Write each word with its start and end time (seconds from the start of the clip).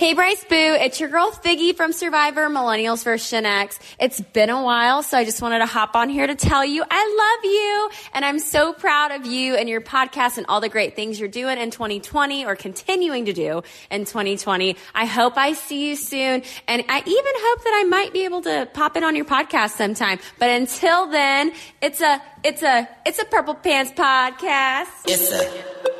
Hey 0.00 0.14
Brice 0.14 0.42
Boo, 0.44 0.56
it's 0.56 0.98
your 0.98 1.10
girl 1.10 1.30
Figgy 1.30 1.76
from 1.76 1.92
Survivor 1.92 2.48
Millennials 2.48 3.04
vs. 3.04 3.28
Gen 3.28 3.44
X. 3.44 3.78
It's 3.98 4.18
been 4.18 4.48
a 4.48 4.62
while, 4.62 5.02
so 5.02 5.18
I 5.18 5.26
just 5.26 5.42
wanted 5.42 5.58
to 5.58 5.66
hop 5.66 5.94
on 5.94 6.08
here 6.08 6.26
to 6.26 6.34
tell 6.34 6.64
you 6.64 6.82
I 6.90 7.34
love 7.34 7.44
you 7.44 7.90
and 8.14 8.24
I'm 8.24 8.38
so 8.38 8.72
proud 8.72 9.12
of 9.12 9.26
you 9.26 9.56
and 9.56 9.68
your 9.68 9.82
podcast 9.82 10.38
and 10.38 10.46
all 10.48 10.62
the 10.62 10.70
great 10.70 10.96
things 10.96 11.20
you're 11.20 11.28
doing 11.28 11.58
in 11.58 11.70
2020 11.70 12.46
or 12.46 12.56
continuing 12.56 13.26
to 13.26 13.34
do 13.34 13.62
in 13.90 14.06
2020. 14.06 14.74
I 14.94 15.04
hope 15.04 15.36
I 15.36 15.52
see 15.52 15.90
you 15.90 15.96
soon 15.96 16.44
and 16.66 16.82
I 16.88 16.98
even 17.00 17.32
hope 17.36 17.64
that 17.64 17.80
I 17.82 17.84
might 17.86 18.14
be 18.14 18.24
able 18.24 18.40
to 18.40 18.70
pop 18.72 18.96
in 18.96 19.04
on 19.04 19.14
your 19.16 19.26
podcast 19.26 19.72
sometime. 19.72 20.18
But 20.38 20.48
until 20.48 21.10
then, 21.10 21.52
it's 21.82 22.00
a 22.00 22.22
it's 22.42 22.62
a 22.62 22.88
it's 23.04 23.18
a 23.18 23.26
Purple 23.26 23.54
Pants 23.54 23.92
podcast. 23.92 24.86
It's 25.04 25.30
a 25.30 25.99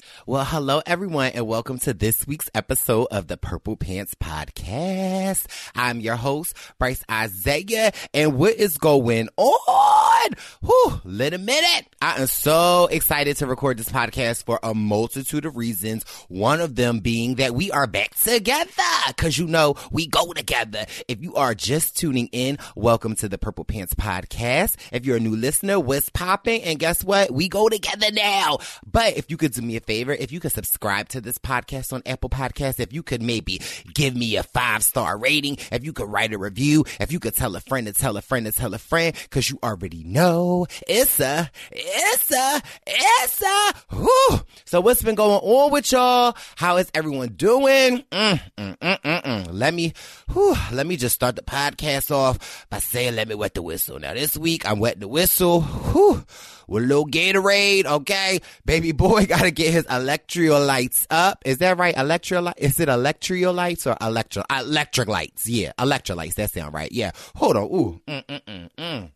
Well, 0.27 0.45
hello 0.45 0.83
everyone 0.85 1.31
and 1.33 1.47
welcome 1.47 1.79
to 1.79 1.95
this 1.95 2.27
week's 2.27 2.49
episode 2.53 3.07
of 3.09 3.25
the 3.25 3.37
Purple 3.37 3.75
Pants 3.75 4.13
Podcast. 4.13 5.47
I'm 5.75 5.99
your 5.99 6.15
host, 6.15 6.55
Brice 6.77 7.03
Izyah, 7.09 7.95
and 8.13 8.37
what 8.37 8.53
is 8.53 8.77
going 8.77 9.29
on? 9.37 10.29
Whew, 10.61 11.01
little 11.03 11.39
minute. 11.39 11.87
I 12.03 12.21
am 12.21 12.27
so 12.27 12.87
excited 12.91 13.37
to 13.37 13.47
record 13.47 13.77
this 13.77 13.89
podcast 13.89 14.45
for 14.45 14.59
a 14.61 14.75
multitude 14.75 15.45
of 15.45 15.57
reasons. 15.57 16.03
One 16.29 16.61
of 16.61 16.75
them 16.75 16.99
being 16.99 17.35
that 17.35 17.55
we 17.55 17.71
are 17.71 17.87
back 17.87 18.15
together. 18.15 18.71
Cause 19.17 19.39
you 19.39 19.47
know, 19.47 19.75
we 19.91 20.07
go 20.07 20.33
together. 20.33 20.85
If 21.07 21.23
you 21.23 21.35
are 21.35 21.55
just 21.55 21.97
tuning 21.97 22.29
in, 22.31 22.59
welcome 22.75 23.15
to 23.15 23.27
the 23.27 23.39
Purple 23.39 23.65
Pants 23.65 23.95
Podcast. 23.95 24.75
If 24.91 25.05
you're 25.05 25.17
a 25.17 25.19
new 25.19 25.35
listener, 25.35 25.79
what's 25.79 26.09
popping? 26.09 26.61
And 26.61 26.77
guess 26.77 27.03
what? 27.03 27.31
We 27.31 27.49
go 27.49 27.69
together 27.69 28.11
now. 28.11 28.59
But 28.85 29.17
if 29.17 29.31
you 29.31 29.37
could 29.37 29.53
do 29.53 29.61
me 29.61 29.75
a 29.77 29.81
favor, 29.81 30.11
if 30.21 30.31
you 30.31 30.39
could 30.39 30.51
subscribe 30.51 31.09
to 31.09 31.19
this 31.19 31.39
podcast 31.39 31.91
on 31.91 32.03
Apple 32.05 32.29
Podcasts, 32.29 32.79
if 32.79 32.93
you 32.93 33.01
could 33.01 33.23
maybe 33.23 33.59
give 33.93 34.15
me 34.15 34.35
a 34.35 34.43
five 34.43 34.83
star 34.83 35.17
rating, 35.17 35.57
if 35.71 35.83
you 35.83 35.93
could 35.93 36.09
write 36.09 36.31
a 36.31 36.37
review, 36.37 36.85
if 36.99 37.11
you 37.11 37.19
could 37.19 37.35
tell 37.35 37.55
a 37.55 37.59
friend 37.59 37.87
to 37.87 37.93
tell 37.93 38.15
a 38.15 38.21
friend 38.21 38.45
to 38.45 38.51
tell 38.51 38.73
a 38.73 38.77
friend, 38.77 39.15
cause 39.31 39.49
you 39.49 39.57
already 39.63 40.03
know 40.03 40.67
it's 40.87 41.19
a, 41.19 41.49
it's 41.71 42.31
a, 42.31 42.61
it's 42.85 43.41
a, 43.41 43.73
whew. 43.95 44.39
So 44.65 44.79
what's 44.79 45.01
been 45.01 45.15
going 45.15 45.39
on 45.41 45.71
with 45.71 45.91
y'all? 45.91 46.37
How 46.55 46.77
is 46.77 46.91
everyone 46.93 47.29
doing? 47.29 48.03
Mm, 48.11 48.39
mm, 48.57 48.77
mm, 48.77 49.01
mm, 49.01 49.23
mm. 49.23 49.47
Let 49.51 49.73
me, 49.73 49.93
whew, 50.31 50.55
let 50.71 50.85
me 50.85 50.97
just 50.97 51.15
start 51.15 51.35
the 51.35 51.41
podcast 51.41 52.11
off 52.11 52.67
by 52.69 52.77
saying, 52.77 53.15
let 53.15 53.27
me 53.27 53.33
wet 53.33 53.55
the 53.55 53.63
whistle. 53.63 53.99
Now 53.99 54.13
this 54.13 54.37
week 54.37 54.69
I'm 54.69 54.79
wetting 54.79 55.01
the 55.01 55.07
whistle. 55.07 55.61
Whew 55.61 56.23
with 56.71 56.83
a 56.83 56.87
little 56.87 57.05
Gatorade, 57.05 57.85
okay? 57.85 58.39
Baby 58.65 58.93
boy 58.93 59.25
gotta 59.27 59.51
get 59.51 59.73
his 59.73 59.83
electrolytes 59.85 61.05
up. 61.09 61.43
Is 61.45 61.59
that 61.59 61.77
right? 61.77 61.95
Electrolyte? 61.95 62.53
Is 62.57 62.79
it 62.79 62.87
electrolytes 62.87 63.85
or 63.85 63.97
electro, 64.05 64.43
electric 64.49 65.07
lights? 65.07 65.47
Yeah, 65.47 65.73
electrolytes. 65.77 66.35
That 66.35 66.51
sound 66.51 66.73
right. 66.73 66.91
Yeah. 66.91 67.11
Hold 67.35 67.57
on. 67.57 67.63
Ooh. 67.63 68.01
Mm, 68.07 68.25
mm, 68.25 68.41
mm, 68.41 68.69
mm. 68.77 69.11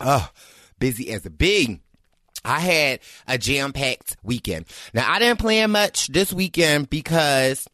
Oh, 0.00 0.28
busy 0.78 1.10
as 1.12 1.26
a 1.26 1.30
bee. 1.30 1.80
I 2.44 2.58
had 2.58 3.00
a 3.28 3.38
jam 3.38 3.72
packed 3.72 4.16
weekend. 4.22 4.64
Now 4.92 5.08
I 5.08 5.18
didn't 5.20 5.38
plan 5.38 5.70
much 5.70 6.08
this 6.08 6.32
weekend 6.32 6.90
because 6.90 7.68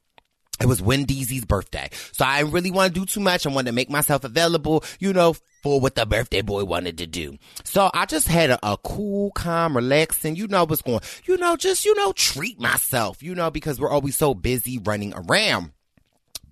it 0.60 0.66
was 0.66 0.82
Wendy's 0.82 1.44
birthday. 1.44 1.88
So 2.12 2.24
I 2.24 2.40
really 2.40 2.70
want 2.70 2.94
to 2.94 3.00
do 3.00 3.06
too 3.06 3.20
much. 3.20 3.46
I 3.46 3.50
wanted 3.50 3.70
to 3.70 3.74
make 3.74 3.90
myself 3.90 4.24
available, 4.24 4.84
you 4.98 5.12
know, 5.12 5.34
for 5.62 5.80
what 5.80 5.94
the 5.94 6.06
birthday 6.06 6.42
boy 6.42 6.64
wanted 6.64 6.98
to 6.98 7.06
do. 7.06 7.38
So 7.64 7.90
I 7.92 8.06
just 8.06 8.28
had 8.28 8.50
a, 8.50 8.58
a 8.62 8.76
cool, 8.78 9.30
calm, 9.32 9.76
relaxing, 9.76 10.36
you 10.36 10.46
know 10.48 10.64
what's 10.64 10.82
going, 10.82 11.00
you 11.24 11.36
know, 11.36 11.56
just, 11.56 11.84
you 11.84 11.94
know, 11.94 12.12
treat 12.12 12.60
myself, 12.60 13.22
you 13.22 13.34
know, 13.34 13.50
because 13.50 13.80
we're 13.80 13.90
always 13.90 14.16
so 14.16 14.34
busy 14.34 14.78
running 14.78 15.12
around. 15.14 15.72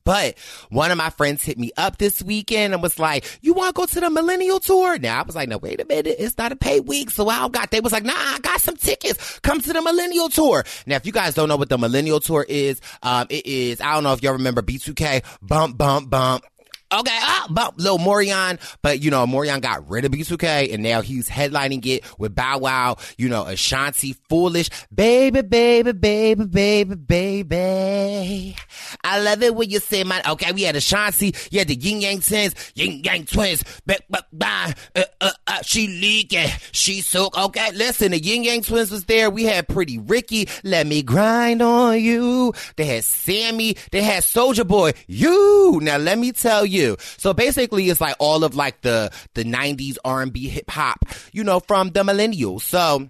But 0.07 0.39
one 0.71 0.93
of 0.93 0.97
my 0.97 1.11
friends 1.11 1.43
hit 1.43 1.59
me 1.59 1.73
up 1.77 1.99
this 1.99 2.23
weekend 2.23 2.73
and 2.73 2.83
was 2.83 2.99
like, 3.01 3.27
you 3.43 3.53
want 3.53 3.75
to 3.75 3.81
go 3.81 3.87
to 3.87 4.01
the 4.01 4.09
millennial 4.09 4.61
tour? 4.61 4.99
Now 4.99 5.21
I 5.21 5.23
was 5.25 5.35
like, 5.35 5.49
no, 5.49 5.59
wait 5.59 5.81
a 5.81 5.85
minute. 5.85 6.15
It's 6.17 6.39
not 6.39 6.53
a 6.53 6.57
paid 6.57 6.87
week. 6.87 7.11
So 7.11 7.29
I 7.29 7.49
got, 7.49 7.73
they 7.73 7.81
was 7.81 7.93
like, 7.93 8.05
nah, 8.05 8.15
I 8.15 8.39
got 8.41 8.61
some 8.61 8.77
tickets. 8.77 9.41
Come 9.41 9.61
to 9.61 9.73
the 9.73 9.83
millennial 9.83 10.29
tour. 10.29 10.65
Now, 10.87 10.95
if 10.95 11.07
you 11.07 11.13
guys 11.13 11.35
don't 11.35 11.49
know 11.49 11.57
what 11.57 11.71
the 11.71 11.77
millennial 11.77 12.21
tour 12.21 12.47
is, 12.49 12.81
um, 13.03 13.27
it 13.31 13.47
is, 13.47 13.81
I 13.81 13.95
don't 13.95 14.05
know 14.05 14.13
if 14.13 14.23
y'all 14.23 14.35
remember 14.35 14.63
B2K, 14.63 15.25
bump, 15.43 15.77
bump, 15.77 16.09
bump. 16.09 16.45
Okay, 16.93 17.19
ah, 17.21 17.49
but 17.51 17.77
little 17.79 17.99
Omarion, 17.99 18.61
but 18.81 19.03
you 19.03 19.11
know, 19.11 19.27
Omarion 19.27 19.61
got 19.61 19.91
rid 19.91 20.05
of 20.05 20.13
B2K 20.13 20.73
and 20.73 20.85
now 20.85 21.01
he's 21.01 21.29
headlining 21.29 21.85
it 21.85 22.05
with 22.17 22.33
Bow 22.33 22.59
Wow, 22.59 22.99
you 23.19 23.29
know, 23.29 23.43
Ashanti, 23.43 24.15
Foolish, 24.29 24.71
baby, 24.95 25.43
baby, 25.43 25.91
baby, 25.91 26.45
baby, 26.45 26.95
baby. 26.95 28.57
I 29.03 29.21
love 29.21 29.43
it 29.43 29.57
when 29.57 29.69
you 29.69 29.81
say 29.81 30.05
my, 30.05 30.23
okay, 30.29 30.53
we 30.53 30.63
had 30.63 30.77
Ashanti, 30.77 31.35
you 31.51 31.59
had 31.59 31.67
the 31.67 31.75
Ying 31.75 32.03
Yang 32.03 32.21
Twins, 32.21 32.55
Ying 32.77 33.03
Yang 33.03 33.25
Twins, 33.27 33.65
uh, 33.91 34.73
uh, 34.95 35.03
uh, 35.21 35.63
she 35.63 35.89
leaking, 35.89 36.47
she 36.71 37.01
so, 37.01 37.31
okay, 37.37 37.73
listen, 37.73 38.13
the 38.13 38.21
Ying 38.21 38.45
Yang 38.45 38.63
Twins 38.63 38.93
was 38.93 39.07
there, 39.07 39.29
we 39.29 39.43
had 39.43 39.67
Pretty 39.67 39.99
Ricky, 39.99 40.49
let 40.63 40.87
me 40.87 41.03
grind 41.03 41.63
on 41.63 42.01
you, 42.01 42.55
they 42.77 42.85
had 42.85 43.03
Sammie, 43.03 43.77
they 43.91 44.03
had 44.03 44.23
Soulja 44.23 44.65
Boy, 44.65 44.93
you, 45.09 45.81
now 45.83 45.97
let 45.97 46.17
me 46.17 46.31
tell 46.31 46.65
you, 46.65 46.76
you. 46.77 46.97
So 47.17 47.33
basically, 47.33 47.89
it's 47.89 48.01
like 48.01 48.17
all 48.19 48.45
of 48.45 48.55
like 48.55 48.83
the 48.83 49.11
the 49.35 49.45
'90s 49.45 49.97
R&B 50.05 50.49
hip 50.49 50.71
hop, 50.71 51.05
you 51.33 51.45
know, 51.45 51.61
from 51.61 51.91
the 51.91 52.03
millennials. 52.03 52.63
So 52.63 53.09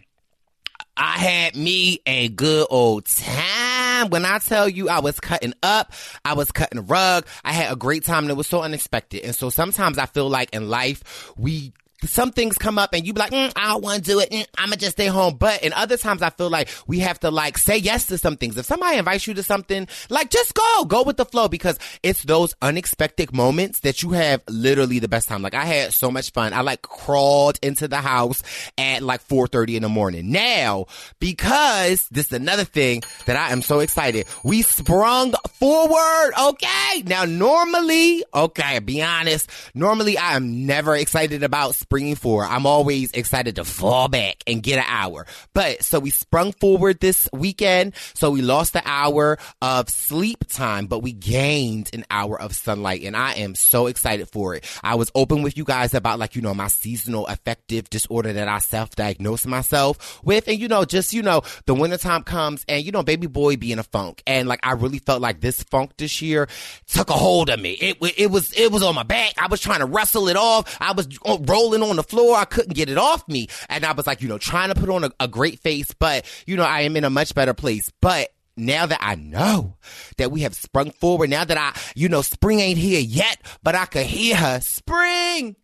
I 0.97 1.19
had 1.19 1.56
me 1.56 2.00
a 2.06 2.28
good 2.28 2.66
old 2.71 3.04
time. 3.04 4.09
When 4.09 4.25
I 4.25 4.38
tell 4.38 4.69
you 4.69 4.88
I 4.88 5.00
was 5.00 5.21
cutting 5.21 5.54
up, 5.62 5.93
I 6.25 6.34
was 6.34 6.50
cutting 6.50 6.87
rug. 6.87 7.27
I 7.44 7.53
had 7.53 7.72
a 7.72 7.77
great 7.77 8.04
time 8.04 8.25
and 8.25 8.31
it 8.31 8.37
was 8.37 8.47
so 8.47 8.62
unexpected. 8.62 9.22
And 9.25 9.34
so 9.34 9.50
sometimes 9.50 9.98
I 9.98 10.06
feel 10.06 10.28
like 10.28 10.54
in 10.54 10.69
life, 10.69 11.33
we 11.37 11.72
some 12.06 12.32
things 12.32 12.56
come 12.56 12.78
up 12.78 12.94
and 12.94 13.06
you 13.06 13.12
be 13.12 13.20
like, 13.20 13.32
mm, 13.32 13.52
I 13.56 13.68
don't 13.68 13.82
want 13.82 14.04
to 14.04 14.10
do 14.10 14.20
it. 14.20 14.30
Mm, 14.30 14.46
I'm 14.58 14.66
gonna 14.66 14.76
just 14.76 14.92
stay 14.92 15.06
home. 15.06 15.36
But 15.36 15.62
in 15.62 15.72
other 15.72 15.96
times, 15.96 16.22
I 16.22 16.30
feel 16.30 16.50
like 16.50 16.68
we 16.86 17.00
have 17.00 17.20
to 17.20 17.30
like 17.30 17.58
say 17.58 17.76
yes 17.76 18.06
to 18.06 18.18
some 18.18 18.36
things. 18.36 18.56
If 18.56 18.66
somebody 18.66 18.98
invites 18.98 19.26
you 19.26 19.34
to 19.34 19.42
something, 19.42 19.88
like 20.08 20.30
just 20.30 20.54
go, 20.54 20.84
go 20.84 21.02
with 21.02 21.16
the 21.16 21.24
flow 21.24 21.48
because 21.48 21.78
it's 22.02 22.22
those 22.22 22.54
unexpected 22.62 23.34
moments 23.34 23.80
that 23.80 24.02
you 24.02 24.10
have 24.12 24.42
literally 24.48 24.98
the 24.98 25.08
best 25.08 25.28
time. 25.28 25.42
Like 25.42 25.54
I 25.54 25.64
had 25.64 25.92
so 25.92 26.10
much 26.10 26.32
fun. 26.32 26.52
I 26.52 26.60
like 26.60 26.82
crawled 26.82 27.58
into 27.62 27.88
the 27.88 27.98
house 27.98 28.42
at 28.78 29.02
like 29.02 29.26
4:30 29.26 29.76
in 29.76 29.82
the 29.82 29.88
morning. 29.88 30.30
Now, 30.30 30.86
because 31.20 32.06
this 32.10 32.26
is 32.26 32.32
another 32.32 32.64
thing 32.64 33.02
that 33.26 33.36
I 33.36 33.52
am 33.52 33.62
so 33.62 33.80
excited. 33.80 34.26
We 34.44 34.62
sprung 34.62 35.32
forward. 35.48 36.32
Okay. 36.38 37.02
Now, 37.04 37.24
normally, 37.24 38.24
okay, 38.34 38.78
be 38.80 39.02
honest. 39.02 39.50
Normally, 39.74 40.18
I 40.18 40.36
am 40.36 40.66
never 40.66 40.96
excited 40.96 41.42
about 41.42 41.74
springing 41.96 42.14
forward. 42.14 42.44
I'm 42.50 42.66
always 42.66 43.10
excited 43.12 43.56
to 43.56 43.64
fall 43.64 44.08
back 44.08 44.42
and 44.46 44.62
get 44.62 44.78
an 44.78 44.84
hour. 44.86 45.26
But 45.54 45.82
so 45.82 45.98
we 45.98 46.10
sprung 46.10 46.52
forward 46.52 47.00
this 47.00 47.26
weekend. 47.32 47.94
So 48.12 48.30
we 48.30 48.42
lost 48.42 48.76
an 48.76 48.82
hour 48.84 49.38
of 49.62 49.88
sleep 49.88 50.46
time, 50.46 50.88
but 50.88 50.98
we 50.98 51.14
gained 51.14 51.88
an 51.94 52.04
hour 52.10 52.38
of 52.38 52.54
sunlight 52.54 53.02
and 53.02 53.16
I 53.16 53.32
am 53.36 53.54
so 53.54 53.86
excited 53.86 54.28
for 54.28 54.54
it. 54.54 54.66
I 54.84 54.97
was 54.97 55.10
open 55.15 55.41
with 55.41 55.56
you 55.56 55.65
guys 55.65 55.94
about 55.94 56.18
like, 56.18 56.36
you 56.36 56.42
know, 56.42 56.53
my 56.53 56.68
seasonal 56.68 57.26
affective 57.28 57.88
disorder 57.88 58.34
that 58.34 58.47
I 58.47 58.59
self-diagnosed 58.59 59.47
myself 59.47 60.22
with. 60.22 60.48
And 60.48 60.60
you 60.60 60.68
know, 60.68 60.84
just, 60.84 61.15
you 61.15 61.22
know, 61.22 61.41
the 61.65 61.74
wintertime 61.74 62.24
comes 62.24 62.62
and 62.68 62.84
you 62.84 62.92
know, 62.92 63.03
baby 63.03 63.26
boy 63.26 63.56
being 63.56 63.78
a 63.78 63.84
funk. 63.84 64.22
And 64.26 64.47
like, 64.48 64.60
I 64.62 64.72
really 64.72 64.98
felt 64.98 65.22
like 65.22 65.41
this 65.41 65.62
funk 65.62 65.92
this 65.97 66.21
year 66.21 66.47
took 66.88 67.09
a 67.09 67.15
hold 67.15 67.48
of 67.48 67.59
me. 67.59 67.71
It, 67.71 67.97
it 68.18 68.30
was, 68.30 68.53
it 68.53 68.71
was 68.71 68.82
on 68.82 68.94
my 68.94 69.03
back. 69.03 69.32
I 69.38 69.47
was 69.47 69.62
trying 69.62 69.80
to 69.80 69.86
wrestle 69.86 70.28
it 70.28 70.36
off. 70.36 70.76
I 70.78 70.92
was 70.92 71.09
uh, 71.24 71.38
rolling 71.41 71.75
rolling 71.80 71.90
on 71.90 71.96
the 71.96 72.02
floor. 72.02 72.36
I 72.36 72.44
couldn't 72.44 72.74
get 72.74 72.88
it 72.88 72.98
off 72.98 73.26
me. 73.28 73.48
And 73.68 73.84
I 73.84 73.92
was 73.92 74.06
like, 74.06 74.22
you 74.22 74.28
know, 74.28 74.38
trying 74.38 74.68
to 74.68 74.74
put 74.74 74.88
on 74.88 75.04
a, 75.04 75.10
a 75.20 75.28
great 75.28 75.60
face, 75.60 75.92
but 75.98 76.24
you 76.46 76.56
know, 76.56 76.64
I 76.64 76.82
am 76.82 76.96
in 76.96 77.04
a 77.04 77.10
much 77.10 77.34
better 77.34 77.54
place. 77.54 77.90
But 78.00 78.30
now 78.56 78.86
that 78.86 78.98
I 79.02 79.14
know 79.16 79.76
that 80.16 80.30
we 80.30 80.42
have 80.42 80.54
sprung 80.54 80.90
forward, 80.90 81.30
now 81.30 81.44
that 81.44 81.58
I, 81.58 81.78
you 81.94 82.08
know, 82.08 82.22
spring 82.22 82.60
ain't 82.60 82.78
here 82.78 83.00
yet, 83.00 83.40
but 83.62 83.74
I 83.74 83.86
could 83.86 84.06
hear 84.06 84.36
her. 84.36 84.60
Spring! 84.60 85.56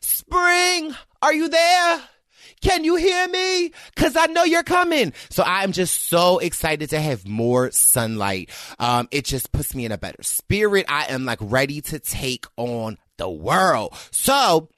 Spring! 0.00 0.94
Are 1.20 1.32
you 1.32 1.48
there? 1.48 2.02
Can 2.62 2.84
you 2.84 2.94
hear 2.94 3.26
me? 3.26 3.72
Cause 3.96 4.16
I 4.16 4.26
know 4.26 4.44
you're 4.44 4.62
coming. 4.62 5.12
So 5.30 5.42
I'm 5.44 5.72
just 5.72 6.04
so 6.04 6.38
excited 6.38 6.90
to 6.90 7.00
have 7.00 7.26
more 7.26 7.72
sunlight. 7.72 8.50
Um, 8.78 9.08
it 9.10 9.24
just 9.24 9.50
puts 9.50 9.74
me 9.74 9.84
in 9.84 9.90
a 9.90 9.98
better 9.98 10.22
spirit. 10.22 10.86
I 10.88 11.06
am 11.06 11.24
like 11.24 11.40
ready 11.40 11.80
to 11.82 11.98
take 11.98 12.46
on 12.56 12.98
the 13.16 13.28
world. 13.28 13.94
So, 14.10 14.68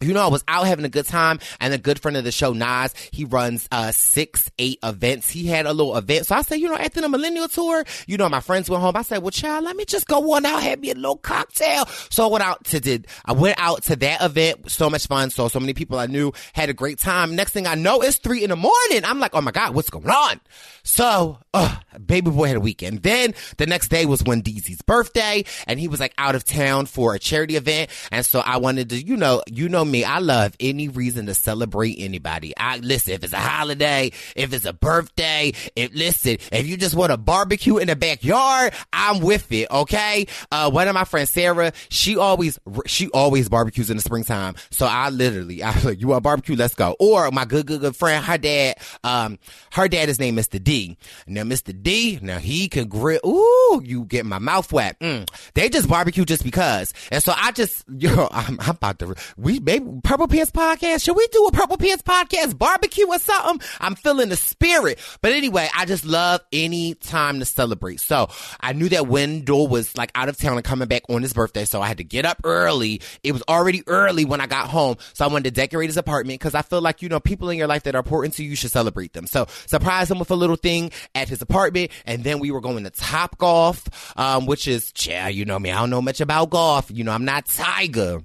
you 0.00 0.12
know, 0.12 0.22
I 0.22 0.28
was 0.28 0.44
out 0.48 0.66
having 0.66 0.84
a 0.84 0.90
good 0.90 1.06
time 1.06 1.38
and 1.60 1.72
a 1.72 1.78
good 1.78 1.98
friend 1.98 2.16
of 2.16 2.24
the 2.24 2.32
show, 2.32 2.52
Nas, 2.52 2.94
he 3.12 3.24
runs, 3.24 3.68
uh, 3.72 3.92
six, 3.92 4.50
eight 4.58 4.78
events. 4.82 5.30
He 5.30 5.46
had 5.46 5.66
a 5.66 5.72
little 5.72 5.96
event. 5.96 6.26
So 6.26 6.34
I 6.34 6.42
said, 6.42 6.56
you 6.56 6.68
know, 6.68 6.76
after 6.76 7.00
the 7.00 7.08
millennial 7.08 7.48
tour, 7.48 7.84
you 8.06 8.16
know, 8.16 8.28
my 8.28 8.40
friends 8.40 8.68
went 8.68 8.82
home. 8.82 8.96
I 8.96 9.02
said, 9.02 9.22
well, 9.22 9.30
child, 9.30 9.64
let 9.64 9.76
me 9.76 9.84
just 9.84 10.06
go 10.06 10.34
on 10.34 10.44
out, 10.44 10.62
have 10.62 10.80
me 10.80 10.90
a 10.90 10.94
little 10.94 11.16
cocktail. 11.16 11.86
So 12.10 12.26
I 12.26 12.30
went 12.30 12.44
out 12.44 12.64
to 12.66 12.80
did, 12.80 13.06
I 13.24 13.32
went 13.32 13.58
out 13.58 13.84
to 13.84 13.96
that 13.96 14.22
event. 14.22 14.70
So 14.70 14.90
much 14.90 15.06
fun. 15.06 15.30
So, 15.30 15.48
so 15.48 15.60
many 15.60 15.74
people 15.74 15.98
I 15.98 16.06
knew 16.06 16.32
had 16.52 16.68
a 16.68 16.74
great 16.74 16.98
time. 16.98 17.34
Next 17.34 17.52
thing 17.52 17.66
I 17.66 17.74
know, 17.74 18.02
it's 18.02 18.18
three 18.18 18.44
in 18.44 18.50
the 18.50 18.56
morning. 18.56 19.04
I'm 19.04 19.18
like, 19.18 19.34
oh 19.34 19.40
my 19.40 19.50
God, 19.50 19.74
what's 19.74 19.90
going 19.90 20.10
on? 20.10 20.40
So, 20.82 21.38
uh, 21.54 21.76
baby 22.04 22.30
boy 22.30 22.48
had 22.48 22.56
a 22.56 22.60
weekend. 22.60 23.02
Then 23.02 23.34
the 23.56 23.66
next 23.66 23.88
day 23.88 24.06
was 24.06 24.22
Wendeezy's 24.22 24.82
birthday 24.82 25.44
and 25.66 25.80
he 25.80 25.88
was 25.88 26.00
like 26.00 26.14
out 26.18 26.34
of 26.34 26.44
town 26.44 26.86
for 26.86 27.14
a 27.14 27.18
charity 27.18 27.56
event. 27.56 27.90
And 28.12 28.24
so 28.24 28.40
I 28.40 28.58
wanted 28.58 28.90
to, 28.90 29.02
you 29.02 29.16
know, 29.16 29.42
you 29.50 29.68
know, 29.68 29.84
me, 29.86 30.04
I 30.04 30.18
love 30.18 30.54
any 30.60 30.88
reason 30.88 31.26
to 31.26 31.34
celebrate 31.34 31.96
anybody. 31.98 32.52
I 32.56 32.78
listen, 32.78 33.14
if 33.14 33.24
it's 33.24 33.32
a 33.32 33.38
holiday, 33.38 34.12
if 34.34 34.52
it's 34.52 34.64
a 34.64 34.72
birthday, 34.72 35.52
if 35.74 35.94
listen, 35.94 36.38
if 36.52 36.66
you 36.66 36.76
just 36.76 36.94
want 36.94 37.12
a 37.12 37.16
barbecue 37.16 37.78
in 37.78 37.88
the 37.88 37.96
backyard, 37.96 38.72
I'm 38.92 39.20
with 39.20 39.50
it. 39.52 39.70
Okay. 39.70 40.26
Uh, 40.50 40.70
one 40.70 40.88
of 40.88 40.94
my 40.94 41.04
friends, 41.04 41.30
Sarah, 41.30 41.72
she 41.88 42.16
always, 42.16 42.58
she 42.86 43.08
always 43.10 43.48
barbecues 43.48 43.90
in 43.90 43.96
the 43.96 44.02
springtime. 44.02 44.54
So 44.70 44.86
I 44.86 45.10
literally, 45.10 45.62
I 45.62 45.78
like, 45.80 46.00
you 46.00 46.08
want 46.08 46.22
barbecue? 46.22 46.56
Let's 46.56 46.74
go. 46.74 46.96
Or 46.98 47.30
my 47.30 47.44
good, 47.44 47.66
good, 47.66 47.80
good 47.80 47.96
friend, 47.96 48.24
her 48.24 48.38
dad, 48.38 48.76
um, 49.04 49.38
her 49.72 49.88
dad 49.88 50.08
is 50.08 50.18
named 50.18 50.38
Mr. 50.38 50.62
D. 50.62 50.96
Now, 51.26 51.42
Mr. 51.42 51.80
D, 51.80 52.18
now 52.22 52.38
he 52.38 52.68
can 52.68 52.88
grill. 52.88 53.20
Ooh, 53.26 53.82
you 53.84 54.04
get 54.04 54.26
my 54.26 54.38
mouth 54.38 54.72
wet. 54.72 54.98
Mm. 55.00 55.28
They 55.54 55.68
just 55.68 55.88
barbecue 55.88 56.24
just 56.24 56.44
because. 56.44 56.92
And 57.10 57.22
so 57.22 57.32
I 57.36 57.52
just, 57.52 57.84
yo, 57.98 58.28
I'm, 58.30 58.58
I'm 58.60 58.70
about 58.70 58.98
to, 59.00 59.14
we 59.36 59.58
Purple 59.80 60.28
Pants 60.28 60.50
podcast. 60.50 61.04
Should 61.04 61.16
we 61.16 61.26
do 61.28 61.46
a 61.46 61.52
Purple 61.52 61.76
Pants 61.76 62.02
podcast 62.02 62.58
barbecue 62.58 63.06
or 63.06 63.18
something? 63.18 63.66
I'm 63.80 63.94
feeling 63.94 64.28
the 64.28 64.36
spirit. 64.36 64.98
But 65.22 65.32
anyway, 65.32 65.68
I 65.74 65.84
just 65.84 66.04
love 66.04 66.40
any 66.52 66.94
time 66.94 67.38
to 67.40 67.44
celebrate. 67.44 68.00
So 68.00 68.28
I 68.60 68.72
knew 68.72 68.88
that 68.90 69.06
Wendell 69.06 69.68
was 69.68 69.96
like 69.96 70.10
out 70.14 70.28
of 70.28 70.36
town 70.36 70.54
and 70.54 70.64
coming 70.64 70.88
back 70.88 71.02
on 71.08 71.22
his 71.22 71.32
birthday. 71.32 71.64
So 71.64 71.80
I 71.80 71.88
had 71.88 71.98
to 71.98 72.04
get 72.04 72.24
up 72.24 72.40
early. 72.44 73.00
It 73.22 73.32
was 73.32 73.42
already 73.48 73.82
early 73.86 74.24
when 74.24 74.40
I 74.40 74.46
got 74.46 74.68
home. 74.68 74.96
So 75.12 75.24
I 75.24 75.28
wanted 75.28 75.44
to 75.44 75.50
decorate 75.50 75.88
his 75.88 75.96
apartment 75.96 76.40
because 76.40 76.54
I 76.54 76.62
feel 76.62 76.80
like, 76.80 77.02
you 77.02 77.08
know, 77.08 77.20
people 77.20 77.50
in 77.50 77.58
your 77.58 77.66
life 77.66 77.84
that 77.84 77.94
are 77.94 77.98
important 77.98 78.34
to 78.34 78.44
you, 78.44 78.50
you 78.50 78.56
should 78.56 78.70
celebrate 78.70 79.12
them. 79.12 79.26
So 79.26 79.46
surprise 79.66 80.10
him 80.10 80.18
with 80.18 80.30
a 80.30 80.36
little 80.36 80.56
thing 80.56 80.90
at 81.14 81.28
his 81.28 81.42
apartment. 81.42 81.90
And 82.04 82.24
then 82.24 82.38
we 82.38 82.50
were 82.50 82.60
going 82.60 82.84
to 82.84 82.90
Top 82.90 83.38
Golf, 83.38 84.18
um, 84.18 84.46
which 84.46 84.68
is, 84.68 84.92
yeah, 85.00 85.28
you 85.28 85.44
know 85.44 85.58
me. 85.58 85.70
I 85.70 85.78
don't 85.78 85.90
know 85.90 86.02
much 86.02 86.20
about 86.20 86.50
golf. 86.50 86.90
You 86.92 87.04
know, 87.04 87.12
I'm 87.12 87.24
not 87.24 87.46
Tiger. 87.46 88.22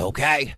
Okay. 0.00 0.54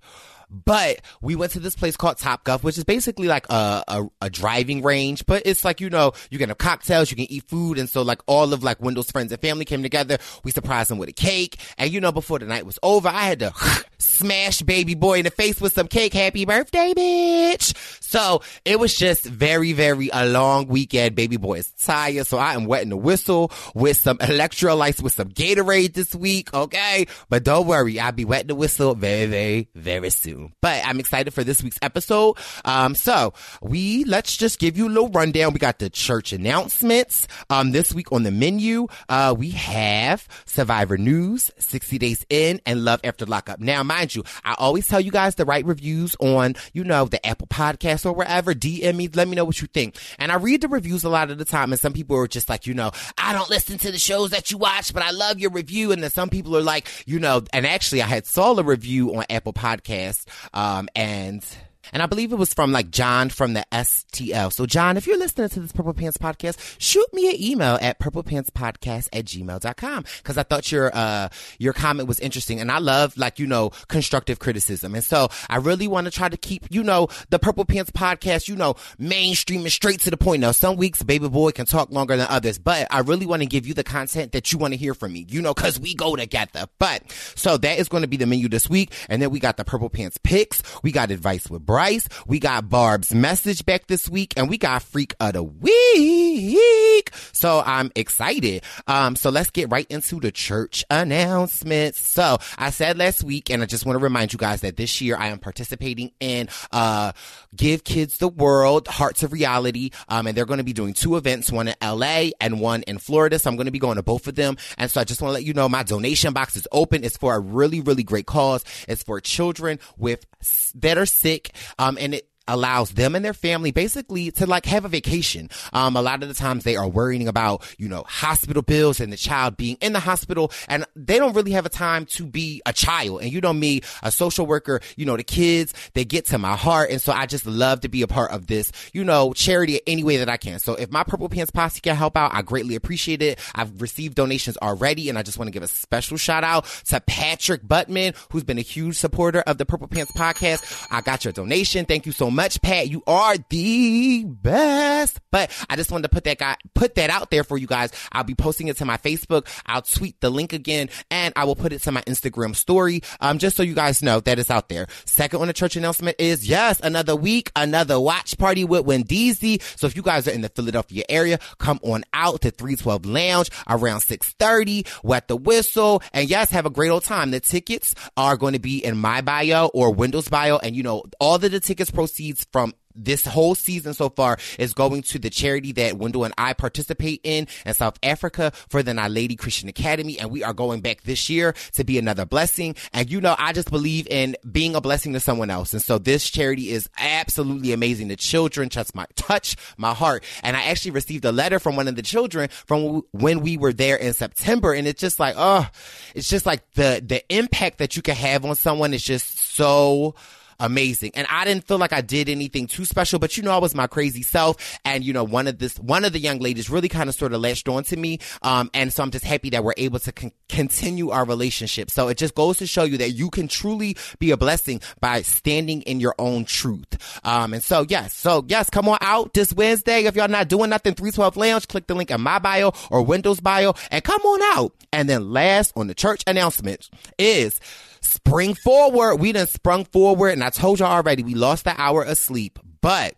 But 0.53 1.01
we 1.23 1.35
went 1.35 1.53
to 1.53 1.61
this 1.61 1.75
place 1.75 1.97
called 1.97 2.19
Top 2.19 2.45
Golf, 2.45 2.63
which 2.63 2.77
is 2.77 2.85
basically 2.85 3.27
like 3.27 3.49
a, 3.49 3.83
a, 3.89 4.07
a, 4.21 4.31
driving 4.31 4.83
range, 4.83 5.25
but 5.27 5.43
it's 5.47 5.65
like, 5.65 5.81
you 5.81 5.89
know, 5.89 6.13
you 6.31 6.39
can 6.39 6.49
have 6.49 6.59
cocktails, 6.59 7.11
you 7.11 7.17
can 7.17 7.31
eat 7.31 7.45
food. 7.49 7.79
And 7.79 7.89
so 7.89 8.03
like 8.03 8.21
all 8.27 8.53
of 8.53 8.63
like 8.63 8.81
Wendell's 8.81 9.11
friends 9.11 9.33
and 9.33 9.41
family 9.41 9.65
came 9.65 9.83
together. 9.83 10.19
We 10.45 10.51
surprised 10.51 10.91
them 10.91 10.99
with 10.99 11.09
a 11.09 11.13
cake. 11.13 11.59
And 11.79 11.91
you 11.91 12.01
know, 12.01 12.13
before 12.13 12.39
the 12.39 12.47
night 12.47 12.67
was 12.67 12.79
over, 12.83 13.09
I 13.09 13.23
had 13.23 13.39
to 13.41 13.53
smash 13.99 14.61
baby 14.63 14.95
boy 14.95 15.19
in 15.19 15.25
the 15.25 15.31
face 15.31 15.61
with 15.61 15.73
some 15.73 15.89
cake. 15.89 16.13
Happy 16.13 16.45
birthday, 16.45 16.93
bitch. 16.95 17.75
So 18.03 18.43
it 18.65 18.79
was 18.79 18.95
just 18.95 19.25
very, 19.25 19.73
very 19.73 20.11
a 20.13 20.27
long 20.27 20.67
weekend. 20.67 21.15
Baby 21.15 21.39
boy 21.39 21.59
is 21.59 21.71
tired. 21.73 22.27
So 22.27 22.37
I 22.39 22.55
am 22.55 22.67
wetting 22.67 22.91
the 22.91 22.97
whistle 22.97 23.51
with 23.75 23.97
some 23.97 24.19
electrolytes 24.19 25.03
with 25.03 25.15
some 25.15 25.29
Gatorade 25.29 25.95
this 25.95 26.15
week. 26.15 26.53
Okay. 26.53 27.07
But 27.29 27.45
don't 27.45 27.67
worry. 27.67 27.99
I'll 27.99 28.13
be 28.13 28.25
wetting 28.25 28.49
the 28.49 28.55
whistle 28.55 28.95
very, 28.95 29.27
very, 29.27 29.69
very 29.75 30.11
soon. 30.11 30.42
But 30.61 30.83
I'm 30.87 31.01
excited 31.01 31.33
for 31.33 31.45
this 31.45 31.63
week's 31.63 31.79
episode. 31.83 32.37
Um, 32.65 32.95
so 32.95 33.35
we, 33.61 34.05
let's 34.05 34.37
just 34.37 34.59
give 34.59 34.77
you 34.77 34.87
a 34.87 34.91
little 34.91 35.11
rundown. 35.11 35.53
We 35.53 35.59
got 35.59 35.79
the 35.79 35.91
church 35.91 36.33
announcements. 36.33 37.29
Um, 37.51 37.73
this 37.73 37.95
week 37.95 38.13
on 38.13 38.23
the 38.23 38.31
menu, 38.31 38.87
uh, 39.09 39.35
we 39.37 39.51
have 39.51 40.27
Survivor 40.47 40.97
News, 40.97 41.51
60 41.59 41.99
Days 41.99 42.27
In, 42.31 42.61
and 42.67 42.85
Love 42.85 43.01
After 43.05 43.27
Lockup. 43.27 43.61
Now, 43.61 43.83
mind 43.83 44.15
you, 44.15 44.25
I 44.45 44.55
always 44.59 44.87
tell 44.87 45.01
you 45.01 45.11
guys 45.11 45.35
the 45.35 45.45
right 45.45 45.65
reviews 45.65 46.17
on, 46.21 46.55
you 46.73 46.85
know, 46.85 47.05
the 47.07 47.25
Apple 47.27 47.49
podcast 47.49 48.07
or 48.07 48.13
wherever. 48.13 48.55
DM 48.55 48.97
me, 48.97 49.09
let 49.09 49.29
me 49.29 49.37
know 49.37 49.45
what 49.45 49.61
you 49.61 49.67
think. 49.67 49.97
And 50.19 50.33
I 50.33 50.37
read 50.37 50.61
the 50.61 50.69
reviews 50.69 51.05
a 51.05 51.09
lot 51.09 51.31
of 51.31 51.39
the 51.39 51.45
time 51.45 51.73
and 51.73 51.81
some 51.81 51.93
people 51.93 52.17
are 52.17 52.29
just 52.29 52.49
like, 52.49 52.67
you 52.67 52.75
know, 52.75 52.93
I 53.19 53.33
don't 53.33 53.51
listen 53.51 53.79
to 53.79 53.93
the 53.93 53.99
shows 53.99 54.31
that 54.31 54.51
you 54.51 54.59
watch, 54.59 54.93
but 54.93 55.03
I 55.03 55.11
love 55.11 55.39
your 55.39 55.51
review. 55.51 55.93
And 55.93 56.03
then 56.03 56.11
some 56.11 56.29
people 56.29 56.57
are 56.57 56.63
like, 56.63 56.89
you 57.07 57.19
know, 57.19 57.43
and 57.53 57.67
actually 57.67 58.03
I 58.03 58.07
had 58.07 58.27
saw 58.27 58.53
a 58.57 58.63
review 58.63 59.15
on 59.15 59.25
Apple 59.31 59.53
Podcasts, 59.53 60.25
um, 60.55 60.89
and 60.95 61.45
and 61.93 62.03
I 62.03 62.07
believe 62.07 62.33
it 62.33 62.37
was 62.37 62.55
from 62.55 62.73
like 62.73 62.91
John 62.91 63.29
from 63.29 63.55
the 63.55 63.65
STL. 63.73 64.53
So 64.53 64.67
John, 64.67 64.97
if 64.97 65.07
you're 65.07 65.19
listening 65.19 65.49
to 65.49 65.61
this 65.61 65.73
Purple 65.73 65.95
Pants 65.95 66.19
podcast, 66.19 66.77
shoot 66.79 67.07
me 67.13 67.31
an 67.31 67.37
email 67.41 67.79
at 67.81 67.99
purplepantspodcast 67.99 69.09
at 69.13 69.25
gmail.com. 69.25 70.05
Cause 70.23 70.39
I 70.39 70.43
thought 70.43 70.71
your, 70.71 70.95
uh, 70.95 71.29
your 71.59 71.73
comment 71.73 72.09
was 72.09 72.21
interesting. 72.21 72.61
And 72.61 72.71
I 72.71 72.79
love 72.79 73.17
like, 73.17 73.39
you 73.39 73.47
know, 73.47 73.71
constructive 73.89 74.39
criticism. 74.39 74.95
And 74.95 75.05
so 75.05 75.29
I 75.49 75.57
really 75.57 75.89
want 75.89 76.07
to 76.07 76.11
try 76.11 76.29
to 76.29 76.37
keep, 76.37 76.67
you 76.71 76.83
know, 76.83 77.09
the 77.31 77.39
Purple 77.39 77.65
Pants 77.65 77.91
podcast, 77.91 78.49
you 78.49 78.57
know, 78.57 78.77
mainstream 78.99 79.63
and 79.63 79.73
straight 79.73 80.01
to 80.01 80.11
the 80.11 80.17
point. 80.17 80.41
Now, 80.41 80.53
some 80.53 80.77
weeks 80.77 81.03
baby 81.03 81.29
boy 81.29 81.51
can 81.53 81.67
talk 81.67 81.91
longer 81.91 82.17
than 82.17 82.27
others, 82.29 82.59
but 82.59 82.87
I 82.91 83.01
really 83.01 83.27
want 83.27 83.43
to 83.43 83.47
give 83.47 83.67
you 83.67 83.75
the 83.75 83.85
content 83.85 84.33
that 84.33 84.53
you 84.53 84.59
want 84.59 84.73
to 84.73 84.79
hear 84.79 84.95
from 84.95 85.13
me, 85.13 85.27
you 85.29 85.43
know, 85.43 85.55
cause 85.55 85.79
we 85.81 85.95
go 85.95 86.17
together. 86.17 86.67
But 86.79 87.11
so 87.35 87.57
that 87.59 87.79
is 87.79 87.89
going 87.89 88.03
to 88.03 88.09
be 88.09 88.17
the 88.17 88.27
menu 88.27 88.49
this 88.49 88.69
week. 88.69 88.93
And 89.09 89.21
then 89.21 89.31
we 89.31 89.41
got 89.41 89.57
the 89.57 89.65
Purple 89.65 89.91
Pants 89.91 90.19
picks. 90.23 90.63
We 90.83 90.93
got 90.93 91.11
advice 91.11 91.49
with 91.51 91.65
Brice. 91.73 92.07
We 92.27 92.39
got 92.39 92.69
Barb's 92.69 93.15
message 93.15 93.65
back 93.65 93.87
this 93.87 94.07
week 94.07 94.35
and 94.37 94.51
we 94.51 94.59
got 94.59 94.83
freak 94.83 95.15
of 95.19 95.33
the 95.33 95.43
week. 95.43 97.11
So 97.33 97.63
I'm 97.65 97.91
excited. 97.95 98.63
Um, 98.87 99.17
so 99.17 99.31
let's 99.31 99.49
get 99.49 99.71
right 99.71 99.87
into 99.89 100.21
the 100.21 100.31
church 100.31 100.85
announcements. 100.91 101.99
So 101.99 102.37
I 102.59 102.69
said 102.69 102.99
last 102.99 103.25
week, 103.25 103.49
and 103.49 103.63
I 103.63 103.65
just 103.65 103.87
want 103.87 103.99
to 103.99 104.03
remind 104.03 104.35
you 104.35 104.39
guys 104.39 104.61
that 104.61 104.77
this 104.77 105.01
year 105.01 105.17
I 105.17 105.29
am 105.29 105.39
participating 105.39 106.13
in, 106.21 106.51
uh, 106.73 107.13
Give 107.57 107.83
Kids 107.85 108.19
the 108.19 108.29
World, 108.29 108.87
Hearts 108.87 109.23
of 109.23 109.33
Reality. 109.33 109.93
Um, 110.11 110.27
and 110.27 110.37
they're 110.37 110.45
going 110.45 110.59
to 110.59 110.65
be 110.65 110.75
doing 110.75 110.93
two 110.93 111.17
events, 111.17 111.51
one 111.51 111.69
in 111.69 111.75
LA 111.83 112.33
and 112.39 112.61
one 112.61 112.83
in 112.83 112.99
Florida. 112.99 113.39
So 113.39 113.49
I'm 113.49 113.57
going 113.57 113.65
to 113.65 113.73
be 113.73 113.79
going 113.79 113.97
to 113.97 114.03
both 114.03 114.27
of 114.27 114.35
them. 114.35 114.59
And 114.77 114.91
so 114.91 115.01
I 115.01 115.05
just 115.05 115.23
want 115.23 115.31
to 115.31 115.35
let 115.35 115.45
you 115.45 115.55
know 115.55 115.71
my 115.71 115.85
donation 115.85 116.35
box 116.35 116.55
is 116.55 116.69
open. 116.71 117.03
It's 117.03 117.17
for 117.17 117.35
a 117.35 117.41
really, 117.41 117.81
really 117.81 118.03
great 118.03 118.27
cause. 118.27 118.63
It's 118.89 119.03
for 119.03 119.19
children 119.23 119.79
with 119.97 120.27
that 120.75 120.99
are 120.99 121.07
sick. 121.07 121.53
Um, 121.79 121.99
and 122.01 122.15
it 122.15 122.29
allows 122.53 122.91
them 122.91 123.15
and 123.15 123.25
their 123.25 123.33
family 123.33 123.73
basically 123.73 124.31
to 124.33 124.47
like 124.47 124.67
have 124.67 124.85
a 124.85 124.89
vacation. 124.89 125.49
Um, 125.73 125.97
a 125.97 126.03
lot 126.03 126.23
of 126.23 126.29
the 126.29 126.35
times 126.35 126.65
they 126.65 126.77
are 126.77 126.87
worrying 126.87 127.27
about, 127.27 127.65
you 127.79 127.89
know, 127.89 128.05
hospital 128.07 128.63
bills 128.63 129.01
and 129.01 129.13
the 129.13 129.17
child 129.17 129.57
being 129.57 129.79
in 129.81 129.93
the 129.93 130.01
hospital 130.01 130.53
and 130.69 130.85
they 130.95 131.19
don't 131.19 131.35
really 131.35 131.53
have 131.53 131.67
a 131.67 131.71
time 131.71 132.05
to 132.07 132.27
be 132.27 132.61
a 132.67 132.73
child. 132.73 133.23
And 133.23 133.33
you 133.33 133.41
know 133.41 133.53
me, 133.53 133.81
a 134.03 134.13
social 134.13 134.47
worker, 134.47 134.81
you 134.97 135.07
know, 135.07 135.17
the 135.17 135.25
kids, 135.25 135.73
they 135.95 136.05
get 136.05 136.27
to 136.27 136.39
my 136.39 136.55
heart. 136.55 136.91
And 136.91 137.01
so 137.01 137.13
I 137.13 137.27
just 137.27 137.47
love 137.47 137.81
to 137.81 137.89
be 137.89 138.03
a 138.03 138.07
part 138.07 138.31
of 138.31 138.47
this, 138.47 138.71
you 138.93 139.05
know, 139.05 139.33
charity 139.33 139.81
any 139.87 140.05
way 140.05 140.19
that 140.19 140.29
I 140.29 140.37
can. 140.37 140.59
So 140.59 140.75
if 140.75 140.91
my 140.91 141.05
Purple 141.05 141.29
Pants 141.29 141.51
Posse 141.51 141.81
can 141.81 141.97
help 141.97 142.17
out, 142.17 142.35
I 142.35 142.43
greatly 142.43 142.75
appreciate 142.75 143.23
it. 143.23 143.39
I've 143.55 143.81
received 143.81 144.15
donations 144.15 144.59
already 144.59 145.09
and 145.09 145.19
I 145.19 145.23
just 145.23 145.39
want 145.39 145.49
to 145.49 145.53
give 145.53 145.63
a 145.63 145.69
special 145.69 146.17
shout 146.19 146.45
out 146.45 146.67
to 146.87 147.01
Patrick 147.01 147.63
Buttman, 147.63 148.15
who's 148.31 148.45
been 148.45 148.59
a 148.59 148.63
huge 148.63 148.97
supporter 148.97 149.41
of 149.41 149.57
the 149.57 149.65
Purple 149.65 149.89
Pants 149.89 150.13
podcast. 150.13 150.87
I 150.91 151.01
got 151.01 151.25
your 151.25 151.33
donation. 151.33 151.87
Thank 151.87 152.07
you 152.07 152.13
so 152.13 152.31
much, 152.31 152.42
Pat. 152.49 152.89
You 152.89 153.03
are 153.07 153.37
the 153.51 154.25
best. 154.25 155.21
But 155.31 155.51
I 155.71 155.77
just 155.77 155.91
wanted 155.91 156.03
to 156.03 156.09
put 156.09 156.25
that 156.25 156.39
guy, 156.39 156.57
put 156.75 156.97
that 156.97 157.09
out 157.09 157.31
there 157.31 157.45
for 157.45 157.57
you 157.57 157.67
guys. 157.67 157.91
I'll 158.11 158.25
be 158.25 158.35
posting 158.35 158.69
it 158.69 158.77
to 158.79 158.85
my 158.85 158.97
Facebook. 158.97 159.47
I'll 159.65 159.83
tweet 159.83 160.21
the 160.21 160.31
link 160.31 160.53
again 160.53 160.89
and 161.11 161.33
I 161.37 161.45
will 161.45 161.57
put 161.57 161.73
it 161.73 161.83
to 161.83 161.93
my 161.93 162.03
Instagram 162.03 162.55
story. 162.57 163.03
Um, 163.21 163.39
just 163.39 163.57
so 163.57 163.63
you 163.63 163.75
guys 163.75 164.03
know 164.03 164.21
that 164.21 164.39
it's 164.39 164.51
out 164.51 164.69
there. 164.69 164.87
Second 165.05 165.41
on 165.41 165.47
the 165.47 165.53
church 165.53 165.77
announcement 165.77 166.17
is 166.19 166.49
yes, 166.49 166.81
another 166.81 167.15
week, 167.15 167.51
another 167.55 167.99
watch 168.01 168.37
party 168.39 168.65
with 168.65 168.85
Wendeezy. 168.85 169.63
So 169.79 169.87
if 169.87 169.97
you 169.97 170.03
guys 170.03 170.27
are 170.29 170.33
in 170.33 170.41
the 170.41 170.49
Philadelphia 170.49 171.05
area, 171.09 171.39
come 171.59 171.79
on 171.83 172.05
out 172.13 172.43
to 172.43 172.51
312 172.51 173.07
Lounge 173.07 173.51
around 173.69 174.01
630, 174.01 174.87
wet 175.03 175.29
the 175.29 175.37
whistle, 175.37 176.03
and 176.13 176.29
yes, 176.29 176.51
have 176.51 176.67
a 176.67 176.71
great 176.71 176.91
old 176.91 177.05
time. 177.05 177.31
The 177.31 177.41
tickets 177.41 177.95
are 178.17 178.37
going 178.37 178.53
to 178.53 178.59
be 178.59 178.85
in 178.85 178.97
my 178.97 179.21
bio 179.21 179.67
or 179.69 179.93
Wendell's 179.93 180.29
bio, 180.29 180.59
and 180.59 180.75
you 180.77 180.83
know, 180.83 181.03
all 181.21 181.37
of 181.37 181.43
the 181.43 181.61
tickets 181.61 181.91
proceeds 181.91 182.22
from 182.53 182.75
this 182.95 183.27
whole 183.27 183.55
season 183.55 183.95
so 183.95 184.09
far 184.09 184.39
is 184.59 184.75
going 184.75 185.03
to 185.03 185.19
the 185.19 185.31
charity 185.31 185.73
that 185.73 185.97
Wendell 185.97 186.25
and 186.25 186.35
I 186.37 186.53
participate 186.53 187.21
in 187.25 187.47
in 187.65 187.75
South 187.75 187.99
Africa 188.03 188.53
for 188.69 188.83
the 188.83 188.97
Our 188.97 189.09
Lady 189.09 189.37
Christian 189.37 189.69
Academy. 189.69 190.19
And 190.19 190.31
we 190.31 190.45
are 190.45 190.53
going 190.53 190.81
back 190.81 191.03
this 191.03 191.31
year 191.31 191.55
to 191.73 191.85
be 191.85 191.99
another 191.99 192.27
blessing. 192.27 192.77
And 192.93 193.11
you 193.11 193.21
know, 193.21 193.35
I 193.39 193.53
just 193.53 193.71
believe 193.71 194.07
in 194.09 194.37
being 194.51 194.75
a 194.75 194.81
blessing 194.81 195.13
to 195.15 195.21
someone 195.21 195.51
else. 195.51 195.73
And 195.73 195.83
so 195.83 195.99
this 195.99 196.29
charity 196.29 196.71
is 196.71 196.89
absolutely 196.99 197.73
amazing. 197.73 198.09
The 198.09 198.17
children 198.17 198.69
touch 198.69 198.95
my, 198.95 199.07
touch 199.17 199.57
my 199.77 199.95
heart. 199.95 200.25
And 200.43 200.57
I 200.57 200.65
actually 200.65 200.93
received 200.93 201.25
a 201.25 201.33
letter 201.33 201.59
from 201.59 201.77
one 201.77 201.89
of 201.89 201.97
the 201.97 202.03
children 202.03 202.49
from 202.67 203.03
when 203.13 203.41
we 203.41 203.57
were 203.57 203.73
there 203.73 203.97
in 203.97 204.13
September. 204.13 204.73
And 204.73 204.87
it's 204.87 205.01
just 205.01 205.19
like, 205.19 205.35
oh, 205.39 205.67
it's 206.15 206.29
just 206.29 206.47
like 206.47 206.71
the, 206.75 207.03
the 207.05 207.23
impact 207.35 207.79
that 207.79 207.97
you 207.97 208.03
can 208.03 208.17
have 208.17 208.45
on 208.45 208.55
someone 208.55 208.93
is 208.93 209.03
just 209.03 209.39
so 209.39 210.15
amazing. 210.61 211.13
And 211.15 211.27
I 211.31 211.45
didn't 211.45 211.67
feel 211.67 211.79
like 211.79 211.93
I 211.93 212.01
did 212.01 212.29
anything 212.29 212.67
too 212.67 212.85
special, 212.85 213.19
but 213.19 213.37
you 213.37 213.43
know, 213.43 213.51
I 213.51 213.59
was 213.59 213.75
my 213.75 213.87
crazy 213.87 214.23
self. 214.23 214.79
And 214.85 215.05
you 215.05 215.13
know, 215.13 215.25
one 215.25 215.47
of 215.47 215.59
this, 215.59 215.79
one 215.79 216.05
of 216.05 216.13
the 216.13 216.19
young 216.19 216.39
ladies 216.39 216.71
really 216.71 216.89
kind 216.89 217.09
of 217.09 217.15
sort 217.15 217.33
of 217.33 217.41
latched 217.41 217.69
on 217.69 217.85
to 217.85 217.97
me. 217.97 218.19
Um, 218.43 218.71
and 218.75 218.93
so 218.93 219.03
I'm 219.03 219.11
just 219.11 219.25
happy 219.25 219.51
that 219.51 219.65
we're 219.65 219.75
able 219.77 219.99
to 220.01 220.13
con- 220.13 220.33
continue 220.49 221.11
our 221.11 221.25
relationship. 221.25 221.91
So 221.91 222.09
it 222.09 222.17
just 222.17 222.35
goes 222.35 222.59
to 222.59 222.67
show 222.67 222.85
you 222.85 222.99
that 222.99 223.11
you 223.11 223.31
can 223.31 223.49
truly 223.49 223.97
be 224.19 224.31
a 224.31 224.37
blessing 224.37 224.81
by 225.01 225.23
standing 225.23 225.83
in 225.83 226.01
your 226.01 226.15
own 226.19 226.45
truth. 226.45 227.21
Um, 227.25 227.55
and 227.55 227.63
so 227.63 227.85
yes, 227.89 228.15
so 228.15 228.45
yes, 228.49 228.71
come 228.71 228.89
on 228.89 228.99
out 229.01 229.35
this 229.35 229.53
Wednesday. 229.53 230.05
If 230.05 230.17
y'all 230.17 230.29
not 230.29 230.49
doing 230.49 230.71
nothing, 230.71 230.95
312 230.95 231.37
Lounge, 231.37 231.69
click 231.69 231.87
the 231.87 231.95
link 231.95 232.11
in 232.11 232.21
my 232.21 232.39
bio 232.39 232.73
or 232.91 233.03
Wendell's 233.03 233.41
bio 233.41 233.75
and 233.91 234.05
come 234.05 234.21
on 234.23 234.59
out. 234.59 234.75
And 234.93 235.09
then 235.09 235.31
last 235.31 235.73
on 235.77 235.87
the 235.87 235.95
church 235.95 236.23
announcement 236.27 236.91
is 237.19 237.61
spring 238.03 238.55
forward. 238.55 239.17
We 239.17 239.33
done 239.33 239.47
sprung 239.47 239.85
forward, 239.87 240.31
and 240.31 240.45
I 240.45 240.51
told 240.51 240.81
y'all 240.81 240.93
already, 240.93 241.23
we 241.23 241.35
lost 241.35 241.65
the 241.65 241.81
hour 241.81 242.03
of 242.03 242.19
sleep, 242.19 242.59
but 242.81 243.15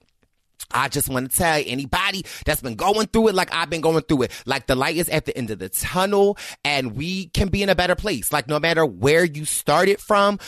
I 0.74 0.88
just 0.88 1.08
want 1.08 1.30
to 1.30 1.36
tell 1.36 1.62
anybody 1.64 2.24
that's 2.44 2.60
been 2.60 2.74
going 2.74 3.06
through 3.06 3.28
it 3.28 3.34
like 3.34 3.54
I've 3.54 3.70
been 3.70 3.80
going 3.80 4.02
through 4.02 4.22
it, 4.22 4.32
like 4.44 4.66
the 4.66 4.74
light 4.74 4.96
is 4.96 5.08
at 5.08 5.24
the 5.24 5.36
end 5.36 5.50
of 5.50 5.58
the 5.58 5.68
tunnel 5.68 6.36
and 6.64 6.96
we 6.96 7.26
can 7.28 7.48
be 7.48 7.62
in 7.62 7.68
a 7.68 7.74
better 7.74 7.94
place. 7.94 8.32
Like 8.32 8.48
no 8.48 8.58
matter 8.58 8.84
where 8.84 9.24
you 9.24 9.44
started 9.44 10.00
from, 10.00 10.38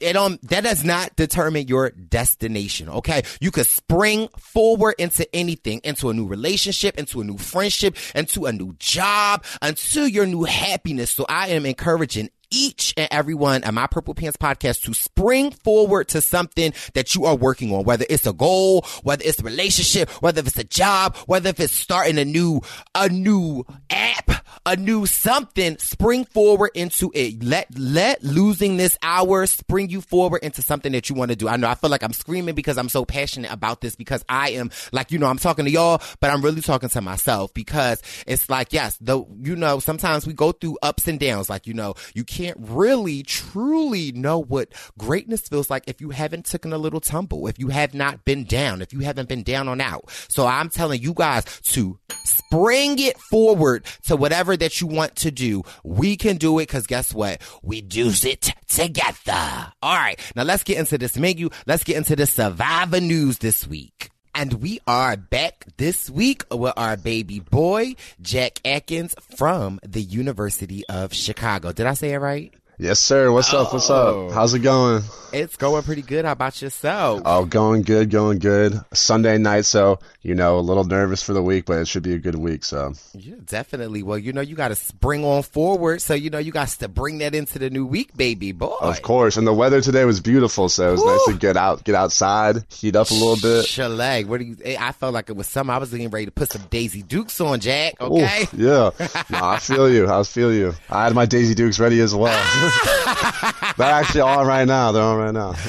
it 0.00 0.16
um 0.16 0.38
that 0.44 0.64
does 0.64 0.84
not 0.84 1.14
determine 1.16 1.68
your 1.68 1.90
destination. 1.90 2.88
Okay. 2.88 3.22
You 3.40 3.50
could 3.50 3.66
spring 3.66 4.28
forward 4.38 4.96
into 4.98 5.32
anything, 5.34 5.80
into 5.84 6.10
a 6.10 6.14
new 6.14 6.26
relationship, 6.26 6.98
into 6.98 7.20
a 7.20 7.24
new 7.24 7.38
friendship, 7.38 7.96
into 8.14 8.46
a 8.46 8.52
new 8.52 8.74
job, 8.78 9.44
into 9.62 10.06
your 10.06 10.26
new 10.26 10.44
happiness. 10.44 11.10
So 11.10 11.26
I 11.28 11.48
am 11.48 11.64
encouraging 11.64 12.30
each 12.50 12.94
and 12.96 13.08
every 13.10 13.34
one 13.34 13.64
of 13.64 13.74
my 13.74 13.86
Purple 13.86 14.14
Pants 14.14 14.36
podcast 14.36 14.82
to 14.82 14.94
spring 14.94 15.50
forward 15.50 16.08
to 16.08 16.20
something 16.20 16.72
that 16.94 17.14
you 17.14 17.24
are 17.24 17.36
working 17.36 17.74
on, 17.74 17.84
whether 17.84 18.04
it's 18.08 18.26
a 18.26 18.32
goal, 18.32 18.84
whether 19.02 19.24
it's 19.24 19.40
a 19.40 19.42
relationship, 19.42 20.10
whether 20.22 20.40
it's 20.40 20.58
a 20.58 20.64
job, 20.64 21.16
whether 21.26 21.50
if 21.50 21.60
it's 21.60 21.72
starting 21.72 22.18
a 22.18 22.24
new, 22.24 22.60
a 22.94 23.08
new 23.08 23.64
app, 23.90 24.30
a 24.64 24.76
new 24.76 25.06
something, 25.06 25.78
spring 25.78 26.24
forward 26.24 26.70
into 26.74 27.10
it. 27.14 27.42
Let, 27.42 27.66
let 27.78 28.22
losing 28.22 28.76
this 28.76 28.96
hour 29.02 29.46
spring 29.46 29.88
you 29.90 30.00
forward 30.00 30.42
into 30.42 30.62
something 30.62 30.92
that 30.92 31.08
you 31.08 31.14
want 31.14 31.30
to 31.30 31.36
do. 31.36 31.48
I 31.48 31.56
know 31.56 31.68
I 31.68 31.74
feel 31.74 31.90
like 31.90 32.02
I'm 32.02 32.12
screaming 32.12 32.54
because 32.54 32.78
I'm 32.78 32.88
so 32.88 33.04
passionate 33.04 33.52
about 33.52 33.80
this 33.80 33.96
because 33.96 34.24
I 34.28 34.50
am 34.50 34.70
like, 34.92 35.10
you 35.10 35.18
know, 35.18 35.26
I'm 35.26 35.38
talking 35.38 35.64
to 35.64 35.70
y'all, 35.70 36.02
but 36.20 36.30
I'm 36.30 36.42
really 36.42 36.60
talking 36.60 36.88
to 36.88 37.00
myself 37.00 37.54
because 37.54 38.02
it's 38.26 38.50
like, 38.50 38.72
yes, 38.72 38.98
though, 39.00 39.28
you 39.40 39.56
know, 39.56 39.78
sometimes 39.78 40.26
we 40.26 40.32
go 40.32 40.52
through 40.52 40.78
ups 40.82 41.08
and 41.08 41.20
downs. 41.20 41.48
Like, 41.48 41.66
you 41.66 41.74
know, 41.74 41.94
you 42.14 42.24
can't 42.36 42.58
really 42.60 43.22
truly 43.22 44.12
know 44.12 44.38
what 44.38 44.68
greatness 44.98 45.40
feels 45.48 45.70
like 45.70 45.84
if 45.86 46.02
you 46.02 46.10
haven't 46.10 46.44
taken 46.44 46.70
a 46.70 46.76
little 46.76 47.00
tumble, 47.00 47.46
if 47.46 47.58
you 47.58 47.68
have 47.68 47.94
not 47.94 48.26
been 48.26 48.44
down, 48.44 48.82
if 48.82 48.92
you 48.92 49.00
haven't 49.00 49.26
been 49.26 49.42
down 49.42 49.68
on 49.68 49.80
out. 49.80 50.04
So 50.28 50.46
I'm 50.46 50.68
telling 50.68 51.00
you 51.00 51.14
guys 51.14 51.44
to 51.72 51.98
spring 52.24 52.98
it 52.98 53.18
forward 53.18 53.86
to 54.02 54.16
whatever 54.16 54.54
that 54.54 54.82
you 54.82 54.86
want 54.86 55.16
to 55.16 55.30
do. 55.30 55.62
We 55.82 56.18
can 56.18 56.36
do 56.36 56.58
it 56.58 56.68
because 56.68 56.86
guess 56.86 57.14
what? 57.14 57.40
We 57.62 57.80
do 57.80 58.10
it 58.10 58.52
together. 58.68 59.72
All 59.82 59.96
right. 59.96 60.20
Now 60.36 60.42
let's 60.42 60.62
get 60.62 60.76
into 60.76 60.98
this 60.98 61.16
menu. 61.16 61.48
Let's 61.66 61.84
get 61.84 61.96
into 61.96 62.16
the 62.16 62.26
survivor 62.26 63.00
news 63.00 63.38
this 63.38 63.66
week. 63.66 64.10
And 64.38 64.52
we 64.60 64.80
are 64.86 65.16
back 65.16 65.64
this 65.78 66.10
week 66.10 66.44
with 66.50 66.74
our 66.76 66.98
baby 66.98 67.40
boy, 67.40 67.94
Jack 68.20 68.60
Atkins 68.66 69.14
from 69.34 69.80
the 69.82 70.02
University 70.02 70.86
of 70.88 71.14
Chicago. 71.14 71.72
Did 71.72 71.86
I 71.86 71.94
say 71.94 72.12
it 72.12 72.18
right? 72.18 72.52
Yes, 72.78 73.00
sir. 73.00 73.32
What's 73.32 73.54
up? 73.54 73.72
What's 73.72 73.88
up? 73.88 74.14
Oh. 74.14 74.30
How's 74.30 74.52
it 74.52 74.58
going? 74.58 75.02
It's 75.32 75.56
going 75.56 75.82
pretty 75.82 76.02
good. 76.02 76.24
How 76.24 76.32
about 76.32 76.60
yourself? 76.62 77.22
Oh, 77.24 77.44
going 77.44 77.82
good, 77.82 78.10
going 78.10 78.38
good. 78.38 78.78
Sunday 78.92 79.38
night, 79.38 79.64
so 79.64 79.98
you 80.22 80.34
know, 80.34 80.58
a 80.58 80.60
little 80.60 80.84
nervous 80.84 81.22
for 81.22 81.32
the 81.32 81.42
week, 81.42 81.66
but 81.66 81.78
it 81.78 81.88
should 81.88 82.02
be 82.02 82.14
a 82.14 82.18
good 82.18 82.34
week. 82.34 82.64
So 82.64 82.92
Yeah, 83.14 83.34
definitely. 83.44 84.02
Well, 84.02 84.18
you 84.18 84.32
know, 84.32 84.40
you 84.40 84.56
got 84.56 84.68
to 84.68 84.74
spring 84.74 85.24
on 85.24 85.42
forward. 85.42 86.02
So, 86.02 86.14
you 86.14 86.30
know, 86.30 86.38
you 86.38 86.52
got 86.52 86.68
to 86.68 86.88
bring 86.88 87.18
that 87.18 87.34
into 87.34 87.58
the 87.58 87.70
new 87.70 87.86
week, 87.86 88.14
baby 88.16 88.52
boy. 88.52 88.76
of 88.80 89.02
course, 89.02 89.36
and 89.36 89.46
the 89.46 89.54
weather 89.54 89.80
today 89.80 90.04
was 90.04 90.20
beautiful, 90.20 90.68
so 90.68 90.88
it 90.88 90.92
was 90.92 91.04
nice 91.04 91.24
to 91.34 91.40
get 91.40 91.56
out, 91.56 91.84
get 91.84 91.94
outside, 91.94 92.64
heat 92.68 92.94
up 92.94 93.10
a 93.10 93.14
little 93.14 93.36
bit. 93.36 93.64
Shalag, 93.66 94.26
what 94.26 94.40
do 94.40 94.46
you? 94.46 94.56
Eh, 94.64 94.76
I 94.78 94.92
felt 94.92 95.14
like 95.14 95.30
it 95.30 95.36
was 95.36 95.46
summer. 95.48 95.72
I 95.72 95.78
was 95.78 95.90
getting 95.90 96.10
ready 96.10 96.26
to 96.26 96.32
put 96.32 96.52
some 96.52 96.62
Daisy 96.70 97.02
Dukes 97.02 97.40
on, 97.40 97.60
Jack. 97.60 98.00
Okay. 98.00 98.42
Oof, 98.42 98.54
yeah, 98.54 98.90
no, 99.30 99.44
I 99.44 99.58
feel 99.58 99.90
you. 99.90 100.10
I 100.10 100.22
feel 100.24 100.52
you. 100.52 100.74
I 100.90 101.04
had 101.04 101.14
my 101.14 101.26
Daisy 101.26 101.54
Dukes 101.54 101.78
ready 101.78 102.00
as 102.00 102.14
well. 102.14 102.36
They're 103.76 103.92
actually 103.92 104.20
on 104.22 104.46
right 104.46 104.66
now. 104.66 104.92
They're 104.92 105.02
on 105.02 105.18
right 105.18 105.34
now. 105.34 105.54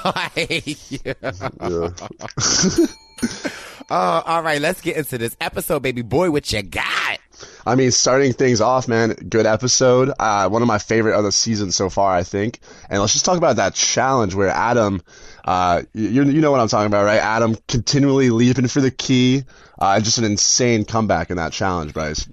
Oh, 0.00 0.12
I 0.14 0.30
hate 0.34 0.92
you. 0.92 0.98
Yeah. 1.04 1.90
Oh, 3.90 4.22
all 4.26 4.42
right. 4.42 4.60
Let's 4.60 4.80
get 4.80 4.96
into 4.96 5.18
this 5.18 5.36
episode, 5.40 5.82
baby 5.82 6.02
boy. 6.02 6.30
What 6.30 6.52
you 6.52 6.62
got? 6.62 7.18
I 7.66 7.74
mean, 7.74 7.90
starting 7.90 8.32
things 8.32 8.60
off, 8.60 8.88
man, 8.88 9.10
good 9.28 9.46
episode. 9.46 10.10
Uh, 10.18 10.48
one 10.48 10.62
of 10.62 10.68
my 10.68 10.78
favorite 10.78 11.14
of 11.16 11.24
the 11.24 11.32
season 11.32 11.70
so 11.70 11.90
far, 11.90 12.14
I 12.14 12.22
think. 12.22 12.60
And 12.88 13.00
let's 13.00 13.12
just 13.12 13.24
talk 13.24 13.36
about 13.38 13.56
that 13.56 13.74
challenge 13.74 14.34
where 14.34 14.48
Adam, 14.48 15.02
uh, 15.44 15.82
you, 15.92 16.24
you 16.24 16.40
know 16.40 16.50
what 16.50 16.60
I'm 16.60 16.68
talking 16.68 16.86
about, 16.86 17.04
right? 17.04 17.20
Adam 17.20 17.56
continually 17.66 18.30
leaping 18.30 18.68
for 18.68 18.80
the 18.80 18.90
key. 18.90 19.44
Uh, 19.78 20.00
just 20.00 20.18
an 20.18 20.24
insane 20.24 20.84
comeback 20.84 21.30
in 21.30 21.36
that 21.36 21.52
challenge, 21.52 21.92
Brice. 21.92 22.28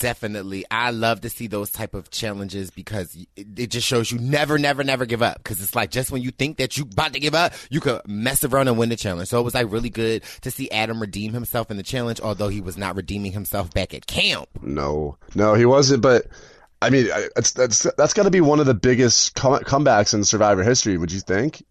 Definitely. 0.00 0.64
I 0.70 0.92
love 0.92 1.20
to 1.20 1.30
see 1.30 1.46
those 1.46 1.70
type 1.70 1.92
of 1.92 2.10
challenges 2.10 2.70
because 2.70 3.14
it, 3.36 3.46
it 3.58 3.66
just 3.70 3.86
shows 3.86 4.10
you 4.10 4.18
never, 4.18 4.58
never, 4.58 4.82
never 4.82 5.04
give 5.04 5.22
up. 5.22 5.44
Cause 5.44 5.62
it's 5.62 5.74
like 5.74 5.90
just 5.90 6.10
when 6.10 6.22
you 6.22 6.30
think 6.30 6.56
that 6.56 6.78
you 6.78 6.84
about 6.84 7.12
to 7.12 7.20
give 7.20 7.34
up, 7.34 7.52
you 7.68 7.80
could 7.80 8.00
mess 8.08 8.42
around 8.42 8.68
and 8.68 8.78
win 8.78 8.88
the 8.88 8.96
challenge. 8.96 9.28
So 9.28 9.38
it 9.38 9.42
was 9.42 9.54
like 9.54 9.70
really 9.70 9.90
good 9.90 10.22
to 10.40 10.50
see 10.50 10.70
Adam 10.70 11.02
redeem 11.02 11.34
himself 11.34 11.70
in 11.70 11.76
the 11.76 11.82
challenge, 11.82 12.18
although 12.18 12.48
he 12.48 12.62
was 12.62 12.78
not 12.78 12.96
redeeming 12.96 13.32
himself 13.32 13.74
back 13.74 13.92
at 13.92 14.06
camp. 14.06 14.48
No, 14.62 15.18
no, 15.34 15.52
he 15.52 15.66
wasn't. 15.66 16.02
But 16.02 16.28
I 16.80 16.88
mean, 16.88 17.06
it's, 17.36 17.50
that's 17.52 17.86
that's 17.98 18.14
got 18.14 18.22
to 18.22 18.30
be 18.30 18.40
one 18.40 18.58
of 18.58 18.64
the 18.64 18.72
biggest 18.72 19.34
come- 19.34 19.62
comebacks 19.64 20.14
in 20.14 20.24
Survivor 20.24 20.62
history. 20.62 20.96
Would 20.96 21.12
you 21.12 21.20
think? 21.20 21.62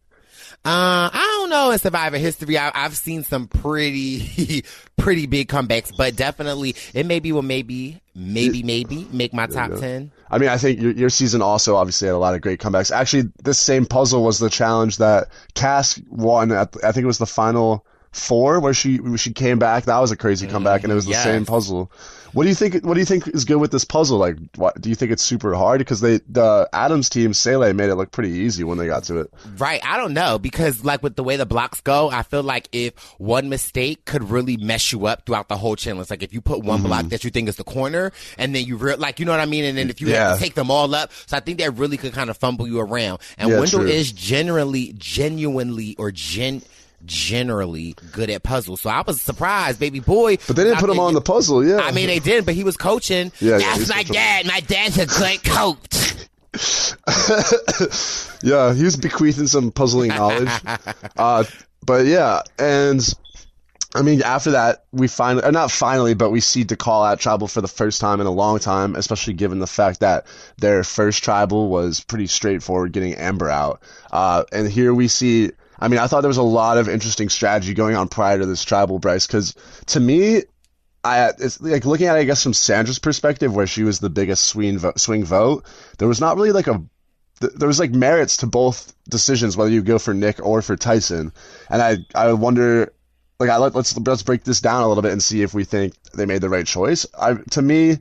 Uh, 0.65 1.09
I 1.13 1.38
don't 1.38 1.38
know 1.49 1.71
in 1.71 1.79
Survivor 1.79 2.17
history. 2.17 2.57
I, 2.57 2.71
I've 2.73 2.95
seen 2.95 3.23
some 3.23 3.47
pretty, 3.47 4.63
pretty 4.97 5.25
big 5.25 5.49
comebacks, 5.49 5.95
but 5.95 6.15
definitely 6.15 6.75
it 6.93 7.05
maybe 7.05 7.31
will 7.31 7.41
maybe, 7.41 8.01
maybe, 8.15 8.63
maybe 8.63 9.07
make 9.11 9.33
my 9.33 9.47
top 9.47 9.71
10. 9.71 10.11
I 10.31 10.37
mean, 10.37 10.49
I 10.49 10.57
think 10.57 10.79
your, 10.79 10.91
your 10.91 11.09
season 11.09 11.41
also 11.41 11.75
obviously 11.75 12.07
had 12.07 12.13
a 12.13 12.17
lot 12.17 12.35
of 12.35 12.41
great 12.41 12.59
comebacks. 12.59 12.91
Actually, 12.91 13.31
this 13.43 13.59
same 13.59 13.85
puzzle 13.85 14.23
was 14.23 14.39
the 14.39 14.49
challenge 14.49 14.97
that 14.97 15.29
Cass 15.55 15.99
won. 16.09 16.51
At, 16.51 16.75
I 16.83 16.91
think 16.91 17.03
it 17.03 17.07
was 17.07 17.17
the 17.17 17.25
final 17.25 17.85
four 18.11 18.59
where 18.59 18.73
she 18.73 18.97
where 18.97 19.17
she 19.17 19.33
came 19.33 19.59
back. 19.59 19.85
That 19.85 19.99
was 19.99 20.11
a 20.11 20.17
crazy 20.17 20.47
mm, 20.47 20.51
comeback, 20.51 20.83
and 20.83 20.91
it 20.91 20.95
was 20.95 21.05
the 21.05 21.13
same 21.13 21.45
puzzle. 21.45 21.91
What 22.33 22.43
do 22.43 22.49
you 22.49 22.55
think? 22.55 22.85
What 22.85 22.93
do 22.93 22.99
you 22.99 23.05
think 23.05 23.27
is 23.27 23.43
good 23.45 23.57
with 23.57 23.71
this 23.71 23.85
puzzle? 23.85 24.19
Like, 24.19 24.37
what, 24.55 24.79
do 24.79 24.89
you 24.89 24.95
think 24.95 25.11
it's 25.11 25.23
super 25.23 25.55
hard? 25.55 25.79
Because 25.79 25.99
they 26.01 26.19
the 26.27 26.69
Adams 26.73 27.09
team, 27.09 27.33
Sele 27.33 27.73
made 27.73 27.89
it 27.89 27.95
look 27.95 28.11
pretty 28.11 28.29
easy 28.29 28.63
when 28.63 28.77
they 28.77 28.85
got 28.85 29.03
to 29.05 29.21
it. 29.21 29.33
Right. 29.57 29.83
I 29.83 29.97
don't 29.97 30.13
know 30.13 30.37
because 30.37 30.85
like 30.85 31.01
with 31.01 31.15
the 31.15 31.23
way 31.23 31.37
the 31.37 31.47
blocks 31.47 31.81
go, 31.81 32.09
I 32.09 32.21
feel 32.23 32.43
like 32.43 32.69
if 32.71 32.93
one 33.17 33.49
mistake 33.49 34.05
could 34.05 34.29
really 34.29 34.57
mess 34.57 34.91
you 34.91 35.07
up 35.07 35.25
throughout 35.25 35.47
the 35.47 35.57
whole 35.57 35.75
challenge. 35.75 36.09
Like 36.11 36.21
if 36.21 36.33
you 36.33 36.41
put 36.41 36.63
one 36.63 36.83
block 36.83 37.01
mm-hmm. 37.01 37.09
that 37.09 37.23
you 37.23 37.31
think 37.31 37.49
is 37.49 37.55
the 37.55 37.63
corner 37.63 38.11
and 38.37 38.53
then 38.53 38.63
you 38.65 38.77
re- 38.77 38.95
like, 38.95 39.19
you 39.19 39.25
know 39.25 39.31
what 39.31 39.41
I 39.41 39.45
mean? 39.45 39.63
And 39.63 39.77
then 39.77 39.89
if 39.89 39.99
you 39.99 40.07
have 40.07 40.15
Yeah. 40.15 40.33
to 40.35 40.39
take 40.39 40.53
them 40.53 40.69
all 40.69 40.93
up. 40.93 41.11
So 41.25 41.35
I 41.35 41.39
think 41.39 41.57
that 41.59 41.71
really 41.71 41.97
could 41.97 42.13
kind 42.13 42.29
of 42.29 42.37
fumble 42.37 42.67
you 42.67 42.79
around. 42.79 43.21
And 43.39 43.49
Yeah, 43.49 43.59
Wendell 43.59 43.79
true. 43.81 43.89
is 43.89 44.11
generally, 44.11 44.93
genuinely 44.97 45.95
or 45.97 46.11
gen, 46.11 46.61
generally 47.05 47.95
good 48.11 48.29
at 48.29 48.43
puzzles. 48.43 48.81
So 48.81 48.89
I 48.89 49.01
was 49.01 49.21
surprised, 49.21 49.79
baby 49.79 49.99
boy. 49.99 50.37
But 50.47 50.55
they 50.55 50.63
didn't 50.63 50.77
I 50.77 50.81
put 50.81 50.89
him 50.89 50.99
on 50.99 51.13
the 51.13 51.21
puzzle. 51.21 51.65
Yeah, 51.65 51.77
I 51.77 51.91
mean, 51.91 52.07
they 52.07 52.19
didn't. 52.19 52.45
but 52.45 52.55
he 52.55 52.63
was 52.63 52.77
coaching. 52.77 53.31
Yeah, 53.39 53.51
yeah, 53.51 53.57
That's 53.59 53.79
he's 53.79 53.89
my 53.89 54.03
dad. 54.03 54.45
My 54.45 54.59
dad's 54.61 54.97
a 54.97 55.05
great 55.05 55.43
coach. 55.43 56.15
yeah, 58.43 58.73
he 58.73 58.83
was 58.83 58.97
bequeathing 58.97 59.47
some 59.47 59.71
puzzling 59.71 60.09
knowledge. 60.09 60.49
uh, 61.17 61.43
but 61.85 62.05
yeah, 62.05 62.41
and 62.57 63.07
I 63.95 64.03
mean, 64.03 64.21
after 64.21 64.51
that, 64.51 64.85
we 64.91 65.07
finally, 65.07 65.45
or 65.45 65.51
not 65.51 65.71
finally, 65.71 66.13
but 66.13 66.29
we 66.29 66.41
see 66.41 66.63
call 66.63 67.03
out 67.03 67.19
tribal 67.19 67.47
for 67.47 67.61
the 67.61 67.67
first 67.67 67.99
time 67.99 68.21
in 68.21 68.27
a 68.27 68.31
long 68.31 68.59
time, 68.59 68.95
especially 68.95 69.33
given 69.33 69.57
the 69.57 69.67
fact 69.67 70.01
that 70.01 70.27
their 70.57 70.83
first 70.83 71.23
tribal 71.23 71.69
was 71.69 72.03
pretty 72.03 72.27
straightforward, 72.27 72.91
getting 72.91 73.15
Amber 73.15 73.49
out. 73.49 73.81
Uh, 74.11 74.43
and 74.51 74.69
here 74.69 74.93
we 74.93 75.07
see, 75.07 75.51
I 75.79 75.88
mean, 75.88 76.00
I 76.00 76.07
thought 76.07 76.21
there 76.21 76.29
was 76.29 76.38
a 76.38 76.43
lot 76.43 76.77
of 76.77 76.89
interesting 76.89 77.29
strategy 77.29 77.74
going 77.74 77.95
on 77.95 78.07
prior 78.09 78.38
to 78.38 78.45
this 78.45 78.63
tribal, 78.63 79.00
Brice, 79.00 79.27
because 79.27 79.55
to 79.88 80.00
me, 80.00 80.43
I 81.03 81.29
it's 81.39 81.62
like 81.62 81.86
looking 81.86 82.07
at 82.07 82.17
it, 82.17 82.21
I 82.21 82.24
guess 82.25 82.43
from 82.43 82.53
Sandra's 82.53 83.00
perspective, 83.00 83.55
where 83.55 83.67
she 83.67 83.83
was 83.83 84.00
the 84.00 84.09
biggest 84.09 84.45
swing 84.45 84.77
vote, 84.77 85.00
swing 85.00 85.24
vote. 85.24 85.65
There 85.98 86.07
was 86.07 86.19
not 86.19 86.36
really 86.36 86.51
like 86.51 86.67
a 86.67 86.83
there 87.39 87.67
was 87.67 87.79
like 87.79 87.91
merits 87.91 88.38
to 88.38 88.48
both 88.48 88.93
decisions, 89.07 89.55
whether 89.55 89.71
you 89.71 89.81
go 89.81 89.98
for 89.98 90.13
Nick 90.13 90.45
or 90.45 90.62
for 90.62 90.75
Tyson. 90.75 91.31
And 91.69 91.81
I 91.81 91.98
I 92.13 92.33
wonder, 92.33 92.91
like 93.39 93.50
I 93.50 93.57
let, 93.57 93.75
let's 93.75 93.98
let's 93.98 94.24
break 94.24 94.43
this 94.43 94.59
down 94.59 94.83
a 94.83 94.88
little 94.88 95.01
bit 95.03 95.13
and 95.13 95.24
see 95.24 95.41
if 95.41 95.53
we 95.53 95.63
think 95.63 95.93
they 96.13 96.25
made 96.25 96.41
the 96.41 96.50
right 96.50 96.67
choice. 96.67 97.05
I 97.17 97.36
to 97.51 97.62
me, 97.62 98.00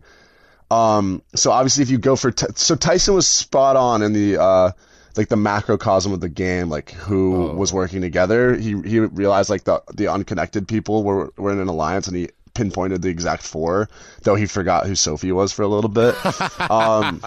um, 0.70 1.23
so 1.37 1.52
obviously 1.52 1.82
if 1.82 1.90
you 1.90 1.99
go 1.99 2.16
for 2.16 2.32
t- 2.32 2.47
so 2.56 2.75
Tyson 2.75 3.14
was 3.14 3.28
spot 3.28 3.76
on 3.76 4.02
in 4.02 4.12
the 4.12 4.40
uh 4.42 4.73
like 5.18 5.28
the 5.28 5.37
macrocosm 5.37 6.12
of 6.12 6.20
the 6.20 6.28
game, 6.28 6.70
like 6.70 6.92
who 6.92 7.50
oh. 7.50 7.54
was 7.54 7.72
working 7.72 8.00
together. 8.00 8.54
He 8.54 8.80
he 8.82 9.00
realized 9.00 9.50
like 9.50 9.64
the 9.64 9.82
the 9.92 10.06
unconnected 10.06 10.68
people 10.68 11.02
were 11.02 11.32
were 11.37 11.50
in 11.50 11.58
an 11.58 11.66
alliance, 11.66 12.06
and 12.06 12.16
he 12.16 12.28
pinpointed 12.54 13.02
the 13.02 13.08
exact 13.08 13.42
four, 13.42 13.90
though 14.22 14.37
he 14.37 14.46
forgot 14.46 14.87
who 14.87 14.94
Sophie 14.94 15.32
was 15.32 15.52
for 15.52 15.62
a 15.62 15.68
little 15.68 15.90
bit. 15.90 16.14
um, 16.70 17.20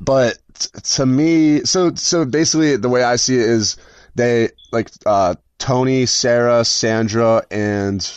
but 0.00 0.38
to 0.82 1.04
me, 1.04 1.62
so 1.64 1.94
so 1.94 2.24
basically 2.24 2.76
the 2.76 2.88
way 2.88 3.04
I 3.04 3.16
see 3.16 3.36
it 3.36 3.42
is 3.42 3.76
they 4.14 4.48
like 4.72 4.90
uh, 5.04 5.34
Tony, 5.58 6.06
Sarah, 6.06 6.64
Sandra, 6.64 7.44
and 7.50 8.10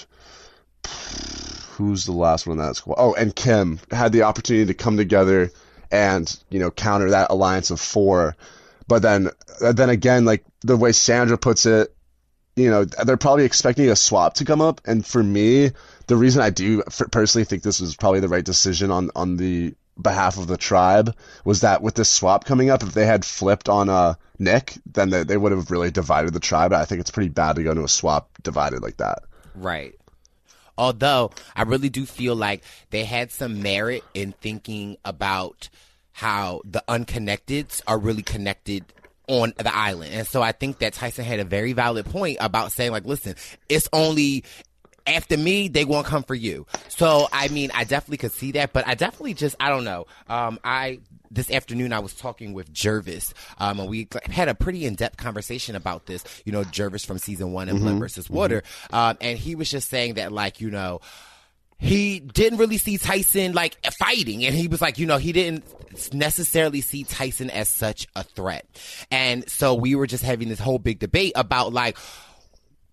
who's 1.71 2.05
the 2.05 2.13
last 2.13 2.47
one 2.47 2.57
in 2.57 2.65
that 2.65 2.77
squad? 2.77 2.95
Oh, 2.97 3.13
and 3.15 3.35
Kim 3.35 3.81
had 3.91 4.13
the 4.13 4.23
opportunity 4.23 4.65
to 4.67 4.73
come 4.73 4.95
together 4.95 5.51
and 5.91 6.39
you 6.49 6.59
know 6.59 6.71
counter 6.71 7.09
that 7.09 7.31
alliance 7.31 7.69
of 7.69 7.81
four. 7.81 8.37
But 8.87 9.01
then 9.01 9.29
then 9.59 9.89
again, 9.89 10.25
like 10.25 10.43
the 10.61 10.77
way 10.77 10.91
Sandra 10.91 11.37
puts 11.37 11.65
it, 11.65 11.95
you 12.55 12.69
know 12.69 12.85
they're 12.85 13.17
probably 13.17 13.45
expecting 13.45 13.89
a 13.89 13.95
swap 13.95 14.35
to 14.35 14.45
come 14.45 14.61
up, 14.61 14.81
and 14.85 15.05
for 15.05 15.23
me, 15.23 15.71
the 16.07 16.15
reason 16.15 16.41
I 16.41 16.49
do 16.49 16.83
personally 17.11 17.45
think 17.45 17.63
this 17.63 17.79
was 17.79 17.95
probably 17.95 18.19
the 18.19 18.29
right 18.29 18.45
decision 18.45 18.91
on 18.91 19.09
on 19.15 19.37
the 19.37 19.73
behalf 20.01 20.37
of 20.37 20.47
the 20.47 20.57
tribe 20.57 21.15
was 21.45 21.61
that 21.61 21.81
with 21.81 21.95
this 21.95 22.09
swap 22.09 22.45
coming 22.45 22.69
up, 22.69 22.83
if 22.83 22.93
they 22.93 23.05
had 23.05 23.23
flipped 23.23 23.69
on 23.69 23.89
uh, 23.89 24.15
Nick, 24.39 24.75
then 24.91 25.09
they, 25.09 25.23
they 25.23 25.37
would 25.37 25.51
have 25.51 25.71
really 25.71 25.91
divided 25.91 26.33
the 26.33 26.39
tribe. 26.39 26.73
I 26.73 26.85
think 26.85 27.01
it's 27.01 27.11
pretty 27.11 27.29
bad 27.29 27.55
to 27.55 27.63
go 27.63 27.71
into 27.71 27.83
a 27.83 27.89
swap 27.89 28.29
divided 28.41 28.81
like 28.81 28.97
that. 28.97 29.19
Right. 29.55 29.93
Although 30.77 31.31
I 31.55 31.63
really 31.63 31.89
do 31.89 32.05
feel 32.05 32.35
like 32.35 32.63
they 32.89 33.05
had 33.05 33.31
some 33.31 33.61
merit 33.61 34.03
in 34.13 34.31
thinking 34.31 34.97
about 35.05 35.69
how 36.13 36.61
the 36.63 36.83
unconnecteds 36.87 37.81
are 37.85 37.97
really 37.99 38.23
connected 38.23 38.85
on 39.27 39.53
the 39.57 39.75
island. 39.75 40.13
And 40.13 40.27
so 40.27 40.41
I 40.41 40.51
think 40.51 40.79
that 40.79 40.93
Tyson 40.93 41.25
had 41.25 41.39
a 41.39 41.45
very 41.45 41.73
valid 41.73 42.05
point 42.05 42.37
about 42.39 42.71
saying 42.71 42.91
like, 42.91 43.05
listen, 43.05 43.35
it's 43.67 43.89
only 43.91 44.43
after 45.05 45.37
me, 45.37 45.67
they 45.67 45.85
won't 45.85 46.05
come 46.05 46.23
for 46.23 46.35
you. 46.35 46.65
So, 46.87 47.27
I 47.31 47.49
mean, 47.49 47.71
I 47.73 47.83
definitely 47.83 48.17
could 48.17 48.31
see 48.31 48.53
that, 48.53 48.71
but 48.73 48.87
I 48.87 48.95
definitely 48.95 49.33
just, 49.33 49.55
I 49.59 49.69
don't 49.69 49.83
know. 49.83 50.05
Um, 50.29 50.59
I, 50.63 50.99
this 51.29 51.51
afternoon 51.51 51.91
I 51.93 51.99
was 51.99 52.13
talking 52.13 52.53
with 52.53 52.71
Jervase, 52.71 53.33
um, 53.57 53.79
and 53.79 53.89
we 53.89 54.07
had 54.29 54.47
a 54.47 54.55
pretty 54.55 54.85
in-depth 54.85 55.17
conversation 55.17 55.75
about 55.75 56.05
this. 56.05 56.23
You 56.45 56.51
know, 56.51 56.63
Jervase 56.63 57.05
from 57.05 57.17
season 57.17 57.51
one 57.51 57.69
and 57.69 57.79
mm-hmm. 57.79 57.87
Blood 57.87 57.99
versus 57.99 58.29
Water, 58.29 58.61
mm-hmm. 58.61 58.95
um, 58.95 59.17
and 59.19 59.37
he 59.37 59.55
was 59.55 59.69
just 59.69 59.89
saying 59.89 60.13
that, 60.13 60.31
like, 60.31 60.61
you 60.61 60.69
know, 60.69 61.01
he 61.83 62.19
didn't 62.21 62.59
really 62.59 62.77
see 62.77 62.97
Tyson 62.97 63.53
like 63.53 63.77
fighting, 63.99 64.45
and 64.45 64.55
he 64.55 64.67
was 64.67 64.81
like, 64.81 64.97
you 64.97 65.05
know, 65.05 65.17
he 65.17 65.33
didn't 65.33 65.65
necessarily 66.13 66.81
see 66.81 67.03
Tyson 67.03 67.49
as 67.49 67.67
such 67.67 68.07
a 68.15 68.23
threat, 68.23 68.65
and 69.11 69.47
so 69.49 69.73
we 69.73 69.95
were 69.95 70.07
just 70.07 70.23
having 70.23 70.47
this 70.47 70.59
whole 70.59 70.79
big 70.79 70.99
debate 70.99 71.33
about 71.35 71.73
like 71.73 71.97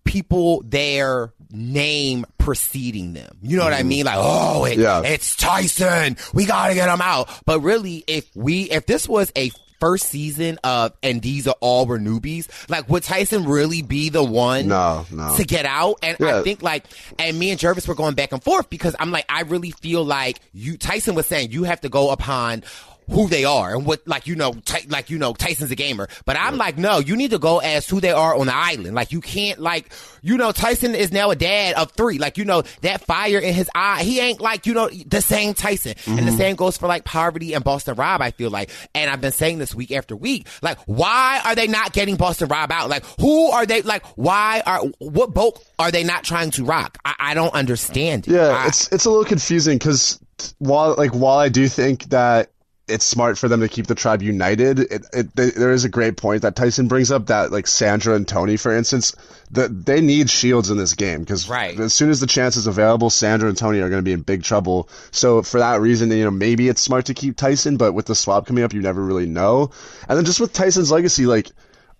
people 0.03 0.61
their 0.63 1.31
name 1.51 2.25
preceding 2.37 3.13
them. 3.13 3.37
You 3.41 3.57
know 3.57 3.63
what 3.63 3.73
I 3.73 3.79
mm-hmm. 3.79 3.87
mean? 3.87 4.05
Like, 4.05 4.17
oh, 4.19 4.65
it, 4.65 4.77
yeah. 4.77 5.03
it's 5.05 5.35
Tyson. 5.37 6.17
We 6.33 6.45
got 6.45 6.67
to 6.67 6.73
get 6.73 6.89
him 6.89 7.01
out. 7.01 7.29
But 7.45 7.61
really, 7.61 8.03
if 8.07 8.29
we, 8.35 8.63
if 8.63 8.85
this 8.85 9.07
was 9.07 9.31
a 9.37 9.51
first 9.81 10.07
season 10.07 10.59
of 10.63 10.93
and 11.03 11.21
these 11.21 11.47
are 11.47 11.55
all 11.59 11.85
were 11.85 11.99
newbies, 11.99 12.47
like 12.69 12.87
would 12.87 13.03
Tyson 13.03 13.45
really 13.45 13.81
be 13.81 14.07
the 14.09 14.23
one 14.23 14.67
no, 14.69 15.05
no. 15.11 15.35
to 15.35 15.43
get 15.43 15.65
out? 15.65 15.95
And 16.01 16.15
yeah. 16.19 16.39
I 16.39 16.43
think 16.43 16.61
like 16.61 16.85
and 17.19 17.37
me 17.37 17.51
and 17.51 17.59
Jervase 17.59 17.87
were 17.87 17.95
going 17.95 18.15
back 18.15 18.31
and 18.31 18.41
forth 18.41 18.69
because 18.69 18.95
I'm 18.99 19.11
like, 19.11 19.25
I 19.27 19.41
really 19.41 19.71
feel 19.71 20.05
like 20.05 20.39
you 20.53 20.77
Tyson 20.77 21.15
was 21.15 21.27
saying 21.27 21.51
you 21.51 21.63
have 21.63 21.81
to 21.81 21.89
go 21.89 22.11
upon 22.11 22.63
who 23.09 23.27
they 23.27 23.43
are 23.43 23.75
and 23.75 23.85
what, 23.85 24.07
like, 24.07 24.27
you 24.27 24.35
know, 24.35 24.53
ty- 24.53 24.85
like, 24.87 25.09
you 25.09 25.17
know, 25.17 25.33
Tyson's 25.33 25.71
a 25.71 25.75
gamer. 25.75 26.07
But 26.25 26.37
I'm 26.37 26.57
like, 26.57 26.77
no, 26.77 26.99
you 26.99 27.15
need 27.15 27.31
to 27.31 27.39
go 27.39 27.59
as 27.59 27.87
who 27.87 27.99
they 27.99 28.11
are 28.11 28.35
on 28.35 28.47
the 28.47 28.55
island. 28.55 28.95
Like, 28.95 29.11
you 29.11 29.19
can't, 29.19 29.59
like, 29.59 29.91
you 30.21 30.37
know, 30.37 30.51
Tyson 30.51 30.95
is 30.95 31.11
now 31.11 31.31
a 31.31 31.35
dad 31.35 31.75
of 31.75 31.91
three. 31.91 32.17
Like, 32.19 32.37
you 32.37 32.45
know, 32.45 32.63
that 32.81 33.01
fire 33.05 33.39
in 33.39 33.53
his 33.53 33.69
eye, 33.75 34.03
he 34.03 34.19
ain't 34.19 34.39
like, 34.39 34.65
you 34.65 34.73
know, 34.73 34.89
the 34.89 35.21
same 35.21 35.53
Tyson. 35.53 35.93
Mm-hmm. 35.95 36.11
And 36.11 36.19
the 36.19 36.31
mm-hmm. 36.31 36.37
same 36.37 36.55
goes 36.55 36.77
for 36.77 36.87
like 36.87 37.03
Parvati 37.03 37.53
and 37.53 37.63
Boston 37.63 37.95
Rob, 37.95 38.21
I 38.21 38.31
feel 38.31 38.49
like. 38.49 38.69
And 38.95 39.09
I've 39.09 39.21
been 39.21 39.31
saying 39.31 39.59
this 39.59 39.75
week 39.75 39.91
after 39.91 40.15
week. 40.15 40.47
Like, 40.61 40.77
why 40.85 41.41
are 41.43 41.55
they 41.55 41.67
not 41.67 41.93
getting 41.93 42.15
Boston 42.15 42.47
Rob 42.47 42.71
out? 42.71 42.89
Like, 42.89 43.03
who 43.19 43.51
are 43.51 43.65
they, 43.65 43.81
like, 43.81 44.05
why 44.15 44.61
are, 44.65 44.85
what 44.99 45.33
boat 45.33 45.61
are 45.79 45.91
they 45.91 46.03
not 46.03 46.23
trying 46.23 46.51
to 46.51 46.63
rock? 46.63 46.97
I, 47.03 47.15
I 47.19 47.33
don't 47.33 47.53
understand. 47.53 48.27
It. 48.27 48.33
Yeah, 48.33 48.49
I, 48.49 48.67
it's, 48.67 48.91
it's 48.91 49.05
a 49.05 49.09
little 49.09 49.25
confusing 49.25 49.77
because 49.77 50.19
while, 50.59 50.95
like, 50.97 51.13
while 51.13 51.37
I 51.37 51.49
do 51.49 51.67
think 51.67 52.05
that 52.05 52.51
it's 52.91 53.05
smart 53.05 53.37
for 53.37 53.47
them 53.47 53.61
to 53.61 53.69
keep 53.69 53.87
the 53.87 53.95
tribe 53.95 54.21
united. 54.21 54.79
It, 54.79 55.05
it, 55.13 55.35
there 55.35 55.71
is 55.71 55.85
a 55.85 55.89
great 55.89 56.17
point 56.17 56.41
that 56.41 56.55
Tyson 56.55 56.87
brings 56.87 57.11
up 57.11 57.27
that 57.27 57.51
like 57.51 57.67
Sandra 57.67 58.15
and 58.15 58.27
Tony, 58.27 58.57
for 58.57 58.75
instance, 58.75 59.15
that 59.51 59.85
they 59.85 60.01
need 60.01 60.29
shields 60.29 60.69
in 60.69 60.77
this 60.77 60.93
game 60.93 61.21
because 61.21 61.49
right. 61.49 61.79
as 61.79 61.93
soon 61.93 62.09
as 62.09 62.19
the 62.19 62.27
chance 62.27 62.57
is 62.57 62.67
available, 62.67 63.09
Sandra 63.09 63.49
and 63.49 63.57
Tony 63.57 63.79
are 63.79 63.89
going 63.89 63.99
to 64.01 64.03
be 64.03 64.13
in 64.13 64.21
big 64.21 64.43
trouble. 64.43 64.89
So 65.11 65.41
for 65.41 65.59
that 65.59 65.81
reason, 65.81 66.11
you 66.11 66.23
know, 66.23 66.31
maybe 66.31 66.67
it's 66.67 66.81
smart 66.81 67.05
to 67.05 67.13
keep 67.13 67.37
Tyson, 67.37 67.77
but 67.77 67.93
with 67.93 68.05
the 68.05 68.15
swap 68.15 68.45
coming 68.45 68.63
up, 68.63 68.73
you 68.73 68.81
never 68.81 69.01
really 69.01 69.25
know. 69.25 69.71
And 70.07 70.17
then 70.17 70.25
just 70.25 70.39
with 70.39 70.53
Tyson's 70.53 70.91
legacy, 70.91 71.25
like 71.25 71.51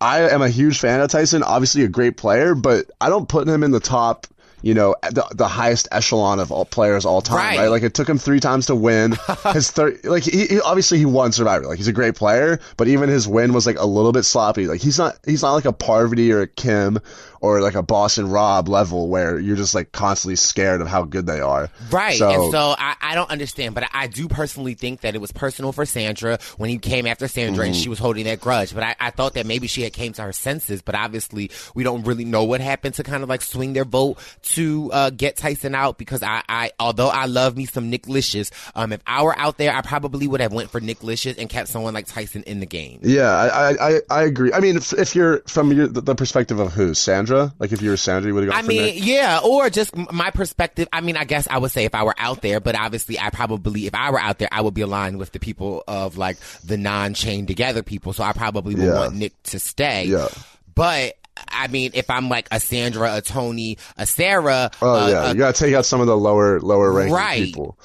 I 0.02 0.30
am 0.30 0.42
a 0.42 0.50
huge 0.50 0.80
fan 0.80 1.00
of 1.00 1.10
Tyson, 1.10 1.44
obviously 1.44 1.84
a 1.84 1.88
great 1.88 2.18
player, 2.18 2.56
but 2.56 2.90
I 3.00 3.10
don't 3.10 3.30
put 3.30 3.48
him 3.48 3.64
in 3.64 3.72
the 3.72 3.80
top 3.80 4.28
you 4.62 4.74
know, 4.74 4.96
the, 5.04 5.26
the 5.34 5.48
highest 5.48 5.88
echelon 5.92 6.40
of 6.40 6.52
all 6.52 6.66
players 6.66 7.06
all 7.06 7.22
time, 7.22 7.38
right? 7.38 7.58
right? 7.60 7.68
Like 7.68 7.84
it 7.84 7.94
took 7.94 8.08
him 8.08 8.18
three 8.18 8.40
times 8.40 8.68
to 8.68 8.76
win. 8.76 9.18
his 9.54 9.72
third, 9.72 10.04
like 10.06 10.24
he, 10.24 10.46
he, 10.48 10.62
obviously 10.62 10.98
he 10.98 11.06
won 11.06 11.32
Survivor. 11.32 11.66
Like 11.66 11.78
he's 11.78 11.88
a 11.88 11.94
great 11.94 12.16
player, 12.16 12.60
but 12.78 12.88
even 12.88 13.10
his 13.10 13.28
win 13.28 13.54
was 13.54 13.66
like 13.66 13.80
a 13.80 13.86
little 13.86 14.12
bit 14.12 14.24
sloppy. 14.24 14.68
Like 14.68 14.82
he's 14.82 14.98
not 14.98 15.18
he's 15.26 15.42
not 15.42 15.54
like 15.54 15.66
a 15.66 15.74
Parvati 15.74 16.32
or 16.32 16.42
a 16.42 16.48
Kim 16.48 17.00
or 17.42 17.60
like 17.60 17.74
a 17.74 17.82
Boston 17.82 18.30
Rob 18.30 18.70
level 18.70 19.10
where 19.10 19.40
you're 19.40 19.56
just 19.56 19.74
like 19.74 19.92
constantly 19.92 20.36
scared 20.36 20.80
of 20.80 20.88
how 20.88 21.04
good 21.04 21.26
they 21.26 21.42
are. 21.42 21.70
Right. 21.90 22.18
So, 22.18 22.30
and 22.30 22.52
so 22.52 22.76
I, 22.78 22.96
I 23.02 23.16
don't 23.16 23.30
understand, 23.32 23.74
but 23.74 23.90
I 23.92 24.08
do 24.08 24.28
personally 24.28 24.76
think 24.76 25.02
that 25.02 25.16
it 25.16 25.22
was 25.22 25.32
personal 25.32 25.72
for 25.72 25.86
Sandra 25.86 26.38
when 26.58 26.70
he 26.70 26.78
came 26.78 27.08
after 27.08 27.28
Sandra 27.28 27.64
mm-hmm. 27.64 27.74
and 27.74 27.76
she 27.76 27.90
was 27.90 27.98
holding 27.98 28.26
that 28.26 28.40
grudge. 28.40 28.74
But 28.76 28.84
I, 28.84 28.96
I 29.00 29.10
thought 29.10 29.34
that 29.34 29.48
maybe 29.48 29.66
she 29.66 29.82
had 29.82 29.92
came 29.92 30.14
to 30.14 30.22
her 30.22 30.32
senses, 30.32 30.84
but 30.84 30.94
obviously 30.94 31.50
we 31.74 31.84
don't 31.84 32.04
really 32.04 32.26
know 32.26 32.44
what 32.44 32.62
happened 32.62 32.94
to 32.96 33.04
kind 33.04 33.24
of 33.24 33.30
like 33.30 33.42
swing 33.42 33.74
their 33.74 33.86
vote 33.86 34.20
to 34.44 34.92
uh, 34.94 35.10
get 35.10 35.36
Tyson 35.36 35.74
out 35.74 35.98
because 35.98 36.22
I, 36.22 36.44
I 36.48 36.72
although 36.80 37.10
I 37.10 37.26
love 37.26 37.58
me 37.58 37.66
some 37.66 37.90
Nick 37.90 38.08
Licious, 38.08 38.52
um, 38.76 38.94
if 38.94 39.02
I 39.08 39.24
were 39.24 39.38
out 39.38 39.58
there, 39.58 39.74
I 39.74 39.82
probably 39.82 40.28
would 40.28 40.42
have 40.42 40.54
went 40.54 40.70
for 40.70 40.80
Nick 40.80 41.04
Licious 41.04 41.38
and 41.40 41.50
kept 41.50 41.70
someone 41.70 41.96
like 41.96 42.06
Tyson 42.06 42.44
in 42.44 42.60
the 42.60 42.68
game. 42.68 43.00
Yeah, 43.02 43.32
I 43.32 43.72
I, 43.72 44.00
I 44.12 44.24
agree. 44.24 44.54
I 44.54 44.60
mean, 44.60 44.78
if, 44.78 44.94
if 44.94 45.16
you're 45.16 45.40
from 45.48 45.72
your, 45.72 45.88
the 45.88 46.14
perspective 46.14 46.60
of 46.60 46.72
who 46.74 46.94
Sandra 46.94 47.31
Sandra? 47.32 47.56
Like 47.60 47.72
if 47.72 47.82
you 47.82 47.90
were 47.90 47.98
Sandra, 47.98 48.28
you 48.28 48.36
would 48.36 48.44
have 48.44 48.54
gone 48.54 48.64
I 48.64 48.68
mean, 48.68 48.82
Nick? 48.82 49.06
yeah, 49.06 49.40
or 49.44 49.70
just 49.70 49.96
my 49.96 50.32
perspective. 50.32 50.88
I 50.92 51.02
mean, 51.02 51.18
I 51.18 51.24
guess 51.24 51.48
I 51.50 51.58
would 51.58 51.72
say 51.72 51.86
if 51.86 51.96
I 51.96 52.04
were 52.04 52.16
out 52.18 52.42
there, 52.42 52.60
but 52.60 52.76
obviously 52.76 53.20
I 53.20 53.30
probably, 53.30 53.88
if 53.88 53.96
I 53.96 54.12
were 54.12 54.20
out 54.20 54.40
there, 54.40 54.50
I 54.52 54.62
would 54.62 54.74
be 54.74 54.82
aligned 54.82 55.18
with 55.18 55.32
the 55.32 55.40
people 55.40 55.84
of 55.88 56.18
like 56.18 56.38
the 56.64 56.78
non-chained 56.78 57.48
together 57.48 57.84
people. 57.84 58.14
So 58.14 58.24
I 58.24 58.34
probably 58.34 58.76
would 58.76 58.86
yeah. 58.86 59.00
want 59.00 59.16
Nick 59.16 59.42
to 59.44 59.60
stay. 59.60 60.06
Yeah. 60.06 60.28
But 60.74 61.16
I 61.48 61.68
mean, 61.68 61.92
if 61.94 62.10
I'm 62.10 62.30
like 62.30 62.48
a 62.52 62.60
Sandra, 62.60 63.16
a 63.16 63.22
Tony, 63.22 63.78
a 63.98 64.06
Sarah. 64.06 64.72
Oh 64.82 65.06
uh, 65.06 65.08
yeah, 65.08 65.32
you 65.32 65.38
gotta 65.38 65.58
take 65.58 65.74
out 65.74 65.86
some 65.86 66.02
of 66.02 66.08
the 66.08 66.18
lower 66.18 66.60
lower 66.60 66.92
ranking 66.92 67.16
right. 67.16 67.44
people. 67.44 67.78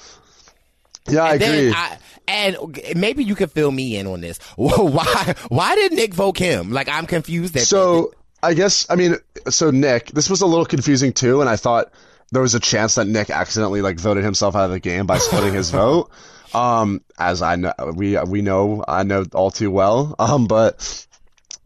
Yeah, 1.09 1.23
I 1.23 1.33
agree. 1.35 1.71
I, 1.73 1.97
and 2.27 2.57
maybe 2.95 3.23
you 3.23 3.35
could 3.35 3.51
fill 3.51 3.71
me 3.71 3.95
in 3.95 4.07
on 4.07 4.19
this. 4.19 4.37
Why? 4.57 5.35
Why 5.47 5.75
did 5.75 5.93
Nick 5.93 6.13
vote 6.13 6.37
him? 6.37 6.71
Like, 6.71 6.89
I'm 6.89 7.05
confused. 7.05 7.53
That. 7.53 7.61
So 7.61 8.11
I 8.47 8.53
guess 8.53 8.87
I 8.89 8.95
mean 8.95 9.17
so 9.49 9.71
Nick, 9.71 10.07
this 10.07 10.29
was 10.29 10.39
a 10.39 10.45
little 10.45 10.65
confusing 10.65 11.11
too, 11.11 11.41
and 11.41 11.49
I 11.49 11.57
thought 11.57 11.91
there 12.31 12.41
was 12.41 12.55
a 12.55 12.61
chance 12.61 12.95
that 12.95 13.05
Nick 13.05 13.29
accidentally 13.29 13.81
like 13.81 13.99
voted 13.99 14.23
himself 14.23 14.55
out 14.55 14.65
of 14.65 14.71
the 14.71 14.79
game 14.79 15.05
by 15.05 15.17
splitting 15.17 15.53
his 15.53 15.69
vote. 15.81 16.09
Um, 16.53 17.01
as 17.19 17.41
I 17.41 17.57
know, 17.57 17.73
we 17.93 18.17
we 18.19 18.41
know 18.41 18.85
I 18.87 19.03
know 19.03 19.25
all 19.33 19.51
too 19.51 19.69
well. 19.69 20.15
Um, 20.19 20.47
but 20.47 21.05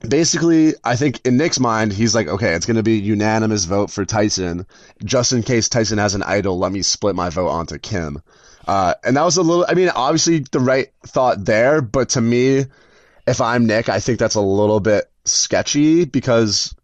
basically, 0.07 0.73
I 0.83 0.95
think 0.95 1.21
in 1.23 1.37
Nick's 1.37 1.59
mind, 1.59 1.93
he's 1.93 2.15
like, 2.15 2.27
okay, 2.27 2.55
it's 2.55 2.65
going 2.65 2.77
to 2.77 2.83
be 2.83 2.97
unanimous 2.97 3.65
vote 3.65 3.91
for 3.91 4.03
Tyson, 4.03 4.65
just 5.03 5.33
in 5.33 5.43
case 5.43 5.69
Tyson 5.69 5.99
has 5.99 6.15
an 6.15 6.23
idol. 6.23 6.57
Let 6.57 6.71
me 6.71 6.81
split 6.81 7.15
my 7.15 7.29
vote 7.29 7.49
onto 7.49 7.77
Kim. 7.77 8.23
Uh, 8.67 8.95
and 9.03 9.15
that 9.17 9.23
was 9.23 9.37
a 9.37 9.43
little. 9.43 9.67
I 9.69 9.75
mean, 9.75 9.89
obviously 9.89 10.39
the 10.39 10.59
right 10.59 10.91
thought 11.05 11.45
there, 11.45 11.79
but 11.81 12.09
to 12.09 12.21
me, 12.21 12.65
if 13.27 13.39
I'm 13.39 13.67
Nick, 13.67 13.87
I 13.87 13.99
think 13.99 14.17
that's 14.17 14.35
a 14.35 14.41
little 14.41 14.79
bit 14.79 15.10
sketchy 15.25 16.05
because 16.05 16.75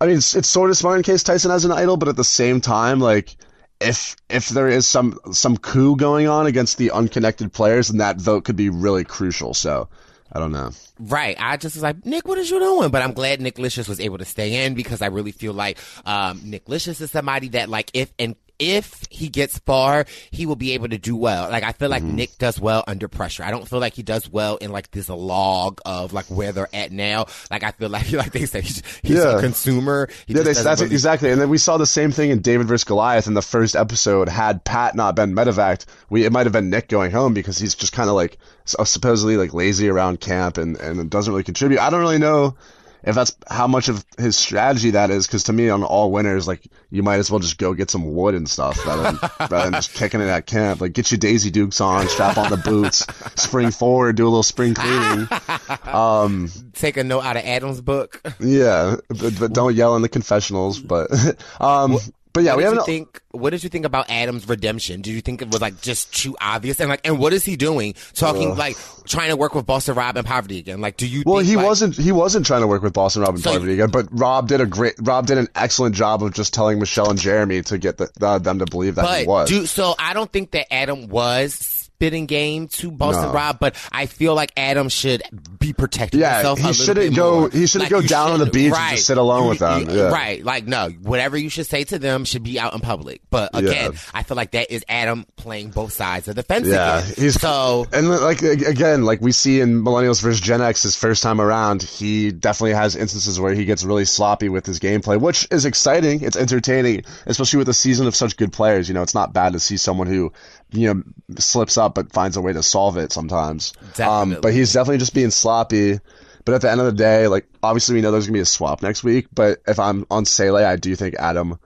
I 0.00 0.06
mean, 0.06 0.18
it's, 0.18 0.36
it's 0.36 0.48
sort 0.48 0.70
of 0.70 0.76
smart 0.76 0.98
in 0.98 1.02
case 1.02 1.22
Tyson 1.22 1.50
has 1.50 1.64
an 1.64 1.72
idol, 1.72 1.96
but 1.96 2.08
at 2.08 2.16
the 2.16 2.24
same 2.24 2.60
time, 2.60 3.00
like 3.00 3.36
if 3.80 4.16
if 4.28 4.48
there 4.48 4.68
is 4.68 4.86
some 4.86 5.18
some 5.32 5.56
coup 5.56 5.96
going 5.96 6.28
on 6.28 6.46
against 6.46 6.78
the 6.78 6.90
unconnected 6.90 7.52
players, 7.52 7.88
then 7.88 7.98
that 7.98 8.20
vote 8.20 8.44
could 8.44 8.56
be 8.56 8.70
really 8.70 9.04
crucial. 9.04 9.54
So 9.54 9.88
I 10.32 10.38
don't 10.38 10.52
know. 10.52 10.70
Right. 10.98 11.36
I 11.38 11.56
just 11.56 11.76
was 11.76 11.82
like, 11.82 12.04
Nick, 12.04 12.26
what 12.26 12.38
is 12.38 12.50
you 12.50 12.58
doing? 12.58 12.90
But 12.90 13.02
I'm 13.02 13.12
glad 13.12 13.40
Nick 13.40 13.58
Licious 13.58 13.88
was 13.88 14.00
able 14.00 14.18
to 14.18 14.24
stay 14.24 14.66
in 14.66 14.74
because 14.74 15.00
I 15.00 15.06
really 15.06 15.32
feel 15.32 15.52
like 15.52 15.78
um, 16.04 16.42
Nick 16.44 16.68
Licious 16.68 17.00
is 17.00 17.10
somebody 17.10 17.48
that, 17.50 17.68
like, 17.68 17.90
if 17.94 18.12
and 18.18 18.36
if 18.58 19.04
he 19.10 19.28
gets 19.28 19.58
far, 19.60 20.06
he 20.30 20.46
will 20.46 20.56
be 20.56 20.72
able 20.72 20.88
to 20.88 20.98
do 20.98 21.16
well. 21.16 21.50
Like 21.50 21.62
I 21.62 21.72
feel 21.72 21.88
like 21.88 22.02
mm-hmm. 22.02 22.16
Nick 22.16 22.38
does 22.38 22.60
well 22.60 22.84
under 22.86 23.08
pressure. 23.08 23.44
I 23.44 23.50
don't 23.50 23.68
feel 23.68 23.78
like 23.78 23.94
he 23.94 24.02
does 24.02 24.28
well 24.28 24.56
in 24.56 24.72
like 24.72 24.90
this 24.90 25.08
log 25.08 25.80
of 25.86 26.12
like 26.12 26.26
where 26.26 26.52
they're 26.52 26.68
at 26.72 26.92
now. 26.92 27.26
Like 27.50 27.62
I 27.62 27.70
feel 27.70 27.88
like 27.98 28.10
like 28.12 28.32
they 28.32 28.46
said 28.46 28.64
he's, 28.64 28.82
he's 29.02 29.18
yeah. 29.18 29.36
a 29.36 29.40
consumer. 29.40 30.08
He 30.26 30.34
yeah, 30.34 30.42
they, 30.42 30.52
that's 30.54 30.80
really... 30.80 30.94
exactly. 30.94 31.30
And 31.30 31.40
then 31.40 31.48
we 31.48 31.58
saw 31.58 31.76
the 31.76 31.86
same 31.86 32.10
thing 32.10 32.30
in 32.30 32.40
David 32.40 32.66
vs 32.66 32.84
Goliath 32.84 33.26
in 33.26 33.34
the 33.34 33.42
first 33.42 33.76
episode. 33.76 34.28
Had 34.28 34.64
Pat 34.64 34.94
not 34.94 35.14
been 35.14 35.34
medevaced, 35.34 35.86
we 36.10 36.24
it 36.24 36.32
might 36.32 36.46
have 36.46 36.52
been 36.52 36.70
Nick 36.70 36.88
going 36.88 37.10
home 37.10 37.34
because 37.34 37.58
he's 37.58 37.74
just 37.74 37.92
kind 37.92 38.08
of 38.08 38.14
like 38.14 38.38
supposedly 38.64 39.36
like 39.36 39.54
lazy 39.54 39.88
around 39.88 40.20
camp 40.20 40.58
and 40.58 40.76
and 40.78 41.08
doesn't 41.10 41.32
really 41.32 41.44
contribute. 41.44 41.80
I 41.80 41.90
don't 41.90 42.00
really 42.00 42.18
know 42.18 42.56
if 43.02 43.14
that's 43.14 43.36
how 43.48 43.66
much 43.66 43.88
of 43.88 44.04
his 44.18 44.36
strategy 44.36 44.90
that 44.90 45.10
is, 45.10 45.26
because 45.26 45.44
to 45.44 45.52
me, 45.52 45.68
on 45.68 45.82
all 45.82 46.10
winners, 46.10 46.48
like 46.48 46.66
you 46.90 47.02
might 47.02 47.18
as 47.18 47.30
well 47.30 47.40
just 47.40 47.58
go 47.58 47.74
get 47.74 47.90
some 47.90 48.14
wood 48.14 48.34
and 48.34 48.48
stuff 48.48 48.84
rather 48.86 49.02
than, 49.02 49.30
rather 49.40 49.64
than 49.64 49.72
just 49.74 49.94
kicking 49.94 50.20
it 50.20 50.28
at 50.28 50.46
camp. 50.46 50.80
Like 50.80 50.92
get 50.92 51.10
your 51.10 51.18
Daisy 51.18 51.50
Dukes 51.50 51.80
on, 51.80 52.08
strap 52.08 52.36
on 52.36 52.50
the 52.50 52.56
boots, 52.56 53.06
spring 53.40 53.70
forward, 53.70 54.16
do 54.16 54.24
a 54.24 54.28
little 54.28 54.42
spring 54.42 54.74
cleaning. 54.74 55.28
Um, 55.84 56.50
Take 56.74 56.96
a 56.96 57.04
note 57.04 57.24
out 57.24 57.36
of 57.36 57.44
Adam's 57.44 57.80
book. 57.80 58.20
Yeah, 58.40 58.96
but, 59.08 59.38
but 59.38 59.52
don't 59.52 59.74
yell 59.74 59.96
in 59.96 60.02
the 60.02 60.08
confessionals. 60.08 60.78
But 60.78 61.10
um, 61.60 61.98
but 62.32 62.42
yeah, 62.42 62.52
what 62.52 62.58
we 62.58 62.64
have 62.64 62.84
think. 62.84 63.20
What 63.30 63.50
did 63.50 63.62
you 63.62 63.68
think 63.68 63.84
about 63.84 64.10
Adam's 64.10 64.48
redemption? 64.48 65.02
Did 65.02 65.12
you 65.12 65.20
think 65.20 65.42
it 65.42 65.50
was 65.50 65.60
like 65.60 65.80
just 65.80 66.14
too 66.14 66.36
obvious? 66.40 66.80
And 66.80 66.88
like, 66.88 67.06
and 67.06 67.18
what 67.18 67.32
is 67.32 67.44
he 67.44 67.56
doing? 67.56 67.94
Talking 68.14 68.56
like 68.56 68.76
trying 69.06 69.30
to 69.30 69.36
work 69.36 69.54
with 69.54 69.66
Boston 69.66 69.94
Rob 69.94 70.16
and 70.16 70.26
Parvati 70.26 70.58
again. 70.58 70.80
Like, 70.80 70.96
do 70.96 71.06
you? 71.06 71.22
Well, 71.24 71.38
think, 71.38 71.48
he 71.48 71.56
like, 71.56 71.66
wasn't. 71.66 71.96
He 71.96 72.12
wasn't 72.12 72.46
trying 72.46 72.62
to 72.62 72.66
work 72.66 72.82
with 72.82 72.92
Boston 72.92 73.22
Rob 73.22 73.34
and 73.34 73.42
so 73.42 73.50
Parvati 73.50 73.74
again. 73.74 73.90
But 73.90 74.08
Rob 74.10 74.48
did 74.48 74.60
a 74.60 74.66
great. 74.66 74.94
Rob 75.00 75.26
did 75.26 75.38
an 75.38 75.48
excellent 75.54 75.94
job 75.94 76.22
of 76.22 76.34
just 76.34 76.54
telling 76.54 76.78
Michele 76.78 77.10
and 77.10 77.18
Jeremy 77.18 77.62
to 77.62 77.78
get 77.78 77.98
the, 77.98 78.10
uh, 78.20 78.38
them 78.38 78.58
to 78.58 78.66
believe 78.66 78.96
that 78.96 79.20
he 79.20 79.26
was. 79.26 79.48
Do, 79.48 79.66
so 79.66 79.94
I 79.98 80.14
don't 80.14 80.30
think 80.30 80.52
that 80.52 80.72
Adam 80.72 81.08
was 81.08 81.77
spitting 81.98 82.26
game 82.26 82.68
to 82.68 82.92
Boston 82.92 83.26
no. 83.26 83.32
Rob, 83.32 83.58
but 83.58 83.74
I 83.90 84.06
feel 84.06 84.32
like 84.32 84.52
Adam 84.56 84.88
should 84.88 85.20
be 85.58 85.72
protecting 85.72 86.20
yeah, 86.20 86.36
himself. 86.36 86.60
he 86.60 86.72
shouldn't 86.72 87.16
go. 87.16 87.40
More. 87.40 87.50
He 87.50 87.66
shouldn't 87.66 87.90
like, 87.90 88.02
go 88.02 88.06
down 88.06 88.30
on 88.30 88.38
the 88.38 88.46
beach 88.46 88.70
right. 88.70 88.90
and 88.90 88.96
just 88.96 89.08
sit 89.08 89.18
alone 89.18 89.44
you, 89.44 89.48
with 89.48 89.58
them. 89.58 89.90
You, 89.90 89.96
yeah. 89.96 90.10
Right? 90.10 90.44
Like 90.44 90.68
no, 90.68 90.90
whatever 91.02 91.36
you 91.36 91.48
should 91.48 91.66
say 91.66 91.82
to 91.84 91.98
them 91.98 92.24
should 92.24 92.44
be 92.44 92.60
out 92.60 92.72
in 92.72 92.80
public. 92.80 93.20
But 93.30 93.50
again, 93.52 93.92
yeah. 93.92 93.98
I 94.14 94.22
feel 94.22 94.36
like 94.36 94.52
that 94.52 94.70
is 94.70 94.84
Adam 94.88 95.26
playing 95.34 95.70
both 95.70 95.92
sides 95.92 96.28
of 96.28 96.36
the 96.36 96.44
fence. 96.44 96.68
Yeah, 96.68 97.00
again. 97.00 97.14
he's 97.16 97.40
so 97.40 97.86
and 97.92 98.08
like 98.08 98.42
again, 98.42 99.04
like 99.04 99.20
we 99.20 99.32
see 99.32 99.60
in 99.60 99.82
Millennials 99.82 100.22
versus 100.22 100.40
Gen 100.40 100.62
X, 100.62 100.84
his 100.84 100.94
first 100.94 101.20
time 101.20 101.40
around, 101.40 101.82
he 101.82 102.30
definitely 102.30 102.74
has 102.74 102.94
instances 102.94 103.40
where 103.40 103.54
he 103.54 103.64
gets 103.64 103.82
really 103.82 104.04
sloppy 104.04 104.48
with 104.48 104.66
his 104.66 104.78
gameplay, 104.78 105.20
which 105.20 105.48
is 105.50 105.64
exciting. 105.64 106.22
It's 106.22 106.36
entertaining, 106.36 107.02
especially 107.26 107.58
with 107.58 107.68
a 107.68 107.74
season 107.74 108.06
of 108.06 108.14
such 108.14 108.36
good 108.36 108.52
players. 108.52 108.86
You 108.86 108.94
know, 108.94 109.02
it's 109.02 109.16
not 109.16 109.32
bad 109.32 109.54
to 109.54 109.58
see 109.58 109.76
someone 109.76 110.06
who 110.06 110.32
you 110.70 110.94
know 110.94 111.02
slips 111.38 111.78
up 111.78 111.94
but 111.94 112.12
finds 112.12 112.36
a 112.36 112.40
way 112.40 112.52
to 112.52 112.62
solve 112.62 112.96
it 112.96 113.12
sometimes. 113.12 113.72
Um, 114.08 114.38
but 114.40 114.52
he's 114.52 114.72
definitely 114.72 114.98
just 114.98 115.14
being 115.14 115.30
sloppy. 115.30 115.98
But 116.44 116.54
at 116.54 116.60
the 116.62 116.70
end 116.70 116.80
of 116.80 116.86
the 116.86 116.92
day, 116.92 117.26
like 117.28 117.46
obviously 117.62 117.96
we 117.96 118.00
know 118.00 118.10
there's 118.10 118.26
gonna 118.26 118.36
be 118.36 118.40
a 118.40 118.46
swap 118.46 118.82
next 118.82 119.04
week. 119.04 119.28
But 119.34 119.60
if 119.66 119.78
I'm 119.78 120.06
on 120.10 120.24
Sele, 120.24 120.64
I 120.64 120.76
do 120.76 120.94
think 120.96 121.14
Adam 121.16 121.58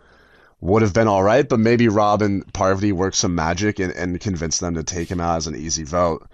would 0.61 0.83
have 0.83 0.95
been 0.95 1.09
all 1.09 1.23
right. 1.23 1.49
But 1.49 1.61
maybe 1.61 1.89
Rob 1.89 2.23
and 2.23 2.51
Parvati 2.53 2.93
work 2.93 3.15
some 3.15 3.35
magic 3.35 3.79
and, 3.79 3.93
and 3.93 4.21
convince 4.21 4.59
them 4.59 4.75
to 4.75 4.83
take 4.83 5.09
him 5.09 5.21
out 5.21 5.37
as 5.37 5.47
an 5.47 5.57
easy 5.57 5.85
vote. 5.85 6.27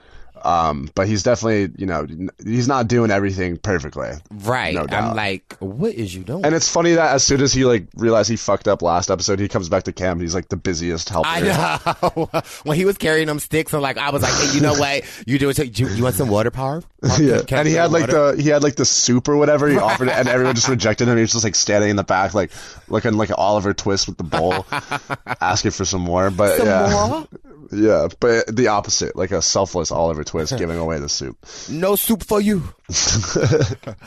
Um, 0.43 0.91
but 0.95 1.09
he's 1.09 1.23
definitely, 1.23 1.75
you 1.79 1.87
know, 1.87 2.07
he's 2.45 2.69
not 2.69 2.89
doing 2.89 3.11
everything 3.11 3.57
perfectly. 3.57 4.11
Right. 4.31 4.75
No 4.75 4.87
I'm 4.91 5.15
like, 5.15 5.57
what 5.59 5.95
is 5.95 6.15
you 6.15 6.25
doing? 6.25 6.45
And 6.45 6.55
it's 6.55 6.69
funny 6.69 6.93
that 6.93 7.15
as 7.15 7.25
soon 7.25 7.41
as 7.41 7.53
he 7.53 7.65
like 7.65 7.89
realized 7.97 8.31
he 8.31 8.37
fucked 8.37 8.69
up 8.69 8.83
last 8.83 9.11
episode, 9.11 9.41
he 9.41 9.49
comes 9.49 9.69
back 9.69 9.85
to 9.85 9.93
camp. 9.93 10.21
He's 10.21 10.35
like 10.35 10.49
the 10.49 10.57
busiest 10.57 11.09
helper. 11.09 11.29
I 11.29 11.41
know. 11.41 12.31
when 12.65 12.77
he 12.77 12.85
was 12.85 12.99
carrying 12.99 13.27
them 13.27 13.39
sticks, 13.39 13.73
I'm 13.73 13.81
like, 13.81 13.99
I 13.99 14.11
was 14.11 14.23
like, 14.23 14.33
hey, 14.33 14.55
you 14.55 14.61
know 14.61 14.75
what? 14.75 15.05
You 15.27 15.39
do 15.39 15.51
it. 15.51 15.79
You, 15.79 15.89
you 15.89 16.03
want 16.03 16.15
some 16.15 16.29
water 16.29 16.51
power? 16.51 16.83
yeah. 17.21 17.43
And 17.51 17.69
he 17.69 17.75
had 17.75 17.93
like 17.93 18.09
water? 18.09 18.33
the 18.37 18.43
he 18.43 18.49
had 18.49 18.63
like 18.63 18.77
the 18.77 18.85
soup 18.85 19.29
or 19.29 19.37
whatever. 19.37 19.69
He 19.69 19.77
offered 19.79 20.09
it, 20.09 20.15
and 20.15 20.29
everyone 20.29 20.55
just 20.55 20.69
rejected 20.69 21.09
him. 21.09 21.17
He 21.17 21.23
was 21.23 21.33
just 21.33 21.45
like 21.45 21.55
standing 21.55 21.91
in 21.91 21.97
the 21.97 22.05
back, 22.05 22.35
like 22.35 22.51
looking 22.89 23.15
like 23.15 23.31
Oliver 23.37 23.75
Twist 23.75 24.09
with 24.09 24.17
the 24.17 24.25
bowl, 24.25 24.67
asking 25.41 25.71
for 25.73 25.85
some 25.85 26.03
more. 26.03 26.31
But 26.31 26.59
some 26.59 26.67
yeah. 26.67 27.07
More? 27.09 27.29
Yeah, 27.71 28.09
but 28.19 28.55
the 28.55 28.69
opposite, 28.69 29.15
like 29.15 29.31
a 29.31 29.43
selfless 29.43 29.91
Oliver 29.91 30.25
Twist 30.29 30.55
giving 30.59 30.79
away 30.79 30.99
the 30.99 31.09
soup. 31.09 31.37
No 31.69 31.97
soup 31.97 32.23
for 32.23 32.41
you. 32.41 32.63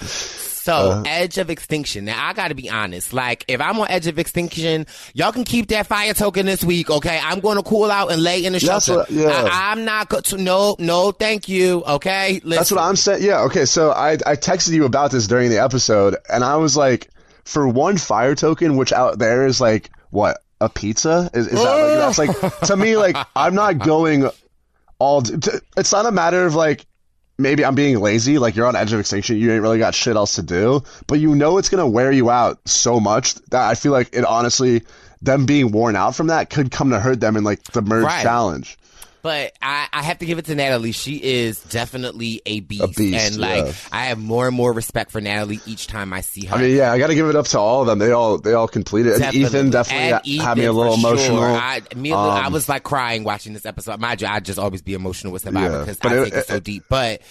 so, 0.01 0.73
uh, 0.73 1.03
Edge 1.05 1.39
of 1.39 1.49
Extinction. 1.49 2.05
Now, 2.05 2.25
I 2.25 2.33
gotta 2.33 2.53
be 2.53 2.69
honest. 2.69 3.11
Like, 3.11 3.43
if 3.47 3.59
I'm 3.59 3.79
on 3.79 3.87
Edge 3.89 4.07
of 4.07 4.19
Extinction, 4.19 4.85
y'all 5.13 5.31
can 5.31 5.43
keep 5.43 5.67
that 5.69 5.87
fire 5.87 6.13
token 6.13 6.45
this 6.45 6.63
week, 6.63 6.89
okay? 6.89 7.19
I'm 7.21 7.39
gonna 7.39 7.63
cool 7.63 7.89
out 7.89 8.11
and 8.11 8.21
lay 8.21 8.45
in 8.45 8.53
the 8.53 8.59
shelter. 8.59 8.97
What, 8.97 9.09
yeah. 9.09 9.49
I, 9.51 9.71
am 9.71 9.83
not 9.83 10.09
going 10.09 10.23
to, 10.23 10.37
no, 10.37 10.75
no, 10.77 11.11
thank 11.11 11.49
you, 11.49 11.83
okay? 11.85 12.35
Listen. 12.35 12.49
That's 12.49 12.71
what 12.71 12.81
I'm 12.81 12.95
saying. 12.95 13.23
Yeah, 13.23 13.41
okay, 13.45 13.65
so 13.65 13.91
I, 13.91 14.11
I 14.13 14.35
texted 14.35 14.73
you 14.73 14.85
about 14.85 15.11
this 15.11 15.25
during 15.27 15.49
the 15.49 15.57
episode, 15.57 16.15
and 16.29 16.43
I 16.43 16.57
was 16.57 16.77
like, 16.77 17.09
for 17.45 17.67
one 17.67 17.97
fire 17.97 18.35
token, 18.35 18.77
which 18.77 18.93
out 18.93 19.17
there 19.17 19.47
is 19.47 19.59
like, 19.59 19.89
what, 20.11 20.37
a 20.59 20.69
pizza? 20.69 21.31
Is, 21.33 21.47
is 21.47 21.53
that 21.63 22.17
like, 22.17 22.37
that's 22.37 22.51
like, 22.51 22.59
to 22.67 22.77
me, 22.77 22.95
like, 22.95 23.17
I'm 23.35 23.55
not 23.55 23.79
going 23.79 24.29
all, 25.01 25.23
it's 25.77 25.91
not 25.91 26.05
a 26.05 26.11
matter 26.11 26.45
of 26.45 26.55
like, 26.55 26.85
maybe 27.37 27.65
I'm 27.65 27.75
being 27.75 27.99
lazy, 27.99 28.37
like 28.37 28.55
you're 28.55 28.67
on 28.67 28.75
edge 28.75 28.93
of 28.93 28.99
extinction, 28.99 29.37
you 29.37 29.51
ain't 29.51 29.63
really 29.63 29.79
got 29.79 29.95
shit 29.95 30.15
else 30.15 30.35
to 30.35 30.43
do, 30.43 30.83
but 31.07 31.19
you 31.19 31.35
know 31.35 31.57
it's 31.57 31.69
gonna 31.69 31.87
wear 31.87 32.11
you 32.11 32.29
out 32.29 32.59
so 32.67 32.99
much 32.99 33.35
that 33.49 33.67
I 33.67 33.73
feel 33.75 33.91
like 33.91 34.09
it 34.13 34.23
honestly, 34.23 34.83
them 35.21 35.45
being 35.45 35.71
worn 35.71 35.95
out 35.95 36.15
from 36.15 36.27
that 36.27 36.49
could 36.49 36.71
come 36.71 36.91
to 36.91 36.99
hurt 36.99 37.19
them 37.19 37.35
in 37.35 37.43
like 37.43 37.63
the 37.63 37.81
merge 37.81 38.05
right. 38.05 38.21
challenge. 38.21 38.77
But 39.21 39.53
I, 39.61 39.87
I 39.93 40.01
have 40.01 40.19
to 40.19 40.25
give 40.25 40.39
it 40.39 40.45
to 40.45 40.55
Natalie. 40.55 40.93
She 40.93 41.17
is 41.17 41.61
definitely 41.63 42.41
a 42.45 42.59
beast. 42.59 42.83
A 42.83 42.87
beast 42.87 43.33
and 43.33 43.37
like 43.37 43.65
yeah. 43.65 43.73
I 43.91 44.05
have 44.05 44.19
more 44.19 44.47
and 44.47 44.55
more 44.55 44.73
respect 44.73 45.11
for 45.11 45.21
Natalie 45.21 45.59
each 45.65 45.87
time 45.87 46.11
I 46.13 46.21
see 46.21 46.45
her. 46.47 46.55
I 46.55 46.61
mean, 46.61 46.75
yeah, 46.75 46.91
I 46.91 46.97
got 46.97 47.07
to 47.07 47.15
give 47.15 47.27
it 47.27 47.35
up 47.35 47.45
to 47.47 47.59
all 47.59 47.81
of 47.81 47.87
them. 47.87 47.99
They 47.99 48.11
all 48.11 48.37
they 48.37 48.53
all 48.53 48.67
completed. 48.67 49.21
And 49.21 49.35
Ethan 49.35 49.69
definitely 49.69 50.11
and 50.13 50.27
Ethan, 50.27 50.45
had 50.45 50.57
me 50.57 50.65
a 50.65 50.73
little 50.73 50.95
emotional. 50.95 51.37
Sure. 51.37 51.45
I, 51.45 51.81
me, 51.95 52.11
um, 52.11 52.19
I 52.19 52.49
was 52.49 52.67
like 52.67 52.83
crying 52.83 53.23
watching 53.23 53.53
this 53.53 53.65
episode. 53.65 53.99
Mind 53.99 54.21
you, 54.21 54.27
I 54.27 54.39
just 54.39 54.59
always 54.59 54.81
be 54.81 54.93
emotional 54.93 55.33
with 55.33 55.43
Survivor 55.43 55.75
yeah, 55.75 55.79
because 55.79 55.99
I 56.01 56.15
it, 56.15 56.23
take 56.25 56.33
it, 56.33 56.37
it 56.37 56.47
so 56.47 56.59
deep. 56.59 56.83
But 56.89 57.21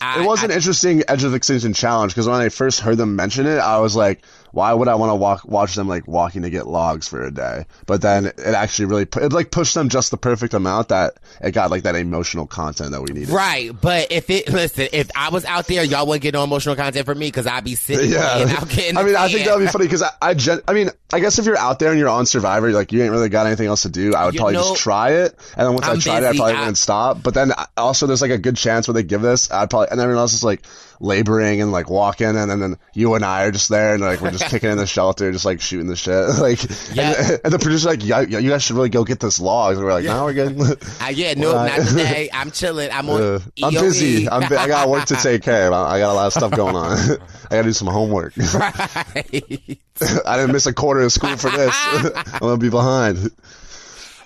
I, 0.00 0.22
it 0.22 0.26
was 0.26 0.42
an 0.42 0.50
interesting 0.50 1.02
Edge 1.08 1.24
of 1.24 1.34
Extinction 1.34 1.74
challenge 1.74 2.12
because 2.12 2.26
when 2.26 2.40
I 2.40 2.48
first 2.48 2.80
heard 2.80 2.96
them 2.96 3.16
mention 3.16 3.46
it, 3.46 3.58
I 3.58 3.78
was 3.78 3.94
like, 3.94 4.22
why 4.52 4.72
would 4.72 4.88
I 4.88 4.94
want 4.96 5.10
to 5.10 5.14
walk 5.14 5.44
watch 5.44 5.74
them 5.74 5.88
like 5.88 6.06
walking 6.06 6.42
to 6.42 6.50
get 6.50 6.66
logs 6.66 7.08
for 7.08 7.22
a 7.22 7.30
day? 7.30 7.66
But 7.86 8.02
then 8.02 8.26
it 8.26 8.38
actually 8.38 8.86
really 8.86 9.02
it 9.02 9.32
like 9.32 9.50
pushed 9.50 9.74
them 9.74 9.88
just 9.88 10.10
the 10.10 10.16
perfect 10.16 10.54
amount 10.54 10.88
that 10.88 11.14
it 11.40 11.52
got 11.52 11.70
like 11.70 11.84
that 11.84 11.96
emotional 11.96 12.46
content 12.46 12.92
that 12.92 13.02
we 13.02 13.12
needed. 13.12 13.30
Right, 13.30 13.70
but 13.78 14.10
if 14.10 14.30
it 14.30 14.48
listen, 14.48 14.88
if 14.92 15.10
I 15.16 15.30
was 15.30 15.44
out 15.44 15.66
there, 15.66 15.84
y'all 15.84 16.06
wouldn't 16.06 16.22
get 16.22 16.34
no 16.34 16.44
emotional 16.44 16.76
content 16.76 17.06
from 17.06 17.18
me 17.18 17.28
because 17.28 17.46
I'd 17.46 17.64
be 17.64 17.74
sitting. 17.74 18.10
Yeah, 18.10 18.32
playing, 18.32 18.50
out 18.50 18.68
getting 18.68 18.96
I 18.98 19.02
mean, 19.04 19.16
I 19.16 19.28
think 19.28 19.46
that 19.46 19.56
would 19.56 19.64
be 19.64 19.70
funny 19.72 19.86
because 19.86 20.02
I, 20.02 20.10
I, 20.20 20.34
gen- 20.34 20.62
I 20.66 20.72
mean, 20.72 20.90
I 21.12 21.20
guess 21.20 21.38
if 21.38 21.46
you're 21.46 21.58
out 21.58 21.78
there 21.78 21.90
and 21.90 21.98
you're 21.98 22.08
on 22.08 22.26
Survivor, 22.26 22.72
like 22.72 22.92
you 22.92 23.02
ain't 23.02 23.12
really 23.12 23.28
got 23.28 23.46
anything 23.46 23.66
else 23.66 23.82
to 23.82 23.88
do, 23.88 24.14
I 24.14 24.24
would 24.24 24.34
you 24.34 24.40
probably 24.40 24.54
know, 24.54 24.70
just 24.70 24.80
try 24.82 25.10
it, 25.10 25.36
and 25.56 25.66
then 25.66 25.74
once 25.74 25.86
I'm 25.86 25.96
i 25.96 26.00
tried 26.00 26.20
busy, 26.20 26.26
it, 26.26 26.28
I 26.28 26.36
probably 26.36 26.54
I, 26.54 26.60
wouldn't 26.60 26.78
stop. 26.78 27.22
But 27.22 27.34
then 27.34 27.52
uh, 27.52 27.66
also, 27.76 28.06
there's 28.06 28.22
like 28.22 28.30
a 28.30 28.38
good 28.38 28.56
chance 28.56 28.88
when 28.88 28.94
they 28.94 29.02
give 29.02 29.22
this, 29.22 29.50
I'd 29.50 29.70
probably 29.70 29.88
and 29.90 30.00
everyone 30.00 30.20
else 30.20 30.34
is 30.34 30.44
like 30.44 30.62
laboring 31.00 31.62
and 31.62 31.72
like 31.72 31.90
walking, 31.90 32.26
and 32.26 32.50
then, 32.50 32.60
then 32.60 32.78
you 32.94 33.14
and 33.14 33.24
I 33.24 33.44
are 33.44 33.50
just 33.50 33.68
there 33.68 33.94
and 33.94 34.02
like 34.02 34.20
we're 34.20 34.30
just 34.30 34.39
kicking 34.48 34.70
in 34.70 34.78
the 34.78 34.86
shelter, 34.86 35.30
just 35.32 35.44
like 35.44 35.60
shooting 35.60 35.86
the 35.86 35.96
shit. 35.96 36.28
like, 36.40 36.62
yeah. 36.94 37.14
and, 37.18 37.40
and 37.44 37.52
the 37.52 37.58
producer's 37.58 37.86
like, 37.86 38.04
yeah, 38.04 38.20
you 38.20 38.50
guys 38.50 38.62
should 38.62 38.76
really 38.76 38.88
go 38.88 39.04
get 39.04 39.20
this 39.20 39.40
log. 39.40 39.76
And 39.76 39.84
we're 39.84 39.92
like, 39.92 40.04
yeah. 40.04 40.14
no, 40.14 40.24
we're 40.24 40.34
good. 40.34 40.60
uh, 41.00 41.06
yeah, 41.12 41.34
no, 41.36 41.52
not 41.52 41.86
today. 41.86 42.30
I'm 42.32 42.50
chilling. 42.50 42.90
I'm 42.92 43.08
on. 43.08 43.22
Uh, 43.22 43.40
I'm 43.62 43.72
busy. 43.72 44.28
I'm, 44.28 44.44
I 44.44 44.66
got 44.66 44.88
work 44.88 45.06
to 45.06 45.16
take 45.16 45.42
care 45.42 45.66
of. 45.66 45.72
I 45.72 45.98
got 45.98 46.12
a 46.12 46.14
lot 46.14 46.26
of 46.26 46.32
stuff 46.32 46.52
going 46.52 46.76
on. 46.76 46.98
I 46.98 47.16
got 47.50 47.56
to 47.56 47.62
do 47.64 47.72
some 47.72 47.88
homework. 47.88 48.36
Right. 48.36 49.78
I 50.26 50.36
didn't 50.36 50.52
miss 50.52 50.66
a 50.66 50.72
quarter 50.72 51.02
of 51.02 51.12
school 51.12 51.36
for 51.36 51.50
this. 51.50 51.74
I'm 51.74 52.38
gonna 52.40 52.56
be 52.56 52.70
behind. 52.70 53.30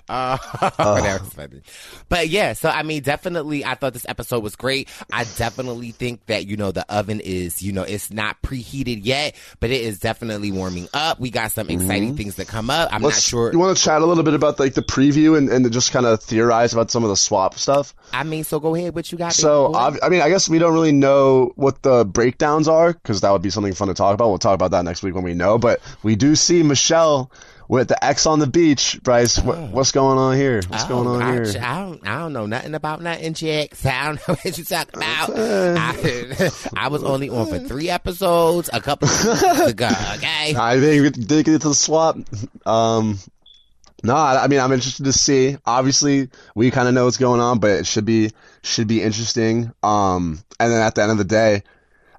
Uh, 0.07 0.37
funny. 1.21 1.61
But 2.09 2.29
yeah, 2.29 2.53
so 2.53 2.69
I 2.69 2.83
mean, 2.83 3.01
definitely, 3.01 3.65
I 3.65 3.75
thought 3.75 3.93
this 3.93 4.05
episode 4.07 4.43
was 4.43 4.55
great. 4.55 4.89
I 5.11 5.23
definitely 5.37 5.91
think 5.91 6.25
that, 6.27 6.45
you 6.47 6.57
know, 6.57 6.71
the 6.71 6.85
oven 6.93 7.19
is, 7.19 7.61
you 7.61 7.71
know, 7.73 7.83
it's 7.83 8.11
not 8.11 8.41
preheated 8.41 8.99
yet, 9.03 9.35
but 9.59 9.71
it 9.71 9.81
is 9.81 9.99
definitely 9.99 10.51
warming 10.51 10.87
up. 10.93 11.19
We 11.19 11.29
got 11.31 11.51
some 11.51 11.69
exciting 11.69 12.09
Mm-hmm. 12.09 12.17
things 12.17 12.35
that 12.35 12.47
come 12.47 12.69
up. 12.69 12.89
I'm 12.93 13.01
Let's- 13.01 13.15
not 13.17 13.21
sure. 13.23 13.51
You 13.51 13.59
want 13.59 13.75
to 13.77 13.83
chat 13.83 14.01
a 14.01 14.05
little 14.05 14.23
bit 14.23 14.33
about 14.33 14.59
like 14.59 14.73
the 14.73 14.81
preview 14.81 15.37
and, 15.37 15.49
and 15.49 15.71
just 15.71 15.91
kind 15.91 16.05
of 16.05 16.21
theorize 16.21 16.73
about 16.73 16.91
some 16.91 17.03
of 17.03 17.09
the 17.09 17.15
swap 17.15 17.55
stuff? 17.55 17.95
I 18.13 18.23
mean, 18.23 18.43
so 18.43 18.59
go 18.59 18.75
ahead. 18.75 18.93
What 18.95 19.11
you 19.11 19.17
got? 19.17 19.33
So, 19.33 19.67
baby 19.67 19.73
boy? 19.73 19.79
ob- 19.79 19.97
I 20.03 20.09
mean, 20.09 20.21
I 20.21 20.29
guess 20.29 20.47
we 20.49 20.59
don't 20.59 20.73
really 20.73 20.91
know 20.91 21.51
what 21.55 21.81
the 21.81 22.05
breakdowns 22.05 22.67
are 22.67 22.93
because 22.93 23.21
that 23.21 23.31
would 23.31 23.41
be 23.41 23.49
something 23.49 23.73
fun 23.73 23.87
to 23.87 23.93
talk 23.93 24.13
about. 24.13 24.29
We'll 24.29 24.37
talk 24.37 24.53
about 24.53 24.71
that 24.71 24.83
next 24.85 25.03
week 25.03 25.15
when 25.15 25.23
we 25.23 25.33
know. 25.33 25.57
But 25.57 25.79
we 26.03 26.15
do 26.15 26.35
see 26.35 26.61
Michele 26.63 27.31
with 27.67 27.87
the 27.87 28.03
X 28.03 28.25
on 28.25 28.39
the 28.39 28.47
beach. 28.47 28.99
Brice, 29.03 29.39
what, 29.39 29.57
what's 29.69 29.91
going 29.91 30.17
on 30.17 30.35
here? 30.35 30.61
What's 30.67 30.85
Oh, 30.85 30.87
going 30.87 31.07
on 31.07 31.21
I, 31.21 31.33
here? 31.33 31.45
I 31.61 31.79
don't, 31.81 32.07
I 32.07 32.19
don't 32.19 32.33
know 32.33 32.45
nothing 32.45 32.75
about 32.75 33.01
nothing, 33.01 33.33
Jax. 33.33 33.85
I 33.85 34.05
don't 34.05 34.15
know 34.27 34.35
what 34.35 34.57
you're 34.57 34.65
talking 34.65 34.95
about. 34.95 35.29
I, 35.37 36.49
I 36.85 36.87
was 36.89 37.03
only 37.03 37.29
on 37.29 37.47
for 37.47 37.59
three 37.59 37.89
episodes 37.89 38.69
a 38.71 38.79
couple 38.81 39.07
of 39.09 39.67
ago. 39.67 39.89
Okay. 40.15 40.55
I 40.55 40.79
think 40.79 41.01
we 41.03 41.09
did 41.23 41.45
get 41.45 41.61
to 41.61 41.69
the 41.69 41.75
swap. 41.75 42.17
Um, 42.65 43.19
no, 44.03 44.15
I, 44.15 44.43
I 44.43 44.47
mean, 44.47 44.59
I'm 44.59 44.71
interested 44.71 45.03
to 45.05 45.13
see. 45.13 45.57
Obviously, 45.65 46.29
we 46.53 46.71
kind 46.71 46.87
of 46.87 46.93
know 46.93 47.05
what's 47.05 47.17
going 47.17 47.41
on, 47.41 47.59
but 47.59 47.71
it 47.71 47.85
should 47.87 48.05
be 48.05 48.31
should 48.61 48.87
be 48.87 49.01
interesting. 49.01 49.71
Um, 49.83 50.39
and 50.59 50.71
then 50.71 50.81
at 50.81 50.95
the 50.95 51.01
end 51.01 51.11
of 51.11 51.17
the 51.17 51.23
day, 51.23 51.63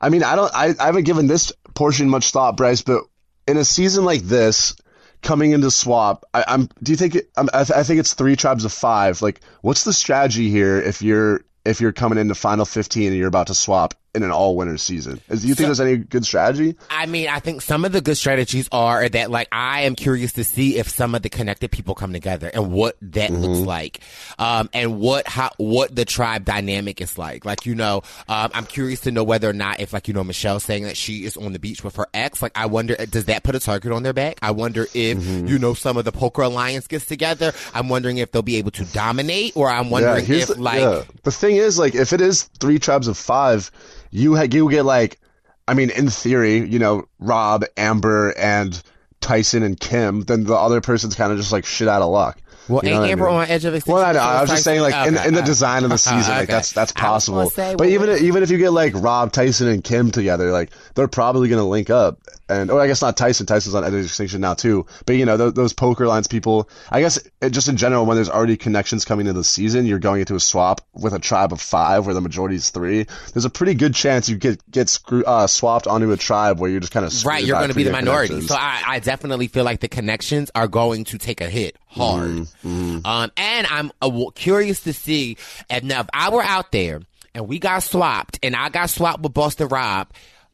I 0.00 0.08
mean, 0.10 0.22
I 0.22 0.36
don't, 0.36 0.52
I, 0.54 0.74
I 0.78 0.86
haven't 0.86 1.04
given 1.04 1.26
this 1.26 1.52
portion 1.74 2.08
much 2.08 2.30
thought, 2.32 2.56
Brice, 2.56 2.82
but 2.82 3.02
in 3.46 3.56
a 3.56 3.64
season 3.64 4.04
like 4.04 4.22
this, 4.22 4.74
coming 5.22 5.52
into 5.52 5.70
swap, 5.70 6.24
I, 6.34 6.44
I'm. 6.48 6.68
Do 6.82 6.92
you 6.92 6.96
think? 6.96 7.14
It, 7.16 7.30
I, 7.36 7.64
th- 7.64 7.76
I 7.76 7.82
think 7.82 8.00
it's 8.00 8.14
three 8.14 8.36
tribes 8.36 8.64
of 8.64 8.72
five. 8.72 9.22
Like, 9.22 9.40
what's 9.62 9.84
the 9.84 9.92
strategy 9.92 10.50
here 10.50 10.80
if 10.80 11.02
you're 11.02 11.44
if 11.64 11.80
you're 11.80 11.92
coming 11.92 12.18
into 12.18 12.34
final 12.34 12.64
15 12.64 13.08
and 13.08 13.16
you're 13.16 13.28
about 13.28 13.48
to 13.48 13.54
swap 13.54 13.94
in 14.16 14.22
an 14.22 14.30
all 14.30 14.56
winter 14.56 14.78
season? 14.78 15.20
Do 15.28 15.36
you 15.36 15.54
think 15.54 15.66
there's 15.66 15.80
any 15.80 15.98
good 15.98 16.24
strategy? 16.24 16.74
I 16.90 17.06
mean, 17.06 17.28
I 17.28 17.38
think 17.38 17.62
some 17.62 17.84
of 17.84 17.92
the 17.92 18.00
good 18.00 18.16
strategies 18.16 18.68
are 18.72 19.08
that, 19.08 19.30
like, 19.30 19.48
I 19.52 19.82
am 19.82 19.94
curious 19.94 20.32
to 20.32 20.44
see 20.44 20.78
if 20.78 20.88
some 20.88 21.14
of 21.14 21.22
the 21.22 21.28
connected 21.28 21.70
people 21.70 21.94
come 21.94 22.12
together 22.12 22.50
and 22.52 22.72
what 22.72 22.96
that 23.02 23.30
looks 23.30 23.60
like, 23.60 24.00
um, 24.38 24.68
and 24.72 24.98
what 24.98 25.28
how 25.28 25.50
what 25.58 25.94
the 25.94 26.04
tribe 26.04 26.44
dynamic 26.44 27.00
is 27.00 27.18
like. 27.18 27.44
Like, 27.44 27.66
you 27.66 27.74
know, 27.74 28.02
um, 28.28 28.50
I'm 28.54 28.66
curious 28.66 29.00
to 29.00 29.10
know 29.10 29.22
whether 29.22 29.48
or 29.48 29.52
not 29.52 29.80
if, 29.80 29.92
like, 29.92 30.08
you 30.08 30.14
know, 30.14 30.24
Michele 30.24 30.58
saying 30.58 30.84
that 30.84 30.96
she 30.96 31.24
is 31.24 31.36
on 31.36 31.52
the 31.52 31.58
beach 31.58 31.84
with 31.84 31.96
her 31.96 32.08
ex. 32.14 32.42
Like, 32.42 32.56
I 32.56 32.66
wonder, 32.66 32.96
does 32.96 33.26
that 33.26 33.42
put 33.44 33.54
a 33.54 33.60
target 33.60 33.92
on 33.92 34.02
their 34.02 34.12
back? 34.14 34.38
I 34.42 34.50
wonder 34.52 34.86
if 34.94 35.22
you 35.24 35.58
know 35.58 35.74
some 35.74 35.96
of 35.96 36.04
the 36.04 36.12
poker 36.12 36.42
alliance 36.42 36.86
gets 36.86 37.06
together. 37.06 37.52
I'm 37.74 37.88
wondering 37.88 38.18
if 38.18 38.32
they'll 38.32 38.42
be 38.42 38.56
able 38.56 38.70
to 38.72 38.84
dominate, 38.86 39.56
or 39.56 39.68
I'm 39.70 39.90
wondering 39.90 40.24
here's 40.24 40.50
if 40.50 40.56
the, 40.56 40.62
like. 40.62 40.80
yeah. 40.80 41.02
the 41.22 41.32
thing 41.32 41.56
is, 41.56 41.78
like, 41.78 41.94
if 41.94 42.12
it 42.12 42.20
is 42.20 42.44
three 42.60 42.78
tribes 42.78 43.08
of 43.08 43.18
five, 43.18 43.70
you 44.16 44.34
ha- 44.34 44.46
you 44.50 44.70
get 44.70 44.84
like, 44.84 45.20
I 45.68 45.74
mean, 45.74 45.90
in 45.90 46.08
theory, 46.08 46.66
you 46.66 46.78
know, 46.78 47.04
Rob, 47.18 47.64
Amber, 47.76 48.32
and 48.38 48.80
Tyson 49.20 49.62
and 49.62 49.78
Kim. 49.78 50.22
Then 50.22 50.44
the 50.44 50.54
other 50.54 50.80
person's 50.80 51.14
kind 51.14 51.32
of 51.32 51.38
just 51.38 51.52
like 51.52 51.66
shit 51.66 51.88
out 51.88 52.02
of 52.02 52.10
luck. 52.10 52.40
Well, 52.68 52.80
You 52.84 52.90
know 52.90 52.94
ain't 52.96 53.00
what 53.00 53.08
I 53.08 53.12
Amber 53.12 53.26
mean? 53.26 53.34
on 53.34 53.48
edge 53.48 53.64
of 53.64 53.74
extinction? 53.74 53.94
Well, 53.94 54.04
I 54.04 54.12
know. 54.12 54.18
I 54.20 54.40
was 54.40 54.50
just 54.50 54.64
saying, 54.64 54.80
like, 54.80 55.06
in, 55.08 55.16
Okay, 55.16 55.28
in 55.28 55.34
the 55.34 55.42
design 55.42 55.84
of 55.84 55.90
the 55.90 55.98
season, 55.98 56.34
like 56.34 56.48
that's 56.48 56.72
that's 56.72 56.92
I 56.96 57.10
was 57.12 57.28
gonna 57.28 57.44
possible. 57.44 57.50
say, 57.50 57.72
but 57.76 57.80
well, 57.86 57.90
even 57.90 58.24
even 58.24 58.42
if 58.42 58.50
you 58.50 58.58
get 58.58 58.70
like 58.70 58.92
Rob, 58.96 59.32
Tyson, 59.32 59.68
and 59.68 59.82
Kim 59.84 60.10
together, 60.10 60.50
like 60.50 60.70
they're 60.94 61.08
probably 61.08 61.48
gonna 61.48 61.66
link 61.66 61.90
up. 61.90 62.18
And 62.48 62.70
or 62.70 62.80
I 62.80 62.86
guess 62.86 63.02
not 63.02 63.16
Tyson. 63.16 63.44
Tyson's 63.46 63.74
on 63.74 63.82
Edge 63.84 63.92
of 63.92 64.04
Extinction 64.04 64.40
now 64.40 64.54
too. 64.54 64.86
But 65.04 65.16
you 65.16 65.24
know 65.24 65.36
those, 65.36 65.54
those 65.54 65.72
poker 65.72 66.06
lines 66.06 66.28
people. 66.28 66.68
I 66.90 67.00
guess 67.00 67.18
it, 67.42 67.50
just 67.50 67.66
in 67.68 67.76
general, 67.76 68.06
when 68.06 68.16
there's 68.16 68.30
already 68.30 68.56
connections 68.56 69.04
coming 69.04 69.26
into 69.26 69.38
the 69.40 69.44
season, 69.44 69.84
you're 69.84 69.98
going 69.98 70.20
into 70.20 70.36
a 70.36 70.40
swap 70.40 70.80
with 70.94 71.12
a 71.12 71.18
tribe 71.18 71.52
of 71.52 71.60
five 71.60 72.06
where 72.06 72.14
the 72.14 72.20
majority 72.20 72.54
is 72.54 72.70
three. 72.70 73.06
There's 73.32 73.44
a 73.46 73.50
pretty 73.50 73.74
good 73.74 73.94
chance 73.94 74.28
you 74.28 74.36
get 74.36 74.68
get 74.70 74.88
screw, 74.88 75.24
uh, 75.24 75.48
swapped 75.48 75.88
onto 75.88 76.12
a 76.12 76.16
tribe 76.16 76.60
where 76.60 76.70
you're 76.70 76.78
just 76.80 76.92
kind 76.92 77.04
of 77.04 77.24
Right, 77.24 77.44
you're 77.44 77.56
going 77.56 77.68
to 77.70 77.74
be 77.74 77.82
the 77.82 77.90
minority. 77.90 78.40
So 78.42 78.54
I, 78.54 78.82
I 78.86 78.98
definitely 79.00 79.48
feel 79.48 79.64
like 79.64 79.80
the 79.80 79.88
connections 79.88 80.50
are 80.54 80.68
going 80.68 81.02
to 81.06 81.18
take 81.18 81.40
a 81.40 81.50
hit 81.50 81.76
hard. 81.96 82.28
Mm-hmm, 82.28 82.98
Um, 83.04 83.32
and 83.36 83.66
I'm 83.66 83.92
uh, 84.02 84.30
curious 84.34 84.80
to 84.80 84.92
see 84.92 85.36
if 85.70 85.82
now 85.82 86.00
if 86.00 86.08
I 86.12 86.30
were 86.30 86.42
out 86.42 86.72
there 86.72 87.00
and 87.34 87.48
we 87.48 87.58
got 87.58 87.82
swapped 87.82 88.38
and 88.42 88.54
I 88.54 88.68
got 88.68 88.90
swapped 88.90 89.22
with 89.22 89.34
Boston 89.34 89.68
Rob, 89.68 90.08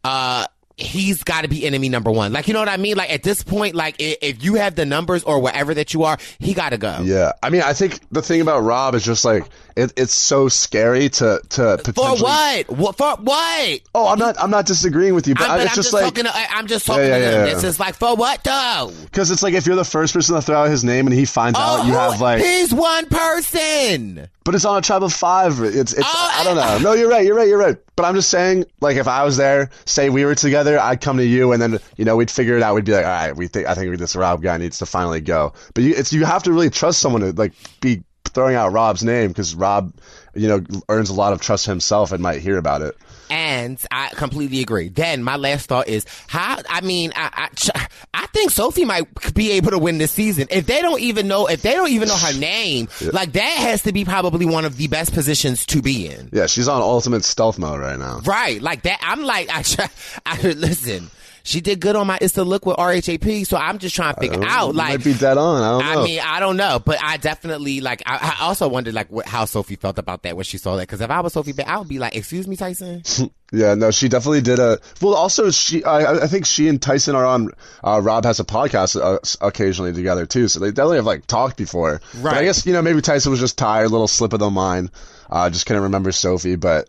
uh, 0.04 0.46
he's 0.76 1.22
got 1.22 1.42
to 1.42 1.48
be 1.48 1.66
enemy 1.66 1.88
number 1.88 2.10
one. 2.10 2.32
Like, 2.32 2.48
you 2.48 2.54
know 2.54 2.60
what 2.60 2.68
I 2.68 2.76
mean? 2.76 2.96
Like 2.96 3.10
at 3.10 3.22
this 3.22 3.44
point, 3.44 3.74
like 3.74 3.96
if 3.98 4.42
you 4.42 4.54
have 4.54 4.74
the 4.74 4.86
numbers 4.86 5.22
or 5.22 5.38
whatever 5.38 5.74
that 5.74 5.92
you 5.94 6.04
are, 6.04 6.18
he 6.38 6.54
got 6.54 6.70
to 6.70 6.78
go. 6.78 7.00
Yeah, 7.02 7.32
I 7.42 7.50
mean, 7.50 7.62
I 7.62 7.72
think 7.72 8.00
the 8.10 8.22
thing 8.22 8.40
about 8.40 8.60
Rob 8.60 8.94
is 8.94 9.04
just 9.04 9.24
like 9.24 9.44
it, 9.76 9.92
it's 9.96 10.14
so 10.14 10.48
scary 10.48 11.08
to 11.08 11.40
to 11.50 11.78
For 11.94 12.16
what? 12.16 12.68
What 12.70 12.96
for 12.96 13.16
what? 13.16 13.80
Oh, 13.94 14.08
I'm 14.08 14.18
not. 14.18 14.36
I'm 14.40 14.50
not 14.50 14.66
disagreeing 14.66 15.14
with 15.14 15.26
you, 15.26 15.34
but 15.34 15.48
I'm, 15.48 15.58
but 15.58 15.60
it's 15.62 15.72
I'm 15.72 15.76
just, 15.76 15.90
just, 15.90 15.94
like 15.94 16.04
talking. 16.04 16.24
To, 16.24 16.32
I'm 16.34 16.66
just 16.66 16.86
talking 16.86 17.04
yeah, 17.04 17.18
to 17.18 17.24
them. 17.24 17.46
yeah. 17.46 17.52
It's 17.52 17.62
just 17.62 17.80
like 17.80 17.94
for 17.94 18.14
what 18.16 18.44
though? 18.44 18.92
because 19.04 19.30
it's 19.30 19.42
like 19.42 19.54
if 19.54 19.66
you're 19.66 19.76
the 19.76 19.84
first 19.84 20.14
person 20.14 20.34
to 20.34 20.42
throw 20.42 20.62
out 20.62 20.70
his 20.70 20.84
name 20.84 21.06
and 21.06 21.14
he 21.14 21.24
finds 21.24 21.58
out, 21.58 21.80
oh, 21.80 21.86
you 21.86 21.92
have 21.92 22.20
like. 22.20 22.42
he's 22.42 22.72
one 22.72 23.06
person. 23.06 24.28
But 24.44 24.56
it's 24.56 24.64
on 24.64 24.76
a 24.76 24.82
tribe 24.82 25.04
of 25.04 25.12
five. 25.12 25.60
It's. 25.60 25.92
it's 25.92 26.02
Oh, 26.04 26.30
I 26.34 26.44
don't 26.44 26.56
know. 26.56 26.78
No, 26.90 26.94
you're 26.94 27.08
right. 27.08 27.24
You're 27.24 27.36
right. 27.36 27.46
You're 27.46 27.58
right. 27.58 27.76
But 27.94 28.04
I'm 28.04 28.14
just 28.14 28.28
saying, 28.28 28.64
like, 28.80 28.96
if 28.96 29.06
I 29.06 29.22
was 29.22 29.36
there, 29.36 29.70
say 29.84 30.10
we 30.10 30.24
were 30.24 30.34
together, 30.34 30.80
I'd 30.80 31.00
come 31.00 31.18
to 31.18 31.24
you, 31.24 31.52
and 31.52 31.62
then 31.62 31.78
you 31.96 32.04
know 32.04 32.16
we'd 32.16 32.30
figure 32.30 32.56
it 32.56 32.62
out. 32.62 32.74
We'd 32.74 32.84
be 32.84 32.92
like, 32.92 33.04
all 33.04 33.10
right, 33.10 33.36
we 33.36 33.46
think 33.46 33.68
I 33.68 33.74
think 33.74 33.96
this 33.98 34.16
Rob 34.16 34.42
guy 34.42 34.56
needs 34.56 34.78
to 34.78 34.86
finally 34.86 35.20
go. 35.20 35.52
But 35.74 35.84
you, 35.84 35.94
it's 35.96 36.12
you 36.12 36.24
have 36.24 36.42
to 36.44 36.52
really 36.52 36.70
trust 36.70 37.00
someone 37.00 37.22
to 37.22 37.32
like 37.32 37.52
be 37.80 38.02
throwing 38.34 38.54
out 38.56 38.72
Rob's 38.72 39.04
name 39.04 39.28
because 39.28 39.54
Rob, 39.54 39.92
you 40.34 40.48
know, 40.48 40.64
earns 40.88 41.10
a 41.10 41.14
lot 41.14 41.32
of 41.32 41.40
trust 41.40 41.66
himself 41.66 42.12
and 42.12 42.22
might 42.22 42.40
hear 42.40 42.56
about 42.58 42.82
it. 42.82 42.96
And 43.30 43.80
I 43.90 44.08
completely 44.10 44.60
agree. 44.60 44.88
Then 44.88 45.22
my 45.22 45.36
last 45.36 45.66
thought 45.66 45.88
is 45.88 46.04
how. 46.26 46.60
I 46.68 46.82
mean, 46.82 47.12
I, 47.16 47.48
I 47.74 47.86
I 48.12 48.26
think 48.26 48.50
Sophie 48.50 48.84
might 48.84 49.34
be 49.34 49.52
able 49.52 49.70
to 49.70 49.78
win 49.78 49.96
this 49.96 50.10
season 50.10 50.48
if 50.50 50.66
they 50.66 50.82
don't 50.82 51.00
even 51.00 51.28
know 51.28 51.46
if 51.46 51.62
they 51.62 51.72
don't 51.72 51.88
even 51.90 52.08
know 52.08 52.16
her 52.16 52.38
name. 52.38 52.88
Like 53.10 53.32
that 53.32 53.56
has 53.58 53.84
to 53.84 53.92
be 53.92 54.04
probably 54.04 54.44
one 54.44 54.66
of 54.66 54.76
the 54.76 54.88
best 54.88 55.14
positions 55.14 55.64
to 55.66 55.80
be 55.80 56.08
in. 56.08 56.28
Yeah, 56.30 56.44
she's 56.46 56.68
on 56.68 56.82
ultimate 56.82 57.24
stealth 57.24 57.58
mode 57.58 57.80
right 57.80 57.98
now. 57.98 58.20
Right, 58.20 58.60
like 58.60 58.82
that. 58.82 58.98
I'm 59.00 59.22
like, 59.22 59.48
I, 59.50 59.64
I 60.26 60.42
listen. 60.42 61.10
She 61.42 61.60
did 61.60 61.80
good 61.80 61.96
on 61.96 62.06
my 62.06 62.18
It's 62.20 62.34
the 62.34 62.44
Look 62.44 62.66
with 62.66 62.76
RHAP, 62.76 63.46
so 63.46 63.56
I'm 63.56 63.78
just 63.78 63.94
trying 63.94 64.14
to 64.14 64.20
figure 64.20 64.42
out. 64.44 64.74
Like, 64.74 64.98
might 64.98 65.04
be 65.04 65.14
dead 65.14 65.38
on. 65.38 65.62
I 65.62 65.70
don't 65.70 65.94
know. 65.94 66.02
I 66.02 66.04
mean, 66.04 66.20
I 66.24 66.40
don't 66.40 66.56
know, 66.56 66.80
but 66.84 67.02
I 67.02 67.16
definitely 67.16 67.80
like. 67.80 68.02
I, 68.06 68.36
I 68.40 68.44
also 68.44 68.68
wondered 68.68 68.94
like 68.94 69.10
what, 69.10 69.26
how 69.26 69.44
Sophie 69.44 69.76
felt 69.76 69.98
about 69.98 70.22
that 70.22 70.36
when 70.36 70.44
she 70.44 70.58
saw 70.58 70.76
that. 70.76 70.82
Because 70.82 71.00
if 71.00 71.10
I 71.10 71.20
was 71.20 71.32
Sophie, 71.32 71.54
I 71.62 71.78
would 71.78 71.88
be 71.88 71.98
like, 71.98 72.16
"Excuse 72.16 72.46
me, 72.46 72.56
Tyson." 72.56 73.02
Yeah, 73.54 73.74
no, 73.74 73.90
she 73.90 74.08
definitely 74.08 74.40
did 74.40 74.58
a. 74.58 74.78
Well, 75.02 75.12
also 75.12 75.50
she, 75.50 75.84
I, 75.84 76.22
I 76.22 76.26
think 76.26 76.46
she 76.46 76.68
and 76.68 76.80
Tyson 76.80 77.14
are 77.14 77.26
on. 77.26 77.50
Uh, 77.84 78.00
Rob 78.02 78.24
has 78.24 78.40
a 78.40 78.44
podcast 78.44 78.98
uh, 78.98 79.18
occasionally 79.46 79.92
together 79.92 80.24
too, 80.24 80.48
so 80.48 80.58
they 80.58 80.70
definitely 80.70 80.96
have 80.96 81.04
like 81.04 81.26
talked 81.26 81.58
before. 81.58 82.00
But 82.22 82.32
I 82.32 82.44
guess 82.44 82.64
you 82.64 82.72
know 82.72 82.80
maybe 82.80 83.02
Tyson 83.02 83.30
was 83.30 83.40
just 83.40 83.58
tired, 83.58 83.90
little 83.90 84.08
slip 84.08 84.32
of 84.32 84.40
the 84.40 84.48
mind. 84.48 84.90
Uh, 85.30 85.50
just 85.50 85.66
couldn't 85.66 85.82
remember 85.82 86.12
Sophie, 86.12 86.56
but 86.56 86.88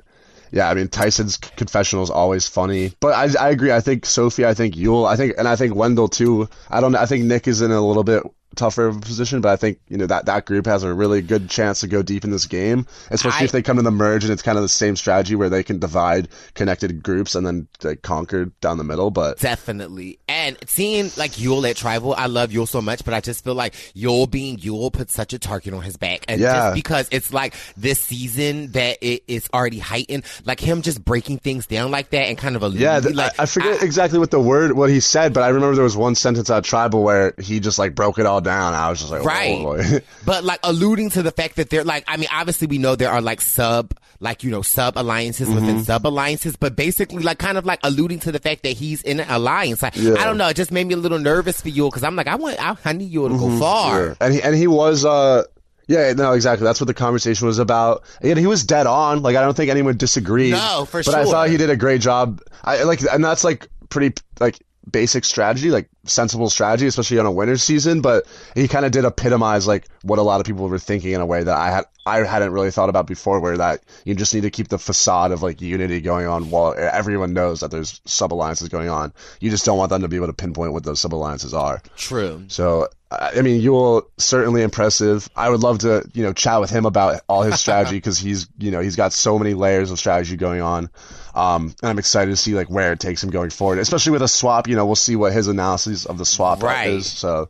yeah, 0.54 0.70
I 0.70 0.76
mean 0.76 0.88
Tyson's 0.88 1.38
confessional 1.38 2.04
is 2.04 2.12
always 2.12 2.48
funny. 2.48 2.94
But 3.00 3.14
I, 3.14 3.48
I 3.48 3.50
agree. 3.50 3.72
I 3.72 3.82
think 3.82 4.06
Sophie, 4.06 4.46
I 4.46 4.54
think 4.54 4.76
Yul, 4.76 5.08
I 5.08 5.16
think, 5.16 5.34
and 5.40 5.48
I 5.48 5.56
think 5.56 5.74
Wendell 5.74 6.08
too. 6.08 6.48
I 6.70 6.80
don't. 6.80 6.96
I 6.96 7.08
think 7.08 7.26
Nick 7.26 7.48
is 7.48 7.64
in 7.64 7.72
a 7.72 7.82
little 7.82 8.04
bit 8.04 8.22
tougher 8.56 8.88
of 8.88 8.98
a 8.98 9.00
position, 9.00 9.42
but 9.42 9.50
I 9.50 9.56
think 9.56 9.80
you 9.90 9.98
know 9.98 10.06
that 10.08 10.26
that 10.28 10.46
group 10.46 10.66
has 10.66 10.84
a 10.84 10.94
really 10.94 11.22
good 11.22 11.50
chance 11.50 11.82
to 11.82 11.88
go 11.88 12.02
deep 12.02 12.24
in 12.24 12.32
this 12.32 12.46
game, 12.46 12.86
especially 13.12 13.42
I- 13.42 13.46
if 13.46 13.52
they 13.52 13.62
come 13.62 13.78
to 13.78 13.84
the 13.84 13.92
merge 13.92 14.24
and 14.24 14.32
it's 14.34 14.42
kind 14.42 14.58
of 14.58 14.62
the 14.64 14.70
same 14.70 14.96
strategy 14.96 15.36
where 15.36 15.50
they 15.50 15.64
can 15.64 15.80
divide 15.80 16.28
connected 16.54 17.02
groups 17.04 17.36
and 17.36 17.46
then 17.46 17.68
like, 17.84 18.02
conquer 18.02 18.46
down 18.62 18.78
the 18.78 18.84
middle. 18.84 19.12
But 19.12 19.40
Definitely. 19.40 20.20
And 20.28 20.58
seeing 20.68 21.12
like 21.18 21.32
Yul 21.34 21.70
at 21.70 21.76
Tribal, 21.78 22.14
I 22.16 22.28
love 22.28 22.52
Yul 22.52 22.68
so 22.68 22.82
much, 22.82 23.04
but 23.06 23.14
I 23.14 23.22
just 23.22 23.44
feel 23.44 23.56
like 23.56 23.74
Yul 23.96 24.30
being 24.30 24.58
Yul 24.58 24.92
puts 24.92 25.14
such 25.14 25.34
a 25.34 25.40
target 25.40 25.74
on 25.74 25.82
his 25.82 25.98
back. 25.98 26.26
And 26.28 26.40
Yeah. 26.42 26.54
just 26.54 26.76
because 26.76 27.08
it's 27.12 27.34
like 27.34 27.56
this 27.78 28.00
season 28.00 28.72
that 28.74 28.98
it 29.02 29.24
is 29.28 29.48
already 29.54 29.80
heightened, 29.80 30.24
like 30.46 30.60
him 30.60 30.82
just 30.82 31.04
breaking 31.04 31.40
things 31.40 31.66
down 31.68 31.92
like 31.92 32.10
that 32.12 32.28
and 32.28 32.38
kind 32.38 32.56
of 32.56 32.64
a 32.64 32.70
yeah, 32.70 33.00
th- 33.00 33.16
like, 33.16 33.40
I, 33.40 33.44
I 33.44 33.46
forget 33.46 33.82
exactly 33.84 34.20
what 34.20 34.32
the 34.32 34.40
word 34.40 34.74
what 34.74 34.90
he 34.90 35.00
said, 35.00 35.34
but 35.34 35.44
I 35.44 35.50
remember 35.50 35.76
there 35.76 35.84
was 35.84 35.98
one 35.98 36.16
sentence 36.16 36.50
out 36.50 36.64
tribal 36.64 37.04
where 37.04 37.34
he 37.40 37.60
just 37.60 37.80
like 37.80 37.96
broke 37.96 38.20
it 38.20 38.26
all 38.26 38.42
down. 38.44 38.74
I 38.74 38.90
was 38.90 39.00
just 39.00 39.12
like, 39.12 39.24
Right. 39.24 39.58
oh. 39.60 40.00
But 40.26 40.44
like 40.44 40.60
alluding 40.64 41.10
to 41.12 41.24
the 41.24 41.32
fact 41.32 41.56
that 41.58 41.70
they're 41.70 41.84
like, 41.84 42.04
I 42.08 42.18
mean, 42.18 42.30
obviously 42.32 42.68
we 42.68 42.78
know 42.78 42.96
there 42.96 43.10
are 43.12 43.22
like 43.22 43.42
sub, 43.42 43.94
like, 44.20 44.44
you 44.44 44.52
know, 44.52 44.62
sub 44.62 44.98
alliances 44.98 45.48
Mm-hmm. 45.48 45.56
within 45.56 45.84
sub 45.84 46.06
alliances, 46.08 46.56
but 46.56 46.76
basically 46.76 47.24
like 47.24 47.40
kind 47.40 47.58
of 47.58 47.66
like 47.66 47.80
alluding 47.84 48.20
to 48.22 48.32
the 48.32 48.40
fact 48.40 48.64
that 48.64 48.72
he's 48.78 49.02
in 49.04 49.20
an 49.20 49.30
alliance. 49.30 49.82
Like, 49.82 49.96
Yeah. 49.96 50.16
I 50.20 50.26
don't 50.26 50.38
know. 50.38 50.48
It 50.50 50.56
just 50.56 50.72
made 50.72 50.88
me 50.88 50.94
a 50.94 50.98
little 50.98 51.20
nervous 51.20 51.62
for 51.62 51.70
you 51.70 51.86
because 51.86 52.04
I'm 52.04 52.16
like, 52.16 52.28
I 52.28 52.36
want, 52.36 52.58
I, 52.64 52.76
I 52.86 52.94
need 52.94 53.10
you 53.12 53.28
to 53.28 53.34
Mm-hmm. 53.34 53.54
go 53.56 53.60
far. 53.60 54.16
and 54.22 54.34
he 54.34 54.42
and 54.42 54.56
he 54.56 54.68
was 54.68 55.04
uh 55.06 55.44
yeah 55.88 56.14
no 56.14 56.32
exactly 56.32 56.64
that's 56.64 56.80
what 56.80 56.88
the 56.88 56.94
conversation 56.94 57.46
was 57.46 57.60
about 57.60 58.04
and 58.22 58.40
he 58.40 58.48
was 58.48 58.64
dead 58.64 58.88
on 58.88 59.22
like 59.22 59.36
I 59.36 59.42
don't 59.42 59.56
think 59.56 59.70
anyone 59.70 59.98
disagreed 59.98 60.54
No, 60.54 60.86
for 60.86 61.04
but 61.04 61.14
I 61.14 61.24
sure. 61.24 61.32
thought 61.34 61.50
he 61.50 61.58
did 61.58 61.70
a 61.70 61.76
great 61.76 62.00
job 62.00 62.42
I 62.64 62.84
like 62.84 63.02
and 63.12 63.24
that's 63.24 63.44
like 63.44 63.68
pretty 63.90 64.16
like 64.40 64.60
basic 64.90 65.26
strategy, 65.26 65.72
like 65.72 65.90
sensible 66.06 66.50
strategy, 66.50 66.88
especially 66.88 67.20
on 67.20 67.26
a 67.26 67.32
winter 67.32 67.58
season. 67.58 68.02
But 68.02 68.26
he 68.56 68.68
kind 68.68 68.86
of 68.86 68.92
did 68.92 69.06
epitomize 69.06 69.68
like 69.68 69.88
what 70.04 70.20
a 70.20 70.22
lot 70.22 70.40
of 70.40 70.46
people 70.46 70.68
were 70.68 70.80
thinking 70.80 71.14
in 71.14 71.22
a 71.22 71.26
way 71.26 71.44
that 71.44 71.56
I 71.56 71.72
had 71.72 71.86
I 72.06 72.20
hadn't 72.20 72.52
really 72.52 72.72
thought 72.72 72.90
about 72.90 73.08
before. 73.08 73.40
Where 73.40 73.58
that 73.58 73.84
you 74.06 74.16
just 74.16 74.34
need 74.34 74.42
to 74.42 74.52
keep 74.52 74.68
the 74.68 74.80
facade 74.80 75.32
of 75.32 75.42
like 75.42 75.62
unity 75.62 76.02
going 76.02 76.28
on 76.28 76.50
while 76.50 76.76
everyone 76.78 77.34
knows 77.34 77.62
that 77.62 77.72
there's 77.72 78.02
sub 78.06 78.34
alliances 78.34 78.70
going 78.70 78.90
on. 78.90 79.14
You 79.40 79.50
just 79.50 79.66
don't 79.66 79.78
want 79.78 79.90
them 79.90 80.02
to 80.02 80.08
be 80.08 80.18
able 80.18 80.28
to 80.28 80.34
pinpoint 80.34 80.74
what 80.74 80.84
those 80.84 81.00
sub 81.00 81.14
alliances 81.14 81.54
are. 81.54 81.82
True. 81.96 82.44
So 82.48 82.88
I 83.12 83.42
mean, 83.42 83.62
Yul 83.62 84.04
certainly 84.18 84.64
impressive. 84.64 85.30
I 85.36 85.50
would 85.50 85.62
love 85.62 85.80
to, 85.80 86.04
you 86.14 86.24
know, 86.24 86.34
chat 86.34 86.60
with 86.62 86.70
him 86.70 86.86
about 86.86 87.22
all 87.28 87.44
his 87.44 87.60
strategy 87.60 87.98
because 87.98 88.18
he's, 88.18 88.48
you 88.58 88.72
know, 88.72 88.80
he's 88.80 88.96
got 88.96 89.14
so 89.14 89.38
many 89.38 89.54
layers 89.54 89.92
of 89.92 90.00
strategy 90.00 90.36
going 90.36 90.62
on. 90.62 90.90
Um, 91.36 91.74
and 91.82 91.90
I'm 91.90 92.00
excited 92.00 92.32
to 92.32 92.38
see 92.38 92.54
like 92.54 92.70
where 92.70 92.92
it 92.92 93.00
takes 93.00 93.24
him 93.24 93.30
going 93.30 93.50
forward, 93.50 93.80
especially 93.80 94.12
with 94.12 94.22
a 94.22 94.28
swap. 94.28 94.68
You 94.68 94.76
know, 94.76 94.86
we'll 94.86 94.96
see 94.96 95.16
what 95.16 95.34
his 95.34 95.48
analysis 95.48 96.06
of 96.06 96.18
the 96.18 96.26
swap 96.26 96.62
right. 96.62 96.90
is. 96.90 97.12
So 97.12 97.50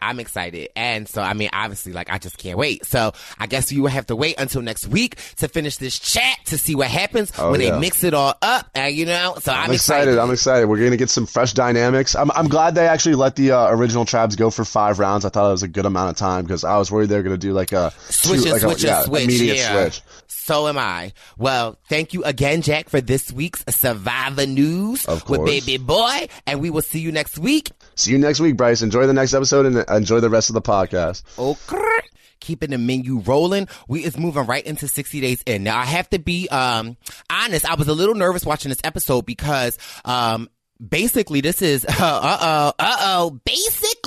I'm 0.00 0.20
excited. 0.20 0.70
And 0.76 1.08
so, 1.08 1.22
I 1.22 1.34
mean, 1.34 1.50
obviously, 1.52 1.92
like, 1.92 2.10
I 2.10 2.18
just 2.18 2.38
can't 2.38 2.58
wait. 2.58 2.84
So, 2.86 3.12
I 3.38 3.46
guess 3.46 3.72
you 3.72 3.82
will 3.82 3.90
have 3.90 4.06
to 4.06 4.16
wait 4.16 4.36
until 4.38 4.62
next 4.62 4.86
week 4.88 5.16
to 5.36 5.48
finish 5.48 5.76
this 5.76 5.98
chat 5.98 6.38
to 6.46 6.58
see 6.58 6.74
what 6.74 6.88
happens 6.88 7.32
oh, 7.38 7.50
when 7.50 7.60
yeah. 7.60 7.72
they 7.72 7.80
mix 7.80 8.04
it 8.04 8.14
all 8.14 8.34
up. 8.42 8.68
And, 8.74 8.94
you 8.94 9.06
know, 9.06 9.36
so 9.40 9.52
I'm, 9.52 9.68
I'm 9.68 9.74
excited. 9.74 10.08
excited. 10.08 10.18
I'm 10.18 10.30
excited. 10.30 10.68
We're 10.68 10.78
going 10.78 10.90
to 10.90 10.96
get 10.96 11.10
some 11.10 11.26
fresh 11.26 11.52
dynamics. 11.52 12.14
I'm, 12.14 12.30
I'm 12.32 12.48
glad 12.48 12.74
they 12.74 12.86
actually 12.86 13.16
let 13.16 13.36
the 13.36 13.52
uh, 13.52 13.70
original 13.70 14.04
tribes 14.04 14.36
go 14.36 14.50
for 14.50 14.64
five 14.64 14.98
rounds. 14.98 15.24
I 15.24 15.28
thought 15.28 15.48
it 15.48 15.52
was 15.52 15.62
a 15.62 15.68
good 15.68 15.86
amount 15.86 16.10
of 16.10 16.16
time 16.16 16.44
because 16.44 16.64
I 16.64 16.76
was 16.78 16.90
worried 16.90 17.08
they 17.08 17.16
were 17.16 17.22
going 17.22 17.38
to 17.38 17.46
do 17.46 17.52
like 17.52 17.72
a 17.72 17.92
switch, 18.08 18.42
two, 18.42 18.50
like 18.52 18.60
switch, 18.60 18.84
a, 18.84 18.86
yeah, 18.86 19.02
switch. 19.02 19.24
immediate 19.24 19.56
yeah. 19.56 19.82
switch. 19.82 20.02
So 20.28 20.66
am 20.66 20.78
I. 20.78 21.12
Well, 21.36 21.78
thank 21.88 22.14
you 22.14 22.24
again, 22.24 22.62
Jack, 22.62 22.88
for 22.88 23.00
this 23.00 23.30
week's 23.30 23.64
Survivor 23.68 24.46
News 24.46 25.06
with 25.28 25.44
Baby 25.44 25.76
Boy. 25.76 26.28
And 26.46 26.60
we 26.60 26.70
will 26.70 26.82
see 26.82 27.00
you 27.00 27.12
next 27.12 27.38
week. 27.38 27.70
See 27.98 28.12
you 28.12 28.18
next 28.18 28.38
week, 28.38 28.56
Brice. 28.56 28.80
Enjoy 28.80 29.08
the 29.08 29.12
next 29.12 29.34
episode 29.34 29.66
and 29.66 29.78
enjoy 29.90 30.20
the 30.20 30.30
rest 30.30 30.50
of 30.50 30.54
the 30.54 30.62
podcast. 30.62 31.24
Okay. 31.36 32.06
Keeping 32.38 32.70
the 32.70 32.78
menu 32.78 33.18
rolling. 33.18 33.66
We 33.88 34.04
is 34.04 34.16
moving 34.16 34.46
right 34.46 34.64
into 34.64 34.86
60 34.86 35.20
days 35.20 35.42
in. 35.46 35.64
Now 35.64 35.76
I 35.76 35.84
have 35.84 36.08
to 36.10 36.20
be 36.20 36.48
um 36.48 36.96
honest, 37.28 37.68
I 37.68 37.74
was 37.74 37.88
a 37.88 37.94
little 37.94 38.14
nervous 38.14 38.46
watching 38.46 38.68
this 38.68 38.80
episode 38.84 39.26
because 39.26 39.76
um 40.04 40.48
basically 40.78 41.40
this 41.40 41.60
is 41.60 41.84
uh 41.88 41.92
oh 41.98 42.72
uh 42.78 42.96
oh 43.00 43.40
basically 43.44 43.97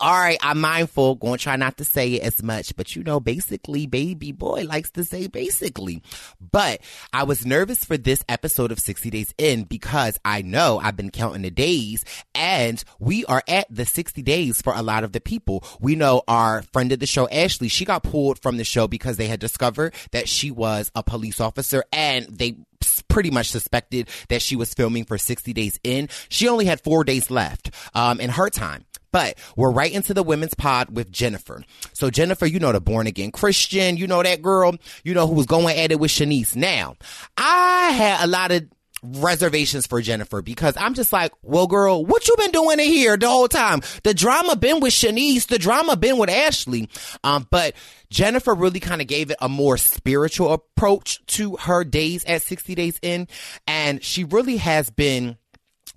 all 0.00 0.18
right 0.18 0.38
i'm 0.42 0.60
mindful 0.60 1.14
going 1.16 1.38
to 1.38 1.42
try 1.42 1.56
not 1.56 1.76
to 1.76 1.84
say 1.84 2.14
it 2.14 2.22
as 2.22 2.42
much 2.42 2.74
but 2.76 2.94
you 2.94 3.02
know 3.02 3.20
basically 3.20 3.86
baby 3.86 4.32
boy 4.32 4.62
likes 4.62 4.90
to 4.90 5.04
say 5.04 5.26
basically 5.26 6.02
but 6.40 6.80
i 7.12 7.22
was 7.22 7.44
nervous 7.44 7.84
for 7.84 7.96
this 7.96 8.24
episode 8.28 8.70
of 8.70 8.78
60 8.78 9.10
days 9.10 9.34
in 9.38 9.64
because 9.64 10.18
i 10.24 10.42
know 10.42 10.78
i've 10.82 10.96
been 10.96 11.10
counting 11.10 11.42
the 11.42 11.50
days 11.50 12.04
and 12.34 12.84
we 12.98 13.24
are 13.26 13.42
at 13.48 13.66
the 13.68 13.84
60 13.84 14.22
days 14.22 14.62
for 14.62 14.72
a 14.74 14.82
lot 14.82 15.04
of 15.04 15.12
the 15.12 15.20
people 15.20 15.64
we 15.80 15.94
know 15.94 16.22
our 16.28 16.62
friend 16.72 16.92
of 16.92 17.00
the 17.00 17.06
show 17.06 17.28
ashley 17.28 17.68
she 17.68 17.84
got 17.84 18.02
pulled 18.02 18.38
from 18.38 18.56
the 18.56 18.64
show 18.64 18.86
because 18.86 19.16
they 19.16 19.26
had 19.26 19.40
discovered 19.40 19.94
that 20.12 20.28
she 20.28 20.50
was 20.50 20.90
a 20.94 21.02
police 21.02 21.40
officer 21.40 21.84
and 21.92 22.26
they 22.26 22.56
pretty 23.08 23.30
much 23.30 23.50
suspected 23.50 24.08
that 24.28 24.42
she 24.42 24.56
was 24.56 24.74
filming 24.74 25.04
for 25.04 25.18
60 25.18 25.52
days 25.52 25.80
in. 25.82 26.08
She 26.28 26.48
only 26.48 26.66
had 26.66 26.80
four 26.80 27.04
days 27.04 27.30
left 27.30 27.70
um, 27.94 28.20
in 28.20 28.30
her 28.30 28.50
time. 28.50 28.84
But 29.12 29.38
we're 29.56 29.70
right 29.70 29.92
into 29.92 30.14
the 30.14 30.22
women's 30.22 30.54
pod 30.54 30.94
with 30.94 31.10
Jennifer. 31.10 31.64
So 31.92 32.10
Jennifer, 32.10 32.46
you 32.46 32.58
know 32.58 32.72
the 32.72 32.80
born 32.80 33.06
again 33.06 33.30
Christian, 33.30 33.96
you 33.96 34.06
know 34.06 34.22
that 34.22 34.42
girl, 34.42 34.74
you 35.04 35.14
know 35.14 35.26
who 35.26 35.34
was 35.34 35.46
going 35.46 35.76
at 35.76 35.92
it 35.92 36.00
with 36.00 36.10
Shanice. 36.10 36.54
Now, 36.56 36.96
I 37.36 37.90
had 37.90 38.24
a 38.24 38.26
lot 38.26 38.50
of 38.50 38.68
reservations 39.02 39.86
for 39.86 40.00
Jennifer 40.00 40.42
because 40.42 40.76
I'm 40.76 40.94
just 40.94 41.12
like, 41.12 41.32
well, 41.42 41.66
girl, 41.66 42.04
what 42.04 42.26
you 42.26 42.34
been 42.36 42.50
doing 42.50 42.80
in 42.80 42.86
here 42.86 43.16
the 43.16 43.28
whole 43.28 43.48
time? 43.48 43.80
The 44.02 44.14
drama 44.14 44.56
been 44.56 44.80
with 44.80 44.92
Shanice, 44.92 45.46
the 45.46 45.58
drama 45.58 45.96
been 45.96 46.18
with 46.18 46.30
Ashley. 46.30 46.88
Um, 47.24 47.46
but 47.50 47.74
Jennifer 48.10 48.54
really 48.54 48.80
kind 48.80 49.00
of 49.00 49.06
gave 49.06 49.30
it 49.30 49.36
a 49.40 49.48
more 49.48 49.76
spiritual 49.76 50.52
approach 50.52 51.24
to 51.26 51.56
her 51.56 51.84
days 51.84 52.24
at 52.24 52.42
60 52.42 52.74
days 52.74 52.98
in. 53.02 53.28
And 53.66 54.02
she 54.02 54.24
really 54.24 54.56
has 54.56 54.90
been 54.90 55.36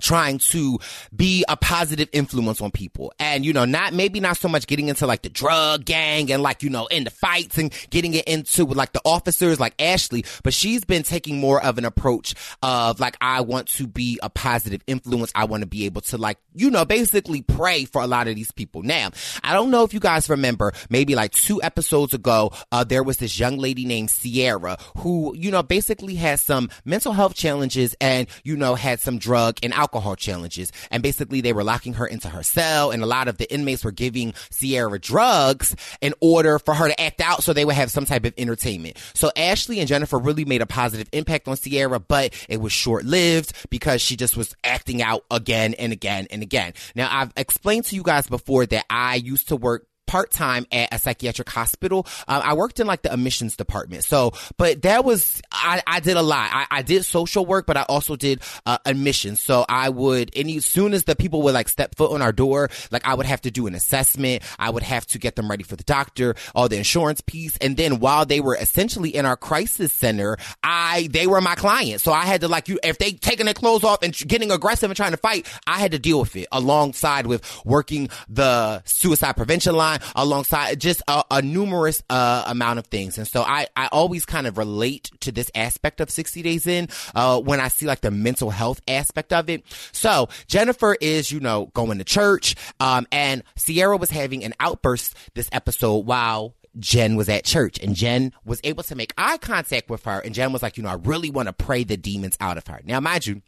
trying 0.01 0.39
to 0.39 0.79
be 1.15 1.45
a 1.47 1.55
positive 1.55 2.09
influence 2.11 2.61
on 2.61 2.71
people. 2.71 3.13
And, 3.19 3.45
you 3.45 3.53
know, 3.53 3.65
not, 3.65 3.93
maybe 3.93 4.19
not 4.19 4.37
so 4.37 4.47
much 4.47 4.67
getting 4.67 4.89
into 4.89 5.07
like 5.07 5.21
the 5.21 5.29
drug 5.29 5.85
gang 5.85 6.31
and 6.31 6.41
like, 6.43 6.63
you 6.63 6.69
know, 6.69 6.87
in 6.87 7.03
the 7.03 7.09
fights 7.09 7.57
and 7.57 7.71
getting 7.89 8.13
it 8.13 8.25
into 8.25 8.65
like 8.65 8.93
the 8.93 9.01
officers 9.05 9.59
like 9.59 9.73
Ashley, 9.79 10.25
but 10.43 10.53
she's 10.53 10.83
been 10.83 11.03
taking 11.03 11.39
more 11.39 11.63
of 11.63 11.77
an 11.77 11.85
approach 11.85 12.33
of 12.63 12.99
like, 12.99 13.15
I 13.21 13.41
want 13.41 13.67
to 13.69 13.87
be 13.87 14.19
a 14.23 14.29
positive 14.29 14.81
influence. 14.87 15.31
I 15.35 15.45
want 15.45 15.61
to 15.61 15.67
be 15.67 15.85
able 15.85 16.01
to 16.01 16.17
like, 16.17 16.37
you 16.53 16.71
know, 16.71 16.83
basically 16.85 17.41
pray 17.43 17.85
for 17.85 18.01
a 18.01 18.07
lot 18.07 18.27
of 18.27 18.35
these 18.35 18.51
people. 18.51 18.81
Now, 18.81 19.11
I 19.43 19.53
don't 19.53 19.69
know 19.69 19.83
if 19.83 19.93
you 19.93 19.99
guys 19.99 20.29
remember, 20.29 20.73
maybe 20.89 21.15
like 21.15 21.31
two 21.31 21.61
episodes 21.61 22.13
ago, 22.13 22.51
uh, 22.71 22.83
there 22.83 23.03
was 23.03 23.17
this 23.17 23.39
young 23.39 23.57
lady 23.57 23.85
named 23.85 24.09
Sierra 24.09 24.77
who, 24.97 25.35
you 25.35 25.51
know, 25.51 25.63
basically 25.63 26.15
has 26.15 26.41
some 26.41 26.69
mental 26.85 27.13
health 27.13 27.35
challenges 27.35 27.95
and, 28.01 28.27
you 28.43 28.57
know, 28.57 28.75
had 28.75 28.99
some 28.99 29.17
drug 29.17 29.57
and 29.61 29.73
alcohol 29.73 29.90
alcohol 29.91 30.15
challenges. 30.15 30.71
And 30.89 31.03
basically 31.03 31.41
they 31.41 31.51
were 31.51 31.63
locking 31.63 31.93
her 31.95 32.07
into 32.07 32.29
her 32.29 32.43
cell 32.43 32.91
and 32.91 33.03
a 33.03 33.05
lot 33.05 33.27
of 33.27 33.37
the 33.37 33.51
inmates 33.53 33.83
were 33.83 33.91
giving 33.91 34.33
Sierra 34.49 34.99
drugs 34.99 35.75
in 35.99 36.13
order 36.21 36.59
for 36.59 36.73
her 36.73 36.87
to 36.87 37.01
act 37.01 37.19
out 37.19 37.43
so 37.43 37.51
they 37.51 37.65
would 37.65 37.75
have 37.75 37.91
some 37.91 38.05
type 38.05 38.23
of 38.23 38.33
entertainment. 38.37 38.97
So 39.13 39.31
Ashley 39.35 39.79
and 39.79 39.89
Jennifer 39.89 40.17
really 40.17 40.45
made 40.45 40.61
a 40.61 40.65
positive 40.65 41.09
impact 41.11 41.49
on 41.49 41.57
Sierra, 41.57 41.99
but 41.99 42.33
it 42.47 42.61
was 42.61 42.71
short 42.71 43.03
lived 43.03 43.69
because 43.69 44.01
she 44.01 44.15
just 44.15 44.37
was 44.37 44.55
acting 44.63 45.01
out 45.01 45.25
again 45.29 45.73
and 45.73 45.91
again 45.91 46.27
and 46.31 46.41
again. 46.41 46.73
Now 46.95 47.09
I've 47.11 47.33
explained 47.35 47.85
to 47.85 47.95
you 47.95 48.03
guys 48.03 48.27
before 48.27 48.65
that 48.67 48.85
I 48.89 49.15
used 49.15 49.49
to 49.49 49.57
work 49.57 49.87
part 50.11 50.29
time 50.29 50.67
at 50.73 50.93
a 50.93 50.99
psychiatric 50.99 51.49
hospital. 51.49 52.05
Um, 52.27 52.41
I 52.43 52.53
worked 52.53 52.81
in 52.81 52.85
like 52.85 53.01
the 53.01 53.13
admissions 53.13 53.55
department. 53.55 54.03
So, 54.03 54.33
but 54.57 54.81
that 54.81 55.05
was, 55.05 55.41
I, 55.53 55.81
I 55.87 56.01
did 56.01 56.17
a 56.17 56.21
lot. 56.21 56.49
I, 56.51 56.67
I 56.69 56.81
did 56.81 57.05
social 57.05 57.45
work, 57.45 57.65
but 57.65 57.77
I 57.77 57.83
also 57.83 58.17
did 58.17 58.41
uh, 58.65 58.77
admissions. 58.85 59.39
So 59.39 59.63
I 59.69 59.87
would, 59.87 60.29
any, 60.35 60.57
as 60.57 60.65
soon 60.65 60.93
as 60.93 61.05
the 61.05 61.15
people 61.15 61.41
would 61.43 61.53
like 61.53 61.69
step 61.69 61.95
foot 61.95 62.11
on 62.11 62.21
our 62.21 62.33
door, 62.33 62.69
like 62.91 63.07
I 63.07 63.13
would 63.13 63.25
have 63.25 63.39
to 63.43 63.51
do 63.51 63.67
an 63.67 63.73
assessment. 63.73 64.43
I 64.59 64.69
would 64.69 64.83
have 64.83 65.07
to 65.07 65.17
get 65.17 65.37
them 65.37 65.49
ready 65.49 65.63
for 65.63 65.77
the 65.77 65.85
doctor, 65.85 66.35
all 66.53 66.67
the 66.67 66.75
insurance 66.75 67.21
piece. 67.21 67.55
And 67.61 67.77
then 67.77 68.01
while 68.01 68.25
they 68.25 68.41
were 68.41 68.57
essentially 68.57 69.15
in 69.15 69.25
our 69.25 69.37
crisis 69.37 69.93
center, 69.93 70.35
I, 70.61 71.07
they 71.09 71.25
were 71.25 71.39
my 71.39 71.55
clients. 71.55 72.03
So 72.03 72.11
I 72.11 72.25
had 72.25 72.41
to 72.41 72.49
like 72.49 72.67
you, 72.67 72.79
if 72.83 72.97
they 72.97 73.13
taking 73.13 73.45
their 73.45 73.53
clothes 73.53 73.85
off 73.85 74.03
and 74.03 74.13
getting 74.13 74.51
aggressive 74.51 74.89
and 74.89 74.97
trying 74.97 75.11
to 75.11 75.17
fight, 75.17 75.47
I 75.65 75.79
had 75.79 75.91
to 75.93 75.99
deal 75.99 76.19
with 76.19 76.35
it 76.35 76.49
alongside 76.51 77.27
with 77.27 77.45
working 77.63 78.09
the 78.27 78.83
suicide 78.83 79.37
prevention 79.37 79.73
line 79.73 80.00
alongside 80.15 80.79
just 80.79 81.01
a, 81.07 81.23
a 81.31 81.41
numerous 81.41 82.03
uh, 82.09 82.43
amount 82.47 82.79
of 82.79 82.87
things. 82.87 83.17
And 83.17 83.27
so 83.27 83.41
I, 83.41 83.67
I 83.75 83.87
always 83.87 84.25
kind 84.25 84.47
of 84.47 84.57
relate 84.57 85.09
to 85.21 85.31
this 85.31 85.49
aspect 85.55 86.01
of 86.01 86.09
60 86.09 86.41
Days 86.41 86.67
In 86.67 86.89
uh, 87.15 87.39
when 87.39 87.59
I 87.59 87.67
see 87.67 87.85
like 87.85 88.01
the 88.01 88.11
mental 88.11 88.49
health 88.49 88.81
aspect 88.87 89.33
of 89.33 89.49
it. 89.49 89.63
So 89.91 90.29
Jennifer 90.47 90.95
is, 90.99 91.31
you 91.31 91.39
know, 91.39 91.67
going 91.73 91.97
to 91.97 92.03
church, 92.03 92.55
um, 92.79 93.07
and 93.11 93.43
Sierra 93.55 93.97
was 93.97 94.09
having 94.09 94.43
an 94.43 94.53
outburst 94.59 95.15
this 95.35 95.49
episode 95.51 96.05
while 96.05 96.55
Jen 96.79 97.15
was 97.15 97.29
at 97.29 97.43
church 97.43 97.79
and 97.79 97.95
Jen 97.95 98.33
was 98.45 98.61
able 98.63 98.83
to 98.83 98.95
make 98.95 99.13
eye 99.17 99.37
contact 99.37 99.89
with 99.89 100.05
her. 100.05 100.19
And 100.19 100.33
Jen 100.33 100.53
was 100.53 100.63
like, 100.63 100.77
you 100.77 100.83
know, 100.83 100.89
I 100.89 100.95
really 100.95 101.29
want 101.29 101.47
to 101.47 101.53
pray 101.53 101.83
the 101.83 101.97
demons 101.97 102.37
out 102.39 102.57
of 102.57 102.67
her. 102.67 102.81
Now, 102.85 102.99
mind 102.99 103.27
you, 103.27 103.41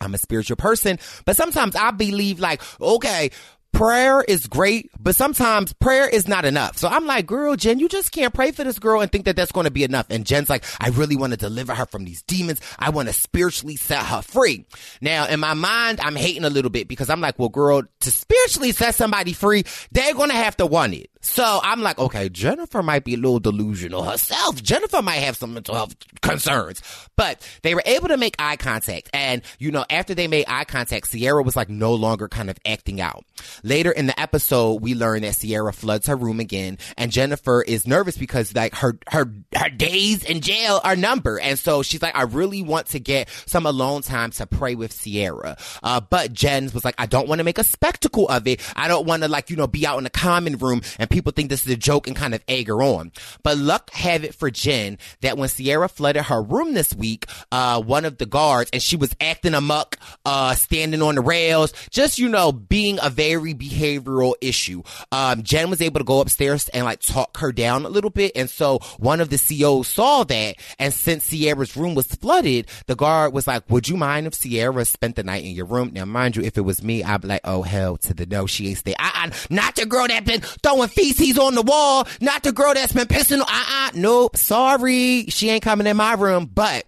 I'm 0.00 0.14
a 0.14 0.18
spiritual 0.18 0.56
person, 0.56 0.98
but 1.24 1.36
sometimes 1.36 1.74
I 1.74 1.90
believe 1.90 2.40
like, 2.40 2.62
okay, 2.80 3.30
prayer 3.72 4.22
is 4.22 4.46
great, 4.46 4.90
but 4.98 5.14
sometimes 5.14 5.72
prayer 5.72 6.08
is 6.08 6.26
not 6.26 6.44
enough. 6.44 6.78
So 6.78 6.88
I'm 6.88 7.06
like, 7.06 7.26
girl, 7.26 7.56
Jen, 7.56 7.78
you 7.78 7.88
just 7.88 8.12
can't 8.12 8.34
pray 8.34 8.50
for 8.50 8.64
this 8.64 8.78
girl 8.78 9.00
and 9.00 9.10
think 9.10 9.24
that 9.26 9.36
that's 9.36 9.52
going 9.52 9.64
to 9.64 9.70
be 9.70 9.84
enough. 9.84 10.06
And 10.10 10.26
Jen's 10.26 10.50
like, 10.50 10.64
I 10.80 10.88
really 10.88 11.16
want 11.16 11.32
to 11.32 11.36
deliver 11.36 11.74
her 11.74 11.86
from 11.86 12.04
these 12.04 12.22
demons. 12.22 12.60
I 12.78 12.90
want 12.90 13.08
to 13.08 13.14
spiritually 13.14 13.76
set 13.76 14.02
her 14.02 14.22
free. 14.22 14.64
Now, 15.00 15.26
in 15.26 15.40
my 15.40 15.54
mind, 15.54 16.00
I'm 16.02 16.16
hating 16.16 16.44
a 16.44 16.50
little 16.50 16.70
bit 16.70 16.88
because 16.88 17.10
I'm 17.10 17.20
like, 17.20 17.38
well, 17.38 17.48
girl, 17.48 17.82
to 18.00 18.10
spiritually 18.10 18.72
set 18.72 18.94
somebody 18.94 19.32
free, 19.32 19.64
they're 19.92 20.14
going 20.14 20.30
to 20.30 20.36
have 20.36 20.56
to 20.58 20.66
want 20.66 20.94
it. 20.94 21.10
So 21.20 21.60
I'm 21.62 21.82
like, 21.82 21.98
okay, 21.98 22.28
Jennifer 22.28 22.82
might 22.82 23.04
be 23.04 23.14
a 23.14 23.16
little 23.16 23.40
delusional 23.40 24.02
herself. 24.02 24.62
Jennifer 24.62 25.02
might 25.02 25.16
have 25.16 25.36
some 25.36 25.54
mental 25.54 25.74
health 25.74 25.96
concerns, 26.20 26.82
but 27.16 27.46
they 27.62 27.74
were 27.74 27.82
able 27.86 28.08
to 28.08 28.16
make 28.16 28.36
eye 28.38 28.56
contact. 28.56 29.10
And, 29.12 29.42
you 29.58 29.70
know, 29.70 29.84
after 29.90 30.14
they 30.14 30.28
made 30.28 30.44
eye 30.46 30.64
contact, 30.64 31.08
Sierra 31.08 31.42
was 31.42 31.56
like 31.56 31.68
no 31.68 31.94
longer 31.94 32.28
kind 32.28 32.50
of 32.50 32.58
acting 32.64 33.00
out. 33.00 33.24
Later 33.62 33.90
in 33.90 34.06
the 34.06 34.18
episode, 34.18 34.80
we 34.82 34.94
learn 34.94 35.22
that 35.22 35.34
Sierra 35.34 35.72
floods 35.72 36.06
her 36.06 36.16
room 36.16 36.40
again 36.40 36.78
and 36.96 37.10
Jennifer 37.10 37.62
is 37.62 37.86
nervous 37.86 38.16
because 38.16 38.54
like 38.54 38.74
her, 38.76 38.98
her, 39.08 39.32
her 39.54 39.70
days 39.70 40.24
in 40.24 40.40
jail 40.40 40.80
are 40.84 40.96
numbered. 40.96 41.40
And 41.42 41.58
so 41.58 41.82
she's 41.82 42.02
like, 42.02 42.16
I 42.16 42.22
really 42.22 42.62
want 42.62 42.86
to 42.88 43.00
get 43.00 43.28
some 43.46 43.66
alone 43.66 44.02
time 44.02 44.30
to 44.32 44.46
pray 44.46 44.74
with 44.74 44.92
Sierra. 44.92 45.56
Uh, 45.82 46.00
but 46.00 46.32
Jens 46.32 46.72
was 46.72 46.84
like, 46.84 46.94
I 46.98 47.06
don't 47.06 47.28
want 47.28 47.38
to 47.40 47.44
make 47.44 47.58
a 47.58 47.64
spectacle 47.64 48.28
of 48.28 48.46
it. 48.46 48.60
I 48.76 48.88
don't 48.88 49.06
want 49.06 49.22
to 49.22 49.28
like, 49.28 49.50
you 49.50 49.56
know, 49.56 49.66
be 49.66 49.86
out 49.86 49.98
in 49.98 50.04
the 50.04 50.10
common 50.10 50.58
room 50.58 50.82
and 50.98 51.07
and 51.08 51.14
people 51.14 51.32
think 51.32 51.48
this 51.48 51.66
is 51.66 51.72
a 51.72 51.76
joke 51.76 52.06
and 52.06 52.14
kind 52.14 52.34
of 52.34 52.42
egg 52.48 52.68
her 52.68 52.82
on. 52.82 53.12
But 53.42 53.58
luck 53.58 53.90
have 53.90 54.24
it 54.24 54.34
for 54.34 54.50
Jen 54.50 54.98
that 55.22 55.38
when 55.38 55.48
Sierra 55.48 55.88
flooded 55.88 56.24
her 56.24 56.42
room 56.42 56.74
this 56.74 56.94
week, 56.94 57.26
uh, 57.50 57.80
one 57.80 58.04
of 58.04 58.18
the 58.18 58.26
guards, 58.26 58.70
and 58.72 58.82
she 58.82 58.96
was 58.96 59.14
acting 59.20 59.54
amuck, 59.54 59.96
uh, 60.24 60.54
standing 60.54 61.02
on 61.02 61.14
the 61.14 61.20
rails, 61.20 61.72
just, 61.90 62.18
you 62.18 62.28
know, 62.28 62.52
being 62.52 62.98
a 63.02 63.10
very 63.10 63.54
behavioral 63.54 64.34
issue. 64.40 64.82
Um, 65.10 65.42
Jen 65.42 65.70
was 65.70 65.80
able 65.80 66.00
to 66.00 66.04
go 66.04 66.20
upstairs 66.20 66.68
and 66.70 66.84
like 66.84 67.00
talk 67.00 67.38
her 67.38 67.52
down 67.52 67.84
a 67.84 67.88
little 67.88 68.10
bit. 68.10 68.32
And 68.36 68.50
so 68.50 68.80
one 68.98 69.20
of 69.20 69.30
the 69.30 69.38
COs 69.38 69.88
saw 69.88 70.24
that. 70.24 70.56
And 70.78 70.92
since 70.92 71.24
Sierra's 71.24 71.76
room 71.76 71.94
was 71.94 72.06
flooded, 72.06 72.68
the 72.86 72.96
guard 72.96 73.32
was 73.32 73.46
like, 73.46 73.68
would 73.70 73.88
you 73.88 73.96
mind 73.96 74.26
if 74.26 74.34
Sierra 74.34 74.84
spent 74.84 75.16
the 75.16 75.24
night 75.24 75.44
in 75.44 75.52
your 75.52 75.66
room? 75.66 75.90
Now, 75.92 76.04
mind 76.04 76.36
you, 76.36 76.42
if 76.42 76.58
it 76.58 76.62
was 76.62 76.82
me, 76.82 77.02
I'd 77.02 77.22
be 77.22 77.28
like, 77.28 77.40
oh, 77.44 77.62
hell 77.62 77.96
to 77.98 78.14
the 78.14 78.26
no, 78.26 78.46
she 78.46 78.68
ain't 78.68 78.78
stay. 78.78 78.94
Uh-uh, 78.98 79.30
not 79.48 79.76
the 79.76 79.86
girl 79.86 80.06
that 80.06 80.24
been 80.24 80.40
throwing 80.40 80.88
feces 80.98 81.38
on 81.38 81.54
the 81.54 81.62
wall. 81.62 82.06
Not 82.20 82.42
the 82.42 82.52
girl 82.52 82.74
that's 82.74 82.92
been 82.92 83.06
pissing. 83.06 83.40
Uh-uh, 83.40 83.90
nope, 83.94 84.36
sorry. 84.36 85.26
She 85.28 85.48
ain't 85.50 85.62
coming 85.62 85.86
in 85.86 85.96
my 85.96 86.14
room. 86.14 86.50
But 86.52 86.86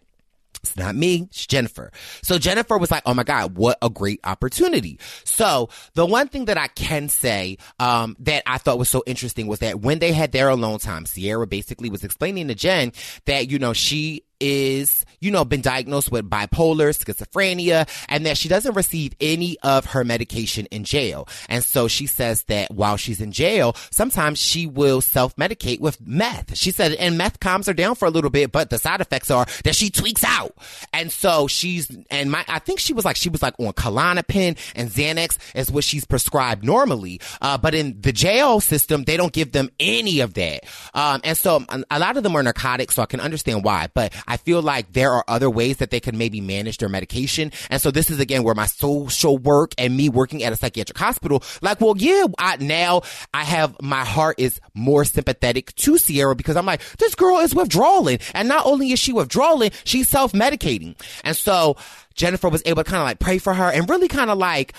it's 0.63 0.77
not 0.77 0.95
me, 0.95 1.29
it's 1.31 1.47
Jennifer. 1.47 1.91
So 2.23 2.39
Jennifer 2.39 2.77
was 2.77 2.91
like, 2.91 3.03
oh 3.07 3.15
my 3.15 3.23
God, 3.23 3.57
what 3.57 3.79
a 3.81 3.89
great 3.89 4.21
opportunity. 4.25 4.99
So 5.25 5.71
the 5.95 6.05
one 6.05 6.29
thing 6.29 6.47
that 6.47 6.59
I 6.59 6.67
can 6.67 7.09
say, 7.09 7.57
um, 7.79 8.17
that 8.21 8.43
I 8.47 8.59
thought 8.59 8.79
was 8.79 8.89
so 8.89 9.03
interesting 9.07 9.47
was 9.47 9.61
that 9.61 9.81
when 9.81 10.01
they 10.01 10.13
had 10.13 10.33
their 10.33 10.49
alone 10.49 10.79
time, 10.79 11.07
Sierra 11.07 11.47
basically 11.47 11.89
was 11.89 12.05
explaining 12.05 12.49
to 12.49 12.55
Jen 12.55 12.93
that, 13.25 13.51
you 13.51 13.59
know, 13.59 13.73
she 13.73 14.25
is, 14.41 15.05
you 15.21 15.31
know, 15.31 15.45
been 15.45 15.61
diagnosed 15.61 16.11
with 16.11 16.29
bipolar, 16.29 16.91
schizophrenia, 16.97 17.89
and 18.09 18.27
that 18.27 18.39
she 18.39 18.49
doesn't 18.49 18.75
receive 18.75 19.15
any 19.21 19.59
of 19.63 19.87
her 19.87 20.03
medication 20.03 20.67
in 20.67 20.85
jail. 20.85 21.29
And 21.49 21.63
so 21.63 21.89
she 21.89 22.07
says 22.07 22.45
that 22.45 22.71
while 22.71 22.97
she's 22.97 23.21
in 23.21 23.33
jail, 23.33 23.77
sometimes 23.91 24.39
she 24.39 24.67
will 24.67 25.01
self-medicate 25.01 25.81
with 25.81 26.01
meth. 26.01 26.57
She 26.57 26.71
said, 26.71 26.93
and 26.95 27.19
meth 27.19 27.41
calms 27.41 27.67
her 27.67 27.75
down 27.75 27.95
for 27.95 28.07
a 28.07 28.11
little 28.11 28.31
bit, 28.31 28.51
but 28.51 28.71
the 28.71 28.79
side 28.79 29.01
effects 29.01 29.31
are 29.31 29.47
that 29.65 29.75
she 29.75 29.91
tweaks 29.91 30.25
out. 30.25 30.57
And 30.93 31.13
so 31.13 31.47
she's, 31.47 31.91
and 32.11 32.31
my, 32.31 32.45
I 32.49 32.59
think 32.59 32.81
she 32.81 32.93
was 32.93 33.05
like, 33.05 33.17
she 33.17 33.29
was 33.29 33.43
like 33.43 33.55
on 33.59 33.73
Klonopin 33.75 34.57
and 34.75 34.91
Xanax 34.91 35.39
is 35.55 35.71
what 35.71 35.85
she's 35.85 36.05
prescribed 36.05 36.65
normally. 36.65 37.21
Uh, 37.41 37.59
but 37.59 37.75
in 37.75 38.01
the 38.01 38.13
jail 38.13 38.61
system, 38.61 39.05
they 39.05 39.17
don't 39.17 39.33
give 39.33 39.53
them 39.53 39.71
any 39.79 40.21
of 40.21 40.35
that. 40.35 40.65
Um, 40.95 41.21
and 41.25 41.37
so 41.37 41.65
a 41.91 41.99
lot 41.99 42.17
of 42.17 42.23
them 42.23 42.35
are 42.37 42.43
narcotics, 42.43 42.95
so 42.95 43.03
I 43.03 43.07
can 43.07 43.21
understand 43.21 43.65
why, 43.65 43.89
but 43.93 44.15
I 44.31 44.37
feel 44.37 44.63
like 44.63 44.93
there 44.93 45.11
are 45.11 45.25
other 45.27 45.51
ways 45.51 45.79
that 45.79 45.91
they 45.91 45.99
can 45.99 46.17
maybe 46.17 46.41
manage 46.41 46.79
their 46.79 46.89
medication. 46.89 47.51
And 47.69 47.83
so 47.83 47.91
this 47.91 48.11
is 48.11 48.21
again 48.21 48.45
where 48.45 48.55
my 48.55 48.67
social 48.67 49.37
work 49.37 49.75
and 49.77 49.97
me 49.97 50.09
working 50.09 50.45
at 50.45 50.53
a 50.53 50.57
psychiatric 50.57 50.97
hospital, 50.97 51.43
like, 51.63 51.81
well, 51.81 51.97
yeah, 51.97 52.27
I, 52.39 52.57
now 52.59 53.03
I 53.35 53.43
have 53.43 53.75
my 53.83 54.05
heart 54.05 54.37
is 54.39 54.61
more 54.73 55.05
sympathetic 55.05 55.75
to 55.75 55.99
Sierra 55.99 56.37
because 56.37 56.57
I'm 56.57 56.65
like, 56.65 56.81
this 56.99 57.17
girl 57.17 57.39
is 57.39 57.57
withdrawing. 57.57 58.21
And 58.33 58.47
not 58.47 58.67
only 58.67 58.93
is 58.93 59.01
she 59.01 59.13
withdrawing, 59.13 59.73
she's 59.83 60.09
self 60.09 60.31
medicating. 60.31 60.95
And 61.25 61.37
so 61.37 61.77
Jennifer 62.15 62.49
was 62.49 62.63
able 62.67 62.85
to 62.85 62.89
kind 62.89 63.01
of 63.01 63.07
like 63.07 63.19
pray 63.19 63.39
for 63.39 63.53
her 63.53 63.73
and 63.73 63.91
really 63.91 64.07
kind 64.07 64.31
of 64.31 64.39
like, 64.39 64.75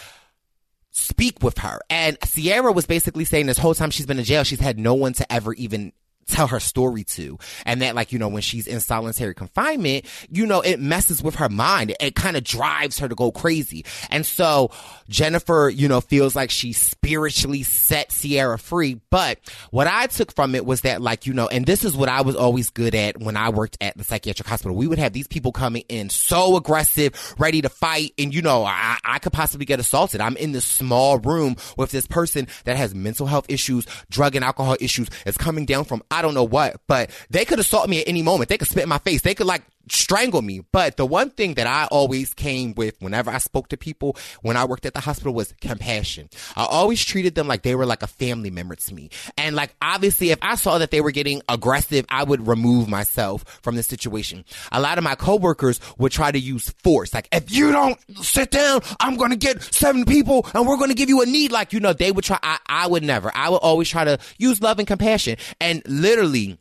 speak 0.92 1.44
with 1.44 1.58
her. 1.58 1.82
And 1.90 2.18
Sierra 2.24 2.72
was 2.72 2.86
basically 2.86 3.26
saying 3.26 3.48
this 3.48 3.58
whole 3.58 3.76
time 3.76 3.92
she's 3.92 4.06
been 4.06 4.20
in 4.20 4.24
jail, 4.24 4.46
she's 4.46 4.62
had 4.62 4.80
no 4.80 4.94
one 4.94 5.12
to 5.14 5.30
ever 5.30 5.54
even 5.56 5.92
tell 6.32 6.48
her 6.48 6.60
story 6.60 7.04
to. 7.04 7.38
And 7.66 7.82
that 7.82 7.96
like, 7.96 8.12
you 8.12 8.20
know, 8.20 8.28
when 8.28 8.42
she's 8.42 8.68
in 8.68 8.80
solitary 8.80 9.34
confinement, 9.34 10.06
you 10.30 10.46
know, 10.46 10.62
it 10.62 10.80
messes 10.80 11.22
with 11.22 11.36
her 11.36 11.50
mind. 11.50 11.92
It, 11.92 11.98
it 12.00 12.16
kind 12.16 12.38
of 12.38 12.44
drives 12.44 13.00
her 13.00 13.08
to 13.08 13.16
go 13.16 13.32
crazy. 13.32 13.86
And 14.10 14.26
so 14.26 14.72
Jennifer, 15.10 15.70
you 15.74 15.88
know, 15.88 16.02
feels 16.02 16.36
like 16.36 16.50
she 16.50 16.74
spiritually 16.74 17.64
set 17.64 18.12
Sierra 18.12 18.58
free. 18.58 19.00
But 19.10 19.40
what 19.72 19.88
I 19.88 20.08
took 20.08 20.34
from 20.34 20.56
it 20.56 20.66
was 20.66 20.82
that 20.82 21.02
like, 21.02 21.26
you 21.26 21.34
know, 21.34 21.48
and 21.48 21.66
this 21.66 21.84
is 21.84 21.96
what 21.96 22.10
I 22.10 22.22
was 22.22 22.36
always 22.36 22.70
good 22.70 22.96
at 22.96 23.20
when 23.20 23.38
I 23.38 23.50
worked 23.50 23.78
at 23.82 23.98
the 23.98 24.04
psychiatric 24.04 24.48
hospital. 24.48 24.76
We 24.76 24.88
would 24.88 25.00
have 25.00 25.14
these 25.14 25.28
people 25.28 25.52
coming 25.52 25.84
in 25.90 26.10
so 26.10 26.56
aggressive, 26.56 27.36
ready 27.38 27.62
to 27.62 27.70
fight. 27.70 28.14
And 28.18 28.34
you 28.34 28.42
know, 28.42 28.64
I, 28.64 28.98
I 29.04 29.20
could 29.20 29.34
possibly 29.34 29.66
get 29.66 29.80
assaulted. 29.80 30.22
I'm 30.22 30.38
in 30.38 30.52
this 30.52 30.66
small 30.66 31.20
room 31.20 31.56
with 31.78 31.92
this 31.92 32.08
person 32.08 32.48
that 32.66 32.78
has 32.78 32.96
mental 32.96 33.28
health 33.28 33.46
issues, 33.50 33.86
drug 34.10 34.36
and 34.36 34.46
alcohol 34.46 34.76
issues. 34.80 35.10
It's 35.26 35.38
coming 35.38 35.66
down 35.66 35.86
from 35.86 36.04
I 36.22 36.24
don't 36.24 36.36
know 36.36 36.44
what, 36.44 36.80
but 36.86 37.10
they 37.32 37.46
could 37.46 37.58
assault 37.58 37.90
me 37.90 38.02
at 38.02 38.08
any 38.08 38.22
moment. 38.22 38.48
They 38.50 38.60
could 38.60 38.68
spit 38.68 38.84
in 38.84 38.90
my 38.90 39.00
face. 39.00 39.24
They 39.24 39.34
could 39.34 39.48
like 39.48 39.64
strangle 39.92 40.42
me. 40.42 40.62
But 40.72 40.98
the 40.98 41.06
one 41.06 41.30
thing 41.30 41.56
that 41.56 41.68
I 41.68 41.86
always 41.92 42.34
came 42.34 42.74
with 42.76 42.96
whenever 43.02 43.30
I 43.30 43.38
spoke 43.38 43.70
to 43.70 43.78
people 43.78 44.16
when 44.42 44.58
I 44.58 44.66
worked 44.66 44.86
at 44.86 44.94
the 44.94 45.00
hospital 45.00 45.34
was 45.34 45.54
compassion. 45.62 46.30
I 46.56 46.66
always 46.66 47.04
treated 47.04 47.36
them 47.36 47.48
like 47.48 47.64
they 47.64 47.76
were 47.76 47.86
like 47.86 48.04
a 48.04 48.08
family 48.08 48.50
member 48.50 48.76
to 48.76 48.94
me. 48.94 49.10
And 49.38 49.56
like 49.56 49.76
obviously 49.82 50.32
if 50.32 50.40
I 50.42 50.56
saw 50.56 50.78
that 50.78 50.92
they 50.92 51.02
were 51.02 51.12
getting 51.12 51.42
aggressive, 51.50 52.06
I 52.10 52.24
would 52.24 52.48
remove 52.48 52.88
myself 52.88 53.44
from 53.62 53.76
the 53.76 53.84
situation. 53.84 54.46
A 54.72 54.80
lot 54.80 54.98
of 54.98 55.04
my 55.04 55.16
coworkers 55.16 55.80
would 55.98 56.12
try 56.12 56.32
to 56.32 56.40
use 56.40 56.70
force. 56.84 57.14
Like 57.14 57.28
if 57.32 57.52
you 57.52 57.72
don't 57.72 58.00
sit 58.24 58.52
down, 58.52 58.82
I'm 59.00 59.18
going 59.18 59.32
to 59.32 59.38
get 59.38 59.62
seven 59.62 60.06
people 60.06 60.48
and 60.54 60.68
we're 60.68 60.78
going 60.78 60.90
to 60.90 60.96
give 60.96 61.10
you 61.10 61.22
a 61.22 61.26
need. 61.26 61.52
Like, 61.52 61.74
you 61.74 61.80
know, 61.80 61.94
they 61.94 62.12
would 62.12 62.24
try. 62.24 62.40
I, 62.42 62.58
I 62.68 62.88
would 62.88 63.04
never. 63.04 63.32
I 63.36 63.50
would 63.50 63.58
always 63.58 63.90
try 63.90 64.04
to 64.06 64.20
use 64.38 64.62
love 64.62 64.80
and 64.80 64.88
compassion. 64.88 65.38
And 65.60 65.82
literally 65.86 66.58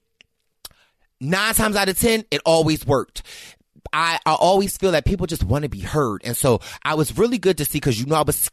nine 1.20 1.54
times 1.54 1.76
out 1.76 1.88
of 1.88 1.98
ten, 1.98 2.24
it 2.30 2.40
always 2.44 2.86
worked. 2.86 3.22
I, 3.92 4.18
I 4.24 4.34
always 4.34 4.76
feel 4.76 4.92
that 4.92 5.04
people 5.04 5.26
just 5.26 5.42
want 5.42 5.64
to 5.64 5.68
be 5.68 5.80
heard. 5.80 6.22
And 6.24 6.36
so 6.36 6.60
I 6.84 6.94
was 6.94 7.16
really 7.18 7.38
good 7.38 7.58
to 7.58 7.64
see 7.64 7.78
because 7.78 7.98
you 7.98 8.06
know 8.06 8.16
I 8.16 8.22
was 8.22 8.50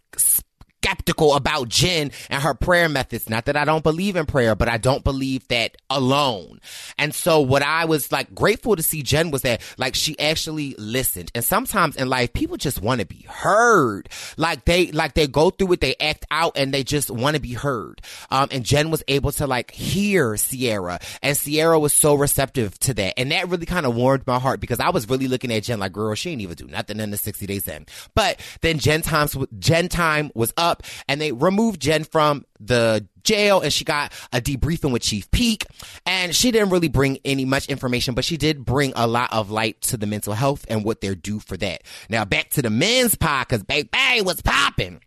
skeptical 0.81 1.35
about 1.35 1.69
Jen 1.69 2.11
and 2.29 2.41
her 2.41 2.53
prayer 2.53 2.87
methods. 2.87 3.29
Not 3.29 3.45
that 3.45 3.57
I 3.57 3.65
don't 3.65 3.83
believe 3.83 4.15
in 4.15 4.25
prayer, 4.25 4.55
but 4.55 4.69
I 4.69 4.77
don't 4.77 5.03
believe 5.03 5.47
that 5.47 5.75
alone. 5.89 6.59
And 6.97 7.13
so 7.13 7.41
what 7.41 7.63
I 7.63 7.85
was 7.85 8.11
like 8.11 8.33
grateful 8.35 8.75
to 8.75 8.83
see 8.83 9.01
Jen 9.01 9.31
was 9.31 9.41
that 9.41 9.61
like 9.77 9.95
she 9.95 10.17
actually 10.19 10.75
listened. 10.77 11.31
And 11.33 11.43
sometimes 11.43 11.95
in 11.95 12.09
life, 12.09 12.33
people 12.33 12.57
just 12.57 12.81
want 12.81 13.01
to 13.01 13.07
be 13.07 13.25
heard. 13.27 14.09
Like 14.37 14.65
they, 14.65 14.91
like 14.91 15.13
they 15.13 15.27
go 15.27 15.49
through 15.49 15.73
it, 15.73 15.81
they 15.81 15.95
act 15.99 16.25
out 16.31 16.53
and 16.55 16.73
they 16.73 16.83
just 16.83 17.09
want 17.09 17.35
to 17.35 17.41
be 17.41 17.53
heard. 17.53 18.01
Um, 18.29 18.49
and 18.51 18.63
Jen 18.63 18.91
was 18.91 19.03
able 19.07 19.31
to 19.33 19.47
like 19.47 19.71
hear 19.71 20.37
Sierra 20.37 20.99
and 21.21 21.35
Sierra 21.35 21.79
was 21.79 21.93
so 21.93 22.15
receptive 22.15 22.77
to 22.79 22.93
that. 22.95 23.15
And 23.17 23.31
that 23.31 23.49
really 23.49 23.65
kind 23.65 23.85
of 23.85 23.95
warmed 23.95 24.27
my 24.27 24.39
heart 24.39 24.59
because 24.59 24.79
I 24.79 24.89
was 24.89 25.09
really 25.09 25.27
looking 25.27 25.51
at 25.51 25.63
Jen 25.63 25.79
like, 25.79 25.93
girl, 25.93 26.13
she 26.15 26.31
ain't 26.31 26.41
even 26.41 26.55
do 26.55 26.67
nothing 26.67 26.99
in 26.99 27.11
the 27.11 27.17
60 27.17 27.45
days 27.47 27.67
in. 27.67 27.85
But 28.13 28.39
then 28.61 28.77
Jen 28.79 29.01
times, 29.01 29.35
Jen 29.59 29.89
time 29.89 30.31
was 30.35 30.53
up 30.55 30.66
up 30.67 30.83
and 31.07 31.19
they 31.19 31.31
removed 31.31 31.81
Jen 31.81 32.03
from 32.03 32.45
the 32.59 33.07
jail 33.23 33.61
and 33.61 33.73
she 33.73 33.83
got 33.83 34.13
a 34.31 34.39
debriefing 34.41 34.91
with 34.91 35.01
Chief 35.01 35.29
Peak 35.31 35.65
and 36.05 36.35
she 36.35 36.51
didn't 36.51 36.69
really 36.69 36.87
bring 36.87 37.19
any 37.25 37.45
much 37.45 37.67
information, 37.67 38.13
but 38.13 38.25
she 38.25 38.37
did 38.37 38.65
bring 38.65 38.93
a 38.95 39.07
lot 39.07 39.31
of 39.33 39.51
light 39.51 39.81
to 39.81 39.97
the 39.97 40.05
mental 40.05 40.33
health 40.33 40.65
and 40.69 40.83
what 40.83 41.01
they're 41.01 41.15
due 41.15 41.39
for 41.39 41.57
that. 41.57 41.83
Now 42.09 42.25
back 42.25 42.49
to 42.51 42.61
the 42.61 42.69
men's 42.69 43.15
pod 43.15 43.47
because 43.47 43.63
Baby 43.63 44.21
was 44.21 44.41
popping. 44.41 45.01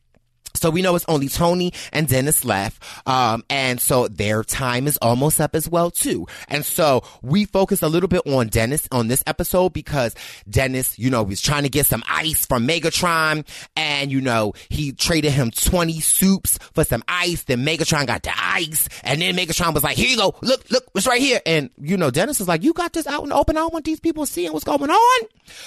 So 0.60 0.68
we 0.68 0.82
know 0.82 0.94
it's 0.94 1.06
only 1.08 1.28
Tony 1.28 1.72
and 1.92 2.06
Dennis 2.06 2.44
left. 2.44 2.82
Um, 3.06 3.44
and 3.48 3.80
so 3.80 4.08
their 4.08 4.44
time 4.44 4.86
is 4.86 4.98
almost 4.98 5.40
up 5.40 5.56
as 5.56 5.68
well 5.68 5.90
too. 5.90 6.26
And 6.48 6.66
so 6.66 7.02
we 7.22 7.46
focus 7.46 7.82
a 7.82 7.88
little 7.88 8.08
bit 8.08 8.26
on 8.26 8.48
Dennis 8.48 8.86
on 8.92 9.08
this 9.08 9.22
episode 9.26 9.72
because 9.72 10.14
Dennis, 10.48 10.98
you 10.98 11.08
know, 11.08 11.22
was 11.22 11.40
trying 11.40 11.62
to 11.62 11.70
get 11.70 11.86
some 11.86 12.02
ice 12.08 12.44
from 12.44 12.66
Megatron 12.68 13.46
and, 13.74 14.12
you 14.12 14.20
know, 14.20 14.52
he 14.68 14.92
traded 14.92 15.32
him 15.32 15.50
20 15.50 15.98
soups 16.00 16.58
for 16.74 16.84
some 16.84 17.02
ice. 17.08 17.44
Then 17.44 17.64
Megatron 17.64 18.06
got 18.06 18.22
the 18.22 18.32
ice 18.36 18.86
and 19.02 19.22
then 19.22 19.36
Megatron 19.36 19.72
was 19.72 19.82
like, 19.82 19.96
here 19.96 20.08
you 20.08 20.18
go. 20.18 20.34
Look, 20.42 20.70
look, 20.70 20.84
it's 20.94 21.06
right 21.06 21.22
here. 21.22 21.40
And, 21.46 21.70
you 21.80 21.96
know, 21.96 22.10
Dennis 22.10 22.38
was 22.38 22.48
like, 22.48 22.62
you 22.62 22.74
got 22.74 22.92
this 22.92 23.06
out 23.06 23.22
in 23.22 23.30
the 23.30 23.34
open. 23.34 23.56
I 23.56 23.64
want 23.66 23.86
these 23.86 24.00
people 24.00 24.26
seeing 24.26 24.52
what's 24.52 24.64
going 24.64 24.90
on. 24.90 25.26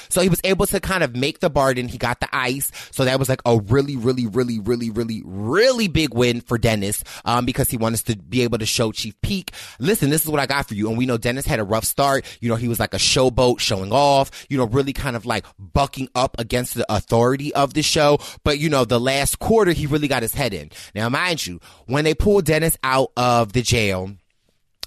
So 0.09 0.21
he 0.21 0.29
was 0.29 0.39
able 0.43 0.67
to 0.67 0.79
kind 0.79 1.03
of 1.03 1.15
make 1.15 1.39
the 1.39 1.49
bargain. 1.49 1.87
He 1.87 1.97
got 1.97 2.19
the 2.19 2.29
ice. 2.31 2.71
So 2.91 3.05
that 3.05 3.17
was 3.17 3.27
like 3.27 3.41
a 3.45 3.57
really, 3.57 3.95
really, 3.95 4.27
really, 4.27 4.59
really 4.59 4.82
really, 4.89 5.21
really, 5.23 5.63
really 5.63 5.87
big 5.87 6.13
win 6.13 6.41
for 6.41 6.57
Dennis, 6.57 7.03
um, 7.25 7.45
because 7.45 7.69
he 7.69 7.77
wanted 7.77 8.05
to 8.05 8.17
be 8.17 8.41
able 8.43 8.57
to 8.57 8.65
show 8.65 8.91
Chief 8.91 9.13
Peak, 9.21 9.51
listen, 9.79 10.09
this 10.09 10.23
is 10.23 10.29
what 10.29 10.39
I 10.39 10.45
got 10.45 10.67
for 10.67 10.75
you. 10.75 10.89
And 10.89 10.97
we 10.97 11.05
know 11.05 11.17
Dennis 11.17 11.45
had 11.45 11.59
a 11.59 11.63
rough 11.63 11.85
start. 11.85 12.25
You 12.41 12.49
know, 12.49 12.55
he 12.55 12.67
was 12.67 12.79
like 12.79 12.93
a 12.93 12.97
showboat 12.97 13.59
showing 13.59 13.91
off, 13.91 14.45
you 14.49 14.57
know, 14.57 14.65
really 14.65 14.93
kind 14.93 15.15
of 15.15 15.25
like 15.25 15.45
bucking 15.57 16.09
up 16.15 16.39
against 16.39 16.75
the 16.75 16.85
authority 16.93 17.53
of 17.53 17.73
the 17.73 17.81
show. 17.81 18.19
But, 18.43 18.59
you 18.59 18.69
know, 18.69 18.85
the 18.85 18.99
last 18.99 19.39
quarter, 19.39 19.71
he 19.71 19.85
really 19.87 20.07
got 20.07 20.21
his 20.21 20.33
head 20.33 20.53
in. 20.53 20.71
Now, 20.93 21.09
mind 21.09 21.45
you, 21.45 21.59
when 21.85 22.03
they 22.03 22.13
pulled 22.13 22.45
Dennis 22.45 22.77
out 22.83 23.11
of 23.17 23.53
the 23.53 23.61
jail, 23.61 24.11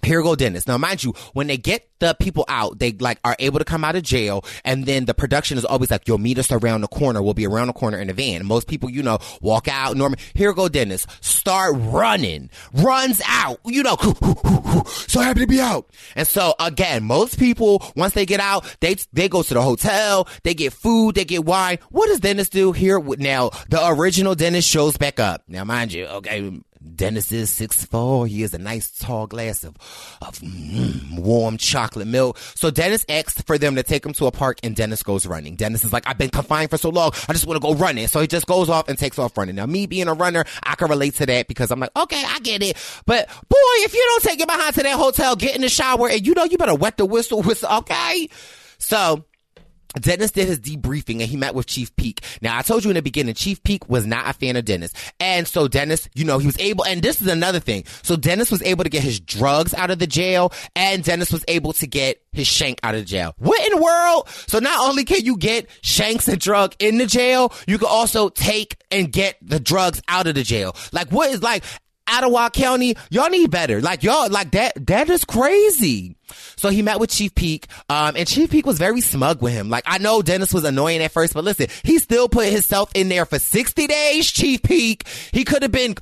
here 0.06 0.22
go 0.22 0.34
Dennis. 0.34 0.66
Now, 0.66 0.78
mind 0.78 1.04
you, 1.04 1.12
when 1.34 1.46
they 1.46 1.56
get 1.56 1.88
the 1.98 2.14
people 2.18 2.44
out, 2.48 2.78
they 2.78 2.92
like 2.92 3.18
are 3.24 3.36
able 3.38 3.58
to 3.58 3.64
come 3.64 3.84
out 3.84 3.96
of 3.96 4.02
jail, 4.02 4.44
and 4.64 4.86
then 4.86 5.04
the 5.04 5.14
production 5.14 5.58
is 5.58 5.64
always 5.64 5.90
like, 5.90 6.08
"You'll 6.08 6.18
meet 6.18 6.38
us 6.38 6.50
around 6.50 6.80
the 6.80 6.88
corner. 6.88 7.22
We'll 7.22 7.34
be 7.34 7.46
around 7.46 7.68
the 7.68 7.72
corner 7.72 7.98
in 7.98 8.08
a 8.10 8.12
van." 8.12 8.46
most 8.46 8.68
people, 8.68 8.88
you 8.88 9.02
know, 9.02 9.18
walk 9.40 9.68
out. 9.68 9.96
Norman, 9.96 10.18
here 10.34 10.52
go 10.52 10.68
Dennis. 10.68 11.06
Start 11.20 11.74
running, 11.76 12.48
runs 12.72 13.20
out. 13.26 13.60
You 13.66 13.82
know, 13.82 13.96
so 14.86 15.20
happy 15.20 15.40
to 15.40 15.46
be 15.46 15.60
out. 15.60 15.90
And 16.14 16.26
so 16.26 16.54
again, 16.58 17.04
most 17.04 17.38
people 17.38 17.84
once 17.96 18.14
they 18.14 18.24
get 18.24 18.40
out, 18.40 18.64
they 18.80 18.96
they 19.12 19.28
go 19.28 19.42
to 19.42 19.54
the 19.54 19.62
hotel, 19.62 20.28
they 20.44 20.54
get 20.54 20.72
food, 20.72 21.16
they 21.16 21.24
get 21.24 21.44
wine. 21.44 21.78
What 21.90 22.06
does 22.06 22.20
Dennis 22.20 22.48
do 22.48 22.72
here? 22.72 23.00
Now, 23.00 23.50
the 23.68 23.86
original 23.86 24.34
Dennis 24.34 24.64
shows 24.64 24.96
back 24.96 25.20
up. 25.20 25.42
Now, 25.48 25.64
mind 25.64 25.92
you, 25.92 26.06
okay, 26.06 26.60
Dennis 26.94 27.32
is 27.32 27.50
six 27.50 27.84
four. 27.84 28.26
He 28.26 28.42
has 28.42 28.54
a 28.54 28.58
nice 28.58 28.90
tall 28.90 29.26
glass 29.26 29.64
of 29.64 29.76
of 30.20 30.38
mm, 30.38 31.18
warm 31.18 31.56
chocolate 31.56 32.06
milk. 32.06 32.38
So 32.54 32.70
Dennis 32.70 33.04
asks 33.08 33.40
for 33.42 33.58
them 33.58 33.76
to 33.76 33.82
take 33.82 34.04
him 34.04 34.12
to 34.14 34.26
a 34.26 34.30
park, 34.30 34.58
and 34.62 34.74
Dennis 34.76 35.02
goes 35.02 35.26
running. 35.26 35.56
Dennis 35.56 35.84
is 35.84 35.92
like, 35.92 36.06
"I've 36.06 36.18
been 36.18 36.30
confined 36.30 36.70
for 36.70 36.78
so 36.78 36.88
long. 36.88 37.12
I 37.28 37.32
just 37.32 37.46
want 37.46 37.60
to 37.60 37.66
go 37.66 37.74
running." 37.74 38.06
So 38.08 38.20
he 38.20 38.26
just 38.26 38.46
goes 38.46 38.68
off 38.68 38.88
and 38.88 38.98
takes 38.98 39.18
off 39.18 39.36
running. 39.36 39.56
Now, 39.56 39.66
me 39.66 39.86
being 39.86 40.08
a 40.08 40.14
runner, 40.14 40.44
I 40.62 40.74
can 40.74 40.88
relate 40.88 41.14
to 41.16 41.26
that 41.26 41.48
because 41.48 41.70
I'm 41.70 41.80
like, 41.80 41.96
"Okay, 41.96 42.22
I 42.26 42.38
get 42.40 42.62
it." 42.62 42.76
But 43.06 43.28
boy, 43.28 43.56
if 43.84 43.94
you 43.94 44.02
don't 44.04 44.22
take 44.22 44.38
your 44.38 44.46
behind 44.46 44.74
to 44.74 44.82
that 44.82 44.96
hotel, 44.96 45.36
get 45.36 45.54
in 45.54 45.62
the 45.62 45.68
shower, 45.68 46.08
and 46.08 46.26
you 46.26 46.34
know 46.34 46.44
you 46.44 46.58
better 46.58 46.74
wet 46.74 46.96
the 46.96 47.06
whistle, 47.06 47.42
whistle, 47.42 47.68
okay? 47.78 48.28
So 48.78 49.24
Dennis 50.02 50.30
did 50.30 50.48
his 50.48 50.60
debriefing 50.60 51.20
and 51.20 51.28
he 51.28 51.36
met 51.36 51.54
with 51.54 51.66
Chief 51.66 51.94
Peak. 51.96 52.22
Now, 52.40 52.56
I 52.58 52.62
told 52.62 52.84
you 52.84 52.90
in 52.90 52.96
the 52.96 53.02
beginning, 53.02 53.34
Chief 53.34 53.62
Peak 53.62 53.88
was 53.88 54.06
not 54.06 54.28
a 54.28 54.32
fan 54.32 54.56
of 54.56 54.64
Dennis. 54.64 54.92
And 55.20 55.46
so 55.46 55.68
Dennis, 55.68 56.08
you 56.14 56.24
know, 56.24 56.38
he 56.38 56.46
was 56.46 56.58
able, 56.58 56.84
and 56.84 57.02
this 57.02 57.20
is 57.20 57.28
another 57.28 57.60
thing. 57.60 57.84
So 58.02 58.16
Dennis 58.16 58.50
was 58.50 58.62
able 58.62 58.84
to 58.84 58.90
get 58.90 59.02
his 59.02 59.20
drugs 59.20 59.74
out 59.74 59.90
of 59.90 59.98
the 59.98 60.06
jail 60.06 60.52
and 60.74 61.02
Dennis 61.02 61.32
was 61.32 61.44
able 61.48 61.72
to 61.74 61.86
get 61.86 62.22
his 62.32 62.46
shank 62.46 62.78
out 62.82 62.94
of 62.94 63.04
jail. 63.06 63.34
What 63.38 63.64
in 63.66 63.76
the 63.76 63.82
world? 63.82 64.28
So 64.46 64.58
not 64.58 64.88
only 64.88 65.04
can 65.04 65.24
you 65.24 65.36
get 65.36 65.68
shanks 65.82 66.28
and 66.28 66.38
drug 66.38 66.74
in 66.78 66.98
the 66.98 67.06
jail, 67.06 67.52
you 67.66 67.78
can 67.78 67.88
also 67.88 68.28
take 68.28 68.76
and 68.90 69.10
get 69.10 69.36
the 69.42 69.58
drugs 69.60 70.02
out 70.08 70.26
of 70.26 70.34
the 70.34 70.42
jail. 70.42 70.76
Like 70.92 71.10
what 71.10 71.30
is 71.30 71.42
like, 71.42 71.64
Ottawa 72.08 72.50
County, 72.50 72.96
y'all 73.10 73.30
need 73.30 73.50
better. 73.50 73.80
Like 73.80 74.02
y'all, 74.02 74.28
like 74.30 74.52
that, 74.52 74.86
that 74.86 75.08
is 75.08 75.24
crazy. 75.24 76.16
So 76.56 76.70
he 76.70 76.82
met 76.82 76.98
with 76.98 77.10
Chief 77.10 77.34
Peak, 77.34 77.66
um, 77.88 78.16
and 78.16 78.26
Chief 78.26 78.50
Peak 78.50 78.66
was 78.66 78.78
very 78.78 79.00
smug 79.00 79.42
with 79.42 79.52
him. 79.52 79.68
Like 79.68 79.84
I 79.86 79.98
know 79.98 80.22
Dennis 80.22 80.52
was 80.52 80.64
annoying 80.64 81.02
at 81.02 81.12
first, 81.12 81.34
but 81.34 81.44
listen, 81.44 81.68
he 81.84 81.98
still 81.98 82.28
put 82.28 82.48
himself 82.48 82.90
in 82.94 83.08
there 83.08 83.26
for 83.26 83.38
60 83.38 83.86
days, 83.86 84.30
Chief 84.30 84.62
Peak. 84.62 85.06
He 85.32 85.44
could 85.44 85.62
have 85.62 85.72
been 85.72 85.94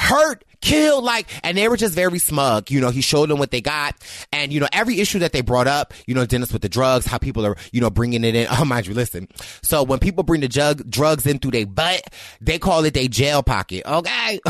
hurt, 0.00 0.44
killed, 0.60 1.04
like, 1.04 1.28
and 1.44 1.56
they 1.56 1.68
were 1.68 1.76
just 1.76 1.94
very 1.94 2.18
smug. 2.18 2.70
You 2.70 2.80
know, 2.80 2.90
he 2.90 3.02
showed 3.02 3.28
them 3.28 3.38
what 3.38 3.50
they 3.50 3.60
got. 3.60 3.94
And, 4.32 4.52
you 4.52 4.60
know, 4.60 4.68
every 4.72 4.98
issue 4.98 5.18
that 5.20 5.32
they 5.32 5.42
brought 5.42 5.66
up, 5.66 5.92
you 6.06 6.14
know, 6.14 6.24
Dennis 6.24 6.52
with 6.52 6.62
the 6.62 6.68
drugs, 6.68 7.06
how 7.06 7.18
people 7.18 7.44
are, 7.46 7.56
you 7.72 7.80
know, 7.80 7.90
bringing 7.90 8.24
it 8.24 8.34
in. 8.34 8.48
Oh, 8.60 8.64
mind 8.64 8.86
you, 8.86 8.94
listen. 8.94 9.28
So 9.62 9.82
when 9.82 10.00
people 10.00 10.22
bring 10.22 10.42
the 10.42 10.48
jug, 10.48 10.90
drugs 10.90 11.26
in 11.26 11.38
through 11.38 11.52
their 11.52 11.66
butt, 11.66 12.02
they 12.40 12.58
call 12.58 12.84
it 12.84 12.92
their 12.94 13.08
jail 13.08 13.42
pocket. 13.42 13.86
Okay. 13.86 14.40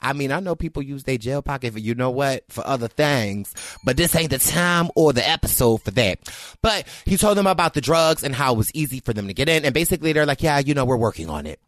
I 0.00 0.12
mean, 0.12 0.30
I 0.30 0.40
know 0.40 0.54
people 0.54 0.82
use 0.82 1.04
their 1.04 1.18
jail 1.18 1.42
pocket 1.42 1.72
for, 1.72 1.78
you 1.78 1.94
know 1.94 2.10
what, 2.10 2.44
for 2.48 2.64
other 2.66 2.88
things, 2.88 3.52
but 3.84 3.96
this 3.96 4.14
ain't 4.14 4.30
the 4.30 4.38
time 4.38 4.90
or 4.94 5.12
the 5.12 5.28
episode 5.28 5.82
for 5.82 5.90
that. 5.92 6.18
But 6.62 6.86
he 7.04 7.16
told 7.16 7.36
them 7.36 7.46
about 7.46 7.74
the 7.74 7.80
drugs 7.80 8.22
and 8.22 8.34
how 8.34 8.54
it 8.54 8.58
was 8.58 8.70
easy 8.74 9.00
for 9.00 9.12
them 9.12 9.26
to 9.26 9.34
get 9.34 9.48
in. 9.48 9.64
And 9.64 9.74
basically 9.74 10.12
they're 10.12 10.26
like, 10.26 10.42
yeah, 10.42 10.58
you 10.58 10.74
know, 10.74 10.84
we're 10.84 10.96
working 10.96 11.30
on 11.30 11.46
it. 11.46 11.60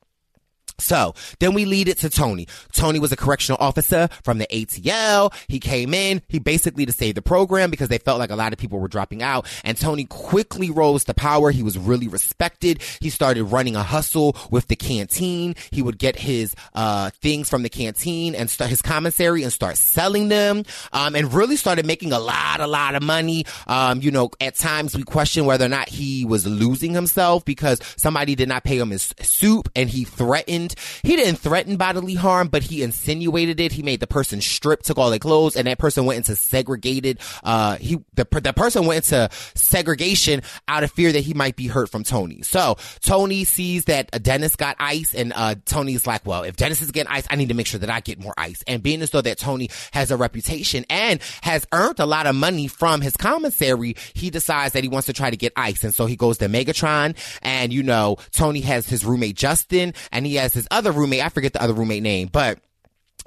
So 0.79 1.15
then 1.41 1.55
we 1.55 1.65
lead 1.65 1.89
it 1.89 1.99
to 1.99 2.11
Tony. 2.11 2.47
Tony 2.73 2.99
was 2.99 3.13
a 3.13 3.17
correctional 3.17 3.59
officer 3.61 4.09
from 4.23 4.39
the 4.39 4.47
ATL. 4.47 5.33
He 5.49 5.59
came 5.59 5.93
in, 5.93 6.23
he 6.29 6.39
basically 6.39 6.87
to 6.87 6.93
save 6.93 7.17
the 7.17 7.23
program 7.23 7.71
because 7.71 7.89
they 7.89 7.99
felt 7.99 8.19
like 8.19 8.31
a 8.31 8.37
lot 8.37 8.53
of 8.53 8.59
people 8.59 8.79
were 8.79 8.89
dropping 8.89 9.23
out. 9.23 9.47
And 9.65 9.77
Tony 9.77 10.05
quickly 10.05 10.71
rose 10.71 11.05
to 11.05 11.15
power. 11.15 11.51
He 11.51 11.63
was 11.63 11.77
really 11.77 12.09
respected. 12.09 12.83
He 13.01 13.11
started 13.11 13.45
running 13.45 13.77
a 13.77 13.83
hustle 13.83 14.37
with 14.51 14.69
the 14.69 14.77
canteen. 14.77 15.57
He 15.73 15.83
would 15.83 15.99
get 15.99 16.17
his, 16.17 16.55
uh, 16.75 17.11
things 17.21 17.49
from 17.49 17.63
the 17.63 17.69
canteen 17.69 18.35
and 18.35 18.49
start 18.49 18.71
his 18.71 18.83
commissary 18.83 19.43
and 19.43 19.53
start 19.53 19.77
selling 19.77 20.29
them. 20.29 20.65
Um, 20.93 21.17
and 21.17 21.33
really 21.33 21.57
started 21.57 21.87
making 21.87 22.13
a 22.13 22.19
lot, 22.19 22.61
a 22.61 22.67
lot 22.67 22.95
of 22.95 23.03
money. 23.03 23.45
Um, 23.67 24.01
you 24.01 24.11
know, 24.11 24.31
at 24.41 24.55
times 24.55 24.97
we 24.97 25.03
question 25.03 25.45
whether 25.45 25.65
or 25.65 25.69
not 25.69 25.89
he 25.89 26.25
was 26.25 26.47
losing 26.47 26.93
himself 26.93 27.45
because 27.45 27.81
somebody 27.97 28.35
did 28.35 28.49
not 28.49 28.65
pay 28.65 28.79
him 28.79 28.91
his 28.91 29.15
soup 29.21 29.69
and 29.75 29.91
he 29.91 30.05
threatened 30.05 30.68
threatened. 30.73 31.03
He 31.03 31.17
didn't 31.17 31.39
threaten 31.39 31.77
bodily 31.77 32.15
harm, 32.15 32.49
but 32.49 32.63
he 32.63 32.83
insinuated 32.83 33.61
it. 33.61 33.73
He 33.73 33.83
made 33.83 34.01
the 34.01 34.07
person 34.07 34.41
strip, 34.41 34.83
took 34.83 34.99
all 34.99 35.11
their 35.11 35.19
clothes, 35.19 35.57
and 35.57 35.67
that 35.67 35.79
person 35.79 36.05
went 36.05 36.19
into 36.19 36.37
segregated. 36.37 37.21
Uh, 37.43 37.77
he 37.77 37.99
the 38.15 38.27
the 38.41 38.53
person 38.53 38.87
went 38.87 39.11
into 39.11 39.29
segregation 39.55 40.43
out 40.67 40.85
of 40.85 40.91
fear 40.91 41.13
that 41.13 41.21
he 41.21 41.35
might 41.35 41.57
be 41.57 41.67
hurt 41.67 41.91
from 41.91 42.05
Tony. 42.05 42.43
So 42.43 42.77
Tony 43.01 43.45
sees 43.45 43.87
that 43.87 44.23
Dennis 44.23 44.57
got 44.57 44.77
ice, 44.79 45.15
and 45.15 45.33
uh, 45.35 45.57
Tony's 45.65 46.07
like, 46.07 46.27
well, 46.27 46.43
if 46.43 46.57
Dennis 46.57 46.83
is 46.83 46.91
getting 46.91 47.13
ice, 47.13 47.27
I 47.31 47.37
need 47.37 47.49
to 47.49 47.55
make 47.55 47.67
sure 47.67 47.81
that 47.81 47.91
I 47.91 48.01
get 48.01 48.21
more 48.21 48.35
ice. 48.37 48.63
And 48.67 48.83
being 48.83 49.03
as 49.03 49.11
though 49.11 49.21
that 49.21 49.39
Tony 49.39 49.71
has 49.93 50.11
a 50.11 50.17
reputation 50.17 50.85
and 50.91 51.21
has 51.43 51.67
earned 51.73 52.01
a 52.01 52.07
lot 52.07 52.27
of 52.27 52.35
money 52.35 52.69
from 52.69 53.01
his 53.01 53.17
commissary, 53.17 53.97
he 54.15 54.31
decides 54.31 54.73
that 54.75 54.83
he 54.83 54.89
wants 54.89 55.07
to 55.07 55.13
try 55.13 55.31
to 55.31 55.37
get 55.37 55.53
ice, 55.57 55.85
and 55.85 55.95
so 55.95 56.07
he 56.07 56.17
goes 56.17 56.39
to 56.39 56.49
Megatron, 56.49 57.17
and 57.43 57.73
you 57.73 57.83
know 57.83 58.17
Tony 58.33 58.61
has 58.61 58.89
his 58.89 59.05
roommate 59.05 59.37
Justin, 59.37 59.95
and 60.13 60.27
he 60.27 60.37
has 60.37 60.55
his 60.59 60.69
other 60.71 60.93
roommate. 60.93 61.23
I 61.23 61.29
forget 61.29 61.53
the 61.53 61.63
other 61.63 61.73
roommate 61.73 62.03
name, 62.03 62.29
but 62.31 62.59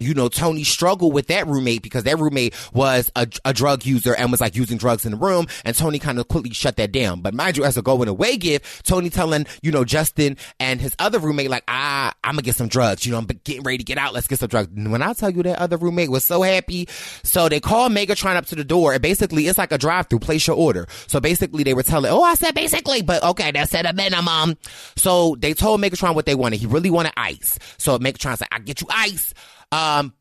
you 0.02 0.14
know, 0.14 0.30
Tony 0.30 0.64
struggled 0.64 1.14
with 1.14 1.28
that 1.28 1.48
roommate 1.48 1.82
because 1.82 2.04
that 2.04 2.18
roommate 2.20 2.56
was 2.74 3.12
a, 3.16 3.28
a, 3.46 3.54
drug 3.54 3.86
user 3.86 4.16
and 4.16 4.32
was 4.32 4.42
like 4.42 4.56
using 4.56 4.78
drugs 4.78 5.06
in 5.06 5.12
the 5.12 5.18
room. 5.18 5.48
And 5.66 5.76
Tony 5.76 6.00
kind 6.00 6.20
of 6.20 6.28
quickly 6.28 6.52
shut 6.52 6.78
that 6.78 6.92
down. 6.92 7.22
But 7.22 7.34
mind 7.34 7.58
you, 7.58 7.64
as 7.64 7.78
a 7.78 7.82
going 7.82 8.08
away 8.08 8.38
gift, 8.38 8.86
Tony 8.86 9.10
telling, 9.10 9.46
you 9.62 9.72
know, 9.72 9.84
Justin 9.84 10.38
and 10.60 10.82
his 10.82 10.96
other 11.00 11.20
roommate, 11.20 11.50
like, 11.50 11.64
ah, 11.68 12.14
I'm 12.24 12.34
gonna 12.34 12.44
get 12.44 12.56
some 12.56 12.68
drugs. 12.68 13.06
You 13.06 13.12
know, 13.12 13.18
I'm 13.18 13.26
getting 13.26 13.64
ready 13.64 13.78
to 13.80 13.84
get 13.84 13.98
out. 13.98 14.14
Let's 14.14 14.28
get 14.28 14.40
some 14.40 14.50
drugs. 14.50 14.70
And 14.76 14.92
when 14.92 15.02
I 15.02 15.14
tell 15.14 15.30
you 15.30 15.44
that 15.44 15.60
other 15.60 15.78
roommate 15.78 16.10
was 16.10 16.24
so 16.24 16.42
happy. 16.42 16.88
So 17.24 17.50
they 17.50 17.60
call 17.60 17.90
Megatron 17.90 18.36
up 18.36 18.46
to 18.48 18.56
the 18.56 18.64
door 18.64 18.94
and 18.94 19.02
basically 19.02 19.48
it's 19.48 19.58
like 19.58 19.72
a 19.72 19.78
drive 19.78 20.08
through, 20.08 20.20
place 20.20 20.48
your 20.48 20.56
order. 20.56 20.88
So 21.08 21.20
basically 21.20 21.64
they 21.64 21.74
were 21.74 21.84
telling, 21.84 22.12
oh, 22.12 22.24
I 22.24 22.36
said 22.36 22.56
basically, 22.56 23.02
but 23.02 23.24
okay, 23.24 23.52
that's 23.52 23.74
at 23.74 23.86
a 23.86 23.94
minimum. 23.94 24.58
So 24.96 25.36
they 25.40 25.54
told 25.54 25.82
Megatron 25.82 26.16
what 26.16 26.26
they 26.26 26.36
wanted. 26.36 26.60
He 26.60 26.66
really 26.66 26.90
wanted 26.90 27.14
ice. 27.18 27.60
So 27.78 27.98
Megatron's 28.00 28.42
like, 28.42 28.54
I 28.54 28.60
get 28.60 28.82
you 28.82 28.88
ice. 28.90 29.34
Um, 29.72 30.14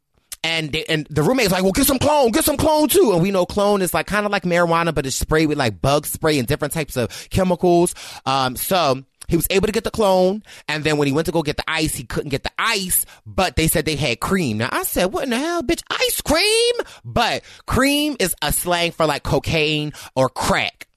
and 0.42 0.72
they, 0.72 0.84
and 0.84 1.06
the 1.10 1.22
roommate's 1.22 1.52
like, 1.52 1.62
well, 1.62 1.72
get 1.72 1.86
some 1.86 1.98
clone, 1.98 2.30
get 2.30 2.44
some 2.44 2.56
clone 2.56 2.88
too. 2.88 3.12
And 3.12 3.22
we 3.22 3.30
know 3.30 3.44
clone 3.44 3.82
is 3.82 3.92
like 3.92 4.06
kind 4.06 4.24
of 4.24 4.32
like 4.32 4.44
marijuana, 4.44 4.94
but 4.94 5.04
it's 5.06 5.16
sprayed 5.16 5.48
with 5.48 5.58
like 5.58 5.82
bug 5.82 6.06
spray 6.06 6.38
and 6.38 6.48
different 6.48 6.72
types 6.72 6.96
of 6.96 7.28
chemicals. 7.30 7.94
Um, 8.24 8.56
so 8.56 9.04
he 9.28 9.36
was 9.36 9.46
able 9.50 9.66
to 9.66 9.72
get 9.72 9.84
the 9.84 9.92
clone, 9.92 10.42
and 10.66 10.82
then 10.82 10.96
when 10.96 11.06
he 11.06 11.12
went 11.12 11.26
to 11.26 11.32
go 11.32 11.42
get 11.42 11.56
the 11.56 11.64
ice, 11.68 11.94
he 11.94 12.02
couldn't 12.02 12.30
get 12.30 12.42
the 12.42 12.50
ice, 12.58 13.06
but 13.24 13.54
they 13.54 13.68
said 13.68 13.84
they 13.84 13.94
had 13.94 14.18
cream. 14.18 14.58
Now 14.58 14.70
I 14.72 14.82
said, 14.82 15.12
what 15.12 15.22
in 15.24 15.30
the 15.30 15.38
hell, 15.38 15.62
bitch? 15.62 15.82
Ice 15.88 16.20
cream? 16.20 16.74
But 17.04 17.44
cream 17.66 18.16
is 18.18 18.34
a 18.42 18.52
slang 18.52 18.90
for 18.90 19.06
like 19.06 19.22
cocaine 19.22 19.92
or 20.16 20.28
crack. 20.30 20.88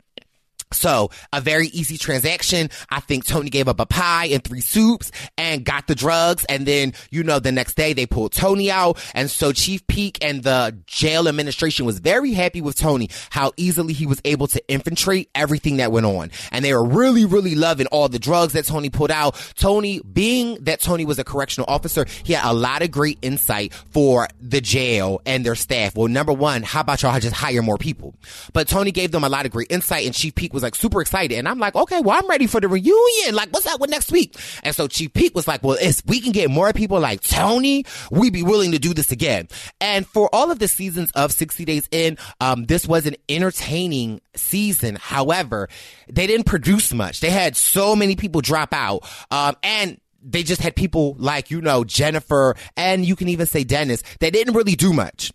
So 0.73 1.11
a 1.31 1.41
very 1.41 1.67
easy 1.67 1.97
transaction. 1.97 2.69
I 2.89 2.99
think 2.99 3.25
Tony 3.25 3.49
gave 3.49 3.67
up 3.67 3.79
a 3.79 3.85
pie 3.85 4.25
and 4.25 4.43
three 4.43 4.61
soups 4.61 5.11
and 5.37 5.63
got 5.63 5.87
the 5.87 5.95
drugs. 5.95 6.45
And 6.45 6.65
then, 6.65 6.93
you 7.11 7.23
know, 7.23 7.39
the 7.39 7.51
next 7.51 7.75
day 7.75 7.93
they 7.93 8.05
pulled 8.05 8.31
Tony 8.31 8.71
out. 8.71 8.97
And 9.13 9.29
so 9.29 9.51
Chief 9.51 9.85
Peak 9.87 10.23
and 10.23 10.43
the 10.43 10.77
jail 10.87 11.27
administration 11.27 11.85
was 11.85 11.99
very 11.99 12.33
happy 12.33 12.61
with 12.61 12.77
Tony, 12.77 13.09
how 13.29 13.51
easily 13.57 13.93
he 13.93 14.05
was 14.05 14.21
able 14.25 14.47
to 14.47 14.67
infiltrate 14.67 15.29
everything 15.35 15.77
that 15.77 15.91
went 15.91 16.05
on. 16.05 16.31
And 16.51 16.63
they 16.63 16.73
were 16.73 16.85
really, 16.85 17.25
really 17.25 17.55
loving 17.55 17.87
all 17.87 18.09
the 18.09 18.19
drugs 18.19 18.53
that 18.53 18.65
Tony 18.65 18.89
pulled 18.89 19.11
out. 19.11 19.35
Tony, 19.55 19.99
being 20.01 20.55
that 20.63 20.81
Tony 20.81 21.05
was 21.05 21.19
a 21.19 21.23
correctional 21.23 21.69
officer, 21.69 22.05
he 22.23 22.33
had 22.33 22.49
a 22.49 22.53
lot 22.53 22.81
of 22.81 22.91
great 22.91 23.19
insight 23.21 23.73
for 23.73 24.27
the 24.41 24.61
jail 24.61 25.21
and 25.25 25.45
their 25.45 25.55
staff. 25.55 25.95
Well, 25.95 26.07
number 26.07 26.33
one, 26.33 26.63
how 26.63 26.81
about 26.81 27.01
y'all 27.01 27.19
just 27.19 27.35
hire 27.35 27.61
more 27.61 27.77
people? 27.77 28.15
But 28.53 28.67
Tony 28.67 28.91
gave 28.91 29.11
them 29.11 29.23
a 29.23 29.29
lot 29.29 29.45
of 29.45 29.51
great 29.51 29.71
insight 29.71 30.05
and 30.05 30.13
Chief 30.13 30.35
Peak 30.35 30.53
was 30.53 30.62
like 30.63 30.75
super 30.75 31.01
excited. 31.01 31.37
And 31.37 31.47
I'm 31.47 31.59
like, 31.59 31.75
okay, 31.75 32.01
well, 32.01 32.17
I'm 32.17 32.27
ready 32.27 32.47
for 32.47 32.59
the 32.59 32.67
reunion. 32.67 33.35
Like, 33.35 33.49
what's 33.49 33.67
up 33.67 33.79
with 33.79 33.89
next 33.89 34.11
week? 34.11 34.35
And 34.63 34.75
so 34.75 34.87
Chief 34.87 35.13
Peak 35.13 35.35
was 35.35 35.47
like, 35.47 35.63
well, 35.63 35.77
if 35.79 36.01
we 36.05 36.19
can 36.19 36.31
get 36.31 36.49
more 36.49 36.71
people 36.73 36.99
like 36.99 37.21
Tony, 37.21 37.85
we'd 38.11 38.33
be 38.33 38.43
willing 38.43 38.71
to 38.71 38.79
do 38.79 38.93
this 38.93 39.11
again. 39.11 39.47
And 39.79 40.07
for 40.07 40.29
all 40.33 40.51
of 40.51 40.59
the 40.59 40.67
seasons 40.67 41.11
of 41.11 41.31
60 41.31 41.65
Days 41.65 41.87
In, 41.91 42.17
um, 42.39 42.65
this 42.65 42.87
was 42.87 43.05
an 43.05 43.15
entertaining 43.29 44.21
season. 44.35 44.95
However, 44.95 45.69
they 46.07 46.27
didn't 46.27 46.45
produce 46.45 46.93
much. 46.93 47.19
They 47.19 47.29
had 47.29 47.55
so 47.55 47.95
many 47.95 48.15
people 48.15 48.41
drop 48.41 48.73
out. 48.73 49.07
Um, 49.29 49.55
and 49.61 49.99
they 50.23 50.43
just 50.43 50.61
had 50.61 50.75
people 50.75 51.15
like, 51.19 51.51
you 51.51 51.61
know, 51.61 51.83
Jennifer 51.83 52.55
and 52.77 53.05
you 53.05 53.15
can 53.15 53.27
even 53.27 53.45
say 53.45 53.63
Dennis. 53.63 54.03
They 54.19 54.31
didn't 54.31 54.53
really 54.53 54.75
do 54.75 54.93
much. 54.93 55.31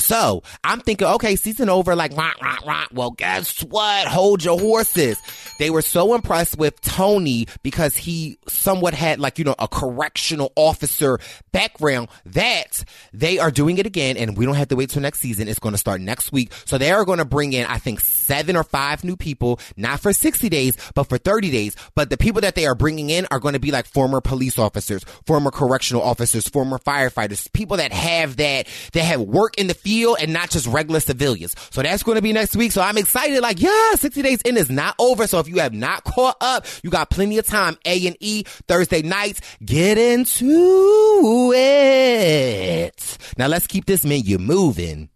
So 0.00 0.42
I'm 0.64 0.80
thinking, 0.80 1.06
okay, 1.06 1.36
season 1.36 1.68
over, 1.68 1.94
like, 1.94 2.16
rah, 2.16 2.32
rah, 2.42 2.56
rah. 2.66 2.86
well, 2.92 3.10
guess 3.10 3.62
what? 3.62 4.06
Hold 4.06 4.44
your 4.44 4.58
horses. 4.58 5.18
They 5.58 5.70
were 5.70 5.82
so 5.82 6.14
impressed 6.14 6.56
with 6.56 6.80
Tony 6.80 7.46
because 7.62 7.96
he 7.96 8.38
somewhat 8.48 8.94
had 8.94 9.20
like, 9.20 9.38
you 9.38 9.44
know, 9.44 9.54
a 9.58 9.68
correctional 9.68 10.52
officer 10.56 11.18
background 11.52 12.08
that 12.26 12.82
they 13.12 13.38
are 13.38 13.50
doing 13.50 13.78
it 13.78 13.86
again. 13.86 14.16
And 14.16 14.36
we 14.36 14.46
don't 14.46 14.54
have 14.54 14.68
to 14.68 14.76
wait 14.76 14.90
till 14.90 15.02
next 15.02 15.20
season. 15.20 15.48
It's 15.48 15.58
going 15.58 15.74
to 15.74 15.78
start 15.78 16.00
next 16.00 16.32
week. 16.32 16.52
So 16.64 16.78
they 16.78 16.90
are 16.90 17.04
going 17.04 17.18
to 17.18 17.24
bring 17.26 17.52
in, 17.52 17.66
I 17.66 17.78
think, 17.78 18.00
seven 18.00 18.56
or 18.56 18.64
five 18.64 19.04
new 19.04 19.16
people, 19.16 19.60
not 19.76 20.00
for 20.00 20.12
60 20.12 20.48
days, 20.48 20.76
but 20.94 21.04
for 21.04 21.18
30 21.18 21.50
days. 21.50 21.76
But 21.94 22.08
the 22.08 22.16
people 22.16 22.40
that 22.40 22.54
they 22.54 22.66
are 22.66 22.74
bringing 22.74 23.10
in 23.10 23.26
are 23.30 23.38
going 23.38 23.54
to 23.54 23.60
be 23.60 23.70
like 23.70 23.86
former 23.86 24.22
police 24.22 24.58
officers, 24.58 25.04
former 25.26 25.50
correctional 25.50 26.02
officers, 26.02 26.48
former 26.48 26.78
firefighters, 26.78 27.52
people 27.52 27.76
that 27.76 27.92
have 27.92 28.36
that, 28.36 28.66
that 28.94 29.04
have 29.04 29.20
work 29.20 29.58
in 29.58 29.66
the 29.66 29.74
field 29.74 29.89
and 30.20 30.32
not 30.32 30.50
just 30.50 30.66
regular 30.66 31.00
civilians. 31.00 31.54
So 31.70 31.82
that's 31.82 32.02
going 32.02 32.16
to 32.16 32.22
be 32.22 32.32
next 32.32 32.56
week. 32.56 32.72
So 32.72 32.82
I'm 32.82 32.98
excited. 32.98 33.40
Like, 33.40 33.60
yeah, 33.60 33.92
60 33.94 34.22
days 34.22 34.40
in 34.42 34.56
is 34.56 34.70
not 34.70 34.94
over. 34.98 35.26
So 35.26 35.38
if 35.38 35.48
you 35.48 35.58
have 35.58 35.74
not 35.74 36.04
caught 36.04 36.36
up, 36.40 36.66
you 36.82 36.90
got 36.90 37.10
plenty 37.10 37.38
of 37.38 37.46
time. 37.46 37.76
A 37.84 38.06
and 38.06 38.16
E 38.20 38.44
Thursday 38.68 39.02
nights. 39.02 39.40
Get 39.64 39.98
into 39.98 41.52
it. 41.54 43.18
Now 43.36 43.48
let's 43.48 43.66
keep 43.66 43.86
this 43.86 44.04
menu 44.04 44.38
moving. 44.38 45.08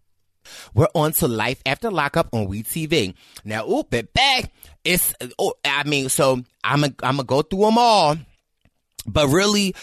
We're 0.73 0.87
on 0.93 1.13
to 1.13 1.27
Life 1.27 1.61
After 1.65 1.89
Lockup 1.89 2.33
on 2.33 2.47
WeTV. 2.47 3.13
Now, 3.45 3.65
oop, 3.67 3.93
it 3.93 4.13
back. 4.13 4.51
It's, 4.83 5.13
oh, 5.39 5.53
I 5.63 5.83
mean, 5.85 6.09
so 6.09 6.43
I'm 6.63 6.81
going 6.81 7.17
to 7.17 7.23
go 7.23 7.41
through 7.41 7.61
them 7.61 7.77
all. 7.77 8.17
But 9.05 9.27
really, 9.27 9.75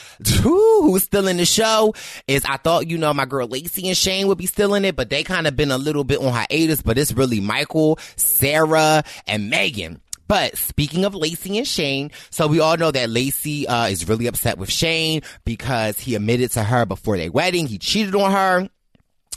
who's 0.43 1.05
still 1.05 1.29
in 1.29 1.37
the 1.37 1.47
show 1.47 1.95
is 2.27 2.45
I 2.45 2.57
thought, 2.57 2.89
you 2.89 2.99
know, 2.99 3.15
my 3.15 3.25
girl 3.25 3.47
Lacey 3.47 3.89
and 3.89 3.97
Shane 3.97 4.27
would 4.29 4.39
be 4.39 4.47
still 4.47 4.75
in 4.75 4.85
it, 4.85 4.97
but 4.97 5.11
they 5.11 5.23
kind 5.23 5.47
of 5.47 5.57
been 5.57 5.71
a 5.71 5.79
little 5.79 6.05
bit 6.05 6.21
on 6.21 6.33
hiatus, 6.33 6.83
but 6.83 6.99
it's 6.99 7.13
really 7.13 7.41
Michael, 7.41 7.99
Sarah, 8.17 9.05
and 9.27 9.51
Megan. 9.51 10.01
But 10.29 10.57
speaking 10.57 11.05
of 11.05 11.15
Lacey 11.15 11.59
and 11.59 11.67
Shane, 11.67 12.11
so 12.31 12.47
we 12.47 12.59
all 12.59 12.77
know 12.77 12.91
that 12.91 13.11
Lacey 13.11 13.67
uh, 13.69 13.89
is 13.89 14.09
really 14.09 14.27
upset 14.27 14.57
with 14.57 14.71
Shane 14.71 15.21
because 15.45 16.01
he 16.01 16.15
admitted 16.15 16.53
to 16.53 16.63
her 16.63 16.87
before 16.87 17.19
their 17.19 17.31
wedding 17.31 17.67
he 17.67 17.77
cheated 17.79 18.15
on 18.15 18.33
her. 18.33 18.69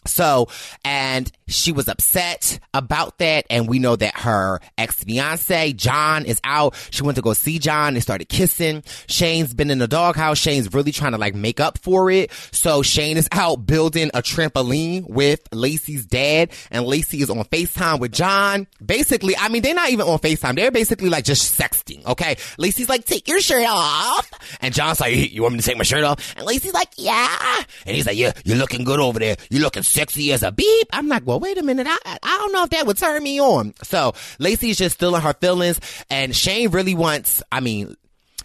So, 0.07 0.47
and 0.83 1.31
she 1.47 1.71
was 1.71 1.87
upset 1.87 2.59
about 2.73 3.17
that. 3.19 3.45
And 3.49 3.67
we 3.67 3.79
know 3.79 3.95
that 3.95 4.17
her 4.19 4.59
ex 4.77 5.03
fiance, 5.03 5.73
John, 5.73 6.25
is 6.25 6.39
out. 6.43 6.75
She 6.91 7.03
went 7.03 7.15
to 7.17 7.21
go 7.21 7.33
see 7.33 7.59
John. 7.59 7.95
and 7.95 8.03
started 8.03 8.29
kissing. 8.29 8.83
Shane's 9.07 9.53
been 9.53 9.71
in 9.71 9.79
the 9.79 9.87
doghouse. 9.87 10.37
Shane's 10.37 10.73
really 10.73 10.91
trying 10.91 11.11
to 11.13 11.17
like 11.17 11.35
make 11.35 11.59
up 11.59 11.77
for 11.77 12.09
it. 12.09 12.31
So 12.51 12.81
Shane 12.81 13.17
is 13.17 13.27
out 13.31 13.65
building 13.65 14.11
a 14.13 14.21
trampoline 14.21 15.09
with 15.09 15.41
Lacey's 15.51 16.05
dad. 16.05 16.51
And 16.71 16.85
Lacey 16.85 17.21
is 17.21 17.29
on 17.29 17.43
FaceTime 17.45 17.99
with 17.99 18.11
John. 18.11 18.67
Basically, 18.83 19.35
I 19.37 19.49
mean, 19.49 19.61
they're 19.61 19.75
not 19.75 19.89
even 19.89 20.07
on 20.07 20.19
FaceTime. 20.19 20.55
They're 20.55 20.71
basically 20.71 21.09
like 21.09 21.25
just 21.25 21.57
sexting. 21.59 22.05
Okay. 22.05 22.37
Lacey's 22.57 22.89
like, 22.89 23.05
take 23.05 23.27
your 23.27 23.39
shirt 23.39 23.65
off. 23.67 24.29
And 24.61 24.73
John's 24.73 24.99
like, 24.99 25.31
you 25.31 25.41
want 25.41 25.53
me 25.53 25.59
to 25.59 25.65
take 25.65 25.77
my 25.77 25.83
shirt 25.83 26.03
off? 26.03 26.33
And 26.37 26.45
Lacey's 26.45 26.73
like, 26.73 26.89
yeah. 26.97 27.63
And 27.85 27.95
he's 27.95 28.05
like, 28.05 28.17
yeah, 28.17 28.33
you're 28.43 28.57
looking 28.57 28.83
good 28.83 28.99
over 28.99 29.19
there. 29.19 29.35
You're 29.49 29.61
looking 29.61 29.83
sexy 29.95 30.33
as 30.33 30.43
a 30.43 30.51
beep. 30.51 30.87
I'm 30.93 31.07
like, 31.07 31.25
well, 31.25 31.39
wait 31.39 31.57
a 31.57 31.63
minute. 31.63 31.87
I, 31.89 32.17
I 32.21 32.37
don't 32.37 32.51
know 32.51 32.63
if 32.63 32.69
that 32.71 32.85
would 32.85 32.97
turn 32.97 33.23
me 33.23 33.39
on. 33.39 33.73
So 33.81 34.13
Lacey's 34.39 34.77
just 34.77 34.95
still 34.95 35.15
in 35.15 35.21
her 35.21 35.33
feelings 35.33 35.79
and 36.09 36.35
Shane 36.35 36.69
really 36.69 36.93
wants, 36.93 37.41
I 37.51 37.61
mean, 37.61 37.95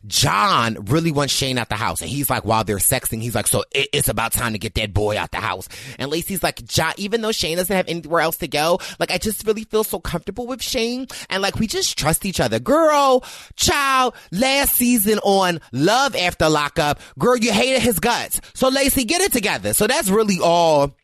John 0.06 0.78
really 0.86 1.12
wants 1.12 1.34
Shane 1.34 1.58
out 1.58 1.68
the 1.68 1.74
house. 1.74 2.00
And 2.00 2.08
he's 2.08 2.30
like, 2.30 2.44
while 2.44 2.64
they're 2.64 2.78
sexting, 2.78 3.20
he's 3.20 3.34
like, 3.34 3.46
so 3.46 3.64
it, 3.72 3.88
it's 3.92 4.08
about 4.08 4.32
time 4.32 4.52
to 4.52 4.58
get 4.58 4.74
that 4.76 4.94
boy 4.94 5.18
out 5.18 5.30
the 5.30 5.38
house. 5.38 5.68
And 5.98 6.10
Lacey's 6.10 6.42
like, 6.42 6.64
John, 6.64 6.94
even 6.96 7.20
though 7.20 7.32
Shane 7.32 7.58
doesn't 7.58 7.74
have 7.74 7.88
anywhere 7.88 8.22
else 8.22 8.38
to 8.38 8.48
go, 8.48 8.78
like, 8.98 9.10
I 9.10 9.18
just 9.18 9.46
really 9.46 9.64
feel 9.64 9.84
so 9.84 10.00
comfortable 10.00 10.46
with 10.46 10.62
Shane. 10.62 11.06
And 11.28 11.42
like, 11.42 11.56
we 11.56 11.66
just 11.66 11.98
trust 11.98 12.24
each 12.24 12.40
other. 12.40 12.58
Girl, 12.58 13.22
child, 13.56 14.14
last 14.32 14.74
season 14.74 15.18
on 15.18 15.60
Love 15.72 16.16
After 16.16 16.48
Lockup, 16.48 17.00
girl, 17.18 17.36
you 17.36 17.52
hated 17.52 17.82
his 17.82 18.00
guts. 18.00 18.40
So 18.54 18.68
Lacey, 18.68 19.04
get 19.04 19.20
it 19.20 19.32
together. 19.32 19.74
So 19.74 19.86
that's 19.86 20.08
really 20.08 20.38
all 20.42 20.94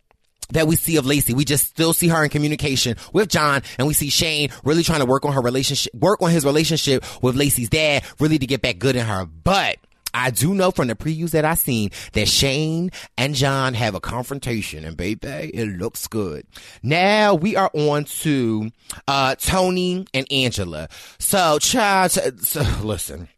that 0.51 0.67
we 0.67 0.77
see 0.77 0.97
of 0.97 1.07
Lacey. 1.07 1.35
We 1.35 1.45
just 1.45 1.67
still 1.67 1.93
see 1.93 2.09
her 2.09 2.25
in 2.25 2.31
communication 2.31 2.97
with 3.13 3.29
John 3.29 3.63
and 3.79 3.87
we 3.87 3.95
see 3.95 4.11
Shane 4.11 4.51
really 4.65 4.83
trying 4.83 5.01
to 5.01 5.07
work 5.07 5.25
on 5.25 5.33
her 5.33 5.41
relationship, 5.41 5.95
work 5.95 6.23
on 6.23 6.31
his 6.31 6.45
relationship 6.45 7.05
with 7.23 7.37
Lacey's 7.37 7.69
dad, 7.69 8.05
really 8.21 8.39
to 8.39 8.47
get 8.47 8.63
back 8.63 8.79
good 8.79 8.97
in 8.97 9.07
her. 9.07 9.27
But 9.27 9.79
I 10.15 10.31
do 10.31 10.55
know 10.55 10.71
from 10.71 10.89
the 10.89 10.95
previews 10.95 11.31
that 11.33 11.45
I 11.45 11.55
seen 11.55 11.91
that 12.13 12.27
Shane 12.27 12.91
and 13.19 13.35
John 13.35 13.75
have 13.75 13.95
a 13.95 14.01
confrontation 14.01 14.85
and 14.85 14.97
baby, 14.97 15.29
it 15.29 15.79
looks 15.79 16.07
good. 16.07 16.47
Now 16.83 17.35
we 17.35 17.55
are 17.57 17.71
on 17.75 18.05
to, 18.05 18.71
uh, 19.07 19.35
Tony 19.35 20.07
and 20.15 20.27
Angela. 20.33 20.89
So, 21.19 21.59
child, 21.59 22.13
so, 22.13 22.63
listen 22.83 23.29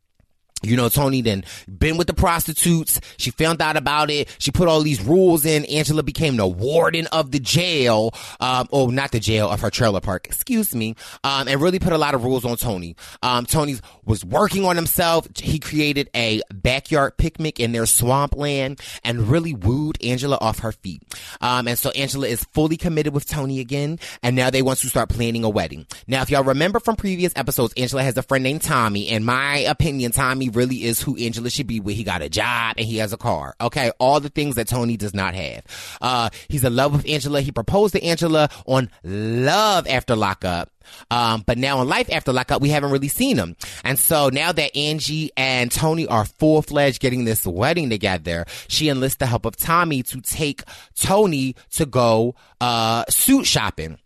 you 0.63 0.77
know, 0.77 0.89
Tony 0.89 1.23
then 1.23 1.45
been 1.69 1.97
with 1.97 2.09
the 2.09 2.15
prostitutes. 2.15 3.01
She 3.17 3.31
found 3.31 3.63
out 3.63 3.77
about 3.77 4.11
it. 4.11 4.35
She 4.39 4.51
put 4.51 4.69
all 4.69 4.81
these 4.81 5.01
rules 5.01 5.45
in. 5.45 5.65
Angela 5.67 6.03
became 6.03 6.37
the 6.37 6.47
warden 6.47 7.07
of 7.09 7.31
the 7.31 7.39
jail. 7.39 8.13
Um, 8.41 8.69
oh, 8.73 8.89
not 8.89 9.13
the 9.13 9.21
jail 9.21 9.49
of 9.49 9.61
her 9.61 9.71
trailer 9.71 10.01
park. 10.01 10.27
Excuse 10.27 10.75
me. 10.75 10.97
Um, 11.23 11.47
and 11.47 11.61
really 11.61 11.79
put 11.79 11.93
a 11.93 11.99
lot 11.99 12.15
of 12.15 12.25
rules 12.25 12.45
on 12.45 12.57
Tony. 12.57 12.97
Um, 13.23 13.47
Tony 13.47 13.77
was 14.05 14.25
working 14.25 14.65
on 14.65 14.75
himself. 14.75 15.29
He 15.37 15.61
created 15.61 16.11
a 16.15 16.41
backyard 16.53 17.17
picnic 17.19 17.61
in 17.61 17.73
their 17.73 17.87
swampland 17.87 18.81
and 19.05 19.29
really 19.29 19.55
wooed 19.55 20.03
Angela 20.03 20.39
off 20.41 20.59
her 20.61 20.73
feet. 20.73 21.03
Um, 21.41 21.69
and 21.69 21.79
so 21.79 21.91
Angela 21.91 22.27
is 22.27 22.45
fully 22.53 22.77
committed 22.77 23.15
with 23.15 23.29
Tony 23.29 23.61
again. 23.61 24.01
And 24.25 24.35
now 24.35 24.51
they 24.51 24.63
want 24.63 24.81
to 24.81 24.89
start 24.89 25.09
planning 25.09 25.45
a 25.45 25.49
wedding. 25.49 25.87
Now, 26.09 26.23
if 26.23 26.31
y'all 26.31 26.43
remember 26.43 26.81
from 26.81 26.97
previous 26.97 27.33
episodes, 27.37 27.75
Angela 27.77 28.03
has 28.03 28.17
a 28.17 28.23
friend 28.23 28.43
named 28.43 28.63
Tommy. 28.63 29.09
In 29.09 29.25
my 29.25 29.59
opinion, 29.59 30.11
Tommy 30.11 30.47
really 30.49 30.84
is 30.84 31.01
who 31.01 31.16
Angela 31.16 31.51
should 31.51 31.66
be 31.66 31.80
with. 31.80 31.96
He 31.96 32.05
got 32.05 32.22
a 32.22 32.28
job 32.28 32.74
and 32.78 32.86
he 32.86 32.96
has 32.99 33.12
a 33.12 33.16
car. 33.16 33.55
Okay. 33.61 33.90
All 33.99 34.20
the 34.20 34.28
things 34.28 34.57
that 34.57 34.68
Tony 34.68 34.96
does 34.96 35.14
not 35.14 35.34
have. 35.34 35.64
Uh, 36.01 36.30
he's 36.49 36.64
in 36.64 36.74
love 36.74 36.92
with 36.92 37.09
Angela. 37.09 37.40
He 37.40 37.53
proposed 37.53 37.94
to 37.94 38.03
Angela 38.03 38.49
on 38.66 38.90
Love 39.03 39.86
After 39.86 40.16
Lockup. 40.16 40.70
Um, 41.11 41.44
but 41.46 41.59
now 41.59 41.80
in 41.82 41.88
life 41.88 42.09
after 42.12 42.32
lockup, 42.32 42.62
we 42.62 42.70
haven't 42.70 42.90
really 42.90 43.09
seen 43.09 43.36
him. 43.36 43.57
And 43.84 43.99
so 43.99 44.28
now 44.30 44.53
that 44.53 44.76
Angie 44.76 45.30
and 45.36 45.70
Tony 45.70 46.07
are 46.07 46.24
full 46.24 46.62
fledged 46.62 47.01
getting 47.01 47.24
this 47.24 47.46
wedding 47.46 47.90
together, 47.90 48.46
she 48.68 48.88
enlists 48.88 49.18
the 49.18 49.26
help 49.26 49.44
of 49.44 49.57
Tommy 49.57 50.03
to 50.05 50.20
take 50.20 50.62
Tony 50.94 51.57
to 51.72 51.86
go, 51.86 52.34
uh, 52.61 53.05
suit 53.09 53.46
shopping. 53.46 53.99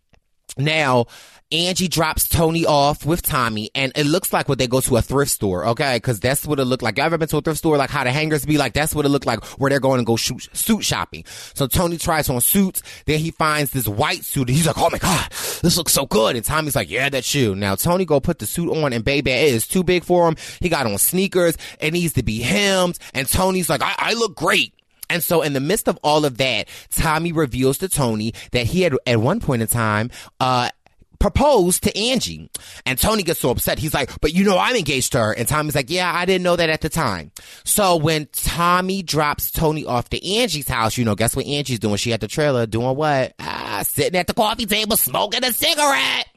Now, 0.57 1.05
Angie 1.53 1.87
drops 1.87 2.27
Tony 2.27 2.65
off 2.65 3.05
with 3.05 3.21
Tommy, 3.21 3.69
and 3.75 3.91
it 3.95 4.07
looks 4.07 4.33
like 4.33 4.49
what 4.49 4.57
they 4.57 4.65
go 4.65 4.81
to 4.81 4.97
a 4.97 5.03
thrift 5.03 5.29
store, 5.29 5.67
okay? 5.67 5.97
Because 5.97 6.19
that's 6.19 6.47
what 6.47 6.59
it 6.59 6.65
looked 6.65 6.81
like. 6.81 6.97
I 6.97 7.05
ever 7.05 7.19
been 7.19 7.27
to 7.27 7.37
a 7.37 7.41
thrift 7.41 7.59
store, 7.59 7.77
like 7.77 7.91
how 7.91 8.03
the 8.03 8.11
hangers 8.11 8.43
be 8.43 8.57
like? 8.57 8.73
That's 8.73 8.95
what 8.95 9.05
it 9.05 9.09
looked 9.09 9.27
like 9.27 9.45
where 9.59 9.69
they're 9.69 9.79
going 9.79 9.99
to 9.99 10.03
go 10.03 10.15
shoot, 10.15 10.49
suit 10.53 10.83
shopping. 10.83 11.25
So 11.53 11.67
Tony 11.67 11.97
tries 11.97 12.27
on 12.27 12.41
suits, 12.41 12.81
then 13.05 13.19
he 13.19 13.29
finds 13.29 13.69
this 13.69 13.87
white 13.87 14.25
suit, 14.25 14.47
and 14.47 14.57
he's 14.57 14.65
like, 14.65 14.79
"Oh 14.79 14.89
my 14.91 14.97
god, 14.97 15.29
this 15.61 15.77
looks 15.77 15.93
so 15.93 16.07
good!" 16.07 16.35
And 16.35 16.43
Tommy's 16.43 16.75
like, 16.75 16.89
"Yeah, 16.89 17.09
that's 17.09 17.35
you." 17.35 17.53
Now 17.53 17.75
Tony 17.75 18.03
go 18.03 18.19
put 18.19 18.39
the 18.39 18.47
suit 18.47 18.75
on, 18.75 18.91
and 18.91 19.05
baby, 19.05 19.29
it 19.29 19.53
is 19.53 19.67
too 19.67 19.83
big 19.83 20.03
for 20.03 20.27
him. 20.27 20.35
He 20.59 20.69
got 20.69 20.87
on 20.87 20.97
sneakers, 20.97 21.55
it 21.79 21.93
needs 21.93 22.13
to 22.13 22.23
be 22.23 22.39
hemmed, 22.39 22.97
and 23.13 23.27
Tony's 23.27 23.69
like, 23.69 23.83
"I, 23.83 23.93
I 23.99 24.13
look 24.13 24.35
great." 24.35 24.73
And 25.07 25.23
so 25.23 25.43
in 25.43 25.53
the 25.53 25.59
midst 25.59 25.87
of 25.87 25.99
all 26.03 26.25
of 26.25 26.37
that, 26.37 26.67
Tommy 26.89 27.31
reveals 27.31 27.77
to 27.79 27.89
Tony 27.89 28.33
that 28.51 28.65
he 28.65 28.81
had 28.81 28.95
at 29.05 29.19
one 29.19 29.39
point 29.39 29.61
in 29.61 29.67
time, 29.67 30.09
uh, 30.39 30.69
proposed 31.23 31.83
to 31.83 31.97
Angie. 31.97 32.49
And 32.85 32.99
Tony 32.99 33.23
gets 33.23 33.39
so 33.39 33.49
upset. 33.49 33.79
He's 33.79 33.93
like, 33.93 34.11
but 34.19 34.33
you 34.33 34.43
know, 34.43 34.57
I'm 34.57 34.75
engaged 34.75 35.13
to 35.13 35.19
her. 35.19 35.31
And 35.31 35.47
Tommy's 35.47 35.73
like, 35.73 35.89
yeah, 35.89 36.13
I 36.13 36.25
didn't 36.25 36.43
know 36.43 36.57
that 36.57 36.69
at 36.69 36.81
the 36.81 36.89
time. 36.89 37.31
So 37.63 37.95
when 37.95 38.27
Tommy 38.33 39.03
drops 39.03 39.49
Tony 39.49 39.85
off 39.85 40.09
to 40.09 40.35
Angie's 40.35 40.67
house, 40.67 40.97
you 40.97 41.05
know, 41.05 41.15
guess 41.15 41.33
what 41.33 41.45
Angie's 41.45 41.79
doing? 41.79 41.95
She 41.95 42.11
at 42.11 42.19
the 42.19 42.27
trailer 42.27 42.65
doing 42.65 42.97
what? 42.97 43.35
Ah, 43.39 43.83
sitting 43.85 44.19
at 44.19 44.27
the 44.27 44.33
coffee 44.33 44.65
table 44.65 44.97
smoking 44.97 45.45
a 45.45 45.53
cigarette. 45.53 46.27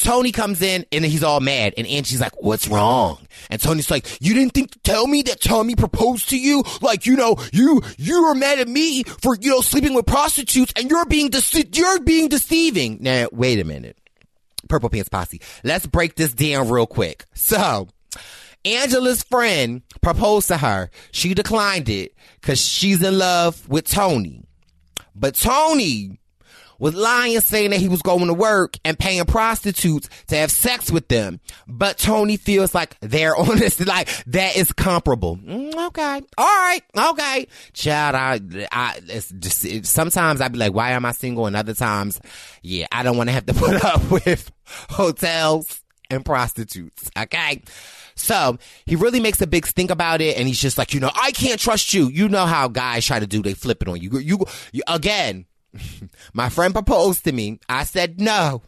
Tony 0.00 0.32
comes 0.32 0.62
in 0.62 0.84
and 0.90 1.04
he's 1.04 1.22
all 1.22 1.40
mad 1.40 1.74
and 1.76 1.86
Angie's 1.86 2.20
like, 2.20 2.42
what's 2.42 2.66
wrong? 2.66 3.18
And 3.50 3.60
Tony's 3.60 3.90
like, 3.90 4.20
you 4.20 4.34
didn't 4.34 4.54
think 4.54 4.72
to 4.72 4.78
tell 4.80 5.06
me 5.06 5.22
that 5.22 5.40
Tommy 5.40 5.76
proposed 5.76 6.30
to 6.30 6.38
you? 6.38 6.64
Like, 6.80 7.06
you 7.06 7.16
know, 7.16 7.36
you, 7.52 7.82
you 7.98 8.22
were 8.22 8.34
mad 8.34 8.58
at 8.58 8.68
me 8.68 9.04
for, 9.04 9.36
you 9.40 9.50
know, 9.50 9.60
sleeping 9.60 9.94
with 9.94 10.06
prostitutes 10.06 10.72
and 10.76 10.90
you're 10.90 11.06
being, 11.06 11.30
you're 11.72 12.00
being 12.00 12.28
deceiving. 12.28 12.98
Now, 13.00 13.28
wait 13.30 13.60
a 13.60 13.64
minute. 13.64 13.98
Purple 14.68 14.88
Pants 14.88 15.08
Posse. 15.08 15.40
Let's 15.64 15.86
break 15.86 16.14
this 16.14 16.32
down 16.32 16.68
real 16.68 16.86
quick. 16.86 17.26
So, 17.34 17.88
Angela's 18.64 19.22
friend 19.22 19.82
proposed 20.00 20.48
to 20.48 20.56
her. 20.56 20.90
She 21.12 21.34
declined 21.34 21.88
it 21.88 22.14
because 22.40 22.60
she's 22.60 23.02
in 23.02 23.18
love 23.18 23.68
with 23.68 23.86
Tony. 23.86 24.44
But 25.14 25.34
Tony 25.34 26.20
was 26.80 26.94
lying 26.96 27.38
saying 27.40 27.70
that 27.70 27.78
he 27.78 27.88
was 27.88 28.02
going 28.02 28.26
to 28.26 28.34
work 28.34 28.76
and 28.84 28.98
paying 28.98 29.24
prostitutes 29.26 30.08
to 30.26 30.36
have 30.36 30.50
sex 30.50 30.90
with 30.90 31.06
them. 31.06 31.38
But 31.68 31.98
Tony 31.98 32.36
feels 32.36 32.74
like 32.74 32.98
they're 33.00 33.36
honest, 33.36 33.86
like 33.86 34.08
that 34.26 34.56
is 34.56 34.72
comparable. 34.72 35.36
Mm, 35.36 35.74
okay. 35.88 36.22
All 36.36 36.46
right. 36.46 36.80
Okay. 36.96 37.46
Child, 37.74 38.16
I, 38.16 38.66
I, 38.72 39.00
it's 39.06 39.30
just, 39.30 39.64
it, 39.64 39.86
sometimes 39.86 40.40
I'd 40.40 40.52
be 40.52 40.58
like, 40.58 40.74
why 40.74 40.90
am 40.90 41.04
I 41.04 41.12
single? 41.12 41.46
And 41.46 41.54
other 41.54 41.74
times, 41.74 42.20
yeah, 42.62 42.86
I 42.90 43.04
don't 43.04 43.16
want 43.16 43.28
to 43.28 43.34
have 43.34 43.46
to 43.46 43.54
put 43.60 43.84
up 43.84 44.10
with 44.10 44.50
hotels 44.64 45.82
and 46.10 46.24
prostitutes. 46.24 47.10
Okay. 47.16 47.62
So 48.16 48.58
he 48.84 48.96
really 48.96 49.20
makes 49.20 49.40
a 49.40 49.46
big 49.46 49.66
stink 49.66 49.90
about 49.90 50.20
it, 50.20 50.36
and 50.36 50.46
he's 50.46 50.60
just 50.60 50.76
like, 50.76 50.92
you 50.92 51.00
know, 51.00 51.10
I 51.14 51.32
can't 51.32 51.58
trust 51.58 51.94
you. 51.94 52.08
You 52.08 52.28
know 52.28 52.44
how 52.44 52.68
guys 52.68 53.06
try 53.06 53.18
to 53.18 53.26
do; 53.26 53.42
they 53.42 53.54
flip 53.54 53.80
it 53.82 53.88
on 53.88 54.00
you. 54.00 54.18
You, 54.18 54.44
you 54.72 54.82
again. 54.86 55.46
My 56.32 56.48
friend 56.48 56.74
proposed 56.74 57.24
to 57.24 57.32
me. 57.32 57.60
I 57.68 57.84
said 57.84 58.20
no. 58.20 58.62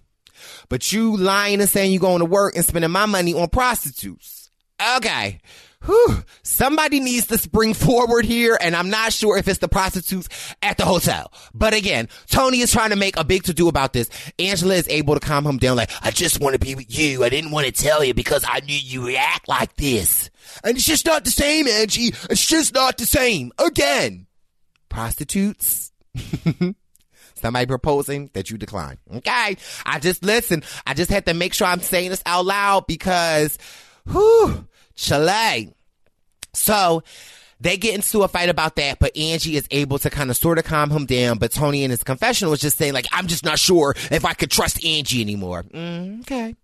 But 0.68 0.92
you 0.92 1.16
lying 1.16 1.60
and 1.60 1.68
saying 1.68 1.92
you're 1.92 2.00
going 2.00 2.20
to 2.20 2.24
work 2.24 2.56
and 2.56 2.64
spending 2.64 2.90
my 2.90 3.06
money 3.06 3.34
on 3.34 3.48
prostitutes. 3.48 4.50
Okay. 4.96 5.40
Whew. 5.84 6.24
Somebody 6.42 7.00
needs 7.00 7.26
to 7.26 7.38
spring 7.38 7.74
forward 7.74 8.24
here, 8.24 8.56
and 8.60 8.76
I'm 8.76 8.88
not 8.90 9.12
sure 9.12 9.36
if 9.36 9.48
it's 9.48 9.58
the 9.58 9.68
prostitutes 9.68 10.28
at 10.62 10.76
the 10.78 10.84
hotel. 10.84 11.32
But 11.54 11.74
again, 11.74 12.08
Tony 12.28 12.60
is 12.60 12.70
trying 12.70 12.90
to 12.90 12.96
make 12.96 13.16
a 13.16 13.24
big 13.24 13.44
to 13.44 13.54
do 13.54 13.68
about 13.68 13.92
this. 13.92 14.08
Angela 14.38 14.74
is 14.74 14.86
able 14.88 15.14
to 15.14 15.20
calm 15.20 15.44
him 15.44 15.58
down, 15.58 15.76
like, 15.76 15.90
I 16.00 16.10
just 16.10 16.40
want 16.40 16.54
to 16.54 16.60
be 16.60 16.74
with 16.76 16.96
you. 16.96 17.24
I 17.24 17.28
didn't 17.28 17.50
want 17.50 17.66
to 17.66 17.72
tell 17.72 18.04
you 18.04 18.14
because 18.14 18.44
I 18.46 18.60
knew 18.60 18.76
you 18.76 19.06
react 19.06 19.48
like 19.48 19.74
this. 19.76 20.30
And 20.62 20.76
it's 20.76 20.86
just 20.86 21.06
not 21.06 21.24
the 21.24 21.30
same, 21.30 21.66
Angie. 21.66 22.12
It's 22.30 22.46
just 22.46 22.74
not 22.74 22.98
the 22.98 23.06
same. 23.06 23.52
Again. 23.58 24.26
Prostitutes. 24.88 25.90
Somebody 27.42 27.66
proposing 27.66 28.30
that 28.34 28.50
you 28.50 28.56
decline. 28.56 28.98
Okay. 29.14 29.56
I 29.84 29.98
just 30.00 30.24
listen. 30.24 30.62
I 30.86 30.94
just 30.94 31.10
had 31.10 31.26
to 31.26 31.34
make 31.34 31.54
sure 31.54 31.66
I'm 31.66 31.80
saying 31.80 32.10
this 32.10 32.22
out 32.24 32.46
loud 32.46 32.86
because, 32.86 33.58
whew, 34.10 34.66
Chile. 34.94 35.74
So 36.54 37.02
they 37.60 37.76
get 37.76 37.94
into 37.94 38.22
a 38.22 38.28
fight 38.28 38.48
about 38.48 38.76
that, 38.76 38.98
but 38.98 39.16
Angie 39.16 39.56
is 39.56 39.66
able 39.70 39.98
to 40.00 40.10
kind 40.10 40.30
of 40.30 40.36
sort 40.36 40.58
of 40.58 40.64
calm 40.64 40.90
him 40.90 41.06
down. 41.06 41.38
But 41.38 41.52
Tony 41.52 41.84
in 41.84 41.90
his 41.90 42.02
confessional 42.02 42.50
was 42.50 42.60
just 42.60 42.76
saying, 42.76 42.92
like, 42.92 43.06
I'm 43.12 43.26
just 43.26 43.44
not 43.44 43.58
sure 43.58 43.94
if 44.10 44.24
I 44.24 44.34
could 44.34 44.50
trust 44.50 44.84
Angie 44.84 45.20
anymore. 45.20 45.62
Mm, 45.64 46.20
okay. 46.22 46.56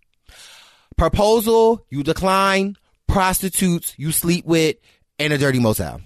Proposal, 0.97 1.87
you 1.91 2.03
decline. 2.03 2.77
Prostitutes, 3.07 3.95
you 3.97 4.13
sleep 4.13 4.45
with 4.45 4.77
in 5.19 5.33
a 5.33 5.39
dirty 5.39 5.59
motel. 5.61 6.01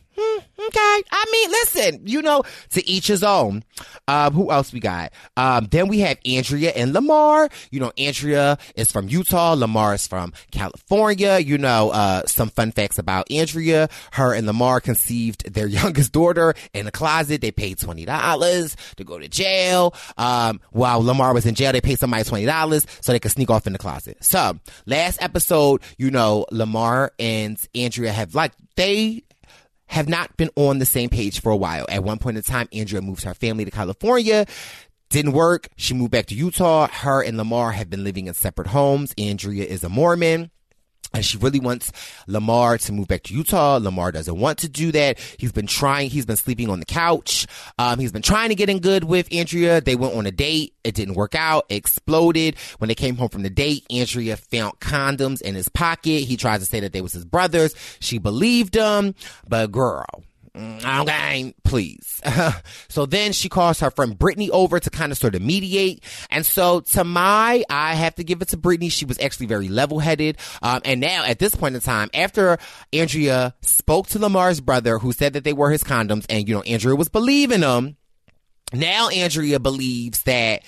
Okay. 0.74 1.02
I 1.10 1.24
mean, 1.30 1.50
listen, 1.50 2.00
you 2.06 2.22
know, 2.22 2.42
to 2.70 2.88
each 2.88 3.08
his 3.08 3.22
own. 3.22 3.62
Um, 4.08 4.32
who 4.32 4.50
else 4.50 4.72
we 4.72 4.80
got? 4.80 5.12
Um, 5.36 5.68
then 5.70 5.88
we 5.88 6.00
have 6.00 6.18
Andrea 6.24 6.70
and 6.70 6.94
Lamar. 6.94 7.50
You 7.70 7.80
know, 7.80 7.92
Andrea 7.98 8.56
is 8.74 8.90
from 8.90 9.08
Utah. 9.08 9.52
Lamar 9.52 9.94
is 9.94 10.06
from 10.06 10.32
California. 10.50 11.38
You 11.38 11.58
know, 11.58 11.90
uh, 11.90 12.22
some 12.26 12.48
fun 12.48 12.72
facts 12.72 12.98
about 12.98 13.30
Andrea. 13.30 13.90
Her 14.12 14.32
and 14.34 14.46
Lamar 14.46 14.80
conceived 14.80 15.52
their 15.52 15.66
youngest 15.82 16.12
daughter 16.12 16.54
in 16.72 16.86
a 16.86 16.90
closet. 16.90 17.42
They 17.42 17.50
paid 17.50 17.76
$20 17.76 18.94
to 18.96 19.04
go 19.04 19.18
to 19.18 19.28
jail. 19.28 19.94
Um, 20.16 20.60
while 20.70 21.02
Lamar 21.04 21.34
was 21.34 21.44
in 21.44 21.54
jail, 21.54 21.72
they 21.72 21.82
paid 21.82 21.98
somebody 21.98 22.24
$20 22.24 22.86
so 23.02 23.12
they 23.12 23.20
could 23.20 23.30
sneak 23.30 23.50
off 23.50 23.66
in 23.66 23.74
the 23.74 23.78
closet. 23.78 24.16
So 24.24 24.58
last 24.86 25.22
episode, 25.22 25.82
you 25.98 26.10
know, 26.10 26.46
Lamar 26.50 27.12
and 27.18 27.58
Andrea 27.74 28.10
have 28.12 28.34
like, 28.34 28.52
they 28.76 29.22
have 29.93 30.09
not 30.09 30.34
been 30.38 30.49
on 30.57 30.78
the 30.78 30.86
same 30.86 31.11
page 31.11 31.43
for 31.43 31.53
a 31.53 31.57
while. 31.57 31.84
At 31.90 32.03
one 32.03 32.18
point 32.18 32.38
in 32.38 32.43
time, 32.43 32.66
Andrea 32.72 33.03
moved 33.03 33.24
her 33.24 33.34
family 33.34 33.66
to 33.66 33.70
California. 33.70 34.47
Didn't 35.11 35.32
work. 35.32 35.68
She 35.76 35.93
moved 35.93 36.11
back 36.11 36.26
to 36.26 36.34
Utah. 36.34 36.88
Her 36.88 37.22
and 37.22 37.36
Lamar 37.36 37.72
have 37.72 37.90
been 37.90 38.03
living 38.03 38.26
in 38.26 38.32
separate 38.32 38.68
homes. 38.68 39.12
Andrea 39.18 39.64
is 39.64 39.84
a 39.84 39.90
Mormon. 39.90 40.51
And 41.14 41.24
she 41.24 41.36
really 41.36 41.60
wants 41.60 41.92
Lamar 42.26 42.78
to 42.78 42.92
move 42.92 43.08
back 43.08 43.24
to 43.24 43.34
Utah. 43.34 43.76
Lamar 43.76 44.12
doesn't 44.12 44.38
want 44.38 44.58
to 44.60 44.68
do 44.68 44.92
that. 44.92 45.18
He's 45.38 45.52
been 45.52 45.66
trying. 45.66 46.10
He's 46.10 46.26
been 46.26 46.36
sleeping 46.36 46.70
on 46.70 46.80
the 46.80 46.86
couch. 46.86 47.46
Um, 47.78 47.98
he's 47.98 48.12
been 48.12 48.22
trying 48.22 48.48
to 48.48 48.54
get 48.54 48.70
in 48.70 48.80
good 48.80 49.04
with 49.04 49.32
Andrea. 49.32 49.80
They 49.80 49.94
went 49.94 50.14
on 50.14 50.26
a 50.26 50.30
date. 50.30 50.74
It 50.84 50.94
didn't 50.94 51.14
work 51.14 51.34
out. 51.34 51.66
It 51.68 51.76
exploded. 51.76 52.56
When 52.78 52.88
they 52.88 52.94
came 52.94 53.16
home 53.16 53.28
from 53.28 53.42
the 53.42 53.50
date, 53.50 53.84
Andrea 53.90 54.36
found 54.36 54.80
condoms 54.80 55.42
in 55.42 55.54
his 55.54 55.68
pocket. 55.68 56.24
He 56.24 56.36
tried 56.36 56.60
to 56.60 56.66
say 56.66 56.80
that 56.80 56.92
they 56.92 57.02
was 57.02 57.12
his 57.12 57.24
brothers. 57.24 57.74
She 58.00 58.18
believed 58.18 58.74
him, 58.74 59.14
but 59.46 59.70
girl, 59.70 60.24
okay, 60.55 61.55
please. 61.64 62.20
so 62.88 63.07
then 63.07 63.32
she 63.32 63.48
calls 63.48 63.80
her 63.80 63.90
friend 63.90 64.18
Brittany 64.18 64.50
over 64.50 64.78
to 64.78 64.90
kind 64.90 65.12
of 65.12 65.18
sort 65.18 65.34
of 65.34 65.42
mediate. 65.42 66.03
And 66.30 66.44
so 66.44 66.80
to 66.80 67.05
my, 67.05 67.64
I 67.70 67.94
have 67.94 68.14
to 68.16 68.24
give 68.24 68.42
it 68.42 68.48
to 68.48 68.57
Brittany. 68.57 68.88
She 68.88 69.05
was 69.05 69.18
actually 69.18 69.46
very 69.46 69.68
level 69.68 69.98
headed. 69.98 70.36
Um, 70.62 70.82
and 70.84 71.00
now 71.00 71.24
at 71.24 71.38
this 71.38 71.55
point 71.55 71.74
in 71.74 71.80
time, 71.80 72.11
after 72.12 72.59
Andrea 72.92 73.55
spoke 73.62 74.09
to 74.09 74.18
Lamar's 74.18 74.61
brother 74.61 74.98
who 74.98 75.12
said 75.12 75.32
that 75.34 75.44
they 75.44 75.53
were 75.53 75.70
his 75.70 75.84
condoms 75.84 76.26
and, 76.28 76.46
you 76.48 76.55
know, 76.55 76.62
Andrea 76.62 76.96
was 76.96 77.09
believing 77.09 77.61
them. 77.61 77.96
Now 78.74 79.09
Andrea 79.11 79.61
believes 79.61 80.22
that 80.22 80.62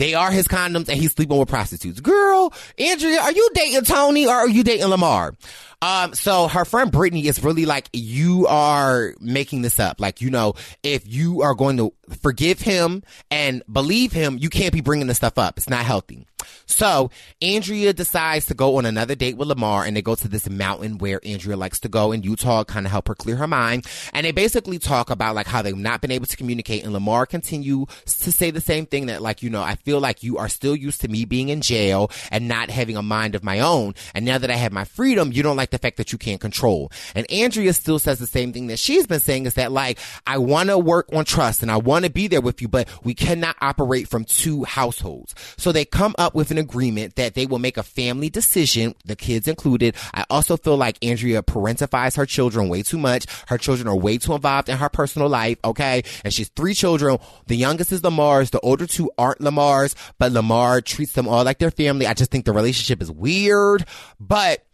they 0.00 0.14
are 0.14 0.30
his 0.30 0.48
condoms 0.48 0.88
and 0.88 0.98
he's 0.98 1.12
sleeping 1.12 1.36
with 1.36 1.50
prostitutes. 1.50 2.00
Girl, 2.00 2.54
Andrea, 2.78 3.20
are 3.20 3.32
you 3.32 3.50
dating 3.52 3.82
Tony 3.82 4.26
or 4.26 4.32
are 4.34 4.48
you 4.48 4.64
dating 4.64 4.86
Lamar? 4.86 5.34
Um, 5.82 6.14
so 6.14 6.48
her 6.48 6.64
friend 6.64 6.92
Brittany 6.92 7.26
is 7.26 7.42
really 7.42 7.64
like, 7.64 7.88
you 7.92 8.46
are 8.46 9.14
making 9.20 9.62
this 9.62 9.80
up. 9.80 10.00
Like, 10.00 10.20
you 10.20 10.30
know, 10.30 10.54
if 10.82 11.06
you 11.06 11.42
are 11.42 11.54
going 11.54 11.78
to 11.78 11.92
forgive 12.22 12.60
him 12.60 13.02
and 13.30 13.62
believe 13.70 14.12
him, 14.12 14.38
you 14.38 14.50
can't 14.50 14.72
be 14.72 14.80
bringing 14.80 15.06
this 15.06 15.18
stuff 15.18 15.38
up. 15.38 15.56
It's 15.56 15.70
not 15.70 15.84
healthy. 15.84 16.26
So 16.66 17.10
Andrea 17.42 17.92
decides 17.92 18.46
to 18.46 18.54
go 18.54 18.76
on 18.76 18.86
another 18.86 19.14
date 19.14 19.36
with 19.36 19.48
Lamar 19.48 19.84
and 19.84 19.96
they 19.96 20.02
go 20.02 20.14
to 20.14 20.28
this 20.28 20.48
mountain 20.48 20.98
where 20.98 21.20
Andrea 21.24 21.56
likes 21.56 21.80
to 21.80 21.88
go 21.88 22.12
in 22.12 22.22
Utah, 22.22 22.64
kind 22.64 22.86
of 22.86 22.92
help 22.92 23.08
her 23.08 23.14
clear 23.14 23.36
her 23.36 23.46
mind. 23.46 23.86
And 24.12 24.24
they 24.24 24.32
basically 24.32 24.78
talk 24.78 25.10
about 25.10 25.34
like 25.34 25.46
how 25.46 25.62
they've 25.62 25.76
not 25.76 26.00
been 26.00 26.10
able 26.10 26.26
to 26.26 26.36
communicate 26.36 26.84
and 26.84 26.92
Lamar 26.92 27.26
continues 27.26 27.86
to 28.04 28.32
say 28.32 28.50
the 28.50 28.60
same 28.60 28.86
thing 28.86 29.06
that 29.06 29.22
like, 29.22 29.42
you 29.42 29.50
know, 29.50 29.62
I 29.62 29.74
feel 29.74 30.00
like 30.00 30.22
you 30.22 30.38
are 30.38 30.48
still 30.48 30.76
used 30.76 31.00
to 31.02 31.08
me 31.08 31.24
being 31.24 31.48
in 31.48 31.60
jail 31.60 32.10
and 32.30 32.48
not 32.48 32.70
having 32.70 32.96
a 32.96 33.02
mind 33.02 33.34
of 33.34 33.44
my 33.44 33.60
own. 33.60 33.94
And 34.14 34.24
now 34.24 34.38
that 34.38 34.50
I 34.50 34.56
have 34.56 34.72
my 34.72 34.84
freedom, 34.84 35.32
you 35.32 35.42
don't 35.42 35.56
like 35.56 35.69
the 35.70 35.78
fact 35.78 35.96
that 35.96 36.12
you 36.12 36.18
can't 36.18 36.40
control. 36.40 36.90
And 37.14 37.30
Andrea 37.30 37.72
still 37.72 37.98
says 37.98 38.18
the 38.18 38.26
same 38.26 38.52
thing 38.52 38.68
that 38.68 38.78
she's 38.78 39.06
been 39.06 39.20
saying 39.20 39.46
is 39.46 39.54
that 39.54 39.72
like, 39.72 39.98
I 40.26 40.38
want 40.38 40.68
to 40.68 40.78
work 40.78 41.08
on 41.12 41.24
trust 41.24 41.62
and 41.62 41.70
I 41.70 41.76
want 41.76 42.04
to 42.04 42.10
be 42.10 42.28
there 42.28 42.40
with 42.40 42.60
you, 42.62 42.68
but 42.68 42.88
we 43.04 43.14
cannot 43.14 43.56
operate 43.60 44.08
from 44.08 44.24
two 44.24 44.64
households. 44.64 45.34
So 45.56 45.72
they 45.72 45.84
come 45.84 46.14
up 46.18 46.34
with 46.34 46.50
an 46.50 46.58
agreement 46.58 47.16
that 47.16 47.34
they 47.34 47.46
will 47.46 47.58
make 47.58 47.76
a 47.76 47.82
family 47.82 48.30
decision, 48.30 48.94
the 49.04 49.16
kids 49.16 49.48
included. 49.48 49.96
I 50.14 50.24
also 50.30 50.56
feel 50.56 50.76
like 50.76 50.98
Andrea 51.02 51.42
parentifies 51.42 52.16
her 52.16 52.26
children 52.26 52.68
way 52.68 52.82
too 52.82 52.98
much. 52.98 53.26
Her 53.48 53.58
children 53.58 53.88
are 53.88 53.96
way 53.96 54.18
too 54.18 54.34
involved 54.34 54.68
in 54.68 54.76
her 54.76 54.88
personal 54.88 55.28
life. 55.28 55.58
Okay. 55.64 56.02
And 56.24 56.32
she's 56.32 56.48
three 56.48 56.74
children. 56.74 57.18
The 57.46 57.56
youngest 57.56 57.92
is 57.92 58.02
Lamar's. 58.02 58.50
The 58.50 58.60
older 58.60 58.86
two 58.86 59.10
aren't 59.18 59.40
Lamar's, 59.40 59.94
but 60.18 60.32
Lamar 60.32 60.80
treats 60.80 61.12
them 61.12 61.28
all 61.28 61.44
like 61.44 61.58
their 61.58 61.70
family. 61.70 62.06
I 62.06 62.14
just 62.14 62.30
think 62.30 62.44
the 62.44 62.52
relationship 62.52 63.02
is 63.02 63.10
weird, 63.10 63.84
but 64.18 64.64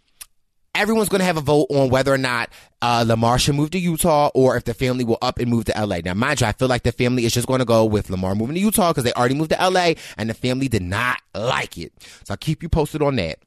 everyone's 0.77 1.09
going 1.09 1.20
to 1.20 1.24
have 1.24 1.37
a 1.37 1.41
vote 1.41 1.66
on 1.70 1.89
whether 1.91 2.12
or 2.12 2.18
not 2.18 2.51
uh, 2.83 3.05
Lamar 3.07 3.39
should 3.39 3.55
move 3.55 3.70
to 3.70 3.79
Utah 3.79 4.31
or 4.35 4.57
if 4.57 4.64
the 4.64 4.74
family 4.74 5.05
will 5.05 5.18
up 5.22 5.39
and 5.39 5.51
move 5.51 5.64
to 5.66 5.85
LA. 5.85 5.99
Now, 6.05 6.14
mind 6.14 6.41
you, 6.41 6.47
I 6.47 6.53
feel 6.53 6.68
like 6.68 6.83
the 6.83 6.93
family 6.93 7.24
is 7.24 7.33
just 7.33 7.47
going 7.47 7.61
to 7.61 7.64
go 7.64 7.85
with 7.85 8.11
Lamar 8.11 8.35
moving 8.35 8.55
to 8.55 8.61
Utah 8.61 8.91
because 8.91 9.05
they 9.05 9.12
already 9.12 9.35
moved 9.35 9.51
to 9.51 9.70
LA 9.70 9.95
and 10.16 10.31
the 10.31 10.35
family 10.35 10.68
did 10.68 10.83
not 10.83 11.18
like 11.35 11.79
it. 11.79 11.93
So 12.24 12.33
I'll 12.33 12.37
keep 12.37 12.62
you 12.62 12.68
posted 12.68 13.03
on 13.03 13.16
that. 13.16 13.39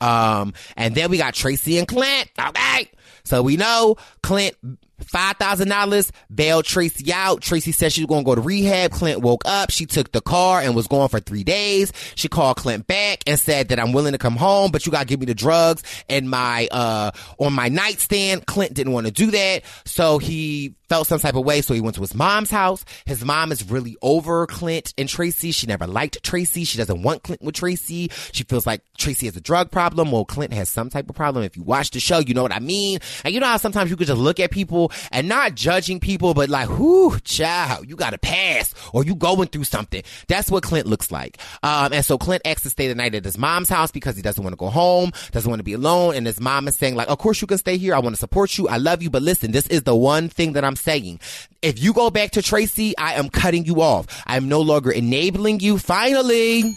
Um, 0.00 0.54
and 0.76 0.94
then 0.94 1.10
we 1.10 1.18
got 1.18 1.34
Tracy 1.34 1.78
and 1.78 1.88
Clint. 1.88 2.30
Okay. 2.38 2.90
So 3.24 3.42
we 3.42 3.56
know 3.56 3.96
Clint 4.22 4.54
$5,000 5.02 6.10
bailed 6.34 6.64
Tracy 6.64 7.12
out. 7.12 7.40
Tracy 7.40 7.72
said 7.72 7.92
she 7.92 8.02
was 8.02 8.08
going 8.08 8.24
to 8.24 8.26
go 8.26 8.34
to 8.34 8.40
rehab. 8.40 8.90
Clint 8.90 9.20
woke 9.20 9.42
up. 9.44 9.70
She 9.70 9.86
took 9.86 10.12
the 10.12 10.20
car 10.20 10.60
and 10.60 10.74
was 10.74 10.86
gone 10.86 11.08
for 11.08 11.20
three 11.20 11.44
days. 11.44 11.92
She 12.14 12.28
called 12.28 12.56
Clint 12.56 12.86
back 12.86 13.22
and 13.26 13.38
said 13.38 13.68
that 13.68 13.80
I'm 13.80 13.92
willing 13.92 14.12
to 14.12 14.18
come 14.18 14.36
home, 14.36 14.70
but 14.70 14.86
you 14.86 14.92
got 14.92 15.00
to 15.00 15.06
give 15.06 15.20
me 15.20 15.26
the 15.26 15.34
drugs 15.34 15.82
and 16.08 16.28
my, 16.30 16.68
uh, 16.70 17.10
on 17.38 17.52
my 17.52 17.68
nightstand. 17.68 18.46
Clint 18.46 18.74
didn't 18.74 18.92
want 18.92 19.06
to 19.06 19.12
do 19.12 19.30
that. 19.32 19.62
So 19.84 20.18
he 20.18 20.74
felt 20.88 21.06
some 21.06 21.18
type 21.18 21.34
of 21.34 21.44
way. 21.44 21.60
So 21.60 21.74
he 21.74 21.80
went 21.80 21.96
to 21.96 22.00
his 22.00 22.14
mom's 22.14 22.50
house. 22.50 22.84
His 23.06 23.24
mom 23.24 23.52
is 23.52 23.68
really 23.68 23.96
over 24.02 24.46
Clint 24.46 24.94
and 24.98 25.08
Tracy. 25.08 25.50
She 25.50 25.66
never 25.66 25.86
liked 25.86 26.22
Tracy. 26.22 26.64
She 26.64 26.78
doesn't 26.78 27.02
want 27.02 27.22
Clint 27.22 27.42
with 27.42 27.54
Tracy. 27.54 28.10
She 28.32 28.44
feels 28.44 28.66
like 28.66 28.82
Tracy 28.98 29.26
has 29.26 29.36
a 29.36 29.40
drug 29.40 29.70
problem. 29.70 30.12
Well, 30.12 30.24
Clint 30.24 30.52
has 30.52 30.68
some 30.68 30.90
type 30.90 31.08
of 31.08 31.16
problem. 31.16 31.44
If 31.44 31.56
you 31.56 31.62
watch 31.62 31.90
the 31.90 32.00
show, 32.00 32.18
you 32.18 32.34
know 32.34 32.42
what 32.42 32.52
I 32.52 32.60
mean. 32.60 33.00
And 33.24 33.34
you 33.34 33.40
know 33.40 33.46
how 33.46 33.56
sometimes 33.56 33.90
you 33.90 33.96
could 33.96 34.06
just 34.06 34.20
look 34.20 34.40
at 34.40 34.50
people 34.50 34.83
and 35.12 35.28
not 35.28 35.54
judging 35.54 36.00
people, 36.00 36.34
but 36.34 36.48
like, 36.48 36.68
whoo, 36.68 37.18
child, 37.20 37.88
you 37.88 37.96
got 37.96 38.10
to 38.10 38.18
pass 38.18 38.74
or 38.92 39.04
you 39.04 39.14
going 39.14 39.48
through 39.48 39.64
something. 39.64 40.02
That's 40.28 40.50
what 40.50 40.62
Clint 40.62 40.86
looks 40.86 41.10
like. 41.10 41.38
Um, 41.62 41.92
and 41.92 42.04
so 42.04 42.18
Clint 42.18 42.42
asks 42.44 42.62
to 42.62 42.70
stay 42.70 42.88
the 42.88 42.94
night 42.94 43.14
at 43.14 43.24
his 43.24 43.38
mom's 43.38 43.68
house 43.68 43.90
because 43.90 44.16
he 44.16 44.22
doesn't 44.22 44.42
want 44.42 44.52
to 44.52 44.58
go 44.58 44.68
home, 44.68 45.12
doesn't 45.32 45.48
want 45.48 45.60
to 45.60 45.64
be 45.64 45.74
alone. 45.74 46.14
And 46.14 46.26
his 46.26 46.40
mom 46.40 46.68
is 46.68 46.76
saying 46.76 46.94
like, 46.94 47.08
of 47.08 47.18
course 47.18 47.40
you 47.40 47.46
can 47.46 47.58
stay 47.58 47.76
here. 47.76 47.94
I 47.94 47.98
want 47.98 48.14
to 48.14 48.20
support 48.20 48.56
you. 48.58 48.68
I 48.68 48.78
love 48.78 49.02
you. 49.02 49.10
But 49.10 49.22
listen, 49.22 49.52
this 49.52 49.66
is 49.68 49.82
the 49.82 49.96
one 49.96 50.28
thing 50.28 50.54
that 50.54 50.64
I'm 50.64 50.76
saying. 50.76 51.20
If 51.62 51.82
you 51.82 51.92
go 51.92 52.10
back 52.10 52.32
to 52.32 52.42
Tracy, 52.42 52.96
I 52.98 53.14
am 53.14 53.28
cutting 53.28 53.64
you 53.64 53.80
off. 53.80 54.06
I'm 54.26 54.48
no 54.48 54.60
longer 54.60 54.90
enabling 54.90 55.60
you. 55.60 55.78
Finally. 55.78 56.74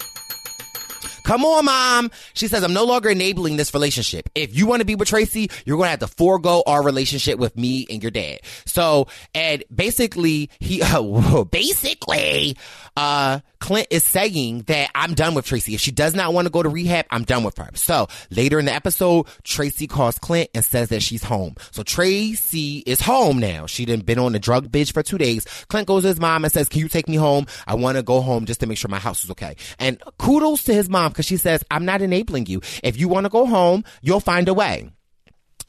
Come 1.27 1.43
on, 1.43 1.65
mom. 1.65 2.11
She 2.35 2.47
says, 2.47 2.63
I'm 2.63 2.71
no 2.71 2.85
longer 2.85 3.09
enabling 3.09 3.57
this 3.57 3.73
relationship. 3.73 4.29
If 4.33 4.55
you 4.55 4.65
want 4.65 4.79
to 4.79 4.85
be 4.85 4.95
with 4.95 5.09
Tracy, 5.09 5.51
you're 5.65 5.75
going 5.75 5.87
to 5.87 5.91
have 5.91 5.99
to 5.99 6.07
forego 6.07 6.63
our 6.65 6.81
relationship 6.81 7.37
with 7.37 7.57
me 7.57 7.85
and 7.89 8.01
your 8.01 8.11
dad. 8.11 8.39
So, 8.65 9.07
and 9.35 9.61
basically, 9.73 10.49
he, 10.59 10.81
uh, 10.81 11.43
basically, 11.51 12.55
uh, 12.95 13.41
Clint 13.59 13.87
is 13.89 14.03
saying 14.03 14.63
that 14.67 14.89
I'm 14.95 15.13
done 15.13 15.33
with 15.33 15.45
Tracy. 15.45 15.75
If 15.75 15.81
she 15.81 15.91
does 15.91 16.15
not 16.15 16.33
want 16.33 16.45
to 16.45 16.51
go 16.51 16.63
to 16.63 16.69
rehab, 16.69 17.05
I'm 17.11 17.23
done 17.23 17.43
with 17.43 17.57
her. 17.57 17.69
So 17.73 18.07
later 18.29 18.59
in 18.59 18.65
the 18.65 18.73
episode, 18.73 19.27
Tracy 19.43 19.87
calls 19.87 20.17
Clint 20.19 20.49
and 20.53 20.63
says 20.63 20.89
that 20.89 21.01
she's 21.01 21.23
home. 21.23 21.55
So 21.71 21.83
Tracy 21.83 22.79
is 22.85 23.01
home 23.01 23.39
now. 23.39 23.65
She 23.65 23.85
done 23.85 24.01
been 24.01 24.19
on 24.19 24.33
the 24.33 24.39
drug 24.39 24.69
bitch 24.69 24.93
for 24.93 25.03
two 25.03 25.17
days. 25.17 25.45
Clint 25.69 25.87
goes 25.87 26.03
to 26.03 26.09
his 26.09 26.19
mom 26.19 26.43
and 26.43 26.53
says, 26.53 26.69
can 26.69 26.79
you 26.79 26.87
take 26.87 27.07
me 27.07 27.15
home? 27.15 27.45
I 27.65 27.75
want 27.75 27.97
to 27.97 28.03
go 28.03 28.21
home 28.21 28.45
just 28.45 28.59
to 28.61 28.67
make 28.67 28.77
sure 28.77 28.89
my 28.89 28.99
house 28.99 29.23
is 29.23 29.31
okay. 29.31 29.55
And 29.79 30.01
kudos 30.17 30.63
to 30.63 30.73
his 30.73 30.89
mom 30.89 31.11
because 31.11 31.25
she 31.25 31.37
says, 31.37 31.63
I'm 31.71 31.85
not 31.85 32.01
enabling 32.01 32.45
you. 32.47 32.61
If 32.83 32.97
you 32.97 33.07
want 33.07 33.25
to 33.25 33.29
go 33.29 33.45
home, 33.45 33.83
you'll 34.01 34.19
find 34.19 34.47
a 34.47 34.53
way. 34.53 34.89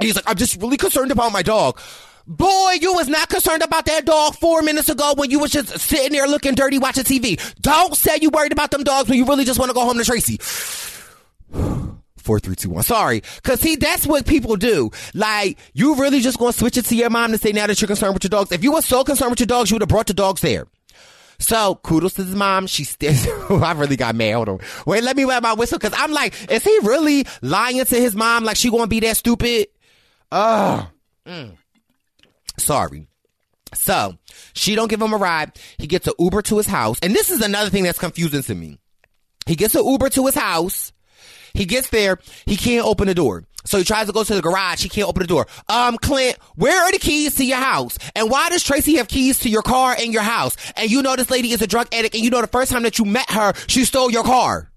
And 0.00 0.06
he's 0.06 0.14
like, 0.14 0.28
I'm 0.28 0.36
just 0.36 0.60
really 0.60 0.76
concerned 0.76 1.10
about 1.10 1.32
my 1.32 1.42
dog. 1.42 1.80
Boy, 2.28 2.74
you 2.82 2.92
was 2.92 3.08
not 3.08 3.30
concerned 3.30 3.62
about 3.62 3.86
that 3.86 4.04
dog 4.04 4.34
four 4.34 4.60
minutes 4.60 4.90
ago 4.90 5.14
when 5.16 5.30
you 5.30 5.38
was 5.38 5.50
just 5.50 5.78
sitting 5.78 6.12
there 6.12 6.26
looking 6.28 6.54
dirty 6.54 6.78
watching 6.78 7.04
TV. 7.04 7.40
Don't 7.62 7.96
say 7.96 8.18
you 8.20 8.28
worried 8.28 8.52
about 8.52 8.70
them 8.70 8.84
dogs 8.84 9.08
when 9.08 9.16
you 9.16 9.24
really 9.24 9.46
just 9.46 9.58
want 9.58 9.70
to 9.70 9.74
go 9.74 9.80
home 9.80 9.96
to 9.96 10.04
Tracy. 10.04 10.38
Four, 12.18 12.38
three, 12.40 12.56
two, 12.56 12.68
one. 12.68 12.82
Sorry. 12.82 13.22
Cause 13.42 13.60
see, 13.60 13.76
that's 13.76 14.06
what 14.06 14.26
people 14.26 14.56
do. 14.56 14.90
Like, 15.14 15.56
you 15.72 15.94
really 15.94 16.20
just 16.20 16.38
gonna 16.38 16.52
switch 16.52 16.76
it 16.76 16.84
to 16.84 16.94
your 16.94 17.08
mom 17.08 17.32
to 17.32 17.38
say 17.38 17.52
now 17.52 17.66
that 17.66 17.80
you're 17.80 17.86
concerned 17.86 18.12
with 18.12 18.22
your 18.22 18.28
dogs. 18.28 18.52
If 18.52 18.62
you 18.62 18.72
were 18.72 18.82
so 18.82 19.02
concerned 19.02 19.30
with 19.30 19.40
your 19.40 19.46
dogs, 19.46 19.70
you 19.70 19.76
would 19.76 19.82
have 19.82 19.88
brought 19.88 20.08
the 20.08 20.12
dogs 20.12 20.42
there. 20.42 20.66
So 21.38 21.76
kudos 21.76 22.12
to 22.14 22.24
his 22.24 22.34
mom. 22.34 22.66
She 22.66 22.84
still, 22.84 23.14
I 23.64 23.72
really 23.72 23.96
got 23.96 24.14
mad. 24.14 24.34
Hold 24.34 24.50
on. 24.50 24.58
Wait, 24.84 25.02
let 25.02 25.16
me 25.16 25.24
wet 25.24 25.42
my 25.42 25.54
whistle. 25.54 25.78
Cause 25.78 25.94
I'm 25.96 26.12
like, 26.12 26.34
is 26.50 26.62
he 26.62 26.78
really 26.82 27.24
lying 27.40 27.82
to 27.82 27.96
his 27.96 28.14
mom? 28.14 28.44
Like 28.44 28.58
she 28.58 28.70
gonna 28.70 28.86
be 28.86 29.00
that 29.00 29.16
stupid? 29.16 29.68
Oh. 30.30 30.90
Mm. 31.26 31.56
Sorry. 32.58 33.06
So 33.74 34.16
she 34.54 34.74
don't 34.74 34.88
give 34.88 35.00
him 35.00 35.12
a 35.12 35.16
ride. 35.16 35.52
He 35.78 35.86
gets 35.86 36.06
an 36.06 36.14
Uber 36.18 36.42
to 36.42 36.56
his 36.56 36.66
house. 36.66 36.98
And 37.02 37.14
this 37.14 37.30
is 37.30 37.42
another 37.42 37.70
thing 37.70 37.84
that's 37.84 37.98
confusing 37.98 38.42
to 38.42 38.54
me. 38.54 38.78
He 39.46 39.56
gets 39.56 39.74
an 39.74 39.86
Uber 39.86 40.10
to 40.10 40.26
his 40.26 40.34
house. 40.34 40.92
He 41.54 41.64
gets 41.64 41.90
there. 41.90 42.18
He 42.46 42.56
can't 42.56 42.86
open 42.86 43.08
the 43.08 43.14
door. 43.14 43.44
So 43.64 43.78
he 43.78 43.84
tries 43.84 44.06
to 44.06 44.12
go 44.12 44.24
to 44.24 44.34
the 44.34 44.42
garage. 44.42 44.82
He 44.82 44.88
can't 44.88 45.08
open 45.08 45.22
the 45.22 45.26
door. 45.26 45.46
Um, 45.68 45.98
Clint, 45.98 46.38
where 46.54 46.82
are 46.82 46.92
the 46.92 46.98
keys 46.98 47.34
to 47.36 47.44
your 47.44 47.58
house? 47.58 47.98
And 48.14 48.30
why 48.30 48.48
does 48.48 48.62
Tracy 48.62 48.96
have 48.96 49.08
keys 49.08 49.40
to 49.40 49.48
your 49.48 49.62
car 49.62 49.96
and 49.98 50.12
your 50.12 50.22
house? 50.22 50.56
And 50.76 50.90
you 50.90 51.02
know 51.02 51.16
this 51.16 51.30
lady 51.30 51.52
is 51.52 51.60
a 51.60 51.66
drug 51.66 51.88
addict 51.92 52.14
and 52.14 52.24
you 52.24 52.30
know 52.30 52.40
the 52.40 52.46
first 52.46 52.70
time 52.70 52.84
that 52.84 52.98
you 52.98 53.04
met 53.04 53.30
her, 53.30 53.52
she 53.66 53.84
stole 53.84 54.10
your 54.10 54.24
car. 54.24 54.70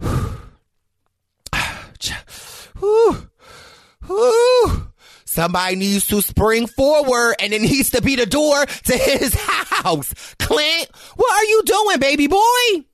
Somebody 5.34 5.74
needs 5.74 6.06
to 6.06 6.22
spring 6.22 6.68
forward 6.68 7.34
and 7.40 7.52
it 7.52 7.60
needs 7.60 7.90
to 7.90 8.00
be 8.00 8.14
the 8.14 8.24
door 8.24 8.64
to 8.66 8.96
his 8.96 9.34
house. 9.38 10.14
Clint, 10.38 10.88
what 11.16 11.32
are 11.32 11.44
you 11.44 11.62
doing, 11.64 11.98
baby 11.98 12.28
boy? 12.28 12.84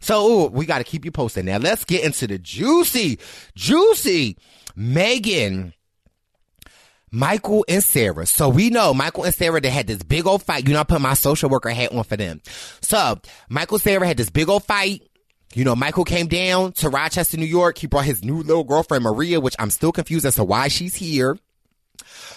So 0.00 0.26
ooh, 0.26 0.46
we 0.46 0.64
got 0.64 0.78
to 0.78 0.84
keep 0.84 1.04
you 1.04 1.10
posted. 1.10 1.44
Now 1.44 1.58
let's 1.58 1.84
get 1.84 2.02
into 2.02 2.26
the 2.26 2.38
juicy, 2.38 3.18
juicy 3.54 4.38
Megan. 4.74 5.74
Michael 7.10 7.66
and 7.68 7.84
Sarah. 7.84 8.24
So 8.24 8.48
we 8.48 8.70
know 8.70 8.94
Michael 8.94 9.24
and 9.24 9.34
Sarah, 9.34 9.60
they 9.60 9.68
had 9.68 9.86
this 9.86 10.02
big 10.02 10.26
old 10.26 10.42
fight. 10.42 10.66
You 10.66 10.72
know, 10.72 10.80
I 10.80 10.84
put 10.84 11.02
my 11.02 11.12
social 11.12 11.50
worker 11.50 11.68
hat 11.68 11.92
on 11.92 12.04
for 12.04 12.16
them. 12.16 12.40
So 12.80 13.20
Michael 13.50 13.74
and 13.74 13.82
Sarah 13.82 14.06
had 14.06 14.16
this 14.16 14.30
big 14.30 14.48
old 14.48 14.64
fight. 14.64 15.02
You 15.54 15.64
know, 15.64 15.76
Michael 15.76 16.04
came 16.04 16.28
down 16.28 16.72
to 16.74 16.88
Rochester, 16.88 17.36
New 17.36 17.44
York. 17.44 17.76
He 17.76 17.88
brought 17.88 18.06
his 18.06 18.24
new 18.24 18.36
little 18.38 18.64
girlfriend, 18.64 19.04
Maria, 19.04 19.38
which 19.38 19.56
I'm 19.58 19.70
still 19.70 19.92
confused 19.92 20.24
as 20.24 20.36
to 20.36 20.44
why 20.44 20.68
she's 20.68 20.94
here. 20.94 21.36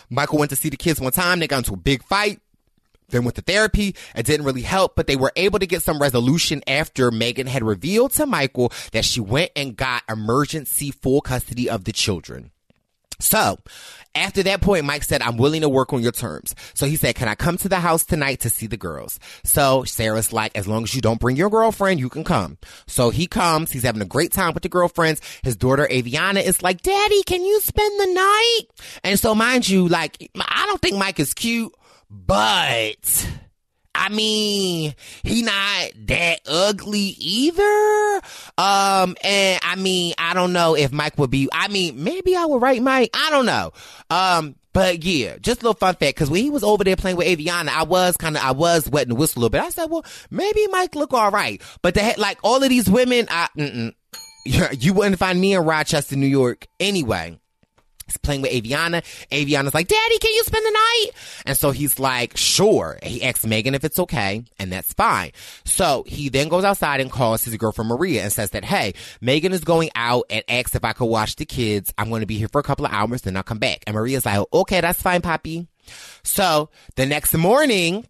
Michael 0.09 0.39
went 0.39 0.49
to 0.49 0.55
see 0.55 0.69
the 0.69 0.77
kids 0.77 0.99
one 0.99 1.11
time. 1.11 1.39
They 1.39 1.47
got 1.47 1.59
into 1.59 1.73
a 1.73 1.77
big 1.77 2.03
fight. 2.03 2.39
Then 3.09 3.25
went 3.25 3.35
to 3.35 3.41
therapy. 3.41 3.95
It 4.15 4.25
didn't 4.25 4.45
really 4.45 4.61
help, 4.61 4.95
but 4.95 5.07
they 5.07 5.15
were 5.15 5.31
able 5.35 5.59
to 5.59 5.67
get 5.67 5.83
some 5.83 5.99
resolution 5.99 6.63
after 6.67 7.11
Megan 7.11 7.47
had 7.47 7.63
revealed 7.63 8.11
to 8.13 8.25
Michael 8.25 8.71
that 8.91 9.05
she 9.05 9.19
went 9.19 9.51
and 9.55 9.77
got 9.77 10.03
emergency 10.09 10.89
full 10.89 11.21
custody 11.21 11.69
of 11.69 11.83
the 11.83 11.91
children. 11.91 12.51
So, 13.19 13.57
after 14.15 14.43
that 14.43 14.61
point, 14.61 14.85
Mike 14.85 15.03
said, 15.03 15.21
I'm 15.21 15.37
willing 15.37 15.61
to 15.61 15.69
work 15.69 15.91
on 15.91 16.01
your 16.01 16.11
terms. 16.11 16.53
So 16.73 16.85
he 16.85 16.95
said, 16.95 17.15
Can 17.15 17.27
I 17.27 17.35
come 17.35 17.57
to 17.57 17.69
the 17.69 17.79
house 17.79 18.03
tonight 18.03 18.41
to 18.41 18.49
see 18.49 18.67
the 18.67 18.77
girls? 18.77 19.19
So 19.43 19.83
Sarah's 19.85 20.31
like, 20.31 20.55
As 20.55 20.67
long 20.67 20.83
as 20.83 20.93
you 20.93 21.01
don't 21.01 21.19
bring 21.19 21.35
your 21.35 21.49
girlfriend, 21.49 21.99
you 21.99 22.09
can 22.09 22.23
come. 22.23 22.57
So 22.85 23.09
he 23.09 23.25
comes. 23.27 23.71
He's 23.71 23.83
having 23.83 24.01
a 24.01 24.05
great 24.05 24.31
time 24.31 24.53
with 24.53 24.63
the 24.63 24.69
girlfriends. 24.69 25.21
His 25.43 25.55
daughter, 25.55 25.87
Aviana, 25.89 26.43
is 26.43 26.61
like, 26.61 26.81
Daddy, 26.81 27.23
can 27.23 27.43
you 27.43 27.59
spend 27.61 27.99
the 27.99 28.13
night? 28.13 28.61
And 29.03 29.19
so, 29.19 29.33
mind 29.33 29.67
you, 29.67 29.87
like, 29.87 30.29
I 30.35 30.65
don't 30.67 30.81
think 30.81 30.97
Mike 30.97 31.19
is 31.19 31.33
cute, 31.33 31.73
but. 32.09 33.27
I 33.95 34.09
mean, 34.09 34.95
he 35.23 35.41
not 35.43 35.91
that 36.07 36.39
ugly 36.47 37.15
either. 37.19 38.21
Um, 38.57 39.15
and 39.23 39.59
I 39.63 39.75
mean, 39.77 40.13
I 40.17 40.33
don't 40.33 40.53
know 40.53 40.75
if 40.75 40.91
Mike 40.91 41.17
would 41.17 41.29
be, 41.29 41.47
I 41.53 41.67
mean, 41.67 42.03
maybe 42.03 42.35
I 42.35 42.45
would 42.45 42.61
write 42.61 42.81
Mike. 42.81 43.11
I 43.13 43.29
don't 43.29 43.45
know. 43.45 43.71
Um, 44.09 44.55
but 44.73 45.03
yeah, 45.03 45.37
just 45.37 45.61
a 45.61 45.65
little 45.65 45.77
fun 45.77 45.95
fact, 45.95 46.17
cause 46.17 46.31
when 46.31 46.41
he 46.41 46.49
was 46.49 46.63
over 46.63 46.83
there 46.83 46.95
playing 46.95 47.17
with 47.17 47.27
Aviana, 47.27 47.69
I 47.69 47.83
was 47.83 48.17
kind 48.17 48.35
of, 48.35 48.43
I 48.43 48.51
was 48.51 48.89
wetting 48.89 49.09
the 49.09 49.15
whistle 49.15 49.39
a 49.39 49.41
little 49.41 49.51
bit. 49.51 49.61
I 49.61 49.69
said, 49.69 49.85
well, 49.85 50.05
maybe 50.31 50.65
Mike 50.71 50.95
look 50.95 51.13
all 51.13 51.29
right. 51.29 51.61
But 51.83 51.95
had, 51.95 52.17
like, 52.17 52.39
all 52.43 52.63
of 52.63 52.69
these 52.69 52.89
women, 52.89 53.27
I, 53.29 53.47
you 54.45 54.93
wouldn't 54.93 55.19
find 55.19 55.39
me 55.39 55.53
in 55.53 55.63
Rochester, 55.63 56.15
New 56.15 56.25
York 56.25 56.67
anyway. 56.79 57.39
He's 58.05 58.17
playing 58.17 58.41
with 58.41 58.51
Aviana. 58.51 59.03
Aviana's 59.31 59.73
like, 59.73 59.87
Daddy, 59.87 60.17
can 60.19 60.33
you 60.33 60.43
spend 60.43 60.65
the 60.65 60.71
night? 60.71 61.09
And 61.45 61.57
so 61.57 61.71
he's 61.71 61.99
like, 61.99 62.37
sure. 62.37 62.99
He 63.03 63.23
asks 63.23 63.45
Megan 63.45 63.75
if 63.75 63.83
it's 63.83 63.99
okay, 63.99 64.43
and 64.59 64.71
that's 64.71 64.93
fine. 64.93 65.31
So 65.65 66.03
he 66.07 66.29
then 66.29 66.49
goes 66.49 66.63
outside 66.63 66.99
and 66.99 67.11
calls 67.11 67.43
his 67.43 67.55
girlfriend 67.57 67.89
Maria 67.89 68.23
and 68.23 68.31
says 68.31 68.51
that, 68.51 68.65
hey, 68.65 68.93
Megan 69.21 69.53
is 69.53 69.63
going 69.63 69.89
out 69.95 70.25
and 70.29 70.43
asks 70.47 70.75
if 70.75 70.83
I 70.83 70.93
could 70.93 71.05
watch 71.05 71.35
the 71.35 71.45
kids. 71.45 71.93
I'm 71.97 72.09
going 72.09 72.21
to 72.21 72.27
be 72.27 72.37
here 72.37 72.49
for 72.49 72.59
a 72.59 72.63
couple 72.63 72.85
of 72.85 72.93
hours, 72.93 73.21
then 73.21 73.37
I'll 73.37 73.43
come 73.43 73.59
back. 73.59 73.83
And 73.87 73.95
Maria's 73.95 74.25
like, 74.25 74.45
okay, 74.53 74.81
that's 74.81 75.01
fine, 75.01 75.21
Poppy. 75.21 75.67
So 76.23 76.69
the 76.95 77.05
next 77.05 77.33
morning, 77.33 78.05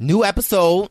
new 0.00 0.24
episode, 0.24 0.90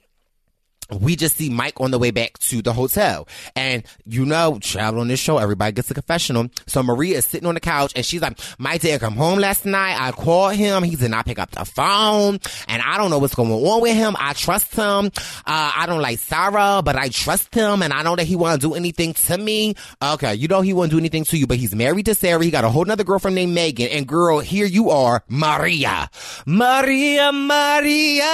we 0.91 1.15
just 1.15 1.37
see 1.37 1.49
Mike 1.49 1.81
on 1.81 1.91
the 1.91 1.99
way 1.99 2.11
back 2.11 2.37
to 2.39 2.61
the 2.61 2.73
hotel. 2.73 3.27
And 3.55 3.83
you 4.05 4.25
know, 4.25 4.59
travel 4.61 5.01
on 5.01 5.07
this 5.07 5.19
show, 5.19 5.37
everybody 5.37 5.71
gets 5.71 5.89
a 5.91 5.93
confessional. 5.93 6.49
So 6.67 6.83
Maria 6.83 7.17
is 7.17 7.25
sitting 7.25 7.47
on 7.47 7.55
the 7.55 7.59
couch 7.59 7.93
and 7.95 8.05
she's 8.05 8.21
like, 8.21 8.37
Mike 8.59 8.81
didn't 8.81 8.99
come 8.99 9.15
home 9.15 9.39
last 9.39 9.65
night. 9.65 9.99
I 9.99 10.11
called 10.11 10.55
him. 10.55 10.83
He 10.83 10.95
did 10.95 11.11
not 11.11 11.25
pick 11.25 11.39
up 11.39 11.51
the 11.51 11.65
phone. 11.65 12.39
And 12.67 12.81
I 12.81 12.97
don't 12.97 13.09
know 13.09 13.19
what's 13.19 13.35
going 13.35 13.51
on 13.51 13.81
with 13.81 13.95
him. 13.95 14.15
I 14.19 14.33
trust 14.33 14.75
him. 14.75 15.07
Uh, 15.45 15.71
I 15.75 15.85
don't 15.87 16.01
like 16.01 16.19
Sarah, 16.19 16.81
but 16.83 16.95
I 16.95 17.09
trust 17.09 17.53
him. 17.53 17.81
And 17.81 17.91
I 17.91 18.03
know 18.03 18.15
that 18.15 18.25
he 18.25 18.35
won't 18.35 18.61
do 18.61 18.75
anything 18.75 19.13
to 19.13 19.37
me. 19.37 19.75
Okay. 20.01 20.35
You 20.35 20.47
know, 20.47 20.61
he 20.61 20.73
won't 20.73 20.91
do 20.91 20.97
anything 20.97 21.23
to 21.25 21.37
you, 21.37 21.47
but 21.47 21.57
he's 21.57 21.73
married 21.75 22.05
to 22.05 22.15
Sarah. 22.15 22.43
He 22.43 22.51
got 22.51 22.63
a 22.63 22.69
whole 22.69 22.85
nother 22.85 23.03
girlfriend 23.03 23.35
named 23.35 23.53
Megan. 23.53 23.87
And 23.89 24.07
girl, 24.07 24.39
here 24.39 24.65
you 24.65 24.89
are, 24.91 25.23
Maria. 25.27 26.09
Maria, 26.45 27.31
Maria. 27.31 28.25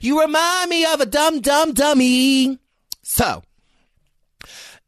You 0.00 0.20
remind 0.20 0.70
me 0.70 0.84
of 0.86 1.00
a 1.00 1.06
dumb, 1.06 1.40
dumb 1.40 1.72
dummy. 1.72 2.58
So, 3.02 3.42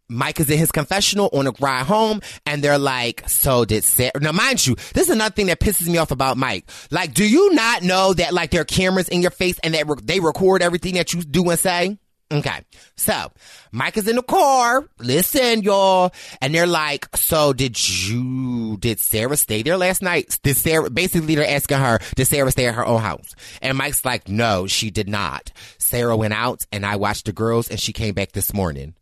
Mike 0.09 0.41
is 0.41 0.51
in 0.51 0.59
his 0.59 0.73
confessional 0.73 1.31
on 1.33 1.47
a 1.47 1.53
ride 1.61 1.87
home, 1.87 2.21
and 2.45 2.63
they're 2.63 2.79
like, 2.79 3.29
"So 3.29 3.65
did 3.65 3.85
Sarah?" 3.85 4.13
Now, 4.21 4.33
mind 4.33 4.67
you, 4.67 4.75
this 4.93 5.05
is 5.09 5.11
another 5.11 5.35
thing 5.35 5.47
that 5.47 5.61
pisses 5.61 5.87
me 5.87 5.99
off 5.99 6.11
about 6.11 6.37
Mike. 6.37 6.69
Like, 6.91 7.15
do 7.15 7.25
you 7.25 7.55
not 7.55 7.83
know 7.83 8.13
that 8.15 8.35
like 8.35 8.51
there 8.51 8.63
are 8.63 8.65
cameras 8.65 9.09
in 9.09 9.23
your 9.23 9.31
face 9.31 9.59
and 9.63 9.75
that 9.75 9.89
re- 9.89 9.97
they 10.03 10.21
record 10.21 10.63
everything 10.63 10.95
that 10.95 11.15
you 11.15 11.23
do 11.23 11.49
and 11.49 11.59
say? 11.59 11.99
Okay, 12.33 12.65
so 12.97 13.33
Mike 13.73 13.97
is 13.97 14.07
in 14.07 14.15
the 14.15 14.23
car. 14.23 14.89
Listen, 15.01 15.65
y'all, 15.65 16.13
and 16.41 16.55
they're 16.55 16.67
like, 16.67 17.09
"So 17.17 17.53
did 17.53 17.77
you? 17.89 18.77
Did 18.77 19.01
Sarah 19.01 19.37
stay 19.37 19.65
there 19.65 19.77
last 19.77 20.01
night? 20.01 20.39
Did 20.45 20.57
Sarah?" 20.57 20.89
Basically, 20.91 21.35
they're 21.35 21.49
asking 21.57 21.79
her, 21.79 21.99
"Did 22.15 22.27
Sarah 22.27 22.53
stay 22.53 22.67
at 22.67 22.77
her 22.77 22.87
own 22.87 23.01
house?" 23.01 23.35
And 23.61 23.77
Mike's 23.77 24.05
like, 24.05 24.29
"No, 24.29 24.69
she 24.69 24.91
did 24.93 25.09
not. 25.09 25.51
Sarah 25.79 26.17
went 26.17 26.35
out, 26.35 26.61
and 26.71 26.87
I 26.87 26.97
watched 26.97 27.27
the 27.27 27.33
girls, 27.33 27.69
and 27.69 27.81
she 27.81 27.93
came 27.93 28.15
back 28.15 28.31
this 28.31 28.55
morning." 28.55 28.95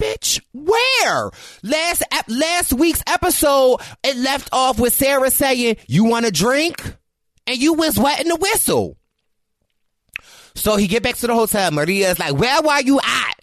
Bitch, 0.00 0.40
where? 0.52 1.30
Last 1.62 2.02
ep- 2.10 2.28
last 2.28 2.72
week's 2.72 3.02
episode, 3.06 3.80
it 4.02 4.16
left 4.16 4.48
off 4.52 4.80
with 4.80 4.94
Sarah 4.94 5.30
saying, 5.30 5.76
"You 5.86 6.04
want 6.04 6.26
a 6.26 6.32
drink?" 6.32 6.96
and 7.48 7.56
you 7.56 7.72
was 7.72 7.98
wetting 7.98 8.28
the 8.28 8.36
whistle. 8.36 8.97
So 10.60 10.76
he 10.76 10.86
get 10.86 11.02
back 11.02 11.16
to 11.16 11.26
the 11.26 11.34
hotel. 11.34 11.70
Maria 11.70 12.10
is 12.10 12.18
like, 12.18 12.34
"Where 12.34 12.62
were 12.62 12.80
you 12.80 13.00
at?" 13.00 13.34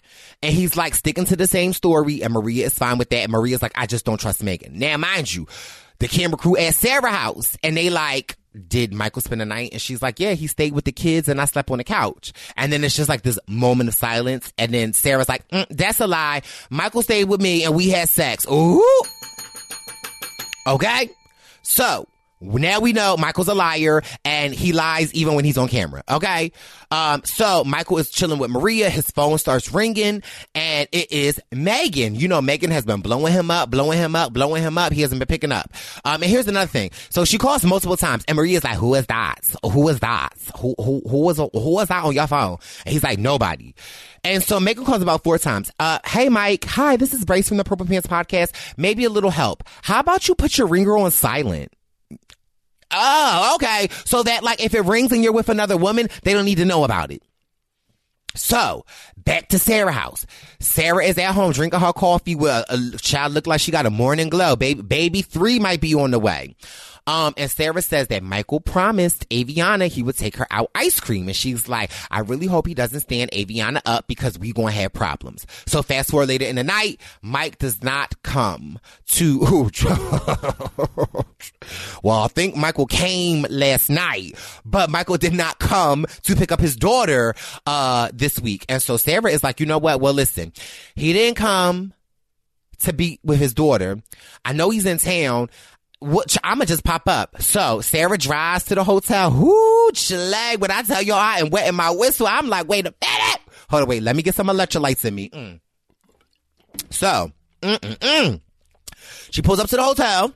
And 0.42 0.54
he's 0.54 0.76
like 0.76 0.94
sticking 0.94 1.24
to 1.26 1.36
the 1.36 1.46
same 1.46 1.72
story, 1.72 2.22
and 2.22 2.32
Maria 2.32 2.66
is 2.66 2.78
fine 2.78 2.98
with 2.98 3.10
that. 3.10 3.18
And 3.18 3.32
Maria's 3.32 3.62
like, 3.62 3.72
"I 3.74 3.86
just 3.86 4.04
don't 4.04 4.20
trust 4.20 4.42
Megan." 4.42 4.78
Now, 4.78 4.96
mind 4.96 5.32
you, 5.32 5.46
the 5.98 6.08
camera 6.08 6.36
crew 6.36 6.56
at 6.56 6.74
Sarah 6.74 7.10
house, 7.10 7.56
and 7.62 7.76
they 7.76 7.90
like, 7.90 8.36
did 8.68 8.92
Michael 8.92 9.22
spend 9.22 9.40
the 9.40 9.44
night? 9.44 9.70
And 9.72 9.80
she's 9.80 10.02
like, 10.02 10.18
yeah, 10.18 10.32
he 10.32 10.46
stayed 10.46 10.72
with 10.72 10.84
the 10.84 10.92
kids 10.92 11.28
and 11.28 11.40
I 11.40 11.44
slept 11.44 11.70
on 11.70 11.78
the 11.78 11.84
couch. 11.84 12.32
And 12.56 12.72
then 12.72 12.82
it's 12.84 12.96
just 12.96 13.08
like 13.08 13.22
this 13.22 13.38
moment 13.46 13.88
of 13.88 13.94
silence. 13.94 14.52
And 14.58 14.72
then 14.72 14.92
Sarah's 14.92 15.28
like, 15.28 15.46
mm, 15.48 15.66
that's 15.70 16.00
a 16.00 16.06
lie. 16.06 16.42
Michael 16.70 17.02
stayed 17.02 17.24
with 17.24 17.40
me 17.40 17.64
and 17.64 17.74
we 17.74 17.90
had 17.90 18.08
sex. 18.08 18.46
Ooh. 18.50 19.02
Okay. 20.66 21.10
So 21.62 22.08
now 22.40 22.80
we 22.80 22.92
know 22.92 23.16
Michael's 23.16 23.48
a 23.48 23.54
liar 23.54 24.02
and 24.24 24.54
he 24.54 24.72
lies 24.72 25.12
even 25.14 25.34
when 25.34 25.44
he's 25.44 25.56
on 25.56 25.68
camera. 25.68 26.02
Okay. 26.08 26.52
Um, 26.90 27.22
so 27.24 27.64
Michael 27.64 27.98
is 27.98 28.10
chilling 28.10 28.38
with 28.38 28.50
Maria. 28.50 28.90
His 28.90 29.10
phone 29.10 29.38
starts 29.38 29.72
ringing 29.72 30.22
and 30.54 30.88
it 30.92 31.10
is 31.10 31.40
Megan. 31.50 32.14
You 32.14 32.28
know, 32.28 32.42
Megan 32.42 32.70
has 32.70 32.84
been 32.84 33.00
blowing 33.00 33.32
him 33.32 33.50
up, 33.50 33.70
blowing 33.70 33.98
him 33.98 34.14
up, 34.14 34.32
blowing 34.32 34.62
him 34.62 34.76
up. 34.76 34.92
He 34.92 35.00
hasn't 35.00 35.18
been 35.18 35.26
picking 35.26 35.52
up. 35.52 35.72
Um, 36.04 36.22
and 36.22 36.30
here's 36.30 36.46
another 36.46 36.70
thing. 36.70 36.90
So 37.08 37.24
she 37.24 37.38
calls 37.38 37.64
multiple 37.64 37.96
times 37.96 38.24
and 38.28 38.36
Maria's 38.36 38.64
like, 38.64 38.76
who 38.76 38.94
is 38.94 39.06
that? 39.06 39.40
Who 39.62 39.88
is 39.88 40.00
that? 40.00 40.34
Who, 40.58 40.74
who, 40.78 41.02
who 41.08 41.20
was, 41.20 41.38
who 41.38 41.50
was 41.54 41.88
that 41.88 42.04
on 42.04 42.12
your 42.12 42.26
phone? 42.26 42.58
And 42.84 42.92
he's 42.92 43.02
like, 43.02 43.18
nobody. 43.18 43.74
And 44.24 44.42
so 44.42 44.60
Megan 44.60 44.84
calls 44.84 45.02
about 45.02 45.22
four 45.22 45.38
times. 45.38 45.70
Uh, 45.78 46.00
hey 46.04 46.28
Mike. 46.28 46.64
Hi, 46.66 46.96
this 46.96 47.14
is 47.14 47.24
Brice 47.24 47.48
from 47.48 47.56
the 47.56 47.64
Purple 47.64 47.86
Pants 47.86 48.06
podcast. 48.06 48.52
Maybe 48.76 49.04
a 49.04 49.10
little 49.10 49.30
help. 49.30 49.64
How 49.82 50.00
about 50.00 50.28
you 50.28 50.34
put 50.34 50.58
your 50.58 50.66
ringer 50.66 50.96
on 50.98 51.10
silent? 51.10 51.72
Oh, 52.90 53.52
okay. 53.56 53.88
So 54.04 54.22
that 54.22 54.42
like 54.42 54.62
if 54.62 54.74
it 54.74 54.82
rings 54.82 55.12
and 55.12 55.22
you're 55.22 55.32
with 55.32 55.48
another 55.48 55.76
woman, 55.76 56.08
they 56.22 56.32
don't 56.32 56.44
need 56.44 56.58
to 56.58 56.64
know 56.64 56.84
about 56.84 57.10
it. 57.10 57.22
So 58.34 58.84
back 59.16 59.48
to 59.48 59.58
Sarah 59.58 59.92
house. 59.92 60.26
Sarah 60.60 61.04
is 61.04 61.18
at 61.18 61.34
home 61.34 61.52
drinking 61.52 61.80
her 61.80 61.92
coffee 61.92 62.34
with 62.34 62.64
a, 62.68 62.98
child 62.98 63.32
look 63.32 63.46
like 63.46 63.60
she 63.60 63.72
got 63.72 63.86
a 63.86 63.90
morning 63.90 64.28
glow. 64.28 64.56
Baby, 64.56 64.82
baby 64.82 65.22
three 65.22 65.58
might 65.58 65.80
be 65.80 65.94
on 65.94 66.10
the 66.10 66.18
way. 66.18 66.54
Um, 67.06 67.34
and 67.36 67.50
Sarah 67.50 67.82
says 67.82 68.08
that 68.08 68.22
Michael 68.22 68.60
promised 68.60 69.28
Aviana 69.28 69.88
he 69.88 70.02
would 70.02 70.16
take 70.16 70.36
her 70.36 70.46
out 70.50 70.70
ice 70.74 70.98
cream. 71.00 71.28
And 71.28 71.36
she's 71.36 71.68
like, 71.68 71.90
I 72.10 72.20
really 72.20 72.46
hope 72.46 72.66
he 72.66 72.74
doesn't 72.74 73.00
stand 73.00 73.30
Aviana 73.30 73.80
up 73.86 74.06
because 74.06 74.38
we 74.38 74.52
gonna 74.52 74.72
have 74.72 74.92
problems. 74.92 75.46
So 75.66 75.82
fast 75.82 76.10
forward 76.10 76.28
later 76.28 76.44
in 76.44 76.56
the 76.56 76.64
night, 76.64 77.00
Mike 77.22 77.58
does 77.58 77.82
not 77.82 78.22
come 78.22 78.78
to, 79.08 79.38
well, 82.02 82.22
I 82.22 82.28
think 82.28 82.56
Michael 82.56 82.86
came 82.86 83.46
last 83.50 83.88
night, 83.88 84.34
but 84.64 84.90
Michael 84.90 85.16
did 85.16 85.34
not 85.34 85.58
come 85.58 86.06
to 86.22 86.36
pick 86.36 86.50
up 86.52 86.60
his 86.60 86.76
daughter, 86.76 87.34
uh, 87.66 88.10
this 88.12 88.40
week. 88.40 88.66
And 88.68 88.82
so 88.82 88.96
Sarah 88.96 89.30
is 89.30 89.44
like, 89.44 89.60
you 89.60 89.66
know 89.66 89.78
what? 89.78 90.00
Well, 90.00 90.14
listen, 90.14 90.52
he 90.94 91.12
didn't 91.12 91.36
come 91.36 91.92
to 92.80 92.92
be 92.92 93.18
with 93.22 93.38
his 93.38 93.54
daughter. 93.54 94.02
I 94.44 94.52
know 94.52 94.70
he's 94.70 94.86
in 94.86 94.98
town 94.98 95.48
I'ma 96.02 96.64
just 96.64 96.84
pop 96.84 97.08
up. 97.08 97.40
So 97.40 97.80
Sarah 97.80 98.18
drives 98.18 98.64
to 98.64 98.74
the 98.74 98.84
hotel. 98.84 99.30
Whoo, 99.32 99.90
leg. 100.10 100.60
When 100.60 100.70
I 100.70 100.82
tell 100.82 101.02
y'all 101.02 101.16
I 101.16 101.38
am 101.38 101.50
wetting 101.50 101.74
my 101.74 101.90
whistle, 101.90 102.26
I'm 102.26 102.48
like, 102.48 102.68
wait 102.68 102.86
a 102.86 102.94
minute. 103.00 103.40
Hold 103.70 103.82
on, 103.82 103.88
wait. 103.88 104.02
Let 104.02 104.14
me 104.14 104.22
get 104.22 104.34
some 104.34 104.48
electrolytes 104.48 105.04
in 105.04 105.14
me. 105.14 105.30
Mm. 105.30 105.60
So, 106.90 107.32
mm-mm-mm. 107.62 108.40
she 109.30 109.42
pulls 109.42 109.60
up 109.60 109.68
to 109.70 109.76
the 109.76 109.82
hotel. 109.82 110.32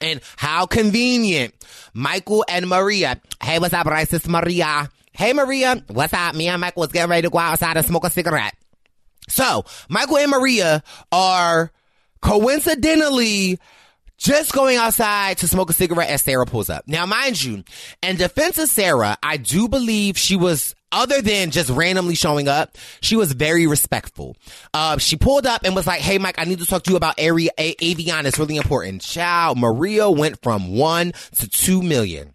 And 0.00 0.20
how 0.36 0.66
convenient. 0.66 1.54
Michael 1.92 2.44
and 2.48 2.68
Maria. 2.68 3.20
Hey, 3.42 3.58
what's 3.58 3.74
up, 3.74 3.86
Brice? 3.86 4.12
It's 4.12 4.28
Maria. 4.28 4.88
Hey, 5.12 5.32
Maria. 5.32 5.82
What's 5.88 6.12
up? 6.12 6.34
Me 6.34 6.46
and 6.46 6.60
Michael 6.60 6.82
was 6.82 6.92
getting 6.92 7.10
ready 7.10 7.22
to 7.22 7.30
go 7.30 7.38
outside 7.38 7.76
and 7.76 7.84
smoke 7.84 8.04
a 8.04 8.10
cigarette. 8.10 8.54
So, 9.28 9.64
Michael 9.88 10.18
and 10.18 10.30
Maria 10.30 10.82
are 11.10 11.72
coincidentally 12.22 13.58
just 14.20 14.52
going 14.52 14.76
outside 14.76 15.38
to 15.38 15.48
smoke 15.48 15.70
a 15.70 15.72
cigarette 15.72 16.10
as 16.10 16.22
Sarah 16.22 16.46
pulls 16.46 16.70
up. 16.70 16.84
Now, 16.86 17.06
mind 17.06 17.42
you, 17.42 17.64
in 18.02 18.16
defense 18.16 18.58
of 18.58 18.68
Sarah, 18.68 19.16
I 19.22 19.38
do 19.38 19.66
believe 19.66 20.18
she 20.18 20.36
was 20.36 20.74
other 20.92 21.22
than 21.22 21.50
just 21.50 21.70
randomly 21.70 22.14
showing 22.14 22.48
up, 22.48 22.76
she 23.00 23.16
was 23.16 23.32
very 23.32 23.66
respectful. 23.66 24.36
Uh, 24.74 24.98
she 24.98 25.16
pulled 25.16 25.46
up 25.46 25.62
and 25.64 25.74
was 25.74 25.86
like, 25.86 26.00
Hey, 26.00 26.18
Mike, 26.18 26.34
I 26.38 26.44
need 26.44 26.58
to 26.58 26.66
talk 26.66 26.82
to 26.84 26.90
you 26.90 26.96
about 26.96 27.18
Ari- 27.20 27.50
A- 27.58 27.74
Avion. 27.76 28.24
It's 28.24 28.38
really 28.38 28.56
important. 28.56 29.00
Child, 29.02 29.58
Maria 29.58 30.10
went 30.10 30.42
from 30.42 30.76
one 30.76 31.12
to 31.36 31.48
two 31.48 31.82
million. 31.82 32.34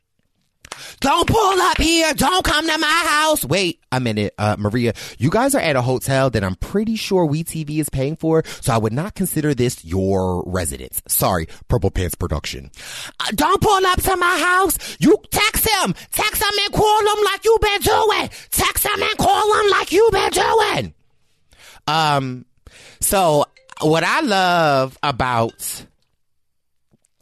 Don't 1.00 1.28
pull 1.28 1.62
up 1.62 1.78
here. 1.78 2.14
Don't 2.14 2.44
come 2.44 2.68
to 2.68 2.78
my 2.78 3.04
house. 3.08 3.46
Wait 3.46 3.82
a 3.92 4.00
minute, 4.00 4.34
uh, 4.38 4.56
Maria. 4.58 4.94
You 5.18 5.30
guys 5.30 5.56
are 5.56 5.62
at 5.62 5.76
a 5.76 5.82
hotel 5.82 6.30
that 6.30 6.44
I'm 6.44 6.56
pretty 6.56 6.96
sure 6.96 7.28
WeTV 7.28 7.80
is 7.80 7.90
paying 7.90 8.16
for, 8.16 8.44
so 8.62 8.74
I 8.74 8.78
would 8.78 8.94
not 8.94 9.16
consider 9.16 9.54
this 9.54 9.84
your 9.86 10.44
residence. 10.46 11.02
Sorry, 11.08 11.48
Purple 11.68 11.92
Pants 11.92 12.16
Production. 12.16 12.72
Uh, 13.20 13.32
don't 13.36 13.62
pull 13.62 13.86
up 13.86 14.02
to 14.04 14.18
my 14.18 14.40
house. 14.40 14.98
You 15.00 15.18
text 15.32 15.68
him. 15.68 15.94
Text 16.12 16.42
him 16.42 16.60
and 16.66 16.74
call 16.74 17.00
him 17.00 17.24
like 17.26 17.46
you 17.46 17.58
been 17.62 17.82
doing. 17.82 18.30
Text 18.52 18.86
him 18.86 19.02
and 19.02 19.18
call 19.18 19.62
him 19.62 19.72
like 19.72 19.92
you 19.92 20.10
been 20.12 20.32
doing. 20.32 20.94
Um, 21.88 22.46
so 23.00 23.46
what 23.82 24.04
I 24.04 24.22
love 24.22 24.98
about 25.04 25.86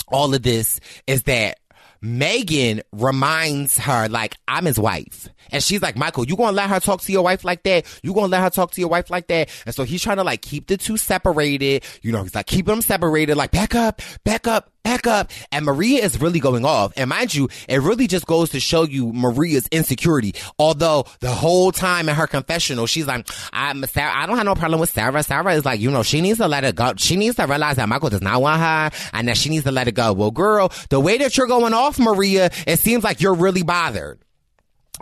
all 0.08 0.34
of 0.34 0.44
this 0.44 0.80
is 1.08 1.24
that 1.24 1.58
Megan 2.04 2.82
reminds 2.92 3.78
her, 3.78 4.10
like, 4.10 4.36
I'm 4.46 4.66
his 4.66 4.78
wife. 4.78 5.30
And 5.52 5.64
she's 5.64 5.82
like, 5.82 5.96
Michael, 5.96 6.28
you 6.28 6.36
gonna 6.36 6.52
let 6.52 6.70
her 6.70 6.82
talk 6.82 7.02
to 7.02 7.12
your 7.14 7.24
wife 7.24 7.46
like 7.46 7.64
that? 7.64 7.86
You 8.04 8.14
gonna 8.14 8.28
let 8.28 8.42
her 8.42 8.50
talk 8.50 8.72
to 8.72 8.82
your 8.82 8.90
wife 8.90 9.10
like 9.10 9.28
that? 9.28 9.50
And 9.66 9.74
so 9.74 9.84
he's 9.84 10.02
trying 10.02 10.18
to 10.18 10.24
like 10.24 10.42
keep 10.42 10.68
the 10.68 10.76
two 10.76 10.98
separated. 10.98 11.86
You 12.02 12.12
know, 12.12 12.24
he's 12.24 12.36
like, 12.36 12.46
keep 12.46 12.66
them 12.66 12.82
separated, 12.82 13.36
like, 13.38 13.52
back 13.52 13.74
up, 13.74 14.02
back 14.26 14.48
up, 14.48 14.73
back 14.84 15.08
up. 15.08 15.32
And 15.52 15.66
Maria 15.66 16.04
is 16.04 16.20
really 16.20 16.40
going 16.40 16.66
off. 16.66 16.94
And 16.98 17.10
mind 17.10 17.34
you, 17.34 17.50
it 17.68 17.82
really 17.82 18.08
just 18.08 18.28
goes 18.28 18.52
to 18.52 18.60
show 18.60 18.84
you 18.84 19.12
Maria's 19.12 19.68
insecurity. 19.72 20.36
Although 20.60 21.06
the 21.20 21.32
whole 21.32 21.72
time 21.72 22.10
in 22.10 22.16
her 22.16 22.28
confessional, 22.28 22.86
she's 22.86 23.08
like, 23.08 23.28
I'm 23.52 23.84
Sarah, 23.86 24.14
I 24.14 24.26
don't 24.26 24.38
have 24.38 24.46
no 24.46 24.56
problem 24.56 24.80
with 24.80 24.92
Sarah. 24.92 25.24
Sarah 25.24 25.54
is 25.54 25.66
like, 25.66 25.80
you 25.80 25.90
know, 25.92 26.04
she 26.04 26.22
needs 26.22 26.40
to 26.40 26.48
let 26.48 26.64
it 26.64 26.76
go. 26.76 26.94
She 26.98 27.16
needs 27.16 27.36
to 27.38 27.46
realize 27.46 27.78
that 27.78 27.90
Michael 27.90 28.10
does 28.10 28.22
not 28.22 28.42
want 28.42 28.62
her 28.62 28.92
and 29.14 29.28
that 29.28 29.38
she 29.38 29.50
needs 29.50 29.64
to 29.64 29.72
let 29.72 29.88
it 29.88 29.94
go. 29.94 30.14
Well, 30.14 30.32
girl, 30.32 30.72
the 30.90 31.00
way 31.00 31.18
that 31.18 31.38
you're 31.38 31.48
going 31.48 31.74
off, 31.74 32.00
Maria, 32.00 32.50
it 32.68 32.80
seems 32.80 33.04
like 33.04 33.22
you're 33.22 33.34
really 33.34 33.64
bothered. 33.64 34.23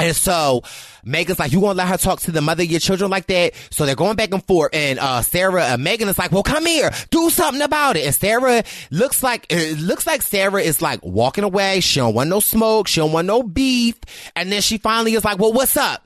And 0.02 0.16
so 0.16 0.64
Megan's 1.04 1.38
like, 1.38 1.52
you 1.52 1.60
won't 1.60 1.78
let 1.78 1.88
her 1.88 1.98
talk 1.98 2.22
to 2.22 2.32
the 2.32 2.42
mother 2.42 2.64
of 2.64 2.72
your 2.72 2.80
children 2.80 3.12
like 3.12 3.28
that? 3.28 3.54
So 3.70 3.86
they're 3.86 3.96
going 3.96 4.16
back 4.16 4.34
and 4.34 4.44
forth. 4.44 4.72
And, 4.74 4.98
uh, 4.98 5.22
Sarah, 5.22 5.74
uh, 5.74 5.78
Megan 5.78 6.10
is 6.10 6.18
like, 6.18 6.32
well, 6.32 6.44
come 6.44 6.66
here, 6.66 6.92
do 7.12 7.30
something 7.30 7.62
about 7.62 7.98
it. 7.98 8.06
And 8.06 8.16
Sarah 8.16 8.64
looks 8.90 9.22
like, 9.22 9.46
it 9.50 9.80
looks 9.80 10.08
like 10.08 10.22
Sarah 10.22 10.62
is 10.62 10.82
like 10.82 11.00
walking 11.04 11.44
away. 11.44 11.82
She 11.82 12.00
don't 12.00 12.16
want 12.16 12.30
no 12.30 12.40
smoke. 12.40 12.88
She 12.88 13.00
don't 13.00 13.12
want 13.12 13.28
no 13.28 13.44
beef. 13.44 13.96
And 14.36 14.52
then 14.52 14.62
she 14.62 14.78
finally 14.80 15.14
is 15.14 15.24
like, 15.24 15.38
well, 15.38 15.54
what's 15.54 15.78
up? 15.78 16.06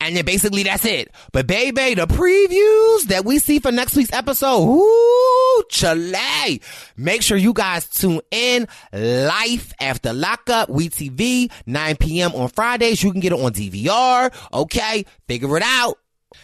And 0.00 0.16
then 0.16 0.24
basically 0.24 0.62
that's 0.62 0.84
it. 0.84 1.12
But 1.32 1.46
baby, 1.46 1.94
the 1.94 2.06
previews 2.06 3.08
that 3.08 3.24
we 3.24 3.38
see 3.38 3.58
for 3.58 3.72
next 3.72 3.96
week's 3.96 4.12
episode, 4.12 4.62
ooh, 4.62 5.62
chale. 5.68 6.58
Make 6.96 7.22
sure 7.22 7.36
you 7.36 7.52
guys 7.52 7.88
tune 7.88 8.20
in 8.30 8.66
life 8.92 9.72
after 9.80 10.12
lockup, 10.12 10.68
we 10.68 10.88
TV, 10.88 11.50
9 11.66 11.96
p.m. 11.96 12.34
on 12.34 12.48
Fridays. 12.48 13.02
You 13.02 13.12
can 13.12 13.20
get 13.20 13.32
it 13.32 13.40
on 13.40 13.52
DVR. 13.52 14.32
Okay. 14.52 15.04
Figure 15.28 15.56
it 15.56 15.62
out. 15.64 15.98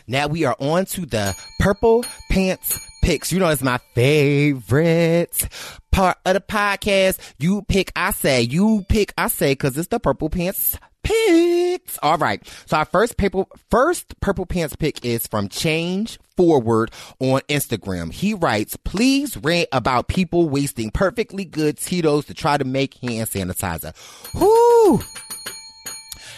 Now 0.07 0.27
we 0.27 0.45
are 0.45 0.57
on 0.59 0.87
to 0.87 1.07
the 1.07 1.37
purple 1.59 2.05
pants 2.31 2.79
picks. 3.03 3.33
You 3.33 3.41
know, 3.41 3.49
it's 3.49 3.63
my 3.63 3.79
favorite 3.95 5.49
part 5.91 6.17
of 6.25 6.35
the 6.35 6.41
podcast. 6.41 7.19
You 7.39 7.63
pick, 7.63 7.93
I 7.95 8.13
say, 8.13 8.43
you 8.43 8.85
pick, 8.89 9.13
I 9.19 9.29
say, 9.29 9.55
cause 9.55 9.77
it's 9.77 9.89
the 9.89 10.01
purple 10.01 10.31
pants 10.31 10.79
picks. 11.03 11.99
All 12.03 12.19
right. 12.19 12.47
So 12.67 12.77
our 12.77 12.85
first 12.85 13.17
purple, 13.17 13.49
first 13.71 14.19
purple 14.21 14.47
pants 14.47 14.77
pick 14.77 15.05
is 15.05 15.27
from 15.27 15.49
Change 15.49 16.19
Forward 16.37 16.91
on 17.21 17.41
Instagram. 17.49 18.13
He 18.13 18.35
writes, 18.35 18.77
please 18.77 19.37
rant 19.37 19.69
about 19.73 20.09
people 20.09 20.49
wasting 20.49 20.91
perfectly 20.91 21.45
good 21.45 21.79
Tito's 21.79 22.25
to 22.27 22.35
try 22.35 22.57
to 22.57 22.65
make 22.65 22.95
hand 22.95 23.29
sanitizer. 23.29 23.95
Whoo! 24.35 25.01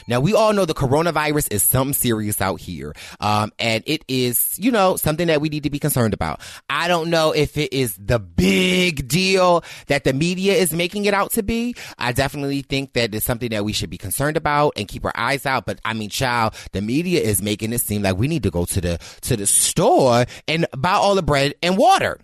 Now 0.06 0.20
we 0.20 0.34
all 0.34 0.52
know 0.52 0.64
the 0.64 0.74
coronavirus 0.74 1.52
is 1.52 1.62
something 1.62 1.94
serious 1.94 2.40
out 2.40 2.60
here. 2.60 2.94
Um, 3.20 3.52
and 3.58 3.82
it 3.86 4.04
is, 4.08 4.54
you 4.58 4.70
know, 4.70 4.96
something 4.96 5.26
that 5.28 5.40
we 5.40 5.48
need 5.48 5.62
to 5.62 5.70
be 5.70 5.78
concerned 5.78 6.14
about. 6.14 6.40
I 6.68 6.88
don't 6.88 7.10
know 7.10 7.32
if 7.32 7.56
it 7.56 7.72
is 7.72 7.96
the 7.96 8.18
big 8.18 9.08
deal 9.08 9.64
that 9.86 10.04
the 10.04 10.12
media 10.12 10.54
is 10.54 10.72
making 10.72 11.06
it 11.06 11.14
out 11.14 11.32
to 11.32 11.42
be. 11.42 11.74
I 11.98 12.12
definitely 12.12 12.62
think 12.62 12.92
that 12.94 13.14
it's 13.14 13.24
something 13.24 13.50
that 13.50 13.64
we 13.64 13.72
should 13.72 13.90
be 13.90 13.98
concerned 13.98 14.36
about 14.36 14.74
and 14.76 14.88
keep 14.88 15.04
our 15.04 15.12
eyes 15.14 15.46
out. 15.46 15.66
But 15.66 15.80
I 15.84 15.94
mean, 15.94 16.10
child, 16.10 16.54
the 16.72 16.82
media 16.82 17.20
is 17.20 17.42
making 17.42 17.72
it 17.72 17.80
seem 17.80 18.02
like 18.02 18.16
we 18.16 18.28
need 18.28 18.42
to 18.44 18.50
go 18.50 18.64
to 18.66 18.80
the, 18.80 18.98
to 19.22 19.36
the 19.36 19.46
store 19.46 20.26
and 20.46 20.66
buy 20.76 20.94
all 20.94 21.14
the 21.14 21.22
bread 21.22 21.54
and 21.62 21.76
water. 21.76 22.18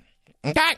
Okay. 0.44 0.74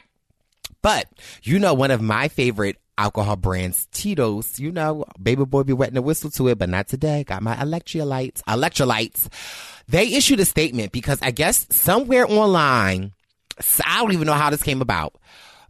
But 0.83 1.07
you 1.43 1.59
know, 1.59 1.75
one 1.75 1.93
of 1.93 2.03
my 2.03 2.29
favorite 2.29 2.77
alcohol 2.99 3.37
brands, 3.37 3.87
Tito's. 3.93 4.59
You 4.59 4.73
know, 4.73 5.05
baby 5.21 5.45
boy 5.45 5.63
be 5.63 5.73
wetting 5.73 5.95
the 5.95 6.03
whistle 6.03 6.31
to 6.33 6.49
it, 6.49 6.59
but 6.59 6.69
not 6.69 6.89
today. 6.89 7.25
Got 7.25 7.43
my 7.43 7.57
electrolytes. 7.57 8.43
Electrolytes. 8.43 9.29
They 9.89 10.15
issued 10.15 10.41
a 10.41 10.45
statement 10.45 10.93
because 10.93 11.19
I 11.23 11.31
guess 11.31 11.67
somewhere 11.71 12.27
online, 12.31 13.13
I 13.85 14.01
don't 14.01 14.13
even 14.13 14.27
know 14.27 14.35
how 14.35 14.51
this 14.51 14.63
came 14.63 14.83
about. 14.83 15.17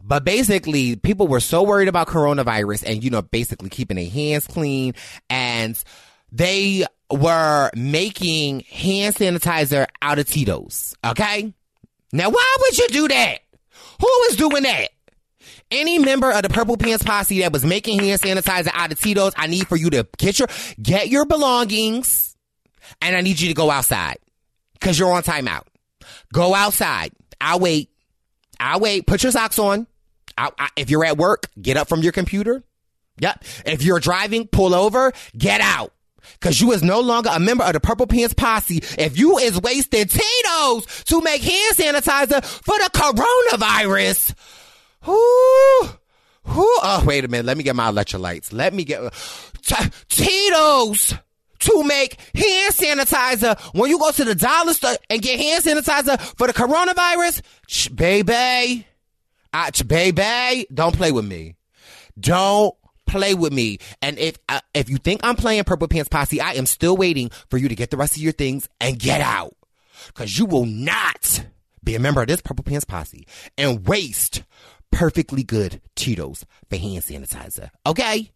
But 0.05 0.25
basically, 0.25 0.97
people 0.97 1.27
were 1.27 1.39
so 1.39 1.63
worried 1.63 1.87
about 1.87 2.07
coronavirus 2.07 2.83
and, 2.85 3.03
you 3.03 3.09
know, 3.09 3.21
basically 3.21 3.69
keeping 3.69 3.95
their 3.95 4.09
hands 4.09 4.45
clean 4.45 4.95
and 5.29 5.81
they 6.31 6.85
were 7.09 7.69
making 7.75 8.61
hand 8.61 9.15
sanitizer 9.15 9.87
out 10.01 10.19
of 10.19 10.27
Tito's. 10.27 10.95
Okay. 11.05 11.53
Now, 12.11 12.29
why 12.29 12.55
would 12.59 12.77
you 12.77 12.87
do 12.89 13.07
that? 13.07 13.39
Who 14.01 14.09
is 14.29 14.35
doing 14.35 14.63
that? 14.63 14.89
Any 15.71 15.99
member 15.99 16.31
of 16.31 16.43
the 16.43 16.49
Purple 16.49 16.77
Pants 16.77 17.03
Posse 17.03 17.41
that 17.41 17.51
was 17.51 17.65
making 17.65 17.99
hand 17.99 18.21
sanitizer 18.21 18.71
out 18.73 18.91
of 18.91 18.99
Tito's, 18.99 19.33
I 19.35 19.47
need 19.47 19.67
for 19.67 19.75
you 19.75 19.89
to 19.91 20.07
get 20.17 20.39
your 20.39 20.47
get 20.81 21.09
your 21.09 21.25
belongings, 21.25 22.35
and 23.01 23.15
I 23.15 23.21
need 23.21 23.39
you 23.39 23.47
to 23.47 23.53
go 23.53 23.71
outside 23.71 24.17
because 24.73 24.97
you're 24.97 25.11
on 25.11 25.23
timeout. 25.23 25.63
Go 26.33 26.53
outside. 26.53 27.11
I'll 27.39 27.59
wait. 27.59 27.89
I'll 28.59 28.79
wait. 28.79 29.07
Put 29.07 29.23
your 29.23 29.31
socks 29.31 29.59
on. 29.59 29.87
I, 30.37 30.49
I, 30.57 30.69
if 30.75 30.89
you're 30.89 31.05
at 31.05 31.17
work, 31.17 31.49
get 31.61 31.77
up 31.77 31.87
from 31.87 32.01
your 32.01 32.11
computer. 32.11 32.63
Yep. 33.19 33.43
If 33.65 33.83
you're 33.83 33.99
driving, 33.99 34.47
pull 34.47 34.73
over. 34.73 35.11
Get 35.37 35.61
out. 35.61 35.93
Cause 36.39 36.59
you 36.61 36.71
is 36.71 36.81
no 36.81 37.01
longer 37.01 37.29
a 37.33 37.39
member 37.39 37.63
of 37.65 37.73
the 37.73 37.81
Purple 37.81 38.07
Pants 38.07 38.33
Posse 38.33 38.77
if 38.97 39.17
you 39.17 39.37
is 39.39 39.59
wasting 39.59 40.05
Tito's 40.05 41.03
to 41.05 41.21
make 41.21 41.41
hand 41.41 41.75
sanitizer 41.75 42.43
for 42.43 42.77
the 42.77 42.89
coronavirus. 42.93 44.33
Whoo. 45.05 45.89
Whoo. 46.45 46.77
Oh, 46.83 47.03
wait 47.05 47.25
a 47.25 47.27
minute. 47.27 47.45
Let 47.45 47.57
me 47.57 47.63
get 47.63 47.75
my 47.75 47.89
electrolytes. 47.89 48.51
Let 48.53 48.73
me 48.73 48.83
get 48.83 49.01
T- 49.61 49.89
Tito's 50.09 51.13
to 51.59 51.83
make 51.83 52.19
hand 52.35 52.73
sanitizer 52.73 53.57
when 53.73 53.89
you 53.89 53.97
go 53.97 54.11
to 54.11 54.23
the 54.25 54.35
dollar 54.35 54.73
store 54.73 54.95
and 55.09 55.21
get 55.21 55.39
hand 55.39 55.63
sanitizer 55.63 56.19
for 56.37 56.47
the 56.47 56.53
coronavirus. 56.53 57.41
Ch- 57.67 57.95
baby. 57.95 58.85
I, 59.53 59.69
ch- 59.71 59.87
baby. 59.87 60.67
Don't 60.73 60.95
play 60.95 61.11
with 61.11 61.25
me. 61.25 61.55
Don't 62.19 62.75
play 63.07 63.33
with 63.33 63.53
me. 63.53 63.77
And 64.01 64.17
if 64.19 64.37
uh, 64.49 64.59
if 64.73 64.89
you 64.89 64.97
think 64.97 65.21
I'm 65.23 65.35
playing 65.35 65.63
Purple 65.63 65.87
Pants 65.87 66.09
Posse, 66.09 66.41
I 66.41 66.53
am 66.53 66.65
still 66.65 66.97
waiting 66.97 67.29
for 67.49 67.57
you 67.57 67.69
to 67.69 67.75
get 67.75 67.89
the 67.91 67.97
rest 67.97 68.17
of 68.17 68.21
your 68.21 68.33
things 68.33 68.67
and 68.81 68.99
get 68.99 69.21
out. 69.21 69.55
Cause 70.15 70.37
you 70.37 70.45
will 70.45 70.65
not 70.65 71.45
be 71.83 71.95
a 71.95 71.99
member 71.99 72.21
of 72.21 72.27
this 72.27 72.41
Purple 72.41 72.63
Pants 72.63 72.85
Posse 72.85 73.25
and 73.57 73.87
waste 73.87 74.43
perfectly 74.93 75.43
good 75.43 75.81
Tito's 75.95 76.45
for 76.69 76.77
hand 76.77 77.03
sanitizer. 77.03 77.69
Okay? 77.85 78.31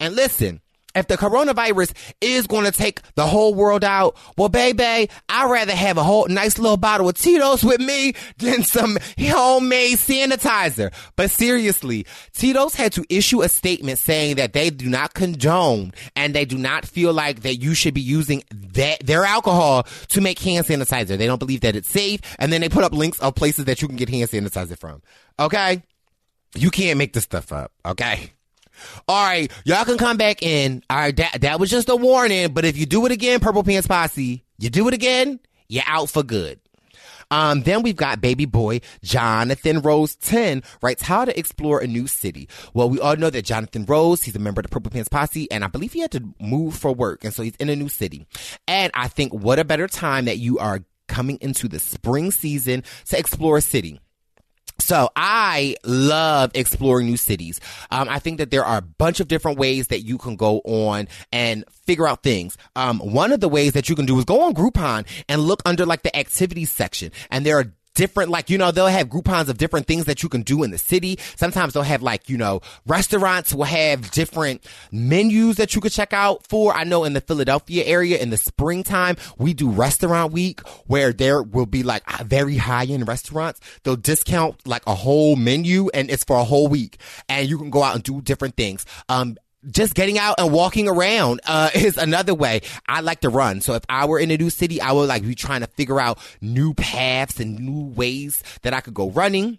And 0.00 0.14
listen, 0.14 0.60
if 0.96 1.08
the 1.08 1.18
coronavirus 1.18 1.92
is 2.20 2.46
going 2.46 2.64
to 2.64 2.72
take 2.72 3.00
the 3.16 3.26
whole 3.26 3.54
world 3.54 3.84
out, 3.84 4.16
well, 4.38 4.48
baby, 4.48 5.10
I'd 5.28 5.50
rather 5.50 5.74
have 5.74 5.98
a 5.98 6.02
whole 6.02 6.26
nice 6.28 6.58
little 6.58 6.78
bottle 6.78 7.08
of 7.08 7.16
Tito's 7.16 7.62
with 7.62 7.80
me 7.80 8.14
than 8.38 8.62
some 8.62 8.96
homemade 9.18 9.98
sanitizer. 9.98 10.92
But 11.14 11.30
seriously, 11.30 12.06
Tito's 12.32 12.74
had 12.74 12.92
to 12.92 13.04
issue 13.10 13.42
a 13.42 13.48
statement 13.48 13.98
saying 13.98 14.36
that 14.36 14.54
they 14.54 14.70
do 14.70 14.88
not 14.88 15.12
condone 15.12 15.92
and 16.14 16.34
they 16.34 16.46
do 16.46 16.56
not 16.56 16.86
feel 16.86 17.12
like 17.12 17.42
that 17.42 17.56
you 17.56 17.74
should 17.74 17.94
be 17.94 18.00
using 18.00 18.42
that, 18.50 19.04
their 19.04 19.24
alcohol 19.24 19.86
to 20.08 20.20
make 20.20 20.38
hand 20.38 20.66
sanitizer. 20.66 21.18
They 21.18 21.26
don't 21.26 21.38
believe 21.38 21.60
that 21.60 21.76
it's 21.76 21.90
safe. 21.90 22.20
And 22.38 22.50
then 22.50 22.62
they 22.62 22.70
put 22.70 22.84
up 22.84 22.92
links 22.92 23.18
of 23.18 23.34
places 23.34 23.66
that 23.66 23.82
you 23.82 23.88
can 23.88 23.96
get 23.96 24.08
hand 24.08 24.30
sanitizer 24.30 24.78
from. 24.78 25.02
Okay? 25.38 25.82
You 26.56 26.70
can't 26.70 26.98
make 26.98 27.12
this 27.12 27.24
stuff 27.24 27.52
up. 27.52 27.72
Okay? 27.84 28.32
All 29.08 29.26
right, 29.26 29.50
y'all 29.64 29.84
can 29.84 29.98
come 29.98 30.16
back 30.16 30.42
in. 30.42 30.82
All 30.90 30.98
right, 30.98 31.16
that, 31.16 31.40
that 31.40 31.60
was 31.60 31.70
just 31.70 31.88
a 31.88 31.96
warning, 31.96 32.52
but 32.52 32.64
if 32.64 32.76
you 32.76 32.86
do 32.86 33.06
it 33.06 33.12
again, 33.12 33.40
Purple 33.40 33.62
Pants 33.62 33.86
Posse, 33.86 34.44
you 34.58 34.70
do 34.70 34.86
it 34.88 34.94
again, 34.94 35.40
you're 35.68 35.84
out 35.86 36.10
for 36.10 36.22
good. 36.22 36.60
Um, 37.30 37.62
then 37.62 37.82
we've 37.82 37.96
got 37.96 38.20
baby 38.20 38.44
boy 38.44 38.80
Jonathan 39.02 39.80
Rose 39.80 40.14
10 40.16 40.62
writes 40.80 41.02
how 41.02 41.24
to 41.24 41.36
explore 41.36 41.80
a 41.80 41.86
new 41.86 42.06
city. 42.06 42.48
Well, 42.72 42.88
we 42.88 43.00
all 43.00 43.16
know 43.16 43.30
that 43.30 43.44
Jonathan 43.44 43.84
Rose, 43.84 44.22
he's 44.22 44.36
a 44.36 44.38
member 44.38 44.60
of 44.60 44.64
the 44.64 44.68
Purple 44.68 44.92
Pants 44.92 45.08
Posse, 45.08 45.50
and 45.50 45.64
I 45.64 45.68
believe 45.68 45.92
he 45.92 46.00
had 46.00 46.12
to 46.12 46.22
move 46.40 46.76
for 46.76 46.92
work, 46.92 47.24
and 47.24 47.34
so 47.34 47.42
he's 47.42 47.56
in 47.56 47.68
a 47.68 47.76
new 47.76 47.88
city. 47.88 48.26
And 48.68 48.92
I 48.94 49.08
think 49.08 49.32
what 49.32 49.58
a 49.58 49.64
better 49.64 49.88
time 49.88 50.26
that 50.26 50.38
you 50.38 50.58
are 50.58 50.80
coming 51.08 51.38
into 51.40 51.68
the 51.68 51.78
spring 51.78 52.30
season 52.30 52.84
to 53.06 53.18
explore 53.18 53.56
a 53.56 53.62
city. 53.62 54.00
So 54.86 55.10
I 55.16 55.74
love 55.82 56.52
exploring 56.54 57.06
new 57.08 57.16
cities. 57.16 57.60
Um, 57.90 58.08
I 58.08 58.20
think 58.20 58.38
that 58.38 58.52
there 58.52 58.64
are 58.64 58.78
a 58.78 58.82
bunch 58.82 59.18
of 59.18 59.26
different 59.26 59.58
ways 59.58 59.88
that 59.88 60.02
you 60.02 60.16
can 60.16 60.36
go 60.36 60.60
on 60.60 61.08
and 61.32 61.64
figure 61.86 62.06
out 62.06 62.22
things. 62.22 62.56
Um, 62.76 63.00
one 63.00 63.32
of 63.32 63.40
the 63.40 63.48
ways 63.48 63.72
that 63.72 63.88
you 63.88 63.96
can 63.96 64.06
do 64.06 64.16
is 64.16 64.24
go 64.24 64.42
on 64.42 64.54
Groupon 64.54 65.04
and 65.28 65.40
look 65.40 65.60
under 65.66 65.84
like 65.84 66.02
the 66.02 66.16
activities 66.16 66.70
section, 66.70 67.10
and 67.32 67.44
there 67.44 67.58
are 67.58 67.72
different, 67.96 68.30
like, 68.30 68.48
you 68.48 68.58
know, 68.58 68.70
they'll 68.70 68.86
have 68.86 69.08
Groupons 69.08 69.48
of 69.48 69.58
different 69.58 69.88
things 69.88 70.04
that 70.04 70.22
you 70.22 70.28
can 70.28 70.42
do 70.42 70.62
in 70.62 70.70
the 70.70 70.78
city. 70.78 71.18
Sometimes 71.34 71.72
they'll 71.72 71.82
have 71.82 72.02
like, 72.02 72.28
you 72.28 72.36
know, 72.36 72.60
restaurants 72.86 73.52
will 73.52 73.64
have 73.64 74.08
different 74.12 74.64
menus 74.92 75.56
that 75.56 75.74
you 75.74 75.80
could 75.80 75.90
check 75.90 76.12
out 76.12 76.46
for. 76.46 76.72
I 76.72 76.84
know 76.84 77.02
in 77.02 77.14
the 77.14 77.20
Philadelphia 77.20 77.84
area 77.84 78.18
in 78.18 78.30
the 78.30 78.36
springtime, 78.36 79.16
we 79.38 79.54
do 79.54 79.68
restaurant 79.70 80.32
week 80.32 80.60
where 80.86 81.12
there 81.12 81.42
will 81.42 81.66
be 81.66 81.82
like 81.82 82.08
very 82.20 82.56
high 82.56 82.84
end 82.84 83.08
restaurants. 83.08 83.60
They'll 83.82 83.96
discount 83.96 84.66
like 84.66 84.82
a 84.86 84.94
whole 84.94 85.34
menu 85.34 85.88
and 85.92 86.10
it's 86.10 86.24
for 86.24 86.36
a 86.36 86.44
whole 86.44 86.68
week 86.68 86.98
and 87.28 87.48
you 87.48 87.58
can 87.58 87.70
go 87.70 87.82
out 87.82 87.94
and 87.94 88.04
do 88.04 88.20
different 88.20 88.56
things. 88.56 88.84
Um, 89.08 89.36
just 89.70 89.94
getting 89.94 90.18
out 90.18 90.36
and 90.38 90.52
walking 90.52 90.88
around 90.88 91.40
uh, 91.46 91.70
is 91.74 91.96
another 91.96 92.34
way. 92.34 92.62
I 92.86 93.00
like 93.00 93.20
to 93.20 93.28
run. 93.28 93.60
So 93.60 93.74
if 93.74 93.84
I 93.88 94.06
were 94.06 94.18
in 94.18 94.30
a 94.30 94.36
new 94.36 94.50
city, 94.50 94.80
I 94.80 94.92
would 94.92 95.08
like 95.08 95.22
be 95.22 95.34
trying 95.34 95.60
to 95.60 95.66
figure 95.68 96.00
out 96.00 96.18
new 96.40 96.74
paths 96.74 97.40
and 97.40 97.58
new 97.58 97.86
ways 97.94 98.42
that 98.62 98.74
I 98.74 98.80
could 98.80 98.94
go 98.94 99.10
running 99.10 99.58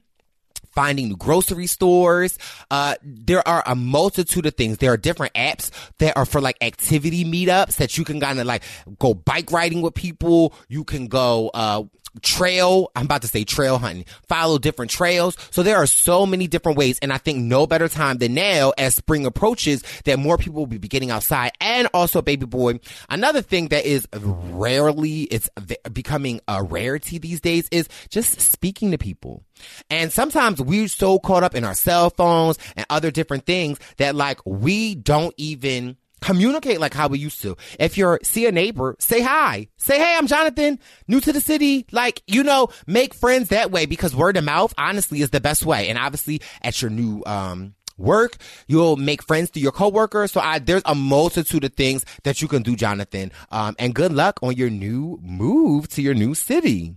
finding 0.77 1.09
new 1.09 1.17
grocery 1.17 1.65
stores. 1.65 2.37
Uh, 2.69 2.93
there 3.01 3.45
are 3.47 3.63
a 3.65 3.73
multitude 3.73 4.45
of 4.45 4.53
things. 4.53 4.77
There 4.77 4.91
are 4.93 4.97
different 4.97 5.33
apps 5.33 5.71
that 5.97 6.15
are 6.15 6.25
for 6.25 6.39
like 6.39 6.55
activity 6.61 7.25
meetups 7.25 7.77
that 7.77 7.97
you 7.97 8.05
can 8.05 8.19
kind 8.19 8.39
of 8.39 8.45
like 8.45 8.61
go 8.99 9.15
bike 9.15 9.51
riding 9.51 9.81
with 9.81 9.95
people. 9.95 10.53
You 10.67 10.83
can 10.83 11.07
go, 11.07 11.49
uh, 11.51 11.85
trail. 12.21 12.91
I'm 12.95 13.05
about 13.05 13.21
to 13.23 13.27
say 13.27 13.43
trail 13.43 13.77
hunting, 13.77 14.05
follow 14.27 14.57
different 14.57 14.91
trails. 14.91 15.37
So 15.51 15.63
there 15.63 15.77
are 15.77 15.87
so 15.87 16.25
many 16.25 16.47
different 16.47 16.77
ways. 16.77 16.99
And 17.01 17.11
I 17.13 17.17
think 17.17 17.39
no 17.39 17.67
better 17.67 17.87
time 17.87 18.17
than 18.17 18.33
now 18.33 18.73
as 18.77 18.95
spring 18.95 19.25
approaches 19.25 19.83
that 20.05 20.19
more 20.19 20.37
people 20.37 20.61
will 20.65 20.79
be 20.79 20.87
getting 20.87 21.11
outside 21.11 21.51
and 21.59 21.87
also 21.93 22.21
baby 22.21 22.45
boy. 22.45 22.79
Another 23.09 23.41
thing 23.41 23.69
that 23.69 23.85
is 23.85 24.07
rarely, 24.13 25.23
it's 25.23 25.49
becoming 25.91 26.41
a 26.47 26.63
rarity 26.63 27.17
these 27.17 27.41
days 27.41 27.67
is 27.71 27.87
just 28.09 28.41
speaking 28.41 28.91
to 28.91 28.97
people. 28.97 29.43
And 29.89 30.11
sometimes 30.11 30.61
we're 30.61 30.87
so 30.87 31.19
caught 31.19 31.43
up 31.43 31.55
in 31.55 31.63
our 31.63 31.73
cell 31.73 32.09
phones 32.09 32.57
and 32.75 32.85
other 32.89 33.11
different 33.11 33.45
things 33.45 33.79
that 33.97 34.15
like 34.15 34.39
we 34.45 34.95
don't 34.95 35.33
even 35.37 35.97
communicate 36.21 36.79
like 36.79 36.93
how 36.93 37.07
we 37.07 37.19
used 37.19 37.41
to. 37.41 37.57
If 37.79 37.97
you're 37.97 38.19
see 38.23 38.45
a 38.45 38.51
neighbor, 38.51 38.95
say 38.99 39.21
hi. 39.21 39.67
Say, 39.77 39.97
hey, 39.99 40.15
I'm 40.17 40.27
Jonathan, 40.27 40.79
new 41.07 41.19
to 41.21 41.33
the 41.33 41.41
city. 41.41 41.85
Like, 41.91 42.21
you 42.27 42.43
know, 42.43 42.69
make 42.85 43.13
friends 43.13 43.49
that 43.49 43.71
way 43.71 43.85
because 43.85 44.15
word 44.15 44.37
of 44.37 44.43
mouth 44.43 44.73
honestly 44.77 45.21
is 45.21 45.29
the 45.29 45.41
best 45.41 45.65
way. 45.65 45.89
And 45.89 45.97
obviously 45.97 46.41
at 46.61 46.81
your 46.81 46.91
new 46.91 47.23
um 47.25 47.75
work, 47.97 48.37
you'll 48.67 48.95
make 48.95 49.23
friends 49.23 49.49
through 49.49 49.63
your 49.63 49.71
coworkers. 49.71 50.31
So 50.31 50.39
I, 50.39 50.59
there's 50.59 50.83
a 50.85 50.95
multitude 50.95 51.63
of 51.63 51.73
things 51.73 52.05
that 52.23 52.41
you 52.41 52.47
can 52.47 52.61
do, 52.61 52.75
Jonathan. 52.75 53.31
Um, 53.51 53.75
and 53.79 53.93
good 53.93 54.13
luck 54.13 54.39
on 54.43 54.55
your 54.55 54.69
new 54.69 55.19
move 55.21 55.87
to 55.89 56.01
your 56.01 56.13
new 56.13 56.35
city. 56.35 56.95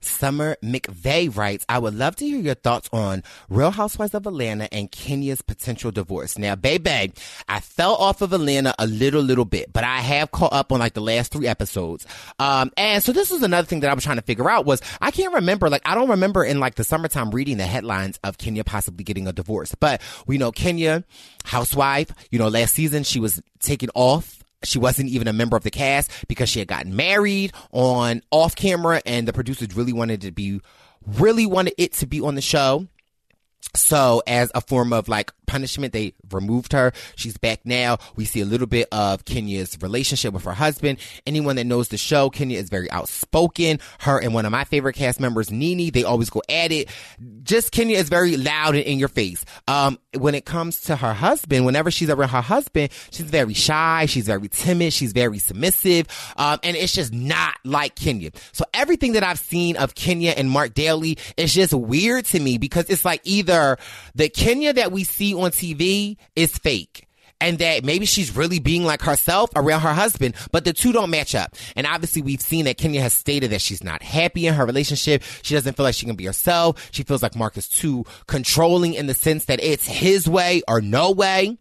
Summer 0.00 0.56
McVeigh 0.62 1.34
writes, 1.34 1.64
I 1.68 1.78
would 1.78 1.94
love 1.94 2.16
to 2.16 2.24
hear 2.24 2.38
your 2.38 2.54
thoughts 2.54 2.88
on 2.92 3.22
Real 3.48 3.70
Housewives 3.70 4.14
of 4.14 4.26
Atlanta 4.26 4.72
and 4.72 4.90
Kenya's 4.90 5.42
potential 5.42 5.90
divorce. 5.90 6.38
Now, 6.38 6.54
baby, 6.54 7.12
I 7.48 7.60
fell 7.60 7.94
off 7.94 8.22
of 8.22 8.32
Atlanta 8.32 8.74
a 8.78 8.86
little, 8.86 9.22
little 9.22 9.44
bit, 9.44 9.72
but 9.72 9.84
I 9.84 9.98
have 10.00 10.30
caught 10.30 10.52
up 10.52 10.72
on 10.72 10.78
like 10.78 10.94
the 10.94 11.00
last 11.00 11.32
three 11.32 11.46
episodes. 11.46 12.06
Um, 12.38 12.70
and 12.76 13.02
so 13.02 13.12
this 13.12 13.30
is 13.30 13.42
another 13.42 13.66
thing 13.66 13.80
that 13.80 13.90
I 13.90 13.94
was 13.94 14.04
trying 14.04 14.16
to 14.16 14.22
figure 14.22 14.48
out 14.48 14.64
was 14.66 14.80
I 15.00 15.10
can't 15.10 15.34
remember, 15.34 15.68
like, 15.68 15.82
I 15.84 15.94
don't 15.94 16.10
remember 16.10 16.44
in 16.44 16.60
like 16.60 16.76
the 16.76 16.84
summertime 16.84 17.30
reading 17.30 17.56
the 17.56 17.66
headlines 17.66 18.18
of 18.22 18.38
Kenya 18.38 18.64
possibly 18.64 19.04
getting 19.04 19.26
a 19.26 19.32
divorce, 19.32 19.74
but 19.74 20.00
we 20.26 20.38
know 20.38 20.52
Kenya, 20.52 21.04
housewife, 21.44 22.12
you 22.30 22.38
know, 22.38 22.48
last 22.48 22.74
season 22.74 23.02
she 23.02 23.20
was 23.20 23.42
taken 23.60 23.90
off 23.94 24.37
she 24.64 24.78
wasn't 24.78 25.08
even 25.08 25.28
a 25.28 25.32
member 25.32 25.56
of 25.56 25.62
the 25.62 25.70
cast 25.70 26.10
because 26.28 26.48
she 26.48 26.58
had 26.58 26.68
gotten 26.68 26.96
married 26.96 27.52
on 27.72 28.22
off 28.30 28.56
camera 28.56 29.00
and 29.06 29.28
the 29.28 29.32
producers 29.32 29.74
really 29.76 29.92
wanted 29.92 30.22
to 30.22 30.32
be 30.32 30.60
really 31.06 31.46
wanted 31.46 31.74
it 31.78 31.92
to 31.94 32.06
be 32.06 32.20
on 32.20 32.34
the 32.34 32.40
show. 32.40 32.86
So 33.74 34.22
as 34.26 34.50
a 34.54 34.60
form 34.60 34.92
of 34.92 35.08
like 35.08 35.32
punishment, 35.48 35.92
they 35.92 36.14
removed 36.30 36.72
her. 36.72 36.92
She's 37.16 37.36
back 37.36 37.60
now. 37.64 37.98
We 38.14 38.24
see 38.24 38.40
a 38.40 38.44
little 38.44 38.66
bit 38.66 38.86
of 38.92 39.24
Kenya's 39.24 39.76
relationship 39.80 40.32
with 40.32 40.44
her 40.44 40.52
husband. 40.52 40.98
Anyone 41.26 41.56
that 41.56 41.64
knows 41.64 41.88
the 41.88 41.96
show, 41.96 42.30
Kenya 42.30 42.58
is 42.58 42.68
very 42.68 42.90
outspoken. 42.90 43.80
Her 44.00 44.20
and 44.20 44.34
one 44.34 44.46
of 44.46 44.52
my 44.52 44.64
favorite 44.64 44.94
cast 44.94 45.18
members, 45.18 45.50
NeNe, 45.50 45.90
they 45.90 46.04
always 46.04 46.30
go 46.30 46.42
at 46.48 46.70
it. 46.70 46.88
Just 47.42 47.72
Kenya 47.72 47.98
is 47.98 48.08
very 48.08 48.36
loud 48.36 48.76
and 48.76 48.84
in 48.84 48.98
your 48.98 49.08
face. 49.08 49.44
Um, 49.66 49.98
when 50.16 50.34
it 50.34 50.44
comes 50.44 50.82
to 50.82 50.96
her 50.96 51.14
husband, 51.14 51.64
whenever 51.64 51.90
she's 51.90 52.10
around 52.10 52.28
her 52.30 52.40
husband, 52.40 52.90
she's 53.10 53.26
very 53.26 53.54
shy. 53.54 54.06
She's 54.06 54.26
very 54.26 54.48
timid. 54.48 54.92
She's 54.92 55.12
very 55.12 55.38
submissive. 55.38 56.06
Um, 56.36 56.58
and 56.62 56.76
it's 56.76 56.92
just 56.92 57.12
not 57.12 57.54
like 57.64 57.94
Kenya. 57.94 58.30
So 58.52 58.64
everything 58.74 59.12
that 59.12 59.22
I've 59.22 59.38
seen 59.38 59.76
of 59.76 59.94
Kenya 59.94 60.32
and 60.32 60.50
Marc 60.50 60.74
Daly 60.74 61.18
is 61.36 61.54
just 61.54 61.72
weird 61.72 62.24
to 62.26 62.40
me 62.40 62.58
because 62.58 62.88
it's 62.90 63.04
like 63.04 63.20
either 63.24 63.78
the 64.14 64.28
Kenya 64.28 64.72
that 64.72 64.92
we 64.92 65.04
see 65.04 65.34
on 65.38 65.50
TV 65.50 66.16
is 66.36 66.56
fake 66.56 67.08
and 67.40 67.58
that 67.58 67.84
maybe 67.84 68.06
she's 68.06 68.34
really 68.34 68.58
being 68.58 68.84
like 68.84 69.02
herself 69.02 69.50
around 69.54 69.80
her 69.82 69.92
husband, 69.92 70.34
but 70.52 70.64
the 70.64 70.72
two 70.72 70.92
don't 70.92 71.10
match 71.10 71.34
up. 71.34 71.54
And 71.76 71.86
obviously 71.86 72.22
we've 72.22 72.40
seen 72.40 72.64
that 72.64 72.78
Kenya 72.78 73.00
has 73.00 73.12
stated 73.12 73.50
that 73.50 73.60
she's 73.60 73.84
not 73.84 74.02
happy 74.02 74.46
in 74.46 74.54
her 74.54 74.66
relationship. 74.66 75.22
She 75.42 75.54
doesn't 75.54 75.76
feel 75.76 75.84
like 75.84 75.94
she 75.94 76.06
can 76.06 76.16
be 76.16 76.26
herself. 76.26 76.88
She 76.92 77.02
feels 77.02 77.22
like 77.22 77.36
Marc 77.36 77.56
is 77.56 77.68
too 77.68 78.04
controlling 78.26 78.94
in 78.94 79.06
the 79.06 79.14
sense 79.14 79.46
that 79.46 79.62
it's 79.62 79.86
his 79.86 80.28
way 80.28 80.62
or 80.66 80.80
no 80.80 81.10
way. 81.12 81.58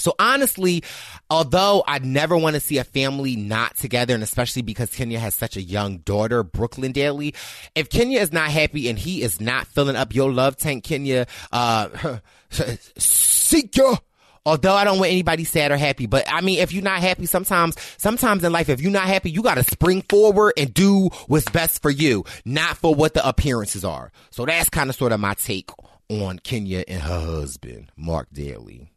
So 0.00 0.14
honestly, 0.18 0.82
although 1.28 1.84
I 1.86 1.98
never 1.98 2.36
want 2.36 2.54
to 2.54 2.60
see 2.60 2.78
a 2.78 2.84
family 2.84 3.36
not 3.36 3.76
together, 3.76 4.14
and 4.14 4.22
especially 4.22 4.62
because 4.62 4.90
Kenya 4.90 5.18
has 5.18 5.34
such 5.34 5.56
a 5.56 5.62
young 5.62 5.98
daughter, 5.98 6.42
Brooklyn 6.42 6.92
Daly, 6.92 7.34
if 7.74 7.88
Kenya 7.88 8.20
is 8.20 8.32
not 8.32 8.50
happy 8.50 8.88
and 8.88 8.98
he 8.98 9.22
is 9.22 9.40
not 9.40 9.66
filling 9.66 9.96
up 9.96 10.14
your 10.14 10.32
love 10.32 10.56
tank, 10.56 10.84
Kenya, 10.84 11.26
uh, 11.52 12.18
seek 12.98 13.76
your 13.76 13.98
Although 14.46 14.72
I 14.72 14.84
don't 14.84 14.98
want 14.98 15.10
anybody 15.10 15.44
sad 15.44 15.70
or 15.70 15.76
happy, 15.76 16.06
but 16.06 16.24
I 16.26 16.40
mean, 16.40 16.60
if 16.60 16.72
you're 16.72 16.82
not 16.82 17.00
happy, 17.00 17.26
sometimes, 17.26 17.76
sometimes 17.98 18.42
in 18.42 18.52
life, 18.52 18.70
if 18.70 18.80
you're 18.80 18.90
not 18.90 19.04
happy, 19.06 19.30
you 19.30 19.42
gotta 19.42 19.62
spring 19.64 20.02
forward 20.08 20.54
and 20.56 20.72
do 20.72 21.10
what's 21.26 21.48
best 21.50 21.82
for 21.82 21.90
you, 21.90 22.24
not 22.46 22.78
for 22.78 22.94
what 22.94 23.12
the 23.12 23.26
appearances 23.26 23.84
are. 23.84 24.10
So 24.30 24.46
that's 24.46 24.70
kind 24.70 24.88
of 24.88 24.96
sort 24.96 25.12
of 25.12 25.20
my 25.20 25.34
take 25.34 25.70
on 26.08 26.38
Kenya 26.38 26.84
and 26.88 27.02
her 27.02 27.20
husband, 27.20 27.92
Marc 27.96 28.28
Daly. 28.32 28.89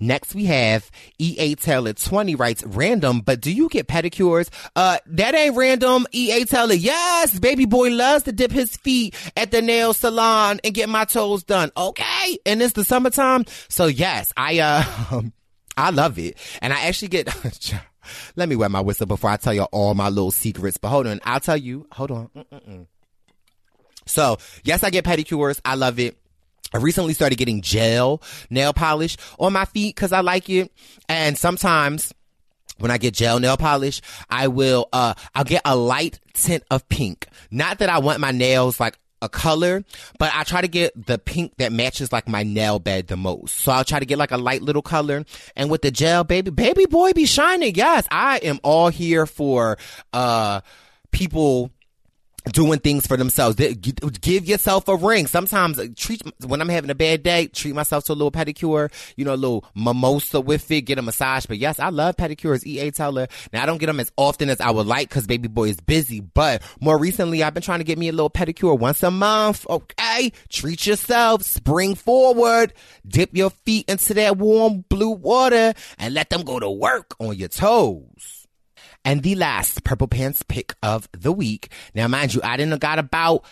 Next 0.00 0.34
we 0.34 0.44
have 0.46 0.90
EA 1.18 1.54
Taylor 1.54 1.92
20 1.92 2.34
writes 2.34 2.62
random, 2.64 3.20
but 3.20 3.40
do 3.40 3.52
you 3.52 3.68
get 3.68 3.88
pedicures? 3.88 4.48
Uh, 4.74 4.98
that 5.06 5.34
ain't 5.34 5.56
random. 5.56 6.06
EA 6.12 6.44
Taylor, 6.44 6.74
yes, 6.74 7.38
baby 7.38 7.64
boy 7.64 7.90
loves 7.90 8.24
to 8.24 8.32
dip 8.32 8.50
his 8.50 8.76
feet 8.76 9.14
at 9.36 9.50
the 9.50 9.62
nail 9.62 9.94
salon 9.94 10.60
and 10.64 10.74
get 10.74 10.88
my 10.88 11.04
toes 11.04 11.44
done. 11.44 11.70
Okay. 11.76 12.38
And 12.46 12.62
it's 12.62 12.72
the 12.74 12.84
summertime. 12.84 13.44
So 13.68 13.86
yes, 13.86 14.32
I, 14.36 14.58
uh, 14.60 15.22
I 15.76 15.90
love 15.90 16.18
it. 16.18 16.38
And 16.62 16.72
I 16.72 16.86
actually 16.86 17.08
get, 17.08 17.28
let 18.36 18.48
me 18.48 18.56
wet 18.56 18.70
my 18.70 18.80
whistle 18.80 19.06
before 19.06 19.30
I 19.30 19.36
tell 19.36 19.54
you 19.54 19.64
all 19.64 19.94
my 19.94 20.08
little 20.08 20.30
secrets, 20.30 20.76
but 20.76 20.88
hold 20.88 21.06
on. 21.06 21.20
I'll 21.24 21.40
tell 21.40 21.56
you, 21.56 21.86
hold 21.92 22.10
on. 22.10 22.30
Mm-mm-mm. 22.36 22.86
So 24.06 24.38
yes, 24.64 24.84
I 24.84 24.90
get 24.90 25.04
pedicures. 25.04 25.60
I 25.64 25.74
love 25.74 25.98
it. 25.98 26.16
I 26.72 26.78
recently 26.78 27.14
started 27.14 27.36
getting 27.36 27.62
gel 27.62 28.22
nail 28.50 28.72
polish 28.72 29.16
on 29.38 29.52
my 29.52 29.64
feet 29.64 29.94
because 29.94 30.12
I 30.12 30.20
like 30.20 30.50
it. 30.50 30.72
And 31.08 31.38
sometimes 31.38 32.12
when 32.78 32.90
I 32.90 32.98
get 32.98 33.14
gel 33.14 33.38
nail 33.38 33.56
polish, 33.56 34.00
I 34.28 34.48
will, 34.48 34.88
uh, 34.92 35.14
I'll 35.34 35.44
get 35.44 35.62
a 35.64 35.76
light 35.76 36.20
tint 36.34 36.64
of 36.70 36.88
pink. 36.88 37.26
Not 37.50 37.78
that 37.78 37.88
I 37.88 37.98
want 37.98 38.20
my 38.20 38.32
nails 38.32 38.78
like 38.78 38.98
a 39.22 39.28
color, 39.30 39.82
but 40.18 40.30
I 40.34 40.44
try 40.44 40.60
to 40.60 40.68
get 40.68 41.06
the 41.06 41.18
pink 41.18 41.56
that 41.56 41.72
matches 41.72 42.12
like 42.12 42.28
my 42.28 42.42
nail 42.42 42.78
bed 42.78 43.06
the 43.06 43.16
most. 43.16 43.56
So 43.56 43.72
I'll 43.72 43.84
try 43.84 43.98
to 43.98 44.04
get 44.04 44.18
like 44.18 44.30
a 44.30 44.36
light 44.36 44.60
little 44.60 44.82
color. 44.82 45.24
And 45.56 45.70
with 45.70 45.82
the 45.82 45.90
gel, 45.90 46.24
baby, 46.24 46.50
baby 46.50 46.84
boy 46.84 47.12
be 47.12 47.24
shining. 47.24 47.74
Yes, 47.74 48.06
I 48.10 48.38
am 48.38 48.60
all 48.62 48.88
here 48.88 49.24
for, 49.24 49.78
uh, 50.12 50.60
people 51.12 51.70
doing 52.52 52.78
things 52.78 53.06
for 53.06 53.16
themselves. 53.16 53.56
Give 53.56 54.46
yourself 54.46 54.88
a 54.88 54.96
ring. 54.96 55.26
Sometimes 55.26 55.78
uh, 55.78 55.86
treat 55.96 56.22
when 56.46 56.60
I'm 56.60 56.68
having 56.68 56.90
a 56.90 56.94
bad 56.94 57.22
day, 57.22 57.46
treat 57.48 57.74
myself 57.74 58.04
to 58.04 58.12
a 58.12 58.14
little 58.14 58.30
pedicure, 58.30 58.92
you 59.16 59.24
know, 59.24 59.34
a 59.34 59.36
little 59.36 59.64
mimosa 59.74 60.40
with 60.40 60.70
it, 60.70 60.82
get 60.82 60.98
a 60.98 61.02
massage. 61.02 61.46
But 61.46 61.58
yes, 61.58 61.78
I 61.78 61.90
love 61.90 62.16
pedicures. 62.16 62.64
EA 62.64 62.90
Taylor. 62.90 63.28
Now 63.52 63.62
I 63.62 63.66
don't 63.66 63.78
get 63.78 63.86
them 63.86 64.00
as 64.00 64.12
often 64.16 64.50
as 64.50 64.60
I 64.60 64.70
would 64.70 64.86
like 64.86 65.08
because 65.08 65.26
baby 65.26 65.48
boy 65.48 65.68
is 65.68 65.80
busy. 65.80 66.20
But 66.20 66.62
more 66.80 66.98
recently, 66.98 67.42
I've 67.42 67.54
been 67.54 67.62
trying 67.62 67.80
to 67.80 67.84
get 67.84 67.98
me 67.98 68.08
a 68.08 68.12
little 68.12 68.30
pedicure 68.30 68.78
once 68.78 69.02
a 69.02 69.10
month. 69.10 69.66
Okay, 69.68 70.32
treat 70.48 70.86
yourself. 70.86 71.42
Spring 71.42 71.94
forward. 71.94 72.72
Dip 73.06 73.36
your 73.36 73.50
feet 73.50 73.88
into 73.88 74.14
that 74.14 74.36
warm 74.36 74.84
blue 74.88 75.10
water 75.10 75.74
and 75.98 76.14
let 76.14 76.30
them 76.30 76.42
go 76.42 76.60
to 76.60 76.70
work 76.70 77.14
on 77.18 77.36
your 77.36 77.48
toes. 77.48 78.35
And 79.06 79.22
the 79.22 79.36
last 79.36 79.84
Purple 79.84 80.08
Pants 80.08 80.42
pick 80.42 80.74
of 80.82 81.08
the 81.12 81.32
week. 81.32 81.70
Now, 81.94 82.08
mind 82.08 82.34
you, 82.34 82.40
I 82.42 82.56
didn't 82.56 82.80
got 82.80 82.98
about 82.98 83.44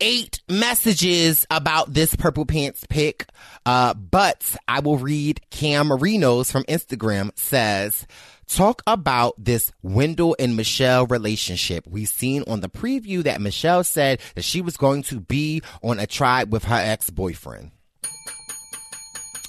eight 0.00 0.42
messages 0.48 1.46
about 1.50 1.92
this 1.92 2.14
Purple 2.14 2.44
Pants 2.44 2.84
pick. 2.88 3.26
Uh, 3.64 3.94
but 3.94 4.54
I 4.68 4.80
will 4.80 4.98
read 4.98 5.40
Cam 5.50 5.88
Marinos 5.88 6.52
from 6.52 6.64
Instagram 6.64 7.30
says, 7.38 8.06
talk 8.46 8.82
about 8.86 9.34
this 9.42 9.72
Wendell 9.82 10.36
and 10.38 10.56
Michele 10.56 11.06
relationship. 11.06 11.86
We've 11.86 12.06
seen 12.06 12.44
on 12.46 12.60
the 12.60 12.68
preview 12.68 13.22
that 13.24 13.40
Michele 13.40 13.84
said 13.84 14.20
that 14.34 14.44
she 14.44 14.60
was 14.60 14.76
going 14.76 15.02
to 15.04 15.20
be 15.20 15.62
on 15.82 15.98
a 15.98 16.06
tribe 16.06 16.52
with 16.52 16.64
her 16.64 16.76
ex-boyfriend. 16.76 17.70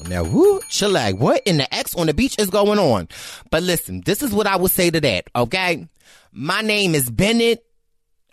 Now, 0.07 0.23
whoo, 0.23 0.59
chillax. 0.61 1.17
What 1.17 1.43
in 1.45 1.57
the 1.57 1.73
X 1.73 1.95
on 1.95 2.07
the 2.07 2.13
beach 2.13 2.35
is 2.39 2.49
going 2.49 2.79
on? 2.79 3.07
But 3.51 3.63
listen, 3.63 4.01
this 4.05 4.23
is 4.23 4.31
what 4.31 4.47
I 4.47 4.55
would 4.55 4.71
say 4.71 4.89
to 4.89 5.01
that, 5.01 5.29
okay? 5.35 5.87
My 6.31 6.61
name 6.61 6.95
is 6.95 7.09
Bennett, 7.09 7.65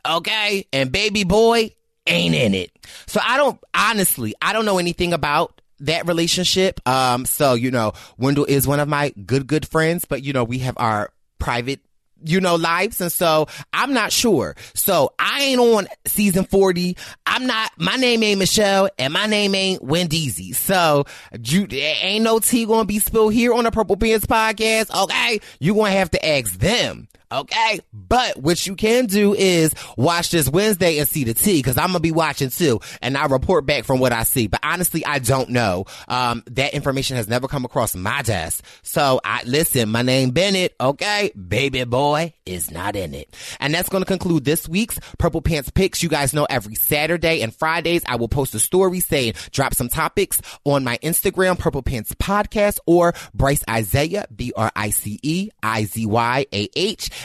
okay? 0.09 0.67
And 0.73 0.93
baby 0.93 1.25
boy 1.25 1.75
ain't 2.07 2.35
in 2.35 2.55
it. 2.55 2.71
So 3.07 3.21
I 3.25 3.37
don't, 3.37 3.59
honestly, 3.75 4.35
I 4.41 4.53
don't 4.53 4.65
know 4.65 4.79
anything 4.79 5.13
about 5.13 5.61
that 5.81 6.07
relationship. 6.07 6.81
Um, 6.89 7.27
so, 7.27 7.55
you 7.55 7.71
know, 7.71 7.93
Wendell 8.17 8.45
is 8.45 8.67
one 8.67 8.81
of 8.81 8.89
my 8.89 9.11
good, 9.25 9.47
good 9.47 9.67
friends, 9.67 10.05
but 10.05 10.23
you 10.23 10.33
know, 10.33 10.45
we 10.45 10.59
have 10.61 10.77
our 10.79 11.11
private 11.39 11.81
you 12.25 12.41
know, 12.41 12.57
lives. 12.57 13.01
And 13.01 13.13
so 13.13 13.47
I'm 13.73 13.93
not 13.93 14.13
sure. 14.13 14.57
So 14.75 15.13
I 15.19 15.43
ain't 15.43 15.61
on 15.61 15.89
season 16.07 16.45
40. 16.45 16.97
I'm 17.27 17.47
not, 17.47 17.71
my 17.79 17.97
name 17.97 18.23
ain't 18.23 18.39
Michele 18.39 18.89
and 18.99 19.13
my 19.13 19.27
name 19.27 19.55
ain't 19.55 19.83
Wendy's. 19.83 20.59
So 20.59 21.05
you, 21.43 21.67
ain't 21.71 22.25
no 22.25 22.39
tea 22.39 22.67
gonna 22.67 22.85
be 22.85 22.99
spilled 22.99 23.33
here 23.33 23.53
on 23.53 23.65
the 23.65 23.71
Purple 23.71 23.97
Pants 23.97 24.27
podcast. 24.27 24.95
Okay. 25.05 25.41
You 25.61 25.75
gonna 25.75 25.91
have 25.91 26.11
to 26.13 26.27
ask 26.27 26.59
them. 26.59 27.09
Okay. 27.31 27.79
But 27.93 28.37
what 28.37 28.67
you 28.67 28.75
can 28.77 29.07
do 29.07 29.35
is 29.35 29.75
watch 29.97 30.31
this 30.31 30.49
Wednesday 30.49 30.99
and 30.99 31.09
see 31.09 31.25
the 31.25 31.35
tea 31.35 31.59
because 31.59 31.77
I'm 31.77 31.89
to 31.95 32.01
be 32.01 32.13
watching 32.13 32.51
too. 32.51 32.79
And 33.03 33.19
I 33.19 33.27
report 33.27 33.67
back 33.67 33.83
from 33.85 33.99
what 33.99 34.13
I 34.13 34.23
see. 34.23 34.47
But 34.47 34.61
honestly, 34.63 35.05
I 35.05 35.19
don't 35.19 35.51
know. 35.51 35.87
Um, 36.07 36.45
that 36.53 36.75
information 36.75 37.17
has 37.17 37.27
never 37.27 37.49
come 37.49 37.65
across 37.65 37.97
my 37.97 38.23
desk. 38.23 38.65
So 38.83 39.21
I 39.25 39.43
listen, 39.45 39.89
my 39.89 40.03
name 40.03 40.31
Bennett. 40.31 40.77
Okay. 40.81 41.33
Baby 41.37 41.83
boy 41.85 42.35
is 42.45 42.71
not 42.71 42.95
in 42.95 43.15
it. 43.15 43.35
And 43.59 43.75
that's 43.75 43.89
to 43.89 44.05
conclude 44.05 44.45
this 44.45 44.69
week's 44.69 45.01
Purple 45.19 45.43
Pants 45.43 45.71
picks. 45.71 46.01
You 46.03 46.09
guys 46.09 46.33
know 46.33 46.47
every 46.49 46.77
Saturday 46.77 47.43
and 47.43 47.53
Fridays 47.55 48.03
I 48.07 48.17
will 48.17 48.29
post 48.29 48.55
a 48.55 48.61
story 48.61 49.01
saying 49.01 49.35
drop 49.51 49.75
some 49.75 49.89
topics 49.89 50.41
on 50.65 50.85
my 50.85 50.99
Instagram, 50.99 51.59
Purple 51.59 51.83
Pants 51.83 52.15
Podcast 52.15 52.79
or 52.87 53.15
Brice 53.35 53.65
Izyah, 53.65 54.27
B-R-I-C-E-I-Z-Y-A-H 54.37 55.57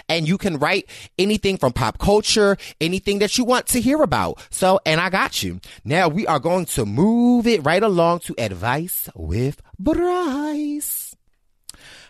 and 0.09 0.27
you 0.27 0.37
can 0.37 0.57
write 0.57 0.89
anything 1.17 1.57
from 1.57 1.73
pop 1.73 1.97
culture, 1.97 2.57
anything 2.79 3.19
that 3.19 3.37
you 3.37 3.45
want 3.45 3.67
to 3.67 3.81
hear 3.81 4.01
about. 4.01 4.39
So, 4.49 4.79
and 4.85 4.99
I 4.99 5.09
got 5.09 5.43
you. 5.43 5.59
Now 5.83 6.07
we 6.07 6.27
are 6.27 6.39
going 6.39 6.65
to 6.65 6.85
move 6.85 7.47
it 7.47 7.65
right 7.65 7.83
along 7.83 8.19
to 8.21 8.35
advice 8.37 9.09
with 9.15 9.61
Brice. 9.79 11.15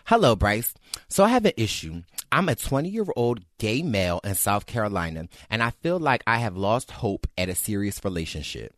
Hello, 0.06 0.34
Brice. 0.34 0.74
So 1.08 1.24
I 1.24 1.28
have 1.28 1.44
an 1.44 1.52
issue. 1.56 2.02
I'm 2.32 2.48
a 2.48 2.54
20 2.54 2.88
year 2.88 3.06
old 3.14 3.40
gay 3.58 3.82
male 3.82 4.20
in 4.24 4.34
South 4.34 4.66
Carolina, 4.66 5.28
and 5.50 5.62
I 5.62 5.70
feel 5.70 5.98
like 5.98 6.22
I 6.26 6.38
have 6.38 6.56
lost 6.56 6.90
hope 6.90 7.26
at 7.36 7.48
a 7.48 7.54
serious 7.54 8.02
relationship. 8.04 8.74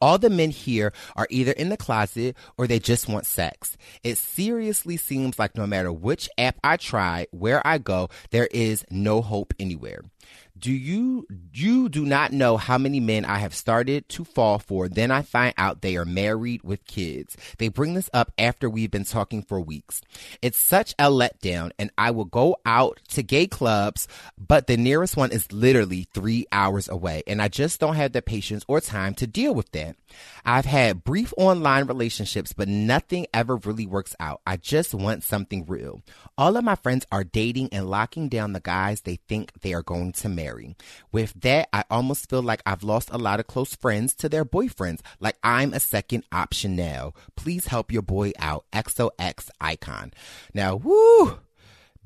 All 0.00 0.18
the 0.18 0.30
men 0.30 0.50
here 0.50 0.92
are 1.16 1.26
either 1.30 1.52
in 1.52 1.68
the 1.68 1.76
closet 1.76 2.36
or 2.56 2.66
they 2.66 2.78
just 2.78 3.08
want 3.08 3.26
sex. 3.26 3.76
It 4.04 4.18
seriously 4.18 4.96
seems 4.96 5.38
like 5.38 5.56
no 5.56 5.66
matter 5.66 5.92
which 5.92 6.28
app 6.38 6.58
I 6.62 6.76
try, 6.76 7.26
where 7.30 7.66
I 7.66 7.78
go, 7.78 8.08
there 8.30 8.48
is 8.50 8.84
no 8.90 9.22
hope 9.22 9.54
anywhere. 9.58 10.02
Do 10.58 10.72
you 10.72 11.26
you 11.52 11.88
do 11.88 12.04
not 12.04 12.32
know 12.32 12.56
how 12.56 12.78
many 12.78 13.00
men 13.00 13.24
I 13.24 13.38
have 13.38 13.54
started 13.54 14.08
to 14.10 14.24
fall 14.24 14.58
for, 14.58 14.88
then 14.88 15.10
I 15.10 15.22
find 15.22 15.54
out 15.58 15.82
they 15.82 15.96
are 15.96 16.04
married 16.04 16.62
with 16.62 16.86
kids. 16.86 17.36
They 17.58 17.68
bring 17.68 17.94
this 17.94 18.10
up 18.12 18.32
after 18.38 18.68
we've 18.68 18.90
been 18.90 19.04
talking 19.04 19.42
for 19.42 19.60
weeks. 19.60 20.00
It's 20.40 20.58
such 20.58 20.94
a 20.98 21.10
letdown 21.10 21.72
and 21.78 21.90
I 21.98 22.10
will 22.10 22.24
go 22.24 22.56
out 22.64 23.00
to 23.08 23.22
gay 23.22 23.46
clubs, 23.46 24.08
but 24.38 24.66
the 24.66 24.76
nearest 24.76 25.16
one 25.16 25.32
is 25.32 25.52
literally 25.52 26.08
3 26.14 26.46
hours 26.50 26.88
away 26.88 27.22
and 27.26 27.42
I 27.42 27.48
just 27.48 27.78
don't 27.80 27.96
have 27.96 28.12
the 28.12 28.22
patience 28.22 28.64
or 28.68 28.80
time 28.80 29.14
to 29.14 29.26
deal 29.26 29.54
with 29.54 29.70
that. 29.72 29.96
I've 30.44 30.64
had 30.64 31.04
brief 31.04 31.34
online 31.36 31.86
relationships, 31.86 32.52
but 32.52 32.68
nothing 32.68 33.26
ever 33.34 33.56
really 33.56 33.86
works 33.86 34.16
out. 34.18 34.40
I 34.46 34.56
just 34.56 34.94
want 34.94 35.22
something 35.24 35.66
real. 35.66 36.02
All 36.36 36.56
of 36.56 36.64
my 36.64 36.76
friends 36.76 37.06
are 37.12 37.24
dating 37.24 37.68
and 37.72 37.90
locking 37.90 38.28
down 38.28 38.52
the 38.54 38.60
guys 38.60 39.02
they 39.02 39.16
think 39.28 39.52
they 39.60 39.74
are 39.74 39.82
going 39.82 40.12
to 40.12 40.28
marry. 40.28 40.47
With 41.12 41.32
that, 41.40 41.68
I 41.72 41.84
almost 41.90 42.28
feel 42.28 42.42
like 42.42 42.62
I've 42.66 42.82
lost 42.82 43.10
a 43.10 43.18
lot 43.18 43.40
of 43.40 43.46
close 43.46 43.74
friends 43.74 44.14
to 44.16 44.28
their 44.28 44.44
boyfriends, 44.44 45.00
like 45.20 45.36
I'm 45.42 45.72
a 45.74 45.80
second 45.80 46.24
option 46.32 46.76
now. 46.76 47.12
Please 47.36 47.66
help 47.66 47.92
your 47.92 48.02
boy 48.02 48.32
out. 48.38 48.64
XOX 48.72 49.50
icon. 49.60 50.12
Now, 50.54 50.76
woo! 50.76 51.38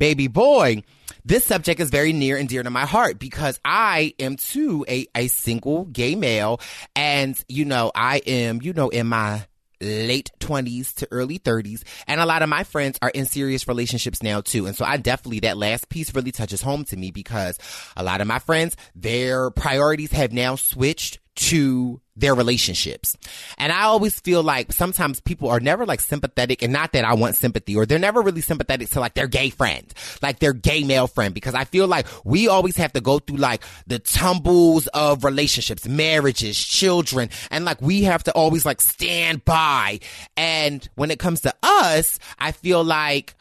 baby 0.03 0.27
boy, 0.27 0.83
this 1.25 1.45
subject 1.45 1.79
is 1.79 1.91
very 1.91 2.13
near 2.13 2.37
and 2.37 2.49
dear 2.49 2.65
to 2.65 2.71
my 2.71 2.87
heart 2.87 3.21
because 3.21 3.61
I 3.65 4.15
am 4.19 4.35
too 4.35 4.85
a, 4.89 5.07
a 5.15 5.29
single 5.29 5.85
gay 5.85 6.17
male. 6.17 6.61
And, 6.97 7.41
you 7.49 7.65
know, 7.65 7.93
I 7.95 8.19
am, 8.27 8.61
you 8.63 8.73
know, 8.73 8.89
in 8.89 9.07
my 9.07 9.47
late 9.83 10.31
20s 10.41 10.95
to 10.95 11.09
early 11.11 11.39
30s. 11.39 11.83
And 12.07 12.21
a 12.21 12.27
lot 12.27 12.43
of 12.43 12.49
my 12.49 12.65
friends 12.65 12.99
are 13.03 13.11
in 13.11 13.27
serious 13.27 13.67
relationships 13.67 14.23
now 14.23 14.41
too. 14.41 14.67
And 14.67 14.77
so 14.77 14.85
I 14.85 14.97
definitely, 14.97 15.41
that 15.41 15.57
last 15.57 15.89
piece 15.89 16.15
really 16.15 16.33
touches 16.33 16.63
home 16.63 16.85
to 16.87 16.97
me 16.97 17.11
because 17.11 17.59
a 17.97 18.03
lot 18.03 18.21
of 18.21 18.27
my 18.27 18.39
friends, 18.39 18.77
their 18.95 19.51
priorities 19.51 20.13
have 20.13 20.33
now 20.33 20.57
switched 20.57 21.19
to 21.35 22.01
their 22.15 22.35
relationships. 22.35 23.17
And 23.59 23.73
I 23.73 23.85
always 23.85 24.19
feel 24.21 24.43
like 24.43 24.73
sometimes 24.73 25.21
people 25.21 25.49
are 25.49 25.61
never 25.61 25.87
like 25.87 26.01
sympathetic 26.01 26.63
and 26.63 26.73
not 26.73 26.93
that 26.93 27.05
I 27.05 27.15
want 27.15 27.37
sympathy 27.37 27.75
or 27.75 27.87
they're 27.87 27.99
never 27.99 28.21
really 28.21 28.43
sympathetic 28.43 28.91
to 28.91 29.01
like 29.01 29.15
their 29.15 29.27
gay 29.27 29.51
friend, 29.51 29.93
like 30.21 30.39
their 30.39 30.53
gay 30.53 30.85
male 30.85 31.07
friend, 31.07 31.33
because 31.33 31.55
I 31.55 31.65
feel 31.65 31.87
like 31.87 32.07
we 32.25 32.49
always 32.49 32.77
have 32.77 32.93
to 32.93 33.01
go 33.01 33.19
through 33.19 33.39
like 33.39 33.65
the 33.87 33.99
tumbles 33.99 34.89
of 34.89 35.25
relationships, 35.25 35.89
marriages, 35.89 36.59
children, 36.63 37.31
and 37.51 37.65
like 37.65 37.81
we 37.81 38.03
have 38.03 38.25
to 38.25 38.33
always 38.33 38.67
like 38.67 38.81
stand 38.81 39.45
by. 39.45 40.01
And 40.37 40.87
when 40.95 41.11
it 41.11 41.19
comes 41.19 41.41
to 41.43 41.55
us, 41.63 42.19
I 42.39 42.53
feel 42.53 42.85
like 42.85 43.35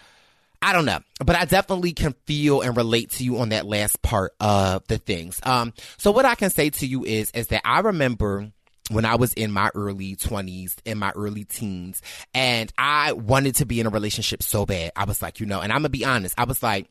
I 0.62 0.74
don't 0.74 0.86
know, 0.86 1.00
but 1.26 1.36
I 1.36 1.46
definitely 1.46 1.92
can 1.92 2.14
feel 2.28 2.62
and 2.62 2.78
relate 2.78 3.10
to 3.12 3.24
you 3.24 3.40
on 3.40 3.50
that 3.50 3.66
last 3.66 4.02
part 4.04 4.34
of 4.40 4.86
the 4.88 5.00
things. 5.00 5.40
Um, 5.42 5.74
so 5.98 6.12
what 6.12 6.24
I 6.24 6.36
can 6.36 6.52
say 6.52 6.70
to 6.70 6.86
you 6.86 7.04
is, 7.04 7.32
is 7.32 7.48
that 7.48 7.64
I 7.66 7.80
remember 7.80 8.52
when 8.92 9.06
I 9.06 9.16
was 9.16 9.34
in 9.34 9.52
my 9.52 9.72
early 9.74 10.16
20s, 10.16 10.76
in 10.86 10.98
my 10.98 11.12
early 11.12 11.44
teens, 11.46 12.02
and 12.34 12.72
I 12.78 13.14
wanted 13.14 13.56
to 13.56 13.66
be 13.66 13.80
in 13.80 13.88
a 13.88 13.90
relationship 13.90 14.44
so 14.44 14.66
bad. 14.66 14.92
I 14.96 15.06
was 15.06 15.22
like, 15.22 15.40
you 15.40 15.46
know, 15.46 15.62
and 15.62 15.72
I'm 15.72 15.80
gonna 15.80 15.90
be 15.90 16.06
honest, 16.06 16.36
I 16.38 16.46
was 16.46 16.62
like, 16.62 16.90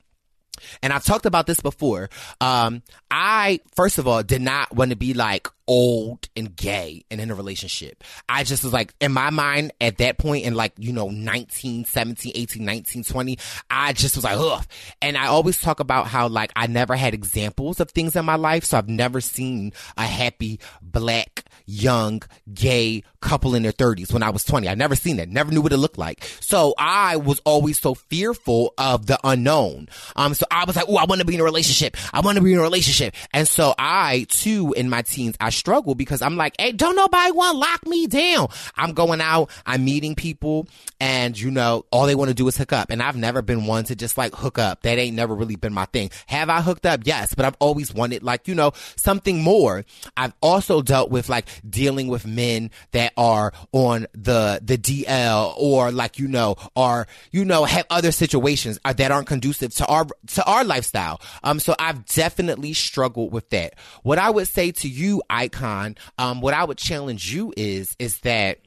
and 0.82 0.92
I've 0.92 1.04
talked 1.04 1.26
about 1.26 1.46
this 1.46 1.60
before. 1.60 2.10
Um, 2.40 2.82
I, 3.10 3.60
first 3.74 3.98
of 3.98 4.06
all, 4.06 4.22
did 4.22 4.42
not 4.42 4.74
want 4.74 4.90
to 4.90 4.96
be 4.96 5.14
like 5.14 5.48
old 5.70 6.28
and 6.34 6.56
gay 6.56 7.04
and 7.12 7.20
in 7.20 7.30
a 7.30 7.34
relationship. 7.34 8.02
I 8.28 8.42
just 8.42 8.64
was 8.64 8.72
like, 8.72 8.92
in 9.00 9.12
my 9.12 9.30
mind 9.30 9.72
at 9.80 9.98
that 9.98 10.18
point 10.18 10.44
in 10.44 10.56
like, 10.56 10.72
you 10.76 10.92
know, 10.92 11.10
19, 11.10 11.84
17, 11.84 12.32
18, 12.34 12.64
19, 12.64 13.04
20, 13.04 13.38
I 13.70 13.92
just 13.92 14.16
was 14.16 14.24
like, 14.24 14.36
ugh. 14.36 14.66
And 15.00 15.16
I 15.16 15.28
always 15.28 15.60
talk 15.60 15.78
about 15.78 16.08
how 16.08 16.26
like 16.26 16.50
I 16.56 16.66
never 16.66 16.96
had 16.96 17.14
examples 17.14 17.78
of 17.78 17.92
things 17.92 18.16
in 18.16 18.24
my 18.24 18.34
life. 18.34 18.64
So 18.64 18.78
I've 18.78 18.88
never 18.88 19.20
seen 19.20 19.72
a 19.96 20.02
happy 20.02 20.58
black, 20.82 21.44
young, 21.66 22.22
gay 22.52 23.04
couple 23.20 23.54
in 23.54 23.62
their 23.62 23.70
30s 23.70 24.12
when 24.12 24.24
I 24.24 24.30
was 24.30 24.42
20. 24.42 24.68
I 24.68 24.74
never 24.74 24.96
seen 24.96 25.18
that. 25.18 25.28
Never 25.28 25.52
knew 25.52 25.62
what 25.62 25.72
it 25.72 25.76
looked 25.76 25.98
like. 25.98 26.24
So 26.40 26.74
I 26.78 27.16
was 27.16 27.40
always 27.44 27.78
so 27.78 27.94
fearful 27.94 28.74
of 28.76 29.06
the 29.06 29.20
unknown. 29.22 29.88
Um, 30.16 30.34
so 30.34 30.46
I 30.50 30.64
was 30.64 30.74
like, 30.74 30.86
oh, 30.88 30.96
I 30.96 31.04
want 31.04 31.20
to 31.20 31.26
be 31.26 31.34
in 31.34 31.40
a 31.40 31.44
relationship. 31.44 31.96
I 32.12 32.20
want 32.22 32.38
to 32.38 32.42
be 32.42 32.54
in 32.54 32.58
a 32.58 32.62
relationship. 32.62 33.14
And 33.32 33.46
so 33.46 33.74
I 33.78 34.26
too, 34.28 34.72
in 34.72 34.90
my 34.90 35.02
teens, 35.02 35.36
I 35.38 35.50
struggle 35.60 35.94
because 35.94 36.22
I'm 36.22 36.36
like, 36.36 36.54
hey, 36.58 36.72
don't 36.72 36.96
nobody 36.96 37.30
want 37.30 37.54
to 37.54 37.58
lock 37.58 37.86
me 37.86 38.06
down. 38.06 38.48
I'm 38.76 38.92
going 38.92 39.20
out, 39.20 39.50
I'm 39.66 39.84
meeting 39.84 40.14
people, 40.14 40.66
and 40.98 41.38
you 41.38 41.50
know, 41.50 41.84
all 41.92 42.06
they 42.06 42.14
want 42.14 42.28
to 42.28 42.34
do 42.34 42.48
is 42.48 42.56
hook 42.56 42.72
up. 42.72 42.90
And 42.90 43.02
I've 43.02 43.16
never 43.16 43.42
been 43.42 43.66
one 43.66 43.84
to 43.84 43.94
just 43.94 44.18
like 44.18 44.34
hook 44.34 44.58
up. 44.58 44.82
That 44.82 44.98
ain't 44.98 45.14
never 45.14 45.34
really 45.34 45.56
been 45.56 45.72
my 45.72 45.84
thing. 45.86 46.10
Have 46.26 46.48
I 46.50 46.60
hooked 46.60 46.86
up? 46.86 47.02
Yes, 47.04 47.34
but 47.34 47.44
I've 47.44 47.56
always 47.60 47.94
wanted 47.94 48.22
like, 48.22 48.48
you 48.48 48.54
know, 48.54 48.72
something 48.96 49.42
more. 49.42 49.84
I've 50.16 50.32
also 50.42 50.82
dealt 50.82 51.10
with 51.10 51.28
like 51.28 51.46
dealing 51.68 52.08
with 52.08 52.26
men 52.26 52.70
that 52.92 53.12
are 53.16 53.52
on 53.72 54.06
the, 54.12 54.60
the 54.62 54.78
DL 54.78 55.54
or 55.56 55.92
like, 55.92 56.18
you 56.18 56.28
know, 56.28 56.56
are, 56.74 57.06
you 57.30 57.44
know, 57.44 57.64
have 57.64 57.86
other 57.90 58.12
situations 58.12 58.80
uh, 58.84 58.92
that 58.94 59.10
aren't 59.10 59.26
conducive 59.26 59.74
to 59.74 59.86
our, 59.86 60.06
to 60.28 60.44
our 60.44 60.64
lifestyle. 60.64 61.20
Um, 61.44 61.60
so 61.60 61.74
I've 61.78 62.06
definitely 62.06 62.72
struggled 62.72 63.32
with 63.32 63.50
that. 63.50 63.74
What 64.02 64.18
I 64.18 64.30
would 64.30 64.48
say 64.48 64.72
to 64.72 64.88
you, 64.88 65.22
I 65.28 65.39
icon, 65.40 65.96
um, 66.18 66.40
what 66.40 66.54
I 66.54 66.64
would 66.64 66.78
challenge 66.78 67.32
you 67.32 67.52
is, 67.56 67.96
is 67.98 68.18
that 68.20 68.58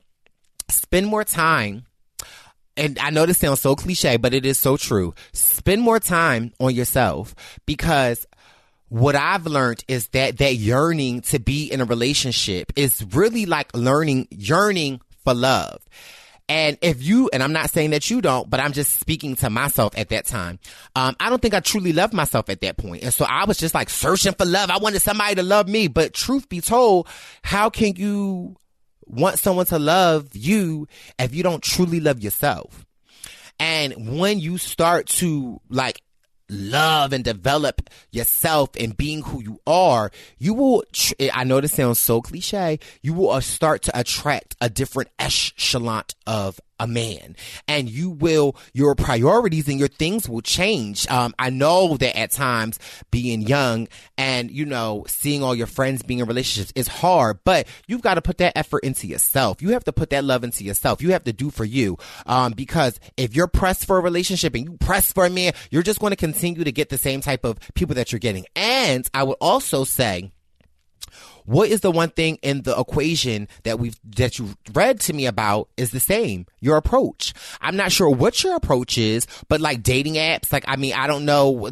spend 0.69 1.07
more 1.07 1.23
time 1.23 1.85
and 2.75 2.97
I 2.99 3.11
know 3.11 3.25
this 3.25 3.37
sounds 3.37 3.61
so 3.61 3.75
cliche, 3.75 4.17
but 4.17 4.33
it 4.33 4.45
is 4.45 4.57
so 4.57 4.77
true. 4.77 5.13
Spend 5.31 5.81
more 5.81 5.99
time 5.99 6.53
on 6.59 6.73
yourself 6.73 7.35
because 7.65 8.25
what 8.89 9.15
I've 9.15 9.45
learned 9.45 9.83
is 9.87 10.07
that 10.09 10.37
that 10.37 10.55
yearning 10.55 11.21
to 11.21 11.39
be 11.39 11.71
in 11.71 11.81
a 11.81 11.85
relationship 11.85 12.73
is 12.75 13.05
really 13.11 13.45
like 13.45 13.75
learning, 13.75 14.27
yearning 14.31 15.01
for 15.23 15.33
love. 15.33 15.81
And 16.49 16.77
if 16.81 17.01
you, 17.01 17.29
and 17.31 17.41
I'm 17.41 17.53
not 17.53 17.69
saying 17.69 17.91
that 17.91 18.09
you 18.09 18.21
don't, 18.21 18.49
but 18.49 18.59
I'm 18.59 18.73
just 18.73 18.99
speaking 18.99 19.35
to 19.37 19.49
myself 19.49 19.97
at 19.97 20.09
that 20.09 20.25
time. 20.25 20.59
Um, 20.95 21.15
I 21.19 21.29
don't 21.29 21.41
think 21.41 21.53
I 21.53 21.61
truly 21.61 21.93
loved 21.93 22.13
myself 22.13 22.49
at 22.49 22.61
that 22.61 22.77
point. 22.77 23.03
And 23.03 23.13
so 23.13 23.25
I 23.25 23.45
was 23.45 23.57
just 23.57 23.73
like 23.73 23.89
searching 23.89 24.33
for 24.33 24.45
love. 24.45 24.69
I 24.69 24.77
wanted 24.77 25.01
somebody 25.01 25.35
to 25.35 25.43
love 25.43 25.67
me. 25.67 25.87
But 25.87 26.13
truth 26.13 26.49
be 26.49 26.59
told, 26.61 27.07
how 27.43 27.69
can 27.69 27.95
you 27.95 28.57
want 29.05 29.39
someone 29.39 29.65
to 29.67 29.79
love 29.79 30.29
you 30.33 30.87
if 31.17 31.33
you 31.33 31.43
don't 31.43 31.63
truly 31.63 31.99
love 31.99 32.19
yourself? 32.19 32.85
And 33.59 34.19
when 34.19 34.39
you 34.39 34.57
start 34.57 35.07
to 35.07 35.61
like 35.69 36.01
love 36.49 37.13
and 37.13 37.23
develop 37.23 37.89
yourself 38.11 38.69
and 38.79 38.95
being 38.95 39.21
who 39.21 39.41
you 39.41 39.59
are, 39.65 40.11
you 40.37 40.53
will, 40.53 40.83
eh, 41.19 41.29
I 41.33 41.43
know 41.43 41.61
this 41.61 41.73
sounds 41.73 41.99
so 41.99 42.21
cliche, 42.21 42.79
you 43.01 43.13
will 43.13 43.31
uh, 43.31 43.41
start 43.41 43.81
to 43.83 43.99
attract 43.99 44.55
a 44.61 44.69
different 44.69 45.09
echelon 45.19 46.03
of 46.27 46.59
a 46.79 46.87
man. 46.87 47.35
And 47.67 47.89
you 47.89 48.09
will 48.09 48.55
your 48.73 48.95
priorities 48.95 49.67
and 49.67 49.79
your 49.79 49.87
things 49.87 50.27
will 50.27 50.41
change. 50.41 51.07
Um, 51.09 51.33
i 51.39 51.49
know 51.49 51.97
that 51.97 52.17
at 52.17 52.31
times 52.31 52.79
being 53.11 53.41
young 53.41 53.87
and 54.17 54.51
you 54.51 54.65
know 54.65 55.05
seeing 55.07 55.43
all 55.43 55.55
your 55.55 55.67
friends 55.67 56.03
being 56.03 56.19
in 56.19 56.27
relationships 56.27 56.71
is 56.75 56.87
hard 56.87 57.39
but 57.43 57.67
you've 57.87 58.01
got 58.01 58.15
to 58.15 58.21
put 58.21 58.37
that 58.37 58.57
effort 58.57 58.83
into 58.83 59.07
yourself. 59.07 59.61
You 59.61 59.69
have 59.69 59.83
to 59.85 59.93
put 59.93 60.09
that 60.11 60.23
love 60.23 60.43
into 60.43 60.63
yourself. 60.63 61.01
You 61.01 61.11
have 61.11 61.23
to 61.25 61.33
do 61.33 61.49
for 61.49 61.65
you. 61.65 61.97
Um, 62.25 62.53
because 62.53 62.99
if 63.17 63.35
you're 63.35 63.47
pressed 63.47 63.85
for 63.85 63.97
a 63.97 64.01
relationship 64.01 64.55
and 64.55 64.65
you 64.65 64.77
press 64.77 65.11
for 65.11 65.25
a 65.25 65.29
man 65.29 65.53
you're 65.71 65.83
just 65.83 65.99
going 65.99 66.11
to 66.11 66.17
continue 66.17 66.63
to 66.63 66.71
get 66.71 66.89
the 66.89 66.97
same 66.97 67.21
type 67.21 67.43
of 67.45 67.59
people 67.73 67.95
that 67.95 68.11
you're 68.11 68.19
getting. 68.19 68.45
And 68.55 69.07
i 69.13 69.23
would 69.23 69.37
also 69.39 69.83
say 69.83 70.31
what 71.45 71.69
is 71.69 71.81
the 71.81 71.91
one 71.91 72.09
thing 72.09 72.37
in 72.41 72.61
the 72.63 72.77
equation 72.79 73.47
that 73.63 73.79
we've 73.79 73.99
that 74.15 74.39
you 74.39 74.49
read 74.73 74.99
to 75.01 75.13
me 75.13 75.25
about 75.25 75.69
is 75.77 75.91
the 75.91 75.99
same 75.99 76.45
your 76.59 76.77
approach. 76.77 77.33
I'm 77.61 77.75
not 77.75 77.91
sure 77.91 78.09
what 78.09 78.43
your 78.43 78.55
approach 78.55 78.97
is 78.97 79.27
but 79.47 79.61
like 79.61 79.83
dating 79.83 80.15
apps 80.15 80.51
like 80.51 80.65
i 80.67 80.75
mean 80.75 80.93
i 80.93 81.07
don't 81.07 81.25
know 81.25 81.69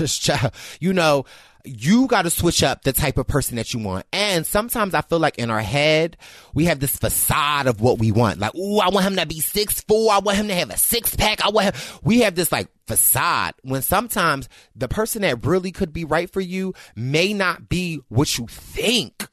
you 0.80 0.92
know 0.92 1.24
you 1.64 2.06
got 2.06 2.22
to 2.22 2.30
switch 2.30 2.62
up 2.62 2.82
the 2.82 2.92
type 2.92 3.16
of 3.18 3.26
person 3.26 3.56
that 3.56 3.72
you 3.72 3.80
want. 3.80 4.06
And 4.12 4.46
sometimes 4.46 4.94
I 4.94 5.00
feel 5.00 5.18
like 5.18 5.38
in 5.38 5.50
our 5.50 5.60
head, 5.60 6.16
we 6.52 6.66
have 6.66 6.80
this 6.80 6.96
facade 6.96 7.66
of 7.66 7.80
what 7.80 7.98
we 7.98 8.12
want. 8.12 8.38
Like, 8.38 8.52
oh, 8.56 8.80
I 8.80 8.90
want 8.90 9.06
him 9.06 9.16
to 9.16 9.26
be 9.26 9.40
six 9.40 9.80
four. 9.82 10.12
I 10.12 10.18
want 10.18 10.36
him 10.36 10.48
to 10.48 10.54
have 10.54 10.70
a 10.70 10.76
six 10.76 11.16
pack. 11.16 11.44
I 11.44 11.50
want 11.50 11.74
him. 11.74 12.00
We 12.02 12.20
have 12.20 12.34
this 12.34 12.52
like 12.52 12.68
facade 12.86 13.54
when 13.62 13.82
sometimes 13.82 14.48
the 14.76 14.88
person 14.88 15.22
that 15.22 15.46
really 15.46 15.72
could 15.72 15.92
be 15.92 16.04
right 16.04 16.30
for 16.30 16.40
you 16.40 16.74
may 16.94 17.32
not 17.32 17.68
be 17.68 18.00
what 18.08 18.36
you 18.36 18.46
think 18.46 19.26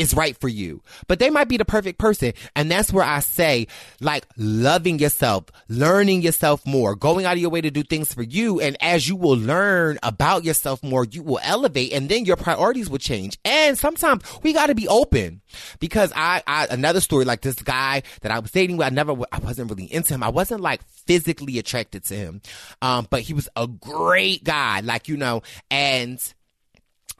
is 0.00 0.14
right 0.14 0.36
for 0.36 0.48
you. 0.48 0.82
But 1.06 1.18
they 1.18 1.30
might 1.30 1.48
be 1.48 1.56
the 1.56 1.64
perfect 1.64 1.98
person. 1.98 2.32
And 2.56 2.70
that's 2.70 2.92
where 2.92 3.04
I 3.04 3.20
say, 3.20 3.66
like, 4.00 4.26
loving 4.36 4.98
yourself, 4.98 5.44
learning 5.68 6.22
yourself 6.22 6.64
more, 6.66 6.94
going 6.94 7.26
out 7.26 7.34
of 7.34 7.38
your 7.38 7.50
way 7.50 7.60
to 7.60 7.70
do 7.70 7.82
things 7.82 8.12
for 8.12 8.22
you. 8.22 8.60
And 8.60 8.76
as 8.80 9.08
you 9.08 9.16
will 9.16 9.36
learn 9.36 9.98
about 10.02 10.44
yourself 10.44 10.82
more, 10.82 11.04
you 11.04 11.22
will 11.22 11.40
elevate 11.42 11.92
and 11.92 12.08
then 12.08 12.24
your 12.24 12.36
priorities 12.36 12.88
will 12.88 12.98
change. 12.98 13.38
And 13.44 13.78
sometimes 13.78 14.22
we 14.42 14.52
got 14.52 14.66
to 14.66 14.74
be 14.74 14.88
open 14.88 15.42
because 15.78 16.12
I, 16.16 16.42
I, 16.46 16.66
another 16.70 17.00
story 17.00 17.24
like 17.24 17.42
this 17.42 17.56
guy 17.56 18.02
that 18.22 18.32
I 18.32 18.38
was 18.38 18.50
dating 18.50 18.76
with, 18.76 18.86
I 18.86 18.90
never, 18.90 19.12
I 19.30 19.38
wasn't 19.38 19.70
really 19.70 19.92
into 19.92 20.14
him. 20.14 20.22
I 20.22 20.30
wasn't 20.30 20.60
like 20.60 20.82
physically 21.06 21.58
attracted 21.58 22.04
to 22.04 22.14
him. 22.14 22.40
Um, 22.82 23.06
but 23.10 23.20
he 23.20 23.34
was 23.34 23.48
a 23.56 23.66
great 23.66 24.44
guy, 24.44 24.80
like, 24.80 25.08
you 25.08 25.16
know, 25.16 25.42
and, 25.70 26.20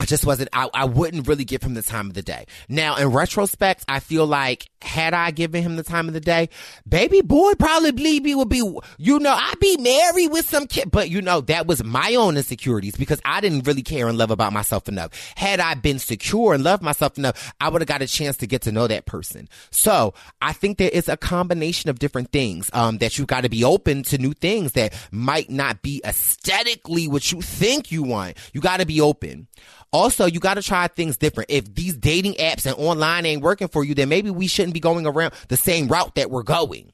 I 0.01 0.07
just 0.07 0.25
wasn't, 0.25 0.49
I, 0.55 0.69
I 0.73 0.87
wouldn't 0.87 1.29
really 1.29 1.45
give 1.45 1.63
him 1.63 1.75
the 1.75 1.83
time 1.83 2.07
of 2.07 2.15
the 2.15 2.23
day. 2.23 2.47
Now, 2.71 2.97
in 2.97 3.09
retrospect, 3.09 3.85
I 3.87 4.01
feel 4.01 4.27
like 4.27 4.71
had 4.81 5.13
I 5.13 5.31
given 5.31 5.63
him 5.63 5.77
the 5.77 5.83
time 5.83 6.09
of 6.09 6.15
the 6.15 6.21
day, 6.21 6.49
baby 6.89 7.21
boy 7.21 7.53
probably 7.59 8.19
would 8.35 8.49
be, 8.49 8.65
you 8.97 9.19
know, 9.19 9.33
I'd 9.33 9.61
be 9.61 9.77
married 9.77 10.29
with 10.29 10.49
some 10.49 10.67
kid. 10.67 10.91
But 10.91 11.11
you 11.11 11.21
know, 11.21 11.43
that 11.43 11.67
was 11.67 11.85
my 11.85 12.15
own 12.15 12.39
insecurities 12.39 12.97
because 12.97 13.21
I 13.27 13.43
didn't 13.43 13.67
really 13.67 13.83
care 13.83 14.09
and 14.09 14.17
love 14.17 14.31
about 14.31 14.55
myself 14.55 14.89
enough. 14.89 15.11
Had 15.37 15.61
I 15.61 15.75
been 15.75 15.99
secure 15.99 16.55
and 16.55 16.65
loved 16.65 16.83
myself 16.83 17.19
enough, 17.19 17.53
I 17.61 17.69
would 17.69 17.83
have 17.83 17.89
got 17.89 18.01
a 18.01 18.07
chance 18.07 18.39
to 18.39 18.47
get 18.47 18.63
to 18.63 18.73
know 18.73 18.87
that 18.87 19.05
person. 19.05 19.51
So 19.71 20.15
I 20.41 20.55
think 20.55 20.79
there 20.79 20.89
is 20.91 21.11
a 21.11 21.17
combination 21.19 21.91
of 21.91 21.99
different 21.99 22.33
things, 22.33 22.71
um, 22.73 22.99
that 22.99 23.19
you 23.19 23.27
got 23.27 23.43
to 23.43 23.51
be 23.51 23.65
open 23.65 24.03
to 24.05 24.17
new 24.17 24.33
things 24.33 24.73
that 24.73 24.95
might 25.11 25.51
not 25.51 25.83
be 25.83 26.01
aesthetically 26.07 27.07
what 27.07 27.31
you 27.31 27.43
think 27.43 27.93
you 27.93 28.03
want. 28.03 28.39
You 28.55 28.63
got 28.63 28.81
to 28.81 28.87
be 28.87 29.03
open. 29.03 29.47
Also, 29.93 30.27
you 30.27 30.41
got 30.41 30.55
to 30.55 30.63
try 30.63 30.87
things 30.89 31.17
different. 31.17 31.51
If 31.51 31.75
these 31.75 31.97
dating 31.97 32.35
apps 32.35 32.67
and 32.67 32.75
online 32.77 33.27
ain't 33.27 33.43
working 33.43 33.69
for 33.69 33.85
you, 33.85 33.95
then 33.95 34.09
maybe 34.09 34.31
we 34.31 34.47
shouldn't 34.47 34.75
be 34.75 34.81
going 34.81 35.07
around 35.07 35.35
the 35.49 35.57
same 35.57 35.89
route 35.89 36.15
that 36.15 36.31
we're 36.31 36.43
going. 36.43 36.93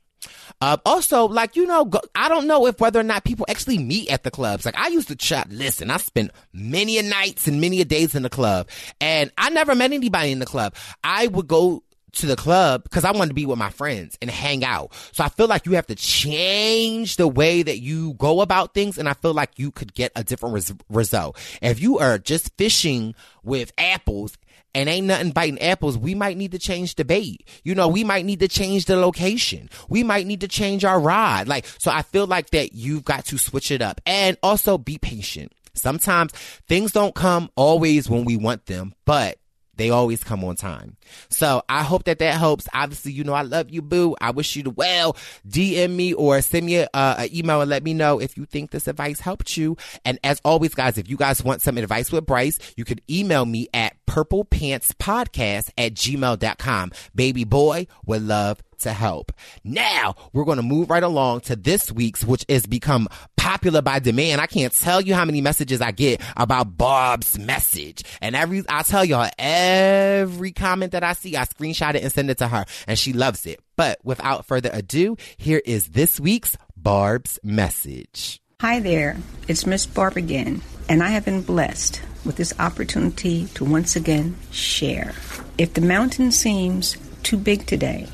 Uh, 0.61 0.79
also, 0.87 1.27
like, 1.29 1.55
you 1.57 1.67
know, 1.67 1.85
go, 1.85 2.01
I 2.15 2.29
don't 2.29 2.47
know 2.47 2.67
if 2.67 2.81
whether 2.81 2.99
or 2.99 3.03
not 3.05 3.25
people 3.25 3.45
actually 3.49 3.79
meet 3.79 4.11
at 4.11 4.23
the 4.23 4.31
clubs. 4.31 4.65
Like, 4.65 4.79
I 4.79 4.89
used 4.89 5.09
to 5.09 5.17
chat, 5.17 5.51
listen, 5.51 5.91
I 5.91 5.99
spent 5.99 6.31
many 6.53 6.99
a 6.99 7.03
nights 7.03 7.47
and 7.47 7.61
many 7.61 7.81
a 7.81 7.85
days 7.85 8.15
in 8.15 8.23
the 8.23 8.31
club, 8.31 8.69
and 9.01 9.31
I 9.37 9.51
never 9.51 9.75
met 9.75 9.93
anybody 9.93 10.33
in 10.33 10.39
the 10.39 10.47
club. 10.47 10.75
I 11.05 11.27
would 11.27 11.47
go 11.47 11.83
to 12.13 12.27
the 12.27 12.37
club 12.37 12.83
because 12.85 13.05
I 13.05 13.11
wanted 13.13 13.29
to 13.29 13.35
be 13.35 13.47
with 13.47 13.59
my 13.59 13.71
friends 13.71 14.17
and 14.23 14.31
hang 14.31 14.65
out. 14.65 14.93
So 15.13 15.25
I 15.25 15.29
feel 15.29 15.49
like 15.49 15.67
you 15.67 15.73
have 15.73 15.87
to 15.89 15.95
change 15.95 17.17
the 17.17 17.29
way 17.29 17.63
that 17.63 17.79
you 17.79 18.15
go 18.15 18.41
about 18.41 18.75
things. 18.75 18.99
And 18.99 19.09
I 19.09 19.15
feel 19.15 19.35
like 19.35 19.59
you 19.59 19.71
could 19.71 19.95
get 19.95 20.13
a 20.17 20.25
different 20.25 20.55
res- 20.55 20.73
result. 20.89 21.39
If 21.61 21.81
you 21.81 21.99
are 21.99 22.19
just 22.19 22.57
fishing 22.57 23.15
with 23.43 23.73
apples 23.77 24.39
and 24.75 24.89
ain't 24.89 25.07
nothing 25.07 25.31
biting 25.31 25.61
apples, 25.61 25.97
we 25.97 26.15
might 26.15 26.37
need 26.37 26.53
to 26.53 26.59
change 26.59 26.95
the 26.95 27.05
bait. 27.05 27.47
You 27.65 27.75
know, 27.75 27.89
we 27.89 28.05
might 28.05 28.25
need 28.25 28.41
to 28.41 28.49
change 28.49 28.87
the 28.87 28.97
location. 28.97 29.71
We 29.89 30.03
might 30.03 30.27
need 30.27 30.41
to 30.41 30.49
change 30.49 30.85
our 30.85 31.01
rod. 31.01 31.49
Like, 31.49 31.67
so 31.79 31.91
I 31.91 32.03
feel 32.03 32.27
like 32.27 32.51
that 32.51 32.73
you've 32.75 33.05
got 33.05 33.25
to 33.27 33.39
switch 33.39 33.71
it 33.71 33.83
up 33.83 34.01
and 34.07 34.37
also 34.43 34.79
be 34.79 34.99
patient. 34.99 35.53
Sometimes 35.75 36.33
things 36.69 36.93
don't 36.93 37.15
come 37.15 37.51
always 37.55 38.09
when 38.09 38.25
we 38.25 38.37
want 38.37 38.67
them, 38.67 38.95
but 39.05 39.39
they 39.77 39.91
always 39.91 40.25
come 40.25 40.45
on 40.45 40.57
time. 40.57 40.97
So 41.31 41.63
I 41.69 41.83
hope 41.83 42.05
that 42.05 42.19
that 42.19 42.35
helps. 42.35 42.67
Obviously, 42.73 43.13
you 43.13 43.25
know, 43.25 43.35
I 43.35 43.43
love 43.43 43.71
you, 43.71 43.83
boo. 43.83 44.17
I 44.21 44.31
wish 44.31 44.57
you 44.57 44.63
the 44.63 44.71
well. 44.71 45.17
DM 45.49 45.91
me 45.95 46.13
or 46.13 46.41
send 46.43 46.67
me 46.67 46.81
uh, 46.83 46.89
an 46.95 47.35
email 47.35 47.61
and 47.61 47.71
let 47.71 47.83
me 47.83 47.95
know 47.95 48.21
if 48.21 48.37
you 48.37 48.45
think 48.47 48.71
this 48.71 48.89
advice 48.89 49.21
helped 49.21 49.57
you. 49.57 49.77
And 50.05 50.19
as 50.25 50.41
always, 50.45 50.75
guys, 50.75 50.99
if 50.99 51.09
you 51.09 51.17
guys 51.17 51.43
want 51.43 51.63
some 51.63 51.79
advice 51.79 52.11
with 52.11 52.27
Brice, 52.27 52.59
you 52.77 52.85
could 52.85 53.03
email 53.11 53.45
me 53.45 53.69
at 53.73 53.97
purplepantspodcast 54.07 55.71
at 55.77 55.95
gmail.com. 55.95 56.93
Baby 57.15 57.45
boy 57.45 57.87
would 58.05 58.23
love 58.23 58.63
to 58.79 58.93
help. 58.93 59.33
Now 59.65 60.15
we're 60.33 60.45
going 60.45 60.57
to 60.57 60.63
move 60.63 60.91
right 60.91 61.03
along 61.03 61.41
to 61.43 61.57
this 61.57 61.91
week's, 61.93 62.25
which 62.25 62.45
has 62.49 62.67
become 62.67 63.09
popular 63.37 63.83
by 63.83 63.99
demand. 63.99 64.41
I 64.41 64.47
can't 64.47 64.73
tell 64.73 65.01
you 65.01 65.15
how 65.15 65.25
many 65.25 65.41
messages 65.41 65.81
I 65.81 65.93
get 65.93 66.21
about 66.37 66.77
Barb's 66.77 67.39
message. 67.39 68.03
And 68.21 68.35
every, 68.35 68.65
I'll 68.69 68.85
tell 68.85 69.05
y'all 69.05 69.31
every 69.39 70.53
comment 70.53 70.93
that 70.93 71.05
I 71.05 71.13
see, 71.13 71.37
I 71.37 71.45
screenshot 71.45 71.95
it 71.95 72.03
and 72.03 72.13
send 72.13 72.31
it 72.31 72.39
to 72.39 72.49
her 72.49 72.65
and 72.87 72.99
she 72.99 73.13
loves 73.13 73.47
it. 73.47 73.61
But 73.77 73.99
without 74.05 74.47
further 74.47 74.71
ado, 74.73 75.17
here 75.37 75.63
is 75.65 75.89
this 75.89 76.19
week's 76.19 76.57
Barb's 76.77 77.39
message. 77.43 78.41
Hi 78.61 78.81
there, 78.81 79.19
it's 79.49 79.67
Miss 79.67 79.85
Barb 79.85 80.17
again, 80.17 80.63
and 80.89 81.03
I 81.03 81.09
have 81.11 81.27
been 81.27 81.43
blessed 81.43 82.01
with 82.25 82.37
this 82.37 82.55
opportunity 82.59 83.47
to 83.55 83.67
once 83.67 83.97
again 83.97 84.35
share. 84.51 85.13
If 85.59 85.75
the 85.75 85.83
mountain 85.83 86.33
seems 86.33 86.97
too 87.23 87.37
big 87.37 87.67
today, 87.67 88.09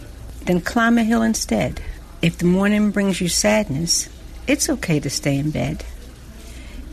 then 0.47 0.61
climb 0.61 0.99
a 0.99 1.05
hill 1.05 1.23
instead. 1.23 1.81
If 2.21 2.39
the 2.39 2.47
morning 2.47 2.91
brings 2.91 3.21
you 3.21 3.29
sadness, 3.29 4.09
it's 4.47 4.69
okay 4.69 5.01
to 5.01 5.11
stay 5.11 5.37
in 5.39 5.51
bed. 5.51 5.85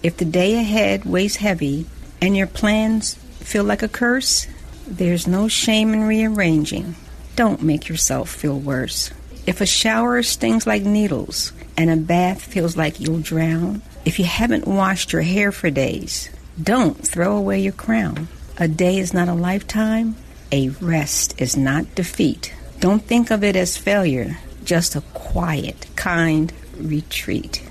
If 0.01 0.17
the 0.17 0.25
day 0.25 0.55
ahead 0.55 1.05
weighs 1.05 1.37
heavy 1.37 1.85
and 2.21 2.35
your 2.35 2.47
plans 2.47 3.15
feel 3.39 3.63
like 3.63 3.83
a 3.83 3.87
curse, 3.87 4.47
there's 4.87 5.27
no 5.27 5.47
shame 5.47 5.93
in 5.93 6.03
rearranging. 6.03 6.95
Don't 7.35 7.61
make 7.61 7.89
yourself 7.89 8.29
feel 8.29 8.57
worse. 8.57 9.11
If 9.45 9.61
a 9.61 9.65
shower 9.65 10.21
stings 10.23 10.67
like 10.67 10.83
needles 10.83 11.53
and 11.77 11.89
a 11.89 11.95
bath 11.95 12.41
feels 12.41 12.77
like 12.77 12.99
you'll 12.99 13.19
drown, 13.19 13.81
if 14.05 14.19
you 14.19 14.25
haven't 14.25 14.67
washed 14.67 15.13
your 15.13 15.21
hair 15.21 15.51
for 15.51 15.69
days, 15.69 16.29
don't 16.61 17.07
throw 17.07 17.37
away 17.37 17.59
your 17.59 17.73
crown. 17.73 18.27
A 18.57 18.67
day 18.67 18.99
is 18.99 19.13
not 19.13 19.27
a 19.27 19.33
lifetime, 19.33 20.15
a 20.51 20.69
rest 20.69 21.39
is 21.41 21.55
not 21.55 21.95
defeat. 21.95 22.53
Don't 22.79 23.03
think 23.03 23.29
of 23.29 23.43
it 23.43 23.57
as 23.57 23.75
failure, 23.75 24.37
just 24.63 24.95
a 24.95 25.01
quiet, 25.13 25.85
kind 25.97 26.53
retreat. 26.77 27.61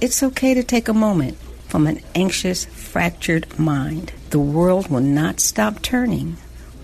It's 0.00 0.22
okay 0.22 0.54
to 0.54 0.62
take 0.62 0.88
a 0.88 0.94
moment 0.94 1.36
from 1.68 1.86
an 1.86 2.00
anxious, 2.14 2.64
fractured 2.64 3.58
mind. 3.58 4.12
The 4.30 4.38
world 4.38 4.88
will 4.88 5.00
not 5.00 5.40
stop 5.40 5.82
turning 5.82 6.38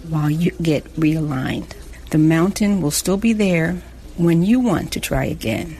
while 0.08 0.28
you 0.28 0.50
get 0.62 0.84
realigned. 0.96 1.72
The 2.10 2.18
mountain 2.18 2.82
will 2.82 2.90
still 2.90 3.16
be 3.16 3.32
there 3.32 3.80
when 4.18 4.42
you 4.42 4.60
want 4.60 4.92
to 4.92 5.00
try 5.00 5.24
again. 5.24 5.78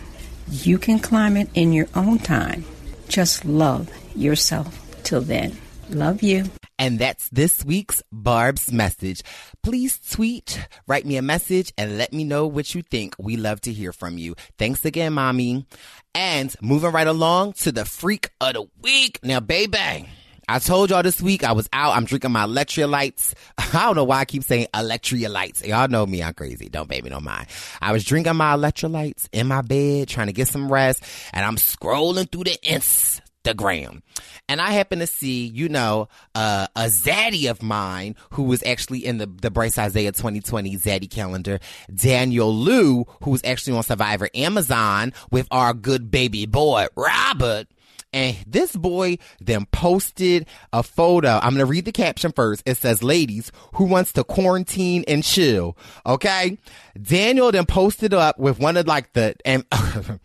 You 0.48 0.78
can 0.78 1.00
climb 1.00 1.36
it 1.36 1.50
in 1.54 1.74
your 1.74 1.88
own 1.94 2.18
time. 2.18 2.64
Just 3.08 3.44
love 3.44 3.90
yourself 4.16 4.80
till 5.02 5.20
then. 5.20 5.58
Love 5.90 6.22
you. 6.22 6.46
And 6.78 6.98
that's 6.98 7.28
this 7.28 7.62
week's 7.62 8.02
Barb's 8.10 8.72
message. 8.72 9.22
Please 9.62 9.98
tweet, 10.10 10.66
write 10.86 11.04
me 11.04 11.16
a 11.16 11.22
message, 11.22 11.72
and 11.76 11.98
let 11.98 12.14
me 12.14 12.24
know 12.24 12.46
what 12.46 12.74
you 12.74 12.82
think. 12.82 13.14
We 13.18 13.36
love 13.36 13.60
to 13.62 13.72
hear 13.72 13.92
from 13.92 14.16
you. 14.16 14.34
Thanks 14.58 14.84
again, 14.86 15.12
mommy. 15.12 15.66
And 16.14 16.54
moving 16.62 16.92
right 16.92 17.06
along 17.06 17.52
to 17.54 17.72
the 17.72 17.84
freak 17.84 18.30
of 18.40 18.54
the 18.54 18.66
week. 18.80 19.20
Now, 19.22 19.40
baby. 19.40 20.08
I 20.48 20.58
told 20.58 20.90
y'all 20.90 21.04
this 21.04 21.20
week 21.22 21.44
I 21.44 21.52
was 21.52 21.68
out. 21.72 21.96
I'm 21.96 22.06
drinking 22.06 22.32
my 22.32 22.44
electrolytes. 22.44 23.34
I 23.58 23.84
don't 23.84 23.94
know 23.94 24.02
why 24.02 24.18
I 24.18 24.24
keep 24.24 24.42
saying 24.42 24.66
electrolytes. 24.74 25.64
Y'all 25.64 25.86
know 25.86 26.04
me. 26.04 26.24
I'm 26.24 26.34
crazy. 26.34 26.68
Don't 26.68 26.88
baby, 26.88 27.08
don't 27.08 27.22
mind. 27.22 27.46
I 27.80 27.92
was 27.92 28.02
drinking 28.04 28.34
my 28.34 28.56
electrolytes 28.56 29.28
in 29.30 29.46
my 29.46 29.62
bed, 29.62 30.08
trying 30.08 30.26
to 30.26 30.32
get 30.32 30.48
some 30.48 30.72
rest, 30.72 31.04
and 31.32 31.44
I'm 31.44 31.54
scrolling 31.54 32.32
through 32.32 32.44
the 32.44 32.58
ins 32.64 33.20
the 33.42 33.54
gram. 33.54 34.02
And 34.48 34.60
I 34.60 34.70
happen 34.70 34.98
to 34.98 35.06
see, 35.06 35.46
you 35.46 35.68
know, 35.68 36.08
uh, 36.34 36.66
a 36.76 36.84
zaddy 36.84 37.50
of 37.50 37.62
mine 37.62 38.16
who 38.30 38.44
was 38.44 38.62
actually 38.64 39.06
in 39.06 39.18
the, 39.18 39.26
the 39.26 39.50
Brice 39.50 39.76
Izyah 39.76 40.16
2020 40.16 40.76
zaddy 40.76 41.10
calendar, 41.10 41.58
Daniel 41.94 42.54
Lue, 42.54 43.06
who 43.22 43.30
was 43.30 43.42
actually 43.44 43.76
on 43.76 43.82
Survivor 43.82 44.28
Amazon 44.34 45.12
with 45.30 45.46
our 45.50 45.72
good 45.74 46.10
baby 46.10 46.46
boy, 46.46 46.86
Robert. 46.96 47.68
And 48.12 48.36
this 48.46 48.74
boy 48.74 49.18
then 49.40 49.66
posted 49.66 50.46
a 50.72 50.82
photo. 50.82 51.38
I'm 51.40 51.54
going 51.54 51.58
to 51.58 51.66
read 51.66 51.84
the 51.84 51.92
caption 51.92 52.32
first. 52.32 52.62
It 52.66 52.76
says, 52.76 53.02
ladies, 53.02 53.52
who 53.74 53.84
wants 53.84 54.12
to 54.14 54.24
quarantine 54.24 55.04
and 55.06 55.22
chill? 55.22 55.76
Okay. 56.04 56.58
Daniel 57.00 57.52
then 57.52 57.66
posted 57.66 58.12
up 58.12 58.38
with 58.38 58.58
one 58.58 58.76
of 58.76 58.88
like 58.88 59.12
the, 59.12 59.36
and 59.44 59.64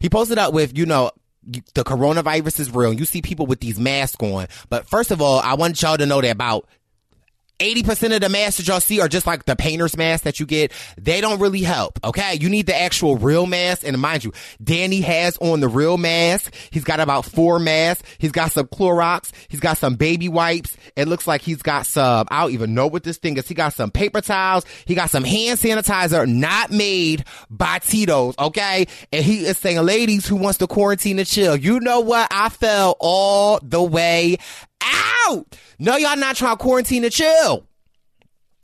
he 0.00 0.10
posted 0.10 0.36
up 0.36 0.52
with, 0.52 0.76
you 0.76 0.84
know, 0.84 1.10
the 1.74 1.84
coronavirus 1.84 2.60
is 2.60 2.70
real. 2.70 2.92
You 2.92 3.04
see 3.04 3.22
people 3.22 3.46
with 3.46 3.60
these 3.60 3.78
masks 3.78 4.16
on. 4.20 4.46
But 4.68 4.88
first 4.88 5.10
of 5.10 5.22
all, 5.22 5.40
I 5.40 5.54
want 5.54 5.80
y'all 5.80 5.96
to 5.96 6.06
know 6.06 6.20
that 6.20 6.30
about 6.30 6.68
80% 7.58 8.14
of 8.14 8.20
the 8.20 8.28
masks 8.28 8.58
that 8.58 8.68
y'all 8.68 8.80
see 8.80 9.00
are 9.00 9.08
just 9.08 9.26
like 9.26 9.44
the 9.44 9.56
painter's 9.56 9.96
mask 9.96 10.24
that 10.24 10.38
you 10.38 10.46
get. 10.46 10.72
They 10.96 11.20
don't 11.20 11.40
really 11.40 11.62
help. 11.62 11.98
Okay. 12.04 12.34
You 12.40 12.48
need 12.48 12.66
the 12.66 12.78
actual 12.78 13.16
real 13.16 13.46
mask. 13.46 13.86
And 13.86 13.98
mind 14.00 14.24
you, 14.24 14.32
Danny 14.62 15.00
has 15.00 15.36
on 15.38 15.60
the 15.60 15.68
real 15.68 15.98
mask. 15.98 16.54
He's 16.70 16.84
got 16.84 17.00
about 17.00 17.24
four 17.24 17.58
masks. 17.58 18.08
He's 18.18 18.32
got 18.32 18.52
some 18.52 18.66
Clorox. 18.66 19.32
He's 19.48 19.60
got 19.60 19.78
some 19.78 19.96
baby 19.96 20.28
wipes. 20.28 20.76
It 20.96 21.08
looks 21.08 21.26
like 21.26 21.42
he's 21.42 21.62
got 21.62 21.86
some, 21.86 22.26
I 22.30 22.42
don't 22.42 22.52
even 22.52 22.74
know 22.74 22.86
what 22.86 23.02
this 23.02 23.18
thing 23.18 23.36
is. 23.36 23.48
He 23.48 23.54
got 23.54 23.72
some 23.72 23.90
paper 23.90 24.20
towels. 24.20 24.64
He 24.84 24.94
got 24.94 25.10
some 25.10 25.24
hand 25.24 25.58
sanitizer 25.58 26.28
not 26.28 26.70
made 26.70 27.24
by 27.50 27.80
Tito's. 27.80 28.34
Okay. 28.38 28.86
And 29.12 29.24
he 29.24 29.46
is 29.46 29.58
saying, 29.58 29.78
ladies 29.78 30.26
who 30.26 30.36
wants 30.36 30.58
to 30.58 30.66
quarantine 30.66 31.18
and 31.18 31.26
chill. 31.26 31.56
You 31.56 31.80
know 31.80 32.00
what? 32.00 32.28
I 32.30 32.48
fell 32.50 32.96
all 33.00 33.58
the 33.62 33.82
way 33.82 34.38
out. 34.82 35.56
No, 35.78 35.96
y'all 35.96 36.16
not 36.16 36.36
trying 36.36 36.56
to 36.56 36.62
quarantine 36.62 37.02
to 37.02 37.10
chill. 37.10 37.66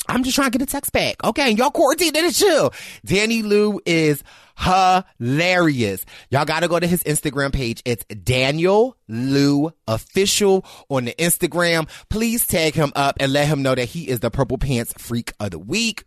I'm 0.06 0.22
just 0.22 0.34
trying 0.34 0.50
to 0.50 0.58
get 0.58 0.68
a 0.68 0.70
text 0.70 0.92
back. 0.92 1.22
Okay, 1.24 1.50
y'all 1.52 1.70
quarantine 1.70 2.12
to 2.12 2.30
chill. 2.30 2.72
Danny 3.04 3.42
Lue 3.42 3.80
is 3.86 4.22
hilarious. 4.58 6.04
Y'all 6.30 6.44
gotta 6.44 6.68
go 6.68 6.78
to 6.78 6.86
his 6.86 7.02
Instagram 7.04 7.52
page. 7.52 7.82
It's 7.84 8.04
Daniel 8.04 8.96
Lue 9.08 9.72
official 9.88 10.64
on 10.88 11.06
the 11.06 11.14
Instagram. 11.14 11.88
Please 12.08 12.46
tag 12.46 12.74
him 12.74 12.92
up 12.94 13.16
and 13.18 13.32
let 13.32 13.48
him 13.48 13.62
know 13.62 13.74
that 13.74 13.86
he 13.86 14.08
is 14.08 14.20
the 14.20 14.30
purple 14.30 14.58
pants 14.58 14.92
freak 14.98 15.32
of 15.40 15.50
the 15.52 15.58
week. 15.58 16.04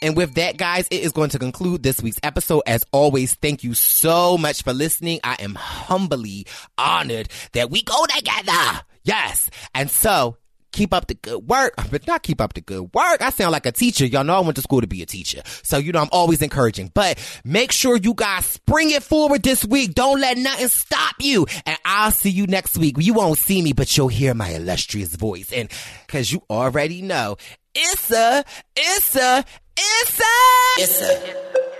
And 0.00 0.16
with 0.16 0.34
that, 0.34 0.56
guys, 0.56 0.86
it 0.90 1.02
is 1.02 1.12
going 1.12 1.30
to 1.30 1.38
conclude 1.38 1.82
this 1.82 2.00
week's 2.00 2.20
episode. 2.22 2.62
As 2.66 2.84
always, 2.92 3.34
thank 3.34 3.64
you 3.64 3.74
so 3.74 4.38
much 4.38 4.62
for 4.62 4.72
listening. 4.72 5.20
I 5.24 5.36
am 5.40 5.54
humbly 5.54 6.46
honored 6.78 7.28
that 7.52 7.70
we 7.70 7.82
go 7.82 8.06
together. 8.06 8.82
Yes. 9.04 9.50
And 9.74 9.90
so 9.90 10.36
keep 10.72 10.94
up 10.94 11.06
the 11.08 11.14
good 11.14 11.48
work, 11.48 11.74
but 11.90 12.06
not 12.06 12.22
keep 12.22 12.40
up 12.40 12.54
the 12.54 12.60
good 12.60 12.90
work. 12.94 13.20
I 13.20 13.30
sound 13.30 13.52
like 13.52 13.66
a 13.66 13.72
teacher. 13.72 14.06
Y'all 14.06 14.24
know 14.24 14.36
I 14.36 14.40
went 14.40 14.56
to 14.56 14.62
school 14.62 14.80
to 14.80 14.86
be 14.86 15.02
a 15.02 15.06
teacher. 15.06 15.42
So, 15.62 15.78
you 15.78 15.92
know, 15.92 16.00
I'm 16.00 16.08
always 16.12 16.42
encouraging, 16.42 16.90
but 16.94 17.18
make 17.44 17.72
sure 17.72 17.96
you 17.96 18.14
guys 18.14 18.46
spring 18.46 18.90
it 18.90 19.02
forward 19.02 19.42
this 19.42 19.64
week. 19.64 19.94
Don't 19.94 20.20
let 20.20 20.38
nothing 20.38 20.68
stop 20.68 21.16
you. 21.20 21.46
And 21.66 21.78
I'll 21.84 22.10
see 22.10 22.30
you 22.30 22.46
next 22.46 22.78
week. 22.78 22.96
You 22.98 23.14
won't 23.14 23.38
see 23.38 23.62
me, 23.62 23.72
but 23.72 23.96
you'll 23.96 24.08
hear 24.08 24.34
my 24.34 24.50
illustrious 24.50 25.14
voice. 25.14 25.52
And 25.52 25.70
cause 26.08 26.30
you 26.30 26.42
already 26.50 27.02
know, 27.02 27.36
it's 27.74 28.10
a, 28.10 28.44
it's 28.76 29.16
a, 29.16 29.44
it's 29.76 30.20
a, 30.20 30.82
it's 30.82 31.02
a. 31.02 31.79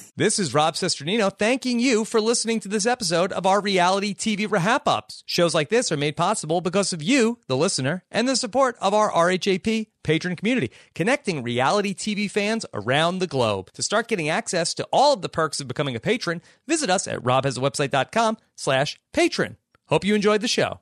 This 0.21 0.37
is 0.37 0.53
Rob 0.53 0.75
Cesternino 0.75 1.35
thanking 1.35 1.79
you 1.79 2.05
for 2.05 2.21
listening 2.21 2.59
to 2.59 2.67
this 2.67 2.85
episode 2.85 3.31
of 3.31 3.47
our 3.47 3.59
reality 3.59 4.13
TV 4.13 4.47
Rehap 4.47 4.81
Ups. 4.85 5.23
Shows 5.25 5.55
like 5.55 5.69
this 5.69 5.91
are 5.91 5.97
made 5.97 6.15
possible 6.15 6.61
because 6.61 6.93
of 6.93 7.01
you, 7.01 7.39
the 7.47 7.57
listener, 7.57 8.03
and 8.11 8.29
the 8.29 8.35
support 8.35 8.77
of 8.79 8.93
our 8.93 9.09
RHAP 9.09 9.87
patron 10.03 10.35
community, 10.35 10.69
connecting 10.93 11.41
reality 11.41 11.95
TV 11.95 12.29
fans 12.29 12.67
around 12.71 13.17
the 13.17 13.25
globe. 13.25 13.71
To 13.73 13.81
start 13.81 14.07
getting 14.07 14.29
access 14.29 14.75
to 14.75 14.87
all 14.93 15.13
of 15.13 15.23
the 15.23 15.27
perks 15.27 15.59
of 15.59 15.67
becoming 15.67 15.95
a 15.95 15.99
patron, 15.99 16.43
visit 16.67 16.91
us 16.91 17.07
at 17.07 17.23
robhasawebsite.com 17.23 18.37
slash 18.55 18.99
patron. 19.13 19.57
Hope 19.87 20.05
you 20.05 20.13
enjoyed 20.13 20.41
the 20.41 20.47
show. 20.47 20.81